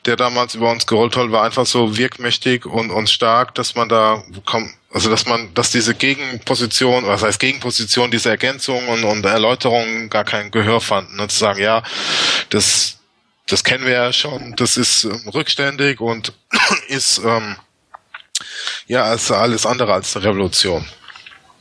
der 0.06 0.18
damals 0.18 0.54
über 0.54 0.72
uns 0.72 0.86
gerollt 0.86 1.18
hat, 1.18 1.32
war 1.32 1.44
einfach 1.44 1.66
so 1.66 1.98
wirkmächtig 1.98 2.66
und, 2.68 2.92
und 2.92 3.10
stark, 3.10 3.56
dass 3.56 3.74
man 3.74 3.90
da 3.90 4.24
kommt, 4.46 4.70
also 4.94 5.10
dass 5.10 5.26
man, 5.26 5.52
dass 5.56 5.72
diese 5.72 5.96
Gegenposition, 5.96 7.08
was 7.08 7.24
heißt 7.24 7.40
Gegenposition, 7.40 8.12
diese 8.12 8.30
Ergänzungen 8.30 8.88
und, 8.88 9.04
und 9.04 9.26
Erläuterungen 9.26 10.12
gar 10.12 10.26
kein 10.26 10.52
Gehör 10.52 10.80
fanden, 10.80 11.16
ne, 11.16 11.28
zu 11.28 11.40
sagen, 11.40 11.60
ja, 11.60 11.82
das, 12.52 13.00
das 13.48 13.64
kennen 13.64 13.86
wir 13.86 13.94
ja 13.94 14.14
schon, 14.14 14.56
das 14.58 14.78
ist 14.78 15.06
ähm, 15.06 15.28
rückständig 15.34 16.00
und 16.00 16.34
ist 16.88 17.20
ähm, 17.26 17.56
ja, 18.88 19.14
ist 19.14 19.32
alles 19.32 19.66
andere 19.66 19.94
als 19.94 20.16
eine 20.16 20.26
Revolution. 20.26 20.86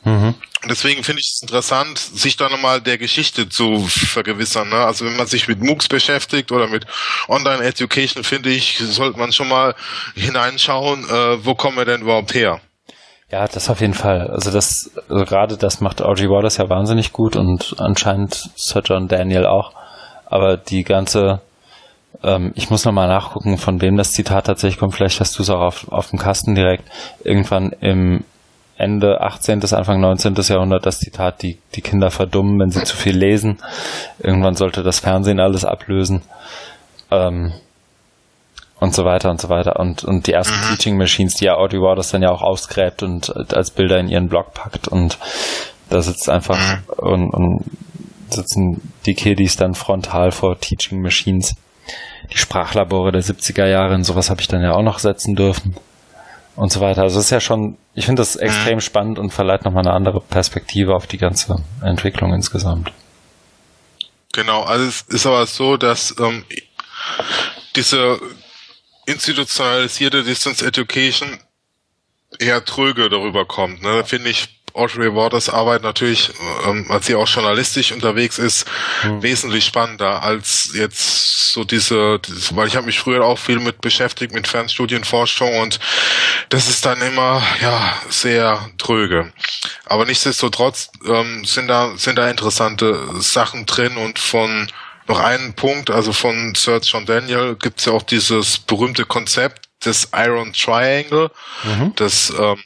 Mhm. 0.04 0.34
Deswegen 0.68 1.04
finde 1.04 1.20
ich 1.20 1.32
es 1.34 1.42
interessant, 1.42 1.98
sich 1.98 2.36
da 2.36 2.50
nochmal 2.50 2.82
der 2.82 2.98
Geschichte 2.98 3.48
zu 3.48 3.78
vergewissern. 3.86 4.68
Ne? 4.68 4.76
Also 4.76 5.06
wenn 5.06 5.16
man 5.16 5.26
sich 5.26 5.48
mit 5.48 5.62
MOOCs 5.62 5.88
beschäftigt 5.88 6.52
oder 6.52 6.66
mit 6.66 6.86
Online 7.28 7.64
Education, 7.64 8.24
finde 8.24 8.50
ich, 8.50 8.78
sollte 8.78 9.18
man 9.18 9.32
schon 9.32 9.48
mal 9.48 9.74
hineinschauen, 10.14 11.04
äh, 11.08 11.44
wo 11.44 11.54
kommen 11.54 11.78
wir 11.78 11.86
denn 11.86 12.02
überhaupt 12.02 12.34
her? 12.34 12.60
Ja, 13.30 13.46
das 13.46 13.70
auf 13.70 13.80
jeden 13.80 13.94
Fall. 13.94 14.28
Also 14.28 14.50
das, 14.50 14.90
also 15.08 15.24
gerade 15.24 15.56
das 15.56 15.80
macht 15.80 16.02
Audrey 16.02 16.28
Waters 16.28 16.58
ja 16.58 16.68
wahnsinnig 16.68 17.12
gut 17.12 17.36
und 17.36 17.76
anscheinend 17.78 18.50
Sir 18.56 18.82
John 18.84 19.08
Daniel 19.08 19.46
auch. 19.46 19.72
Aber 20.26 20.56
die 20.56 20.82
ganze 20.82 21.40
ähm, 22.22 22.52
ich 22.54 22.70
muss 22.70 22.84
nochmal 22.84 23.08
nachgucken, 23.08 23.58
von 23.58 23.80
wem 23.80 23.96
das 23.96 24.12
Zitat 24.12 24.46
tatsächlich 24.46 24.78
kommt. 24.78 24.94
Vielleicht 24.94 25.20
hast 25.20 25.38
du 25.38 25.42
es 25.42 25.50
auch 25.50 25.60
auf, 25.60 25.90
auf 25.90 26.10
dem 26.10 26.18
Kasten 26.18 26.54
direkt. 26.54 26.84
Irgendwann 27.24 27.72
im 27.80 28.24
Ende 28.76 29.20
18. 29.20 29.60
bis 29.60 29.72
Anfang 29.72 30.00
19. 30.00 30.34
Jahrhundert 30.34 30.86
das 30.86 31.00
Zitat, 31.00 31.42
die, 31.42 31.58
die 31.74 31.82
Kinder 31.82 32.10
verdummen, 32.10 32.58
wenn 32.58 32.70
sie 32.70 32.82
zu 32.84 32.96
viel 32.96 33.16
lesen. 33.16 33.58
Irgendwann 34.18 34.54
sollte 34.54 34.82
das 34.82 35.00
Fernsehen 35.00 35.40
alles 35.40 35.64
ablösen. 35.64 36.22
Ähm, 37.10 37.52
und 38.78 38.94
so 38.94 39.04
weiter 39.04 39.30
und 39.30 39.40
so 39.40 39.50
weiter. 39.50 39.78
Und, 39.78 40.04
und 40.04 40.26
die 40.26 40.32
ersten 40.32 40.54
mhm. 40.54 40.70
Teaching 40.70 40.96
Machines, 40.96 41.34
die 41.34 41.44
ja 41.44 41.56
Audrey 41.56 41.80
Waters 41.80 42.10
dann 42.10 42.22
ja 42.22 42.30
auch 42.30 42.42
ausgräbt 42.42 43.02
und 43.02 43.54
als 43.54 43.70
Bilder 43.70 43.98
in 43.98 44.08
ihren 44.08 44.28
Blog 44.28 44.54
packt 44.54 44.88
und 44.88 45.18
da 45.90 46.00
sitzt 46.00 46.30
einfach 46.30 46.58
mhm. 46.58 46.82
und, 46.96 47.34
und 47.34 47.64
sitzen 48.30 48.92
die 49.04 49.14
Kiddies 49.14 49.56
dann 49.56 49.74
frontal 49.74 50.30
vor 50.30 50.58
Teaching 50.58 51.02
Machines. 51.02 51.54
Die 52.32 52.38
Sprachlabore 52.38 53.12
der 53.12 53.22
70er 53.22 53.66
Jahre, 53.66 53.94
und 53.94 54.04
sowas 54.04 54.30
habe 54.30 54.40
ich 54.40 54.48
dann 54.48 54.62
ja 54.62 54.72
auch 54.72 54.82
noch 54.82 54.98
setzen 54.98 55.34
dürfen. 55.34 55.76
Und 56.56 56.70
so 56.70 56.80
weiter. 56.80 57.02
Also 57.02 57.18
es 57.18 57.26
ist 57.26 57.30
ja 57.30 57.40
schon, 57.40 57.78
ich 57.94 58.04
finde 58.04 58.20
das 58.20 58.36
extrem 58.36 58.76
mhm. 58.76 58.80
spannend 58.80 59.18
und 59.18 59.30
verleiht 59.30 59.64
nochmal 59.64 59.86
eine 59.86 59.94
andere 59.94 60.20
Perspektive 60.20 60.94
auf 60.94 61.06
die 61.06 61.16
ganze 61.16 61.56
Entwicklung 61.82 62.34
insgesamt. 62.34 62.92
Genau, 64.32 64.62
also 64.62 64.84
es 64.84 65.02
ist 65.02 65.26
aber 65.26 65.46
so, 65.46 65.76
dass 65.76 66.14
ähm, 66.20 66.44
diese 67.76 68.20
institutionalisierte 69.06 70.22
Distance 70.22 70.64
Education 70.64 71.38
eher 72.38 72.64
tröge 72.64 73.08
darüber 73.08 73.44
kommt. 73.44 73.82
Ne? 73.82 73.92
Da 73.96 74.04
finde 74.04 74.30
ich 74.30 74.59
Audrey 74.80 75.14
Waters 75.14 75.48
Arbeit 75.48 75.82
natürlich, 75.82 76.30
ähm, 76.66 76.86
als 76.88 77.06
sie 77.06 77.14
auch 77.14 77.28
journalistisch 77.28 77.92
unterwegs 77.92 78.38
ist, 78.38 78.66
mhm. 79.04 79.22
wesentlich 79.22 79.64
spannender 79.64 80.22
als 80.22 80.70
jetzt 80.74 81.52
so 81.52 81.64
diese, 81.64 82.18
diese 82.20 82.56
weil 82.56 82.66
ich 82.66 82.76
habe 82.76 82.86
mich 82.86 83.00
früher 83.00 83.24
auch 83.24 83.38
viel 83.38 83.60
mit 83.60 83.80
beschäftigt 83.80 84.32
mit 84.32 84.48
Fernstudienforschung 84.48 85.58
und 85.60 85.78
das 86.48 86.68
ist 86.68 86.86
dann 86.86 87.00
immer 87.02 87.42
ja 87.60 87.94
sehr 88.08 88.70
tröge. 88.78 89.32
Aber 89.86 90.06
nichtsdestotrotz 90.06 90.90
ähm, 91.06 91.44
sind 91.44 91.68
da 91.68 91.92
sind 91.96 92.16
da 92.16 92.30
interessante 92.30 93.20
Sachen 93.20 93.66
drin 93.66 93.96
und 93.96 94.18
von 94.18 94.68
noch 95.06 95.18
einen 95.18 95.54
Punkt, 95.54 95.90
also 95.90 96.12
von 96.12 96.54
Sir 96.54 96.80
John 96.82 97.04
Daniel 97.04 97.56
gibt's 97.56 97.84
ja 97.84 97.92
auch 97.92 98.04
dieses 98.04 98.58
berühmte 98.58 99.04
Konzept 99.04 99.68
des 99.84 100.08
Iron 100.14 100.52
Triangle, 100.52 101.30
mhm. 101.64 101.92
das 101.96 102.32
ähm, 102.38 102.62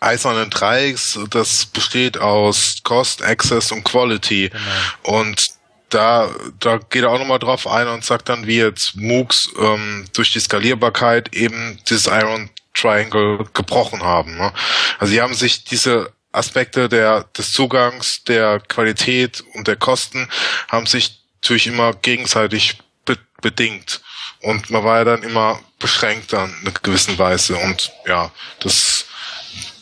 eisernen 0.00 0.50
Dreiecks, 0.50 1.18
das 1.30 1.66
besteht 1.66 2.18
aus 2.18 2.76
Cost, 2.82 3.22
Access 3.22 3.72
und 3.72 3.84
Quality. 3.84 4.50
Genau. 4.50 5.18
Und 5.20 5.48
da, 5.90 6.28
da 6.58 6.78
geht 6.78 7.04
er 7.04 7.10
auch 7.10 7.18
nochmal 7.18 7.38
drauf 7.38 7.66
ein 7.66 7.86
und 7.88 8.04
sagt 8.04 8.28
dann, 8.28 8.46
wie 8.46 8.58
jetzt 8.58 8.96
MOOCs 8.96 9.50
ähm, 9.58 10.06
durch 10.12 10.32
die 10.32 10.40
Skalierbarkeit 10.40 11.34
eben 11.34 11.78
dieses 11.88 12.06
Iron 12.06 12.50
Triangle 12.74 13.46
gebrochen 13.54 14.02
haben. 14.02 14.36
Ne? 14.36 14.52
Also 14.98 15.12
sie 15.12 15.22
haben 15.22 15.34
sich 15.34 15.64
diese 15.64 16.12
Aspekte 16.32 16.88
der, 16.88 17.24
des 17.36 17.52
Zugangs, 17.52 18.24
der 18.24 18.60
Qualität 18.60 19.44
und 19.54 19.68
der 19.68 19.76
Kosten 19.76 20.28
haben 20.68 20.86
sich 20.86 21.20
natürlich 21.40 21.68
immer 21.68 21.92
gegenseitig 21.94 22.78
be 23.04 23.16
bedingt. 23.40 24.00
Und 24.40 24.70
man 24.70 24.84
war 24.84 24.98
ja 24.98 25.04
dann 25.04 25.22
immer 25.22 25.60
beschränkt 25.78 26.32
dann 26.32 26.52
in 26.60 26.68
einer 26.68 26.80
gewissen 26.82 27.18
Weise. 27.18 27.56
Und 27.56 27.92
ja, 28.06 28.30
das 28.60 29.06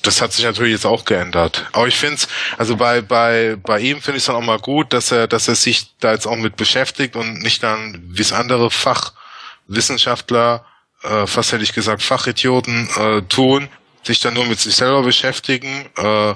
das 0.02 0.20
hat 0.20 0.32
sich 0.32 0.44
natürlich 0.44 0.72
jetzt 0.72 0.86
auch 0.86 1.04
geändert. 1.04 1.66
Aber 1.72 1.86
ich 1.86 1.96
finde 1.96 2.16
es, 2.16 2.28
also 2.58 2.76
bei, 2.76 3.00
bei, 3.00 3.56
bei 3.62 3.80
ihm 3.80 4.00
finde 4.00 4.18
ich 4.18 4.22
es 4.22 4.26
dann 4.26 4.36
auch 4.36 4.42
mal 4.42 4.58
gut, 4.58 4.92
dass 4.92 5.12
er, 5.12 5.28
dass 5.28 5.48
er 5.48 5.54
sich 5.54 5.96
da 6.00 6.12
jetzt 6.12 6.26
auch 6.26 6.36
mit 6.36 6.56
beschäftigt 6.56 7.16
und 7.16 7.40
nicht 7.40 7.62
dann, 7.62 8.02
wie 8.08 8.20
es 8.20 8.32
andere 8.32 8.70
Fachwissenschaftler, 8.70 10.66
äh, 11.02 11.26
fast 11.26 11.52
hätte 11.52 11.64
ich 11.64 11.72
gesagt, 11.72 12.02
Fachidioten 12.02 12.88
äh, 12.96 13.22
tun, 13.22 13.68
sich 14.02 14.20
dann 14.20 14.34
nur 14.34 14.46
mit 14.46 14.60
sich 14.60 14.74
selber 14.74 15.02
beschäftigen, 15.02 15.86
äh, 15.96 16.34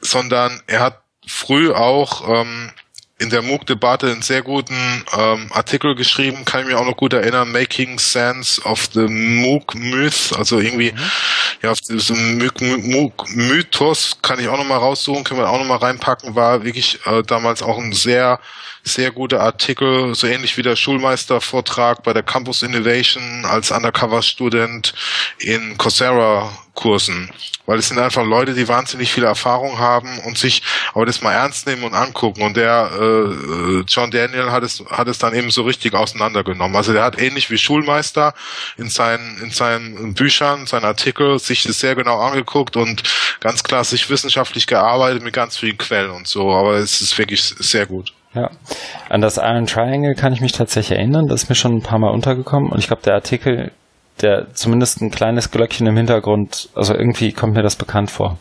sondern 0.00 0.60
er 0.66 0.80
hat 0.80 1.02
früh 1.26 1.72
auch 1.72 2.28
ähm, 2.28 2.72
in 3.20 3.28
der 3.28 3.42
MOOC-Debatte 3.42 4.10
einen 4.10 4.22
sehr 4.22 4.40
guten 4.40 4.74
ähm, 5.16 5.48
Artikel 5.52 5.94
geschrieben, 5.94 6.46
kann 6.46 6.60
ich 6.62 6.66
mir 6.66 6.78
auch 6.78 6.86
noch 6.86 6.96
gut 6.96 7.12
erinnern, 7.12 7.52
Making 7.52 7.98
Sense 7.98 8.62
of 8.62 8.88
the 8.94 9.06
MOOC 9.06 9.74
Myth, 9.74 10.32
also 10.36 10.58
irgendwie, 10.58 10.92
mhm. 10.92 11.10
ja, 11.62 11.70
auf 11.70 11.80
diesem 11.82 12.38
MOOC-Mythos 12.38 14.16
kann 14.22 14.40
ich 14.40 14.48
auch 14.48 14.56
noch 14.56 14.66
mal 14.66 14.78
raussuchen, 14.78 15.22
können 15.24 15.40
wir 15.40 15.50
auch 15.50 15.58
noch 15.58 15.66
mal 15.66 15.76
reinpacken, 15.76 16.34
war 16.34 16.64
wirklich 16.64 16.98
äh, 17.04 17.22
damals 17.22 17.62
auch 17.62 17.78
ein 17.78 17.92
sehr 17.92 18.40
sehr 18.82 19.10
guter 19.10 19.40
Artikel, 19.40 20.14
so 20.14 20.26
ähnlich 20.26 20.56
wie 20.56 20.62
der 20.62 20.76
Schulmeistervortrag 20.76 22.02
bei 22.02 22.12
der 22.12 22.22
Campus 22.22 22.62
Innovation 22.62 23.44
als 23.44 23.70
Undercover-Student 23.70 24.94
in 25.38 25.76
Coursera-Kursen. 25.76 27.30
Weil 27.66 27.78
es 27.78 27.88
sind 27.88 27.98
einfach 27.98 28.24
Leute, 28.24 28.54
die 28.54 28.66
wahnsinnig 28.66 29.12
viel 29.12 29.22
Erfahrung 29.22 29.78
haben 29.78 30.18
und 30.20 30.36
sich 30.36 30.62
aber 30.92 31.06
das 31.06 31.22
mal 31.22 31.32
ernst 31.32 31.66
nehmen 31.66 31.84
und 31.84 31.94
angucken. 31.94 32.42
Und 32.42 32.56
der 32.56 32.90
äh, 32.98 33.84
John 33.86 34.10
Daniel 34.10 34.50
hat 34.50 34.64
es, 34.64 34.82
hat 34.90 35.06
es 35.06 35.18
dann 35.18 35.34
eben 35.34 35.50
so 35.50 35.62
richtig 35.62 35.94
auseinandergenommen. 35.94 36.76
Also 36.76 36.92
der 36.92 37.04
hat 37.04 37.20
ähnlich 37.20 37.50
wie 37.50 37.58
Schulmeister 37.58 38.34
in 38.76 38.88
seinen, 38.88 39.40
in 39.42 39.50
seinen 39.50 40.14
Büchern, 40.14 40.66
seinen 40.66 40.84
Artikel 40.84 41.38
sich 41.38 41.62
das 41.62 41.78
sehr 41.78 41.94
genau 41.94 42.18
angeguckt 42.18 42.76
und 42.76 43.02
ganz 43.38 43.62
klar 43.62 43.84
sich 43.84 44.10
wissenschaftlich 44.10 44.66
gearbeitet 44.66 45.22
mit 45.22 45.34
ganz 45.34 45.58
vielen 45.58 45.78
Quellen 45.78 46.10
und 46.10 46.26
so. 46.26 46.52
Aber 46.52 46.74
es 46.74 47.00
ist 47.00 47.16
wirklich 47.18 47.42
sehr 47.42 47.86
gut. 47.86 48.12
Ja, 48.34 48.50
an 49.08 49.20
das 49.20 49.38
Iron 49.38 49.66
Triangle 49.66 50.14
kann 50.14 50.32
ich 50.32 50.40
mich 50.40 50.52
tatsächlich 50.52 50.96
erinnern. 50.96 51.26
Das 51.26 51.42
ist 51.42 51.48
mir 51.48 51.56
schon 51.56 51.76
ein 51.76 51.82
paar 51.82 51.98
Mal 51.98 52.10
untergekommen. 52.10 52.70
Und 52.70 52.78
ich 52.78 52.86
glaube, 52.86 53.02
der 53.02 53.14
Artikel, 53.14 53.72
der 54.20 54.54
zumindest 54.54 55.00
ein 55.00 55.10
kleines 55.10 55.50
Glöckchen 55.50 55.86
im 55.88 55.96
Hintergrund, 55.96 56.68
also 56.74 56.94
irgendwie 56.94 57.32
kommt 57.32 57.54
mir 57.54 57.62
das 57.62 57.74
bekannt 57.74 58.10
vor. 58.10 58.38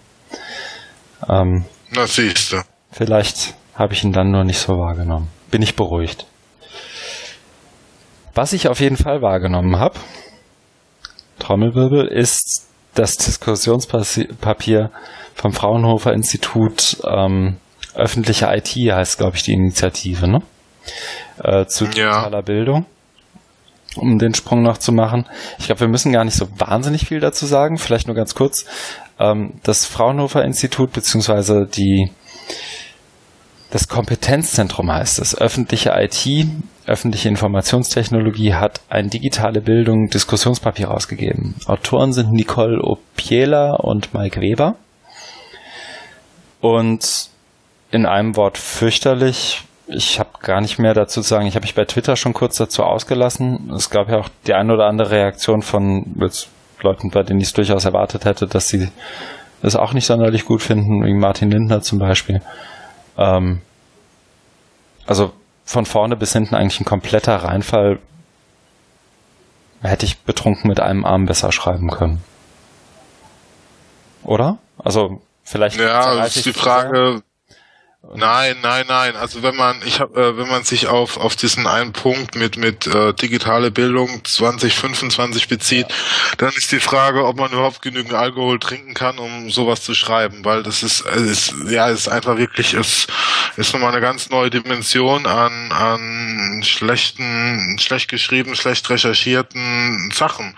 Ähm, 1.27 1.65
Na, 1.89 2.05
siehst 2.05 2.53
du. 2.53 2.57
Vielleicht 2.91 3.55
habe 3.73 3.93
ich 3.93 4.03
ihn 4.03 4.13
dann 4.13 4.29
nur 4.29 4.43
nicht 4.43 4.59
so 4.59 4.73
wahrgenommen. 4.73 5.29
Bin 5.49 5.61
ich 5.63 5.75
beruhigt. 5.75 6.27
Was 8.35 8.53
ich 8.53 8.67
auf 8.67 8.79
jeden 8.79 8.97
Fall 8.97 9.21
wahrgenommen 9.21 9.79
habe, 9.79 9.99
Trommelwirbel, 11.39 12.07
ist 12.07 12.67
das 12.93 13.17
Diskussionspapier 13.17 14.91
vom 15.33 15.51
Fraunhofer 15.51 16.13
Institut 16.13 16.97
ähm, 17.05 17.57
öffentliche 17.95 18.47
IT 18.47 18.75
heißt, 18.75 19.17
glaube 19.17 19.35
ich, 19.37 19.43
die 19.43 19.53
Initiative, 19.53 20.27
ne? 20.27 20.41
Äh, 21.43 21.65
zu 21.65 21.85
digitaler 21.85 22.37
ja. 22.37 22.41
Bildung. 22.41 22.85
Um 23.95 24.19
den 24.19 24.33
Sprung 24.33 24.61
noch 24.61 24.77
zu 24.77 24.91
machen. 24.91 25.25
Ich 25.57 25.65
glaube, 25.65 25.81
wir 25.81 25.87
müssen 25.87 26.11
gar 26.11 26.23
nicht 26.23 26.35
so 26.35 26.47
wahnsinnig 26.57 27.07
viel 27.07 27.19
dazu 27.19 27.45
sagen. 27.45 27.77
Vielleicht 27.77 28.07
nur 28.07 28.15
ganz 28.15 28.35
kurz. 28.35 28.65
Ähm, 29.19 29.53
das 29.63 29.85
Fraunhofer 29.85 30.43
Institut 30.43 30.93
beziehungsweise 30.93 31.65
die 31.65 32.11
das 33.71 33.87
Kompetenzzentrum 33.87 34.91
heißt 34.91 35.19
es. 35.19 35.39
Öffentliche 35.39 35.91
IT, 35.95 36.47
öffentliche 36.87 37.29
Informationstechnologie 37.29 38.55
hat 38.55 38.81
ein 38.89 39.09
digitale 39.09 39.61
Bildung 39.61 40.09
Diskussionspapier 40.09 40.87
rausgegeben. 40.87 41.55
Autoren 41.67 42.11
sind 42.11 42.31
Nicole 42.31 42.81
Opiela 42.81 43.75
und 43.75 44.13
Mike 44.13 44.41
Weber. 44.41 44.75
Und 46.61 47.29
in 47.91 48.05
einem 48.05 48.35
Wort 48.35 48.57
fürchterlich. 48.57 49.63
Ich 49.87 50.19
habe 50.19 50.29
gar 50.41 50.61
nicht 50.61 50.77
mehr 50.77 50.93
dazu 50.93 51.21
zu 51.21 51.27
sagen. 51.27 51.47
Ich 51.47 51.55
habe 51.55 51.63
mich 51.63 51.75
bei 51.75 51.85
Twitter 51.85 52.15
schon 52.15 52.33
kurz 52.33 52.57
dazu 52.57 52.83
ausgelassen. 52.83 53.71
Es 53.75 53.89
gab 53.89 54.09
ja 54.09 54.19
auch 54.19 54.29
die 54.45 54.53
eine 54.53 54.73
oder 54.73 54.85
andere 54.85 55.09
Reaktion 55.11 55.61
von 55.61 56.05
Leuten, 56.81 57.09
bei 57.09 57.23
denen 57.23 57.39
ich 57.39 57.47
es 57.47 57.53
durchaus 57.53 57.85
erwartet 57.85 58.25
hätte, 58.25 58.47
dass 58.47 58.69
sie 58.69 58.89
es 59.61 59.75
auch 59.75 59.93
nicht 59.93 60.05
sonderlich 60.05 60.45
gut 60.45 60.61
finden, 60.61 61.03
wie 61.03 61.13
Martin 61.13 61.51
Lindner 61.51 61.81
zum 61.81 61.99
Beispiel. 61.99 62.41
Ähm, 63.17 63.61
also 65.05 65.33
von 65.65 65.85
vorne 65.85 66.15
bis 66.15 66.33
hinten 66.33 66.55
eigentlich 66.55 66.79
ein 66.79 66.85
kompletter 66.85 67.35
Reinfall. 67.35 67.99
Hätte 69.81 70.05
ich 70.05 70.19
betrunken 70.19 70.67
mit 70.67 70.79
einem 70.79 71.05
Arm 71.05 71.25
besser 71.25 71.51
schreiben 71.51 71.89
können. 71.89 72.21
Oder? 74.23 74.57
Also 74.77 75.21
vielleicht. 75.43 75.77
Ja, 75.77 76.23
ist 76.23 76.45
die 76.45 76.53
Frage, 76.53 77.21
Nein, 78.01 78.55
nein, 78.63 78.85
nein. 78.88 79.17
Also 79.17 79.43
wenn 79.43 79.57
man, 79.57 79.81
ich 79.85 79.99
habe, 79.99 80.19
äh, 80.19 80.38
wenn 80.38 80.47
man 80.47 80.63
sich 80.63 80.88
auf 80.88 81.17
auf 81.17 81.35
diesen 81.35 81.67
einen 81.67 81.91
Punkt 81.91 82.35
mit 82.35 82.55
mit 82.55 82.88
äh, 82.88 83.13
digitale 83.13 83.71
Bildung 83.71 84.23
2025 84.23 85.49
bezieht, 85.49 85.85
dann 86.38 86.53
ist 86.55 86.71
die 86.71 86.80
Frage, 86.80 87.26
ob 87.26 87.35
man 87.35 87.51
überhaupt 87.51 87.81
genügend 87.81 88.13
Alkohol 88.13 88.57
trinken 88.57 88.93
kann, 88.93 89.19
um 89.19 89.51
sowas 89.51 89.81
zu 89.81 89.93
schreiben, 89.95 90.45
weil 90.45 90.63
das 90.63 90.81
ist, 90.81 91.01
ist 91.01 91.53
ja, 91.67 91.89
ist 91.89 92.07
einfach 92.07 92.38
wirklich, 92.38 92.73
ist 92.73 93.11
ist 93.57 93.73
nochmal 93.73 93.91
eine 93.91 94.01
ganz 94.01 94.30
neue 94.30 94.49
Dimension 94.49 95.26
an 95.26 95.71
an 95.73 96.63
schlechten, 96.63 97.77
schlecht 97.80 98.09
geschriebenen, 98.09 98.55
schlecht 98.55 98.89
recherchierten 98.89 100.09
Sachen. 100.13 100.55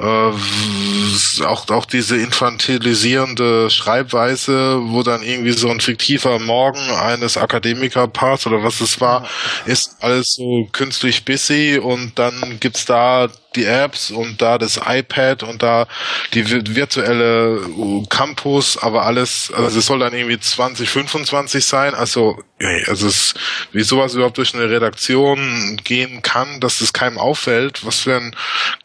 Äh, 0.00 1.44
auch 1.44 1.68
auch 1.70 1.84
diese 1.84 2.16
infantilisierende 2.16 3.70
Schreibweise, 3.70 4.80
wo 4.82 5.04
dann 5.04 5.22
irgendwie 5.22 5.52
so 5.52 5.70
ein 5.70 5.80
fiktiver 5.80 6.40
Morgen 6.40 6.71
Morgen 6.72 6.90
eines 6.90 7.36
Akademikerpaars 7.36 8.46
oder 8.46 8.62
was 8.62 8.80
es 8.80 9.00
war, 9.00 9.28
ist 9.66 9.96
alles 10.00 10.34
so 10.34 10.66
künstlich 10.72 11.24
busy 11.24 11.78
und 11.78 12.18
dann 12.18 12.58
gibt's 12.60 12.86
da 12.86 13.28
die 13.56 13.64
Apps 13.64 14.10
und 14.10 14.40
da 14.40 14.58
das 14.58 14.80
iPad 14.84 15.42
und 15.42 15.62
da 15.62 15.86
die 16.34 16.48
virtuelle 16.74 17.60
uh, 17.68 18.04
Campus, 18.06 18.78
aber 18.78 19.04
alles, 19.04 19.52
also 19.54 19.78
es 19.78 19.86
soll 19.86 19.98
dann 19.98 20.14
irgendwie 20.14 20.38
2025 20.38 21.64
sein. 21.64 21.94
Also, 21.94 22.42
also 22.86 23.06
es, 23.06 23.34
wie 23.72 23.82
sowas 23.82 24.14
überhaupt 24.14 24.38
durch 24.38 24.54
eine 24.54 24.70
Redaktion 24.70 25.80
gehen 25.84 26.22
kann, 26.22 26.60
dass 26.60 26.80
es 26.80 26.92
keinem 26.92 27.18
auffällt, 27.18 27.84
was 27.84 28.00
für 28.00 28.16
ein 28.16 28.36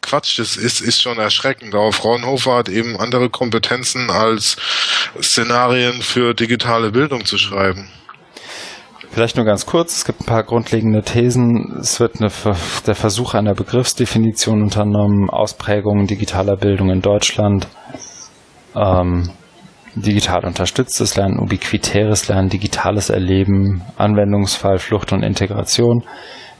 Quatsch 0.02 0.38
das 0.38 0.56
ist, 0.56 0.80
ist 0.80 1.02
schon 1.02 1.18
erschreckend. 1.18 1.74
Auch 1.74 1.92
Fraunhofer 1.92 2.56
hat 2.56 2.68
eben 2.68 2.98
andere 2.98 3.30
Kompetenzen 3.30 4.10
als 4.10 4.56
Szenarien 5.22 6.02
für 6.02 6.34
digitale 6.34 6.90
Bildung 6.90 7.24
zu 7.24 7.38
schreiben. 7.38 7.90
Vielleicht 9.10 9.36
nur 9.36 9.46
ganz 9.46 9.66
kurz, 9.66 9.96
es 9.96 10.04
gibt 10.04 10.20
ein 10.20 10.26
paar 10.26 10.44
grundlegende 10.44 11.02
Thesen. 11.02 11.78
Es 11.80 11.98
wird 11.98 12.20
eine, 12.20 12.30
der 12.86 12.94
Versuch 12.94 13.34
einer 13.34 13.54
Begriffsdefinition 13.54 14.62
unternommen, 14.62 15.30
Ausprägungen 15.30 16.06
digitaler 16.06 16.56
Bildung 16.56 16.90
in 16.90 17.00
Deutschland, 17.00 17.66
ähm, 18.76 19.30
digital 19.94 20.44
unterstütztes 20.44 21.16
Lernen, 21.16 21.40
ubiquitäres 21.40 22.28
Lernen, 22.28 22.50
digitales 22.50 23.10
Erleben, 23.10 23.82
Anwendungsfall, 23.96 24.78
Flucht 24.78 25.12
und 25.12 25.22
Integration. 25.22 26.04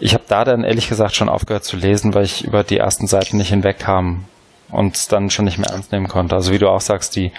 Ich 0.01 0.15
habe 0.15 0.25
da 0.27 0.45
dann 0.45 0.65
ehrlich 0.65 0.89
gesagt 0.89 1.15
schon 1.15 1.29
aufgehört 1.29 1.65
zu 1.65 1.77
lesen, 1.77 2.15
weil 2.15 2.25
ich 2.25 2.45
über 2.45 2.65
die 2.65 2.79
ersten 2.79 3.07
Seiten 3.07 3.37
nicht 3.37 3.51
hinwegkam 3.51 4.25
und 4.71 5.13
dann 5.13 5.31
schon 5.31 5.45
nicht 5.45 5.59
mehr 5.59 5.71
ernst 5.71 5.93
nehmen 5.93 6.09
konnte. 6.09 6.35
Also 6.35 6.53
wie 6.53 6.59
du 6.59 6.69
auch 6.69 6.81
sagst, 6.81 7.15
die, 7.17 7.33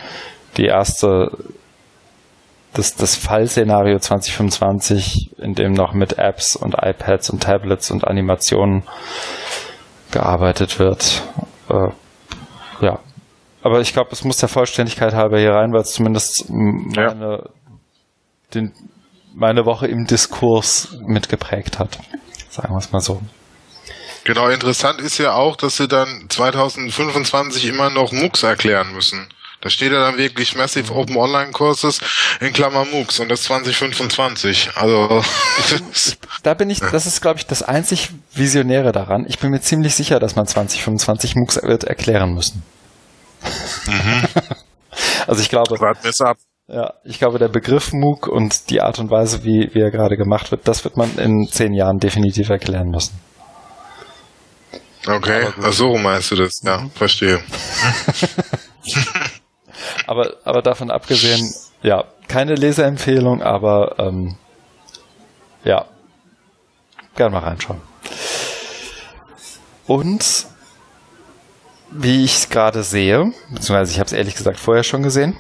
die 0.58 0.66
erste 0.66 1.32
das, 2.74 2.96
das 2.96 3.16
Fallszenario 3.16 4.00
2025, 4.00 5.32
in 5.38 5.54
dem 5.54 5.72
noch 5.72 5.94
mit 5.94 6.18
Apps 6.18 6.56
und 6.56 6.76
iPads 6.80 7.30
und 7.30 7.44
Tablets 7.44 7.92
und 7.92 8.06
Animationen 8.06 8.84
gearbeitet 10.12 10.80
wird. 10.80 11.24
Äh, 11.70 11.90
ja. 12.82 13.00
Aber 13.62 13.82
ich 13.82 13.94
glaube, 13.94 14.12
es 14.12 14.24
muss 14.24 14.38
der 14.38 14.50
Vollständigkeit 14.50 15.14
halber 15.14 15.40
hier 15.40 15.52
rein, 15.52 15.74
weil 15.74 15.82
es 15.82 15.92
zumindest 15.92 16.46
meine, 16.50 17.44
ja. 17.44 17.50
den, 18.54 18.74
meine 19.34 19.66
Woche 19.66 19.88
im 19.88 20.06
Diskurs 20.06 20.98
mitgeprägt 21.06 21.80
hat. 21.80 22.00
Sagen 22.50 22.74
wir 22.74 22.78
es 22.78 22.92
mal 22.92 23.02
so. 23.02 23.22
Genau, 24.24 24.48
interessant 24.48 25.02
ist 25.02 25.18
ja 25.18 25.34
auch, 25.34 25.56
dass 25.56 25.78
sie 25.78 25.88
dann 25.88 26.26
2025 26.30 27.66
immer 27.66 27.90
noch 27.90 28.12
MOOCs 28.12 28.44
erklären 28.44 28.94
müssen. 28.94 29.28
Da 29.62 29.70
steht 29.70 29.92
ja 29.92 30.00
dann 30.00 30.18
wirklich 30.18 30.56
Massive 30.56 30.94
Open 30.94 31.18
Online 31.18 31.52
Courses 31.52 32.00
in 32.40 32.54
Klammer 32.54 32.86
MOOCs 32.86 33.20
und 33.20 33.30
das 33.30 33.44
2025. 33.44 34.72
Also 34.76 35.22
da 36.44 36.54
bin 36.54 36.70
ich, 36.70 36.80
das 36.80 37.06
ist 37.06 37.22
glaube 37.22 37.40
ich 37.40 37.46
das 37.46 37.62
einzig 37.62 38.10
Visionäre 38.34 38.94
daran. 38.94 39.26
Ich 39.28 39.40
bin 39.40 39.52
mir 39.52 39.60
ziemlich 39.60 39.96
sicher, 39.96 40.20
dass 40.20 40.36
man 40.36 40.48
2025 40.48 41.36
MOOCs 41.36 41.62
wird 41.64 41.84
erklären 41.84 42.34
müssen. 42.34 42.64
Mhm. 43.86 44.24
also 45.28 45.42
ich 45.42 45.50
glaube. 45.50 45.80
Warten 45.80 46.04
wir 46.04 46.12
es 46.12 46.22
ab. 46.22 46.38
Ja, 46.72 46.94
ich 47.04 47.18
glaube, 47.18 47.40
der 47.40 47.48
Begriff 47.48 47.94
MOOC 47.94 48.28
und 48.28 48.70
die 48.70 48.80
Art 48.82 49.00
und 49.00 49.10
Weise, 49.10 49.44
wie, 49.44 49.72
wie 49.74 49.82
er 49.82 49.90
gerade 49.90 50.18
gemacht 50.18 50.52
wird, 50.52 50.68
das 50.68 50.84
wird 50.84 50.98
man 50.98 51.18
in 51.18 51.48
zehn 51.52 51.74
Jahren 51.74 51.98
definitiv 51.98 52.50
erklären 52.50 52.90
müssen. 52.90 53.20
Okay, 55.08 55.48
ach 55.64 55.74
so 55.74 55.98
meinst 55.98 56.30
du 56.30 56.36
das? 56.36 56.62
Ja, 56.64 56.88
verstehe. 56.94 57.42
aber, 60.10 60.38
aber 60.44 60.64
davon 60.64 60.90
abgesehen, 60.90 61.54
ja, 61.84 62.04
keine 62.28 62.56
Leseempfehlung, 62.56 63.44
aber 63.44 63.96
ähm, 64.00 64.38
ja, 65.64 65.86
gerne 67.16 67.34
mal 67.34 67.44
reinschauen. 67.44 67.80
Und 69.86 70.48
wie 71.92 72.24
ich 72.24 72.38
es 72.38 72.50
gerade 72.50 72.82
sehe, 72.82 73.32
beziehungsweise 73.50 73.92
ich 73.92 74.00
habe 74.00 74.08
es 74.08 74.14
ehrlich 74.14 74.36
gesagt 74.36 74.60
vorher 74.60 74.84
schon 74.84 75.04
gesehen, 75.04 75.38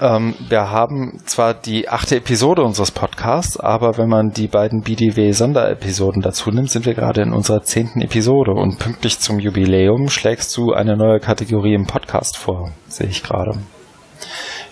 ähm, 0.00 0.34
wir 0.48 0.70
haben 0.70 1.20
zwar 1.26 1.54
die 1.54 1.88
achte 1.88 2.16
Episode 2.16 2.62
unseres 2.62 2.90
Podcasts, 2.90 3.58
aber 3.58 3.98
wenn 3.98 4.08
man 4.08 4.30
die 4.30 4.48
beiden 4.48 4.80
BDW-Sonderepisoden 4.80 6.22
dazu 6.22 6.50
nimmt, 6.50 6.70
sind 6.70 6.86
wir 6.86 6.94
gerade 6.94 7.22
in 7.22 7.32
unserer 7.32 7.62
zehnten 7.62 8.00
Episode 8.00 8.52
und 8.52 8.78
pünktlich 8.78 9.18
zum 9.18 9.38
Jubiläum 9.38 10.08
schlägst 10.08 10.56
du 10.56 10.72
eine 10.72 10.96
neue 10.96 11.20
Kategorie 11.20 11.74
im 11.74 11.86
Podcast 11.86 12.36
vor, 12.36 12.72
sehe 12.88 13.08
ich 13.08 13.22
gerade. 13.22 13.58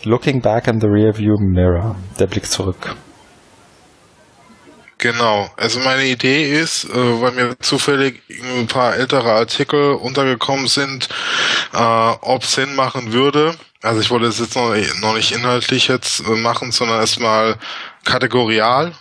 Looking 0.04 0.40
back 0.40 0.68
in 0.68 0.80
the 0.80 0.86
rearview 0.86 1.36
mirror, 1.38 1.96
der 2.18 2.26
Blick 2.26 2.46
zurück. 2.46 2.96
Genau. 4.98 5.48
Also 5.56 5.78
meine 5.80 6.06
Idee 6.06 6.60
ist, 6.60 6.84
äh, 6.84 7.20
weil 7.20 7.32
mir 7.32 7.58
zufällig 7.60 8.20
ein 8.28 8.66
paar 8.66 8.96
ältere 8.96 9.32
Artikel 9.32 9.92
untergekommen 9.92 10.66
sind, 10.66 11.08
äh, 11.72 11.78
ob 11.78 12.42
es 12.42 12.54
Sinn 12.54 12.74
machen 12.74 13.12
würde. 13.12 13.56
Also 13.80 14.00
ich 14.00 14.10
wollte 14.10 14.26
es 14.26 14.40
jetzt 14.40 14.56
noch, 14.56 14.74
noch 15.00 15.14
nicht 15.14 15.30
inhaltlich 15.30 15.86
jetzt 15.86 16.20
äh, 16.20 16.30
machen, 16.30 16.72
sondern 16.72 17.00
erstmal 17.00 17.56
kategorial, 18.04 18.92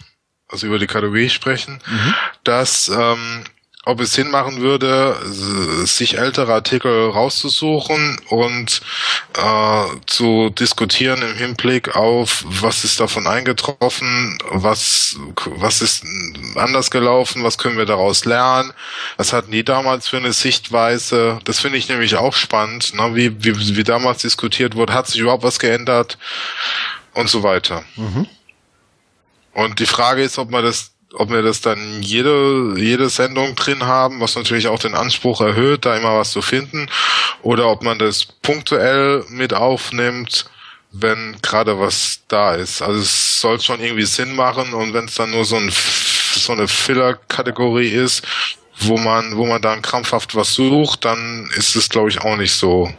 also 0.47 0.67
über 0.67 0.77
die 0.77 0.87
Kategorie 0.87 1.29
sprechen, 1.29 1.79
mhm. 1.87 2.13
dass 2.43 2.89
ähm, 2.89 3.43
ob 3.87 4.01
es 4.01 4.11
Sinn 4.11 4.29
machen 4.29 4.59
würde, 4.59 5.15
sich 5.85 6.17
ältere 6.17 6.53
Artikel 6.53 7.09
rauszusuchen 7.09 8.19
und 8.29 8.81
äh, 9.37 9.83
zu 10.05 10.49
diskutieren 10.49 11.21
im 11.21 11.35
Hinblick 11.35 11.95
auf, 11.95 12.43
was 12.47 12.83
ist 12.83 12.99
davon 12.99 13.27
eingetroffen, 13.27 14.37
was, 14.49 15.17
was 15.45 15.81
ist 15.81 16.03
anders 16.55 16.91
gelaufen, 16.91 17.43
was 17.43 17.57
können 17.57 17.77
wir 17.77 17.85
daraus 17.85 18.25
lernen, 18.25 18.73
was 19.15 19.31
hatten 19.31 19.51
die 19.51 19.63
damals 19.63 20.09
für 20.09 20.17
eine 20.17 20.33
Sichtweise. 20.33 21.39
Das 21.45 21.59
finde 21.59 21.77
ich 21.77 21.87
nämlich 21.87 22.17
auch 22.17 22.33
spannend, 22.33 22.93
ne? 22.93 23.15
wie, 23.15 23.43
wie, 23.43 23.77
wie 23.77 23.83
damals 23.85 24.21
diskutiert 24.21 24.75
wurde, 24.75 24.93
hat 24.93 25.07
sich 25.07 25.21
überhaupt 25.21 25.43
was 25.43 25.59
geändert 25.59 26.17
und 27.13 27.29
so 27.29 27.41
weiter. 27.41 27.85
Mhm. 27.95 28.27
Und 29.53 29.79
die 29.79 29.85
Frage 29.85 30.23
ist, 30.23 30.37
ob 30.37 30.51
man 30.51 30.63
das 30.63 30.91
ob 31.17 31.29
wir 31.29 31.41
das 31.41 31.61
dann 31.61 32.01
jede, 32.01 32.73
jede 32.77 33.09
Sendung 33.09 33.55
drin 33.55 33.83
haben, 33.83 34.19
was 34.19 34.35
natürlich 34.35 34.67
auch 34.67 34.79
den 34.79 34.95
Anspruch 34.95 35.41
erhöht, 35.41 35.85
da 35.85 35.95
immer 35.95 36.17
was 36.17 36.31
zu 36.31 36.41
finden, 36.41 36.89
oder 37.41 37.67
ob 37.67 37.83
man 37.83 37.99
das 37.99 38.25
punktuell 38.25 39.25
mit 39.29 39.53
aufnimmt, 39.53 40.45
wenn 40.91 41.35
gerade 41.41 41.79
was 41.79 42.21
da 42.27 42.55
ist. 42.55 42.81
Also 42.81 42.99
es 42.99 43.39
soll 43.39 43.59
schon 43.59 43.81
irgendwie 43.81 44.05
Sinn 44.05 44.35
machen 44.35 44.73
und 44.73 44.93
wenn 44.93 45.05
es 45.05 45.15
dann 45.15 45.31
nur 45.31 45.45
so, 45.45 45.57
ein, 45.57 45.71
so 45.71 46.53
eine 46.53 46.67
Filler-Kategorie 46.67 47.89
ist, 47.89 48.23
wo 48.79 48.97
man, 48.97 49.35
wo 49.37 49.45
man 49.45 49.61
dann 49.61 49.81
krampfhaft 49.81 50.35
was 50.35 50.53
sucht, 50.53 51.05
dann 51.05 51.49
ist 51.55 51.75
es, 51.75 51.89
glaube 51.89 52.09
ich, 52.09 52.21
auch 52.21 52.37
nicht 52.37 52.53
so 52.53 52.91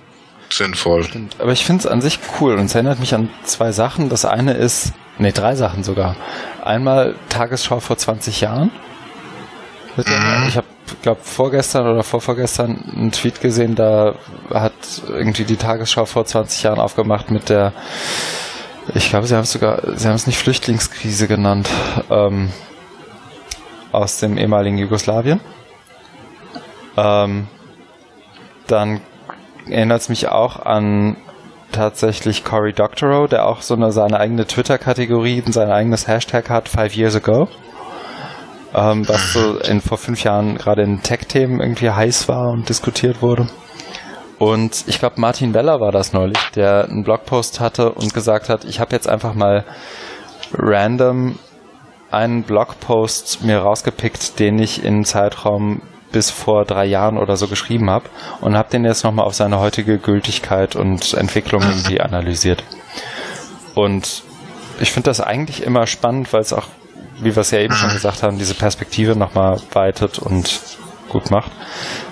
sinnvoll. 0.50 1.04
Stimmt. 1.04 1.36
Aber 1.38 1.52
ich 1.52 1.64
finde 1.64 1.80
es 1.80 1.86
an 1.86 2.00
sich 2.00 2.18
cool 2.40 2.54
und 2.54 2.66
es 2.66 2.74
erinnert 2.74 3.00
mich 3.00 3.14
an 3.14 3.30
zwei 3.44 3.72
Sachen. 3.72 4.08
Das 4.08 4.24
eine 4.24 4.54
ist, 4.54 4.92
nee, 5.18 5.32
drei 5.32 5.54
Sachen 5.54 5.84
sogar. 5.84 6.16
Einmal 6.64 7.14
Tagesschau 7.28 7.80
vor 7.80 7.96
20 7.96 8.40
Jahren. 8.40 8.70
Mhm. 9.96 10.48
Ich 10.48 10.56
habe, 10.56 10.66
glaube 11.02 11.20
vorgestern 11.22 11.86
oder 11.86 12.02
vorvorgestern 12.02 12.84
einen 12.94 13.12
Tweet 13.12 13.40
gesehen, 13.40 13.74
da 13.74 14.14
hat 14.52 14.72
irgendwie 15.08 15.44
die 15.44 15.56
Tagesschau 15.56 16.04
vor 16.04 16.24
20 16.24 16.62
Jahren 16.62 16.78
aufgemacht 16.78 17.30
mit 17.30 17.48
der, 17.48 17.72
ich 18.94 19.10
glaube, 19.10 19.26
sie 19.26 19.34
haben 19.34 19.42
es 19.42 19.52
sogar, 19.52 19.82
sie 19.96 20.06
haben 20.06 20.14
es 20.14 20.26
nicht 20.26 20.38
Flüchtlingskrise 20.38 21.26
genannt, 21.26 21.68
ähm, 22.10 22.52
aus 23.90 24.18
dem 24.18 24.38
ehemaligen 24.38 24.78
Jugoslawien. 24.78 25.40
Ähm, 26.96 27.48
dann 28.66 29.00
erinnert 29.68 30.00
es 30.02 30.08
mich 30.08 30.28
auch 30.28 30.64
an 30.64 31.16
tatsächlich 31.72 32.44
Cory 32.44 32.72
Doctorow, 32.72 33.28
der 33.28 33.46
auch 33.46 33.62
so 33.62 33.74
eine, 33.74 33.92
seine 33.92 34.18
eigene 34.20 34.46
Twitter-Kategorie 34.46 35.42
und 35.44 35.52
sein 35.52 35.70
eigenes 35.70 36.08
Hashtag 36.08 36.50
hat, 36.50 36.68
Five 36.68 36.94
Years 36.94 37.16
Ago. 37.16 37.48
Ähm, 38.74 39.08
was 39.08 39.32
so 39.32 39.58
in, 39.60 39.80
vor 39.80 39.96
fünf 39.96 40.24
Jahren 40.24 40.58
gerade 40.58 40.82
in 40.82 41.02
Tech-Themen 41.02 41.60
irgendwie 41.60 41.90
heiß 41.90 42.28
war 42.28 42.50
und 42.50 42.68
diskutiert 42.68 43.22
wurde. 43.22 43.48
Und 44.38 44.84
ich 44.86 44.98
glaube, 44.98 45.20
Martin 45.20 45.54
Weller 45.54 45.80
war 45.80 45.90
das 45.90 46.12
neulich, 46.12 46.38
der 46.54 46.84
einen 46.84 47.02
Blogpost 47.02 47.60
hatte 47.60 47.92
und 47.92 48.14
gesagt 48.14 48.48
hat, 48.48 48.64
ich 48.64 48.78
habe 48.78 48.94
jetzt 48.94 49.08
einfach 49.08 49.34
mal 49.34 49.64
random 50.52 51.38
einen 52.10 52.44
Blogpost 52.44 53.42
mir 53.42 53.58
rausgepickt, 53.58 54.38
den 54.38 54.58
ich 54.58 54.84
in 54.84 55.04
Zeitraum 55.04 55.82
bis 56.12 56.30
vor 56.30 56.64
drei 56.64 56.86
Jahren 56.86 57.18
oder 57.18 57.36
so 57.36 57.48
geschrieben 57.48 57.90
habe 57.90 58.08
und 58.40 58.56
habe 58.56 58.70
den 58.70 58.84
jetzt 58.84 59.04
nochmal 59.04 59.26
auf 59.26 59.34
seine 59.34 59.58
heutige 59.58 59.98
Gültigkeit 59.98 60.76
und 60.76 61.14
Entwicklung 61.14 61.62
irgendwie 61.68 62.00
analysiert. 62.00 62.64
Und 63.74 64.22
ich 64.80 64.92
finde 64.92 65.10
das 65.10 65.20
eigentlich 65.20 65.62
immer 65.62 65.86
spannend, 65.86 66.32
weil 66.32 66.40
es 66.40 66.52
auch, 66.52 66.66
wie 67.20 67.34
wir 67.34 67.40
es 67.40 67.50
ja 67.50 67.58
eben 67.58 67.74
schon 67.74 67.92
gesagt 67.92 68.22
haben, 68.22 68.38
diese 68.38 68.54
Perspektive 68.54 69.16
nochmal 69.16 69.60
weitet 69.72 70.18
und 70.18 70.60
gut 71.08 71.30
macht. 71.30 71.50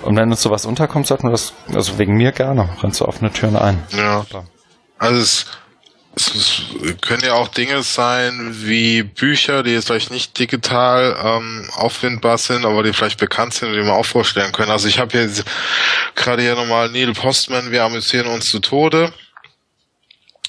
Und 0.01 0.15
wenn 0.15 0.29
uns 0.29 0.41
sowas 0.41 0.65
unterkommt, 0.65 1.07
sollten 1.07 1.27
wir 1.27 1.31
das, 1.31 1.53
also 1.73 1.97
wegen 1.97 2.15
mir 2.15 2.31
gerne, 2.31 2.69
rennst 2.81 2.99
du 3.01 3.05
offene 3.05 3.31
Türen 3.31 3.55
ein. 3.55 3.83
Ja. 3.89 4.25
Also 4.97 5.21
es 5.21 5.45
es 6.17 6.61
können 7.01 7.23
ja 7.23 7.33
auch 7.33 7.47
Dinge 7.47 7.83
sein 7.83 8.55
wie 8.63 9.03
Bücher, 9.03 9.63
die 9.63 9.71
jetzt 9.71 9.87
vielleicht 9.87 10.11
nicht 10.11 10.37
digital 10.37 11.15
ähm, 11.23 11.69
auffindbar 11.73 12.37
sind, 12.37 12.65
aber 12.65 12.83
die 12.83 12.93
vielleicht 12.93 13.19
bekannt 13.19 13.53
sind 13.53 13.69
und 13.69 13.75
die 13.75 13.81
man 13.81 13.91
auch 13.91 14.05
vorstellen 14.05 14.51
können. 14.51 14.71
Also 14.71 14.87
ich 14.87 14.99
habe 14.99 15.17
jetzt 15.17 15.45
gerade 16.15 16.41
hier 16.41 16.55
nochmal 16.55 16.89
Neil 16.89 17.13
Postman, 17.13 17.71
wir 17.71 17.83
amüsieren 17.83 18.27
uns 18.27 18.49
zu 18.49 18.59
Tode, 18.59 19.13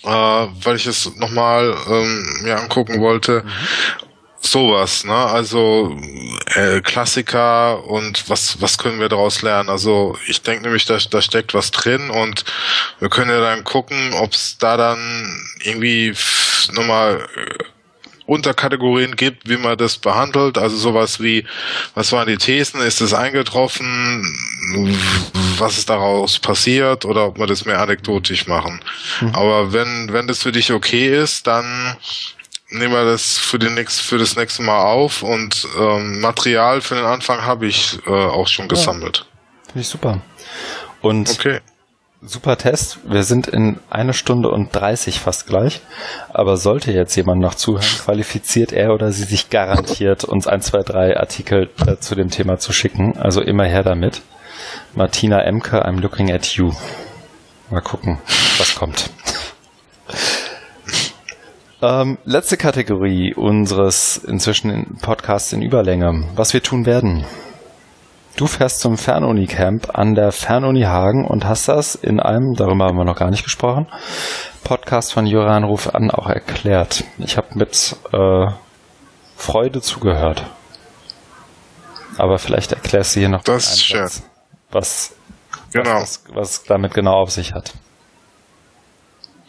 äh, 0.05 0.09
weil 0.09 0.77
ich 0.77 0.87
es 0.87 1.15
nochmal 1.17 1.77
ähm, 1.89 2.41
mir 2.43 2.59
angucken 2.59 3.01
wollte. 3.01 3.45
Mhm 3.45 4.08
sowas, 4.41 5.05
ne? 5.05 5.15
Also 5.15 5.97
äh, 6.55 6.81
Klassiker 6.81 7.85
und 7.85 8.29
was 8.29 8.61
was 8.61 8.79
können 8.79 9.01
wir 9.01 9.09
daraus 9.09 9.43
lernen? 9.43 9.69
Also 9.69 10.17
ich 10.27 10.43
denke 10.43 10.65
nämlich, 10.65 10.85
da, 10.85 10.99
da 11.11 11.21
steckt 11.21 11.55
was 11.55 11.71
drin 11.71 12.11
und 12.11 12.45
wir 13.01 13.09
können 13.09 13.31
ja 13.31 13.41
dann 13.41 13.65
gucken, 13.65 14.13
ob 14.15 14.33
es 14.33 14.59
da 14.59 14.77
dann 14.77 14.99
irgendwie 15.63 16.15
nochmal 16.73 17.29
äh, 17.37 17.65
Unterkategorien 18.29 19.17
gibt, 19.17 19.49
wie 19.49 19.57
man 19.57 19.79
das 19.79 19.97
behandelt. 19.97 20.59
Also 20.59 20.77
sowas 20.77 21.19
wie, 21.19 21.47
was 21.95 22.13
waren 22.13 22.29
die 22.29 22.37
Thesen? 22.37 22.83
Ist 22.83 23.01
es 23.01 23.15
eingetroffen? 23.15 24.23
Was 25.57 25.79
ist 25.79 25.89
daraus 25.89 26.39
passiert? 26.39 27.07
Oder 27.07 27.29
ob 27.29 27.39
wir 27.39 27.47
das 27.47 27.65
mehr 27.65 27.81
anekdotisch 27.81 28.47
machen. 28.47 28.81
Mhm. 29.23 29.35
Aber 29.35 29.73
wenn, 29.73 30.13
wenn 30.13 30.27
das 30.27 30.43
für 30.43 30.53
dich 30.53 30.71
okay 30.73 31.09
ist, 31.09 31.47
dann 31.47 31.97
nehmen 32.71 32.93
wir 32.93 33.05
das 33.05 33.39
für, 33.39 33.59
den 33.59 33.75
nächst, 33.75 34.01
für 34.01 34.19
das 34.19 34.37
nächste 34.37 34.63
Mal 34.63 34.83
auf 34.83 35.23
und 35.23 35.67
ähm, 35.79 36.21
Material 36.21 36.81
für 36.81 36.95
den 36.95 37.05
Anfang 37.05 37.43
habe 37.43 37.67
ich 37.67 37.99
äh, 38.07 38.11
auch 38.11 38.49
schon 38.49 38.69
gesammelt. 38.69 39.19
Ja, 39.19 39.73
Finde 39.73 39.81
ich 39.81 39.89
super. 39.89 40.21
Und 41.01 41.31
okay. 41.31 41.61
super 42.23 42.57
Test. 42.57 42.99
Wir 43.05 43.23
sind 43.23 43.47
in 43.47 43.79
eine 43.89 44.13
Stunde 44.13 44.51
und 44.51 44.75
30 44.75 45.21
fast 45.21 45.47
gleich. 45.47 45.81
Aber 46.33 46.57
sollte 46.57 46.93
jetzt 46.93 47.15
jemand 47.17 47.41
noch 47.41 47.55
zuhören, 47.55 47.85
qualifiziert 48.05 48.73
er 48.73 48.93
oder 48.93 49.13
sie 49.13 49.25
sich 49.25 49.51
garantiert, 49.51 50.25
uns 50.25 50.47
ein, 50.47 50.61
zwei, 50.61 50.81
drei 50.81 51.17
Artikel 51.17 51.71
äh, 51.87 51.97
zu 51.99 52.15
dem 52.15 52.31
Thema 52.31 52.59
zu 52.59 52.73
schicken. 52.73 53.17
Also 53.17 53.41
immer 53.41 53.65
her 53.65 53.83
damit. 53.83 54.23
Martina 54.95 55.43
Emke, 55.43 55.85
I'm 55.85 56.01
looking 56.01 56.33
at 56.33 56.47
you. 56.57 56.73
Mal 57.71 57.83
gucken, 57.83 58.19
was 58.59 58.75
kommt. 58.75 59.11
Ähm, 61.81 62.19
letzte 62.25 62.57
Kategorie 62.57 63.35
unseres 63.35 64.17
inzwischen 64.17 64.99
Podcasts 65.01 65.53
in 65.53 65.63
Überlänge. 65.63 66.25
Was 66.35 66.53
wir 66.53 66.61
tun 66.61 66.87
werden. 66.87 67.25
Du 68.37 68.47
fährst 68.49 68.81
zum 68.81 68.99
Fernuni-Camp 68.99 69.97
an 69.97 70.15
der 70.15 70.33
Fernuni 70.33 70.83
Hagen 70.83 71.25
und 71.25 71.45
hast 71.45 71.69
das 71.69 71.95
in 71.95 72.19
einem, 72.19 72.55
darüber 72.55 72.87
haben 72.87 72.97
wir 72.97 73.05
noch 73.05 73.19
gar 73.19 73.31
nicht 73.31 73.45
gesprochen, 73.45 73.87
Podcast 74.65 75.13
von 75.13 75.27
Joran 75.27 75.65
Ruf 75.65 75.95
an 75.95 76.11
auch 76.11 76.29
erklärt. 76.29 77.05
Ich 77.19 77.37
habe 77.37 77.49
mit 77.55 77.97
äh, 78.13 78.47
Freude 79.37 79.81
zugehört. 79.81 80.47
Aber 82.17 82.39
vielleicht 82.39 82.73
erklärst 82.73 83.15
du 83.15 83.21
hier 83.21 83.29
noch 83.29 83.45
das 83.45 83.81
schön. 83.81 84.09
was, 84.73 85.15
genau. 85.73 86.01
was, 86.01 86.25
was 86.33 86.65
damit 86.65 86.93
genau 86.95 87.15
auf 87.15 87.31
sich 87.31 87.55
hat. 87.55 87.73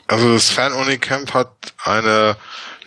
Also 0.10 0.34
das 0.34 0.50
Fernunicamp 0.50 1.36
hat 1.36 1.52
eine 1.84 2.36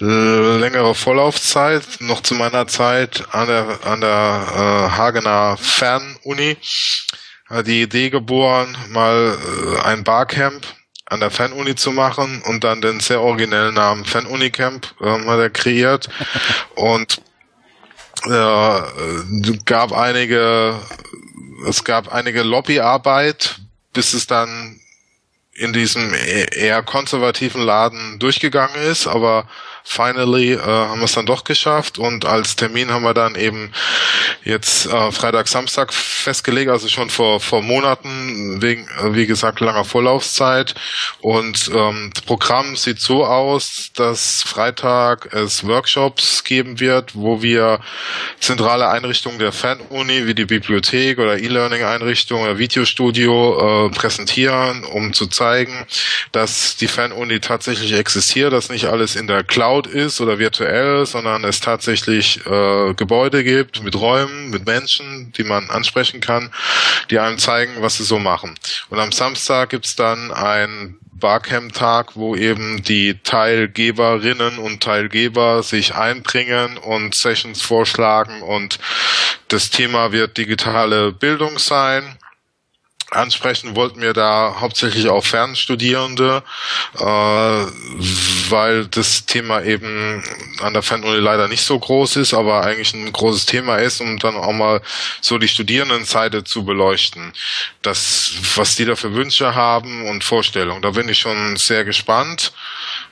längere 0.01 0.97
Vorlaufzeit, 0.97 1.85
noch 2.01 2.21
zu 2.23 2.35
meiner 2.35 2.67
Zeit 2.67 3.25
an 3.31 3.47
der, 3.47 3.79
an 3.85 4.01
der 4.01 4.09
äh, 4.11 4.97
Hagener 4.97 5.57
Fernuni. 5.57 6.57
Die 7.67 7.83
Idee 7.83 8.11
geboren, 8.11 8.77
mal 8.89 9.39
äh, 9.39 9.81
ein 9.83 10.03
Barcamp 10.03 10.67
an 11.07 11.21
der 11.21 11.31
Fanuni 11.31 11.77
zu 11.77 11.93
machen 11.93 12.43
und 12.47 12.65
dann 12.65 12.81
den 12.81 12.99
sehr 12.99 13.21
originellen 13.21 13.75
Namen 13.75 14.05
Fanunicamp 14.05 14.93
äh, 15.01 15.05
hat 15.05 15.39
er 15.39 15.51
kreiert 15.51 16.09
und 16.75 17.21
äh, 18.25 18.81
gab 19.65 19.93
einige 19.93 20.81
es 21.69 21.85
gab 21.85 22.13
einige 22.13 22.43
Lobbyarbeit, 22.43 23.61
bis 23.93 24.15
es 24.15 24.27
dann 24.27 24.81
in 25.63 25.73
diesem 25.73 26.13
e-, 26.13 26.47
eher 26.55 26.83
konservativen 26.83 27.63
Laden 27.63 28.19
durchgegangen 28.19 28.77
ist, 28.77 29.07
aber 29.07 29.47
finally 29.85 30.53
äh, 30.53 30.59
haben 30.61 31.01
wir 31.01 31.05
es 31.05 31.13
dann 31.13 31.27
doch 31.27 31.45
geschafft 31.45 31.99
und 31.99 32.25
als 32.25 32.57
Termin 32.57 32.91
haben 32.91 33.05
wir 33.05 33.15
dann 33.15 33.35
eben 33.35 33.73
jetzt 34.45 34.87
äh, 34.87 35.13
Freitag, 35.13 35.49
Samstag 35.49 35.93
festgelegt, 35.93 36.71
also 36.71 36.89
schon 36.89 37.11
vor, 37.11 37.41
vor 37.41 37.63
Monaten, 37.63 38.63
wegen, 38.63 38.89
äh, 39.01 39.15
wie 39.15 39.27
gesagt, 39.27 39.61
langer 39.61 39.85
Vorlaufzeit. 39.85 40.75
Und 41.21 41.71
ähm, 41.75 42.11
das 42.15 42.23
Programm 42.25 42.77
sieht 42.77 43.01
so 43.01 43.25
aus, 43.25 43.91
dass 43.95 44.43
Freitag 44.43 45.33
es 45.33 45.67
Workshops 45.67 46.45
geben 46.45 46.81
wird, 46.81 47.15
wo 47.15 47.43
wir 47.43 47.81
zentrale 48.41 48.89
Einrichtungen 48.89 49.39
der 49.39 49.53
Fernuni, 49.53 50.27
wie 50.27 50.35
die 50.35 50.47
Bibliothek 50.47 51.19
oder 51.19 51.39
E-Learning-Einrichtung 51.39 52.43
oder 52.43 52.59
Videostudio 52.59 53.87
äh, 53.87 53.91
präsentieren, 53.91 54.85
um 54.85 55.13
zu 55.13 55.27
zeigen, 55.27 55.87
dass 56.33 56.77
die 56.77 56.89
Fernuni 56.89 57.41
tatsächlich 57.41 57.93
existiert, 57.93 58.53
dass 58.53 58.69
nicht 58.69 58.87
alles 58.87 59.17
in 59.17 59.27
der 59.27 59.45
Cloud 59.45 59.72
Cloud 59.73 59.87
ist 59.87 60.21
oder 60.21 60.39
virtuell, 60.39 61.07
sondern 61.07 61.45
es 61.45 61.61
tatsächlich 61.61 62.45
äh, 62.47 62.93
Gebäude 62.93 63.43
gibt 63.43 63.83
mit 63.83 63.99
Räumen, 63.99 64.51
mit 64.51 64.67
Menschen, 64.67 65.33
die 65.33 65.45
man 65.45 65.71
ansprechen 65.71 66.21
kann, 66.21 66.51
die 67.11 67.19
einem 67.19 67.39
zeigen, 67.39 67.81
was 67.81 67.97
sie 67.97 68.05
so 68.05 68.19
machen. 68.19 68.55
Und 68.91 68.99
am 68.99 69.13
Samstag 69.13 69.71
gibt's 69.71 69.97
dann 69.97 70.31
ein 70.31 70.99
Barcamp-Tag, 71.15 72.17
wo 72.17 72.37
eben 72.37 72.83
die 72.83 73.19
Teilgeberinnen 73.23 74.59
und 74.59 74.83
Teilgeber 74.83 75.63
sich 75.63 75.95
einbringen 75.95 76.77
und 76.77 77.15
Sessions 77.15 77.63
vorschlagen 77.63 78.43
und 78.43 78.79
das 79.49 79.71
Thema 79.71 80.13
wird 80.13 80.37
digitale 80.37 81.13
Bildung 81.13 81.59
sein 81.59 82.19
ansprechen 83.15 83.77
wollten 83.77 84.01
wir 84.01 84.13
da 84.13 84.57
hauptsächlich 84.61 85.09
auch 85.09 85.25
Fernstudierende, 85.25 86.43
äh, 86.95 87.03
weil 87.03 88.87
das 88.87 89.27
Thema 89.27 89.63
eben 89.63 90.25
an 90.61 90.73
der 90.73 90.83
Fernuni 90.83 91.19
leider 91.19 91.49
nicht 91.49 91.63
so 91.63 91.79
groß 91.79 92.17
ist, 92.17 92.35
aber 92.35 92.65
eigentlich 92.65 92.95
ein 92.95 93.13
großes 93.13 93.47
Thema 93.47 93.77
ist, 93.77 94.01
um 94.01 94.19
dann 94.19 94.37
auch 94.37 94.53
mal 94.53 94.81
so 95.21 95.39
die 95.39 95.49
Studierendenseite 95.49 96.45
zu 96.45 96.65
beleuchten. 96.65 97.33
Das, 97.83 98.33
was 98.57 98.77
die 98.77 98.85
da 98.85 98.97
für 98.97 99.15
Wünsche 99.15 99.55
haben 99.55 100.07
und 100.09 100.25
Vorstellungen. 100.25 100.83
Da 100.83 100.91
bin 100.91 101.09
ich 101.09 101.19
schon 101.19 101.57
sehr 101.57 101.85
gespannt. 101.85 102.53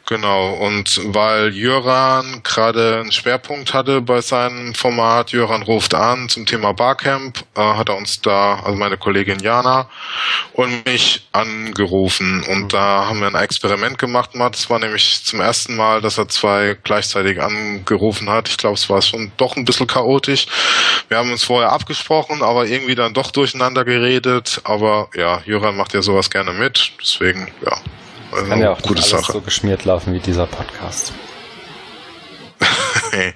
Genau, 0.06 0.55
und 0.55 1.01
weil 1.14 1.55
Jöran 1.55 2.43
gerade 2.43 3.01
einen 3.01 3.12
Schwerpunkt 3.12 3.72
hatte 3.72 4.01
bei 4.01 4.20
seinem 4.20 4.74
Format, 4.74 5.31
Jöran 5.31 5.62
ruft 5.62 5.94
an 5.94 6.28
zum 6.28 6.47
Thema 6.47 6.72
Barcamp, 6.72 7.44
äh, 7.56 7.60
hat 7.60 7.89
er 7.89 7.97
uns 7.97 8.20
da, 8.20 8.60
also 8.64 8.77
meine 8.77 8.97
Kollegin 8.97 9.39
Jana 9.39 9.89
und 10.52 10.85
mich 10.85 11.28
angerufen 11.32 12.43
und 12.51 12.72
da 12.72 13.06
haben 13.06 13.20
wir 13.20 13.28
ein 13.28 13.35
Experiment 13.35 13.98
gemacht. 13.98 14.31
Das 14.35 14.68
war 14.68 14.78
nämlich 14.81 15.24
zum 15.24 15.40
ersten 15.40 15.77
Mal, 15.77 16.01
dass 16.01 16.18
er 16.18 16.28
zwei 16.28 16.77
gleichzeitig 16.82 17.40
angerufen 17.40 18.28
hat. 18.28 18.48
Ich 18.48 18.56
glaube, 18.56 18.74
es 18.74 18.90
war 18.90 19.02
schon 19.02 19.31
doch 19.36 19.56
ein 19.56 19.64
bisschen 19.64 19.86
chaotisch. 19.86 20.47
Wir 21.09 21.18
haben 21.18 21.31
uns 21.31 21.44
vorher 21.44 21.72
abgesprochen, 21.72 22.43
aber 22.43 22.66
irgendwie 22.66 22.97
dann 22.97 23.14
doch 23.14 23.31
durcheinander 23.31 23.85
geredet. 23.85 24.60
Aber 24.64 25.09
ja, 25.14 25.40
Jöran 25.44 25.77
macht 25.77 25.94
ja 25.94 26.02
sowas 26.02 26.31
gerne 26.31 26.52
mit, 26.52 26.93
deswegen 27.01 27.48
ja. 27.64 27.77
Also, 28.32 28.47
Kann 28.47 28.61
ja 28.61 28.73
auch 28.73 28.82
gute 28.82 28.94
nicht 29.01 29.12
alles 29.12 29.27
Sache. 29.27 29.32
so 29.32 29.40
geschmiert 29.40 29.85
laufen 29.85 30.12
wie 30.15 30.20
dieser 30.20 30.47
Podcast. 30.47 31.12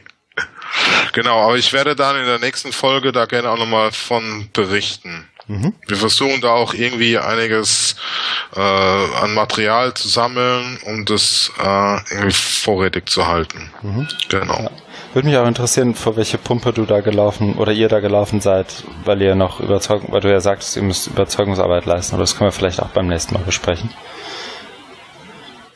genau, 1.12 1.42
aber 1.42 1.56
ich 1.56 1.72
werde 1.72 1.96
dann 1.96 2.16
in 2.16 2.26
der 2.26 2.38
nächsten 2.38 2.72
Folge 2.72 3.12
da 3.12 3.26
gerne 3.26 3.50
auch 3.50 3.58
nochmal 3.58 3.92
von 3.92 4.48
berichten. 4.52 5.28
Mhm. 5.46 5.74
Wir 5.86 5.96
versuchen 5.96 6.40
da 6.40 6.50
auch 6.52 6.72
irgendwie 6.72 7.18
einiges 7.18 7.96
äh, 8.56 8.60
an 8.60 9.34
Material 9.34 9.92
zu 9.94 10.08
sammeln, 10.08 10.78
um 10.86 11.04
das 11.04 11.52
äh, 11.62 11.96
irgendwie 12.10 12.32
vorrätig 12.32 13.10
zu 13.10 13.26
halten. 13.26 13.70
Mhm. 13.82 14.08
Genau. 14.30 14.58
Ja. 14.58 14.70
Würde 15.12 15.28
mich 15.28 15.36
auch 15.36 15.46
interessieren, 15.46 15.94
vor 15.94 16.16
welche 16.16 16.38
Pumpe 16.38 16.72
du 16.72 16.86
da 16.86 17.00
gelaufen 17.00 17.54
oder 17.54 17.72
ihr 17.72 17.88
da 17.88 18.00
gelaufen 18.00 18.40
seid, 18.40 18.84
weil 19.04 19.22
ihr 19.22 19.34
noch 19.34 19.60
Überzeugung, 19.60 20.12
weil 20.12 20.20
du 20.20 20.30
ja 20.30 20.40
sagtest, 20.40 20.76
ihr 20.76 20.82
müsst 20.82 21.06
Überzeugungsarbeit 21.06 21.84
leisten, 21.84 22.14
aber 22.14 22.22
das 22.22 22.36
können 22.36 22.48
wir 22.48 22.52
vielleicht 22.52 22.80
auch 22.80 22.88
beim 22.88 23.06
nächsten 23.06 23.34
Mal 23.34 23.44
besprechen. 23.44 23.90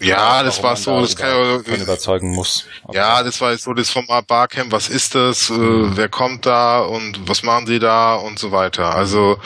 Ja, 0.00 0.42
das 0.42 0.62
war 0.62 0.76
so, 0.76 1.00
das 1.00 1.16
kann 1.16 1.28
ja 1.28 1.74
überzeugen 1.76 2.30
muss. 2.34 2.66
Okay. 2.84 2.96
Ja, 2.96 3.22
das 3.22 3.40
war 3.40 3.56
so 3.56 3.72
das 3.72 3.90
Format 3.90 4.26
Barcamp, 4.26 4.72
was 4.72 4.88
ist 4.88 5.14
das, 5.14 5.50
mhm. 5.50 5.92
wer 5.96 6.08
kommt 6.08 6.46
da 6.46 6.80
und 6.80 7.28
was 7.28 7.42
machen 7.42 7.66
sie 7.66 7.78
da 7.78 8.14
und 8.14 8.38
so 8.38 8.52
weiter. 8.52 8.94
Also 8.94 9.38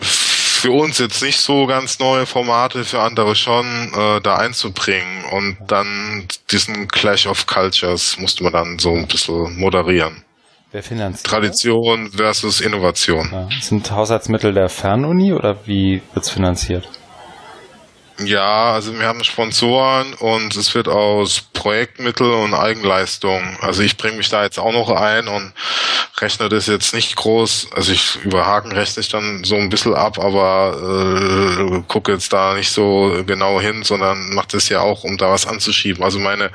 für 0.00 0.70
uns 0.72 0.98
jetzt 0.98 1.22
nicht 1.22 1.40
so 1.40 1.66
ganz 1.66 1.98
neue 1.98 2.26
Formate, 2.26 2.84
für 2.84 3.00
andere 3.00 3.36
schon, 3.36 3.92
äh, 3.94 4.20
da 4.22 4.36
einzubringen 4.36 5.24
und 5.30 5.58
dann 5.66 6.26
diesen 6.50 6.88
Clash 6.88 7.26
of 7.26 7.46
Cultures 7.46 8.16
musste 8.18 8.44
man 8.44 8.52
dann 8.54 8.78
so 8.78 8.92
ein 8.92 9.06
bisschen 9.06 9.58
moderieren. 9.58 10.24
Wer 10.72 10.82
finanziert? 10.82 11.26
Tradition 11.26 12.10
versus 12.10 12.60
Innovation. 12.60 13.28
Ja. 13.30 13.48
Sind 13.60 13.90
Haushaltsmittel 13.90 14.52
der 14.54 14.68
Fernuni 14.68 15.32
oder 15.32 15.66
wie 15.66 16.02
wird's 16.14 16.30
finanziert? 16.30 16.88
Ja, 18.18 18.72
also 18.72 18.96
wir 18.96 19.06
haben 19.08 19.24
Sponsoren 19.24 20.14
und 20.14 20.54
es 20.54 20.72
wird 20.76 20.86
aus 20.86 21.42
Projektmittel 21.52 22.30
und 22.30 22.54
Eigenleistung. 22.54 23.58
Also 23.60 23.82
ich 23.82 23.96
bringe 23.96 24.18
mich 24.18 24.28
da 24.28 24.44
jetzt 24.44 24.58
auch 24.58 24.72
noch 24.72 24.88
ein 24.90 25.26
und 25.26 25.52
rechne 26.20 26.48
das 26.48 26.68
jetzt 26.68 26.94
nicht 26.94 27.16
groß. 27.16 27.68
Also 27.74 27.90
ich 27.92 28.16
über 28.24 28.46
Haken 28.46 28.70
rechne 28.70 29.00
ich 29.00 29.08
dann 29.08 29.42
so 29.42 29.56
ein 29.56 29.68
bisschen 29.68 29.94
ab, 29.94 30.20
aber 30.20 30.76
äh, 30.80 31.82
gucke 31.88 32.12
jetzt 32.12 32.32
da 32.32 32.54
nicht 32.54 32.70
so 32.70 33.24
genau 33.26 33.60
hin, 33.60 33.82
sondern 33.82 34.32
mache 34.32 34.48
das 34.52 34.68
ja 34.68 34.80
auch, 34.80 35.02
um 35.02 35.16
da 35.16 35.30
was 35.30 35.46
anzuschieben. 35.46 36.04
Also 36.04 36.20
meine 36.20 36.52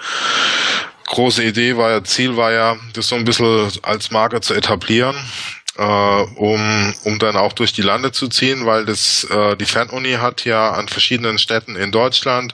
große 1.08 1.44
Idee 1.44 1.76
war 1.76 1.90
ja, 1.90 2.04
Ziel 2.06 2.38
war 2.38 2.54
ja, 2.54 2.78
das 2.94 3.10
so 3.10 3.16
ein 3.16 3.26
bisschen 3.26 3.70
als 3.82 4.12
Marke 4.12 4.40
zu 4.40 4.54
etablieren 4.54 5.18
äh, 5.80 6.22
um, 6.36 6.94
um 7.06 7.20
dann 7.20 7.38
auch 7.38 7.54
durch 7.54 7.72
die 7.72 7.82
Lande 7.82 8.12
zu 8.12 8.28
ziehen, 8.28 8.66
weil 8.66 8.86
das 8.86 9.24
äh, 9.24 9.56
die 9.56 9.66
Fernuni 9.66 10.14
hat 10.14 10.44
ja 10.44 10.72
an 10.72 10.90
verschiedenen 10.90 11.40
Städten 11.40 11.78
in 11.78 11.92
Deutschland 11.92 12.54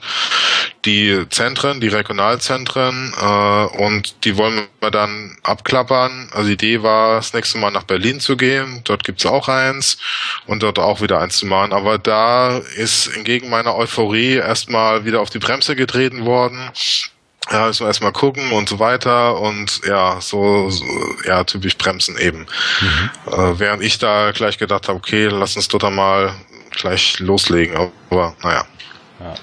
die 0.84 1.26
Zentren, 1.30 1.80
die 1.80 1.88
Regionalzentren 1.88 3.12
äh, 3.20 3.82
und 3.82 4.24
die 4.24 4.36
wollen 4.36 4.68
wir 4.80 4.92
dann 4.92 5.36
abklappern. 5.42 6.28
Also 6.32 6.46
die 6.46 6.54
Idee 6.54 6.82
war, 6.84 7.16
das 7.16 7.34
nächste 7.34 7.58
Mal 7.58 7.72
nach 7.72 7.82
Berlin 7.82 8.20
zu 8.20 8.36
gehen. 8.36 8.82
Dort 8.84 9.02
gibt's 9.02 9.26
auch 9.26 9.48
eins 9.48 9.98
und 10.46 10.62
dort 10.62 10.78
auch 10.78 11.00
wieder 11.00 11.18
eins 11.18 11.38
zu 11.38 11.46
machen. 11.46 11.72
Aber 11.72 11.98
da 11.98 12.58
ist 12.76 13.08
entgegen 13.08 13.50
meiner 13.50 13.74
Euphorie 13.74 14.34
erstmal 14.34 15.04
wieder 15.04 15.20
auf 15.20 15.30
die 15.30 15.40
Bremse 15.40 15.74
getreten 15.74 16.24
worden 16.24 16.70
ja, 17.50 17.66
müssen 17.66 17.84
wir 17.84 17.88
erstmal 17.88 18.12
gucken 18.12 18.52
und 18.52 18.68
so 18.68 18.78
weiter 18.78 19.38
und 19.40 19.80
ja, 19.86 20.20
so, 20.20 20.68
so 20.70 20.84
ja, 21.24 21.44
typisch 21.44 21.76
Bremsen 21.76 22.18
eben. 22.18 22.46
Mhm. 22.80 23.10
Äh, 23.32 23.58
während 23.58 23.82
ich 23.82 23.98
da 23.98 24.32
gleich 24.32 24.58
gedacht 24.58 24.88
habe, 24.88 24.98
okay, 24.98 25.26
lass 25.26 25.56
uns 25.56 25.68
dort 25.68 25.90
mal 25.92 26.34
gleich 26.70 27.18
loslegen, 27.20 27.90
aber 28.10 28.34
naja. 28.42 28.64
Ja, 29.20 29.34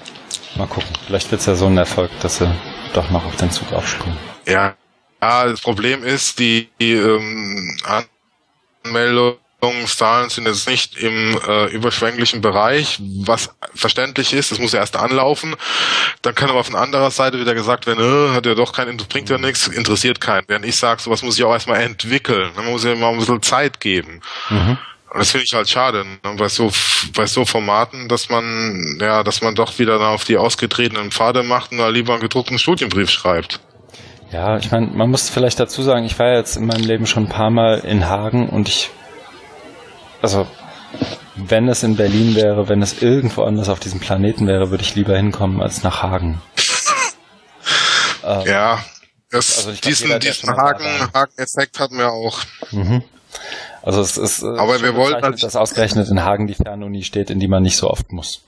mal 0.56 0.66
gucken. 0.66 0.90
Vielleicht 1.06 1.30
wird's 1.30 1.46
ja 1.46 1.54
so 1.54 1.66
ein 1.66 1.76
Erfolg, 1.76 2.10
dass 2.20 2.36
sie 2.36 2.50
doch 2.92 3.10
noch 3.10 3.24
auf 3.24 3.36
den 3.36 3.50
Zug 3.50 3.72
aufspringen. 3.72 4.18
Ja, 4.46 4.74
ja 5.20 5.46
das 5.46 5.60
Problem 5.60 6.04
ist, 6.04 6.38
die, 6.38 6.68
die 6.80 6.92
ähm, 6.92 7.76
Anmeldung 8.84 9.36
Zahlen 9.86 10.30
sind 10.30 10.46
jetzt 10.46 10.68
nicht 10.68 10.96
im 10.96 11.38
äh, 11.46 11.66
überschwänglichen 11.66 12.40
Bereich, 12.40 12.98
was 13.00 13.50
verständlich 13.74 14.32
ist, 14.32 14.50
das 14.50 14.58
muss 14.58 14.72
ja 14.72 14.80
erst 14.80 14.96
anlaufen. 14.96 15.56
Dann 16.22 16.34
kann 16.34 16.50
aber 16.50 16.64
von 16.64 16.76
anderer 16.76 17.10
Seite 17.10 17.40
wieder 17.40 17.54
gesagt 17.54 17.86
werden, 17.86 18.02
äh, 18.04 18.34
hat 18.34 18.46
ja 18.46 18.54
doch 18.54 18.72
kein, 18.72 18.96
bringt 18.96 19.30
ja 19.30 19.38
nichts, 19.38 19.66
interessiert 19.68 20.20
keinen. 20.20 20.44
Während 20.48 20.66
ich 20.66 20.76
sage, 20.76 21.00
sowas 21.00 21.22
muss 21.22 21.38
ich 21.38 21.44
auch 21.44 21.52
erstmal 21.52 21.80
entwickeln. 21.82 22.50
Man 22.56 22.66
muss 22.66 22.84
ja 22.84 22.94
mal 22.94 23.10
ein 23.10 23.18
bisschen 23.18 23.42
Zeit 23.42 23.80
geben. 23.80 24.20
Mhm. 24.50 24.78
Das 25.16 25.30
finde 25.30 25.44
ich 25.44 25.54
halt 25.54 25.68
schade, 25.68 26.04
ne? 26.04 26.34
bei 26.36 26.48
so, 26.48 26.72
bei 27.14 27.26
so 27.26 27.44
Formaten, 27.44 28.08
dass 28.08 28.30
man, 28.30 28.98
ja, 29.00 29.22
dass 29.22 29.42
man 29.42 29.54
doch 29.54 29.78
wieder 29.78 30.00
auf 30.08 30.24
die 30.24 30.36
ausgetretenen 30.36 31.12
Pfade 31.12 31.44
macht 31.44 31.70
und 31.70 31.78
da 31.78 31.88
lieber 31.88 32.14
einen 32.14 32.22
gedruckten 32.22 32.58
Studienbrief 32.58 33.10
schreibt. 33.10 33.60
Ja, 34.32 34.56
ich 34.56 34.72
meine, 34.72 34.88
man 34.88 35.10
muss 35.10 35.30
vielleicht 35.30 35.60
dazu 35.60 35.82
sagen, 35.82 36.04
ich 36.04 36.18
war 36.18 36.34
jetzt 36.34 36.56
in 36.56 36.66
meinem 36.66 36.82
Leben 36.82 37.06
schon 37.06 37.26
ein 37.26 37.28
paar 37.28 37.50
Mal 37.50 37.78
in 37.78 38.08
Hagen 38.08 38.48
und 38.48 38.68
ich 38.68 38.90
also 40.24 40.46
wenn 41.36 41.68
es 41.68 41.82
in 41.82 41.96
Berlin 41.96 42.34
wäre, 42.34 42.66
wenn 42.70 42.80
es 42.80 43.02
irgendwo 43.02 43.42
anders 43.42 43.68
auf 43.68 43.78
diesem 43.78 44.00
Planeten 44.00 44.46
wäre, 44.46 44.70
würde 44.70 44.82
ich 44.82 44.94
lieber 44.94 45.14
hinkommen 45.14 45.60
als 45.60 45.82
nach 45.82 46.02
Hagen. 46.02 46.40
ähm, 48.24 48.46
ja, 48.46 48.82
das, 49.30 49.58
also 49.58 49.72
diesen, 49.72 50.06
jeder, 50.06 50.18
diesen 50.20 50.48
Hagen, 50.48 51.12
Hagen-Effekt 51.12 51.78
hatten 51.78 51.98
wir 51.98 52.10
auch. 52.10 52.40
Mhm. 52.70 53.02
Also 53.82 54.00
es 54.00 54.16
ist 54.16 54.42
äh, 54.42 54.46
aber 54.46 54.80
wir 54.80 54.94
wollten 54.94 55.22
halt 55.22 55.42
dass 55.42 55.56
ausgerechnet 55.56 56.08
in 56.08 56.24
Hagen 56.24 56.46
die 56.46 56.54
Fernuni 56.54 57.02
steht, 57.02 57.28
in 57.28 57.38
die 57.38 57.48
man 57.48 57.62
nicht 57.62 57.76
so 57.76 57.90
oft 57.90 58.10
muss. 58.12 58.40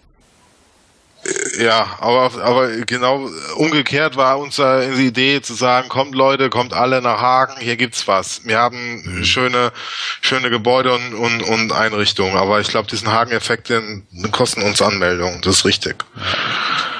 Ja, 1.59 1.97
aber, 2.01 2.31
aber 2.43 2.69
genau 2.83 3.29
umgekehrt 3.57 4.17
war 4.17 4.39
unsere 4.39 4.93
Idee 4.95 5.41
zu 5.41 5.55
sagen, 5.55 5.89
kommt 5.89 6.15
Leute, 6.15 6.51
kommt 6.51 6.75
alle 6.75 7.01
nach 7.01 7.21
Hagen, 7.21 7.55
hier 7.59 7.77
gibt's 7.77 8.07
was. 8.07 8.45
Wir 8.45 8.59
haben 8.59 9.03
mhm. 9.03 9.25
schöne, 9.25 9.73
schöne 10.21 10.51
Gebäude 10.51 10.95
und, 10.95 11.15
und, 11.15 11.43
und 11.43 11.73
Einrichtungen, 11.73 12.37
aber 12.37 12.61
ich 12.61 12.69
glaube, 12.69 12.89
diesen 12.89 13.11
Hagen-Effekt, 13.11 13.69
den, 13.69 14.07
den 14.11 14.31
kosten 14.31 14.63
uns 14.63 14.83
Anmeldungen, 14.83 15.41
das 15.43 15.59
ist 15.59 15.65
richtig. 15.65 16.05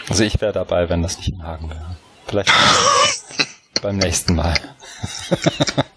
Also 0.09 0.25
ich 0.25 0.41
wäre 0.41 0.53
dabei, 0.53 0.89
wenn 0.89 1.03
das 1.03 1.19
nicht 1.19 1.29
in 1.29 1.43
Hagen 1.43 1.69
wäre. 1.69 1.97
Vielleicht 2.27 2.53
beim 3.83 3.97
nächsten 3.99 4.35
Mal. 4.35 4.55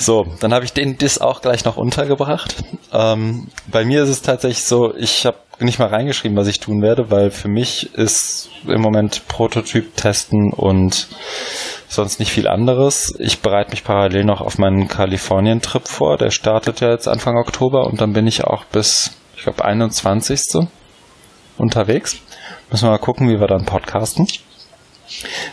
So, 0.00 0.26
dann 0.38 0.54
habe 0.54 0.64
ich 0.64 0.72
den 0.72 0.96
Diss 0.96 1.20
auch 1.20 1.42
gleich 1.42 1.64
noch 1.64 1.76
untergebracht. 1.76 2.62
Ähm, 2.92 3.48
bei 3.66 3.84
mir 3.84 4.04
ist 4.04 4.08
es 4.08 4.22
tatsächlich 4.22 4.62
so, 4.62 4.94
ich 4.94 5.26
habe 5.26 5.38
nicht 5.58 5.80
mal 5.80 5.88
reingeschrieben, 5.88 6.36
was 6.36 6.46
ich 6.46 6.60
tun 6.60 6.82
werde, 6.82 7.10
weil 7.10 7.32
für 7.32 7.48
mich 7.48 7.92
ist 7.94 8.48
im 8.68 8.80
Moment 8.80 9.26
Prototyp 9.26 9.96
testen 9.96 10.52
und 10.52 11.08
sonst 11.88 12.20
nicht 12.20 12.30
viel 12.30 12.46
anderes. 12.46 13.12
Ich 13.18 13.40
bereite 13.40 13.72
mich 13.72 13.82
parallel 13.82 14.24
noch 14.24 14.40
auf 14.40 14.56
meinen 14.56 14.86
Kalifornien-Trip 14.86 15.88
vor. 15.88 16.16
Der 16.16 16.30
startet 16.30 16.80
ja 16.80 16.90
jetzt 16.90 17.08
Anfang 17.08 17.36
Oktober 17.36 17.88
und 17.88 18.00
dann 18.00 18.12
bin 18.12 18.28
ich 18.28 18.44
auch 18.44 18.64
bis, 18.66 19.10
ich 19.36 19.42
glaube, 19.42 19.64
21. 19.64 20.68
unterwegs. 21.56 22.18
Müssen 22.70 22.86
wir 22.86 22.92
mal 22.92 22.98
gucken, 22.98 23.28
wie 23.28 23.40
wir 23.40 23.48
dann 23.48 23.64
podcasten. 23.64 24.28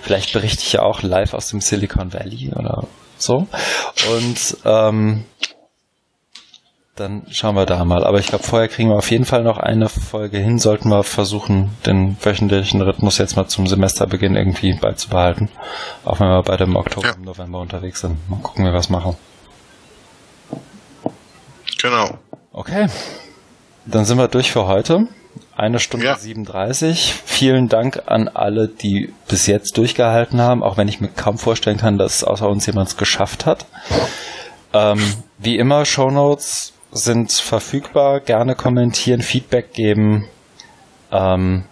Vielleicht 0.03 0.33
berichte 0.33 0.61
ich 0.61 0.73
ja 0.73 0.83
auch 0.83 1.01
live 1.01 1.33
aus 1.33 1.49
dem 1.49 1.61
Silicon 1.61 2.13
Valley 2.13 2.51
oder 2.55 2.83
so. 3.17 3.47
Und 4.11 4.57
ähm, 4.65 5.25
dann 6.95 7.23
schauen 7.29 7.55
wir 7.55 7.65
da 7.65 7.83
mal. 7.83 8.05
Aber 8.05 8.19
ich 8.19 8.27
glaube, 8.27 8.43
vorher 8.43 8.69
kriegen 8.69 8.89
wir 8.89 8.95
auf 8.95 9.11
jeden 9.11 9.25
Fall 9.25 9.43
noch 9.43 9.57
eine 9.57 9.89
Folge 9.89 10.37
hin. 10.37 10.59
Sollten 10.59 10.89
wir 10.89 11.03
versuchen, 11.03 11.71
den 11.85 12.15
wöchentlichen 12.21 12.81
Rhythmus 12.81 13.17
jetzt 13.17 13.35
mal 13.35 13.47
zum 13.47 13.67
Semesterbeginn 13.67 14.35
irgendwie 14.35 14.73
beizubehalten. 14.73 15.49
Auch 16.05 16.19
wenn 16.19 16.27
wir 16.27 16.41
beide 16.43 16.63
im 16.63 16.75
Oktober, 16.75 17.07
ja. 17.07 17.13
im 17.15 17.23
November 17.23 17.59
unterwegs 17.59 17.99
sind. 17.99 18.17
Mal 18.29 18.39
gucken, 18.39 18.63
wie 18.63 18.69
wir 18.69 18.73
was 18.73 18.89
machen. 18.89 19.17
Genau. 21.81 22.17
Okay. 22.53 22.87
Dann 23.85 24.05
sind 24.05 24.17
wir 24.17 24.29
durch 24.29 24.51
für 24.51 24.65
heute. 24.65 25.07
Eine 25.57 25.79
Stunde 25.79 26.07
ja. 26.07 26.15
37. 26.15 27.13
Vielen 27.25 27.69
Dank 27.69 28.03
an 28.07 28.27
alle, 28.27 28.67
die 28.67 29.13
bis 29.29 29.47
jetzt 29.47 29.77
durchgehalten 29.77 30.41
haben, 30.41 30.61
auch 30.63 30.75
wenn 30.75 30.89
ich 30.89 30.99
mir 30.99 31.07
kaum 31.07 31.37
vorstellen 31.37 31.77
kann, 31.77 31.97
dass 31.97 32.25
außer 32.25 32.49
uns 32.49 32.65
jemand 32.65 32.89
es 32.89 32.97
geschafft 32.97 33.45
hat. 33.45 33.65
Ähm, 34.73 34.99
wie 35.37 35.57
immer, 35.57 35.85
Show 35.85 36.11
Notes 36.11 36.73
sind 36.91 37.31
verfügbar. 37.31 38.19
Gerne 38.19 38.55
kommentieren, 38.55 39.21
Feedback 39.21 39.73
geben 39.73 40.27
ähm, 41.11 41.63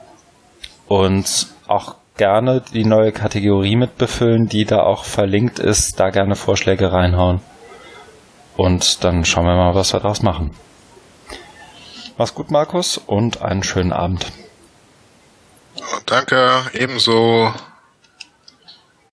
und 0.87 1.47
auch 1.67 1.95
gerne 2.15 2.61
die 2.73 2.85
neue 2.85 3.11
Kategorie 3.11 3.75
mitbefüllen, 3.75 4.47
die 4.47 4.63
da 4.63 4.83
auch 4.83 5.03
verlinkt 5.03 5.59
ist. 5.59 5.99
Da 5.99 6.09
gerne 6.09 6.35
Vorschläge 6.35 6.93
reinhauen. 6.93 7.41
Und 8.55 9.03
dann 9.03 9.25
schauen 9.25 9.45
wir 9.45 9.55
mal, 9.55 9.75
was 9.75 9.93
wir 9.93 9.99
daraus 9.99 10.21
machen. 10.21 10.51
Mach's 12.17 12.35
gut, 12.35 12.51
Markus, 12.51 12.97
und 12.97 13.41
einen 13.41 13.63
schönen 13.63 13.91
Abend. 13.91 14.31
Danke, 16.05 16.63
ebenso. 16.73 17.51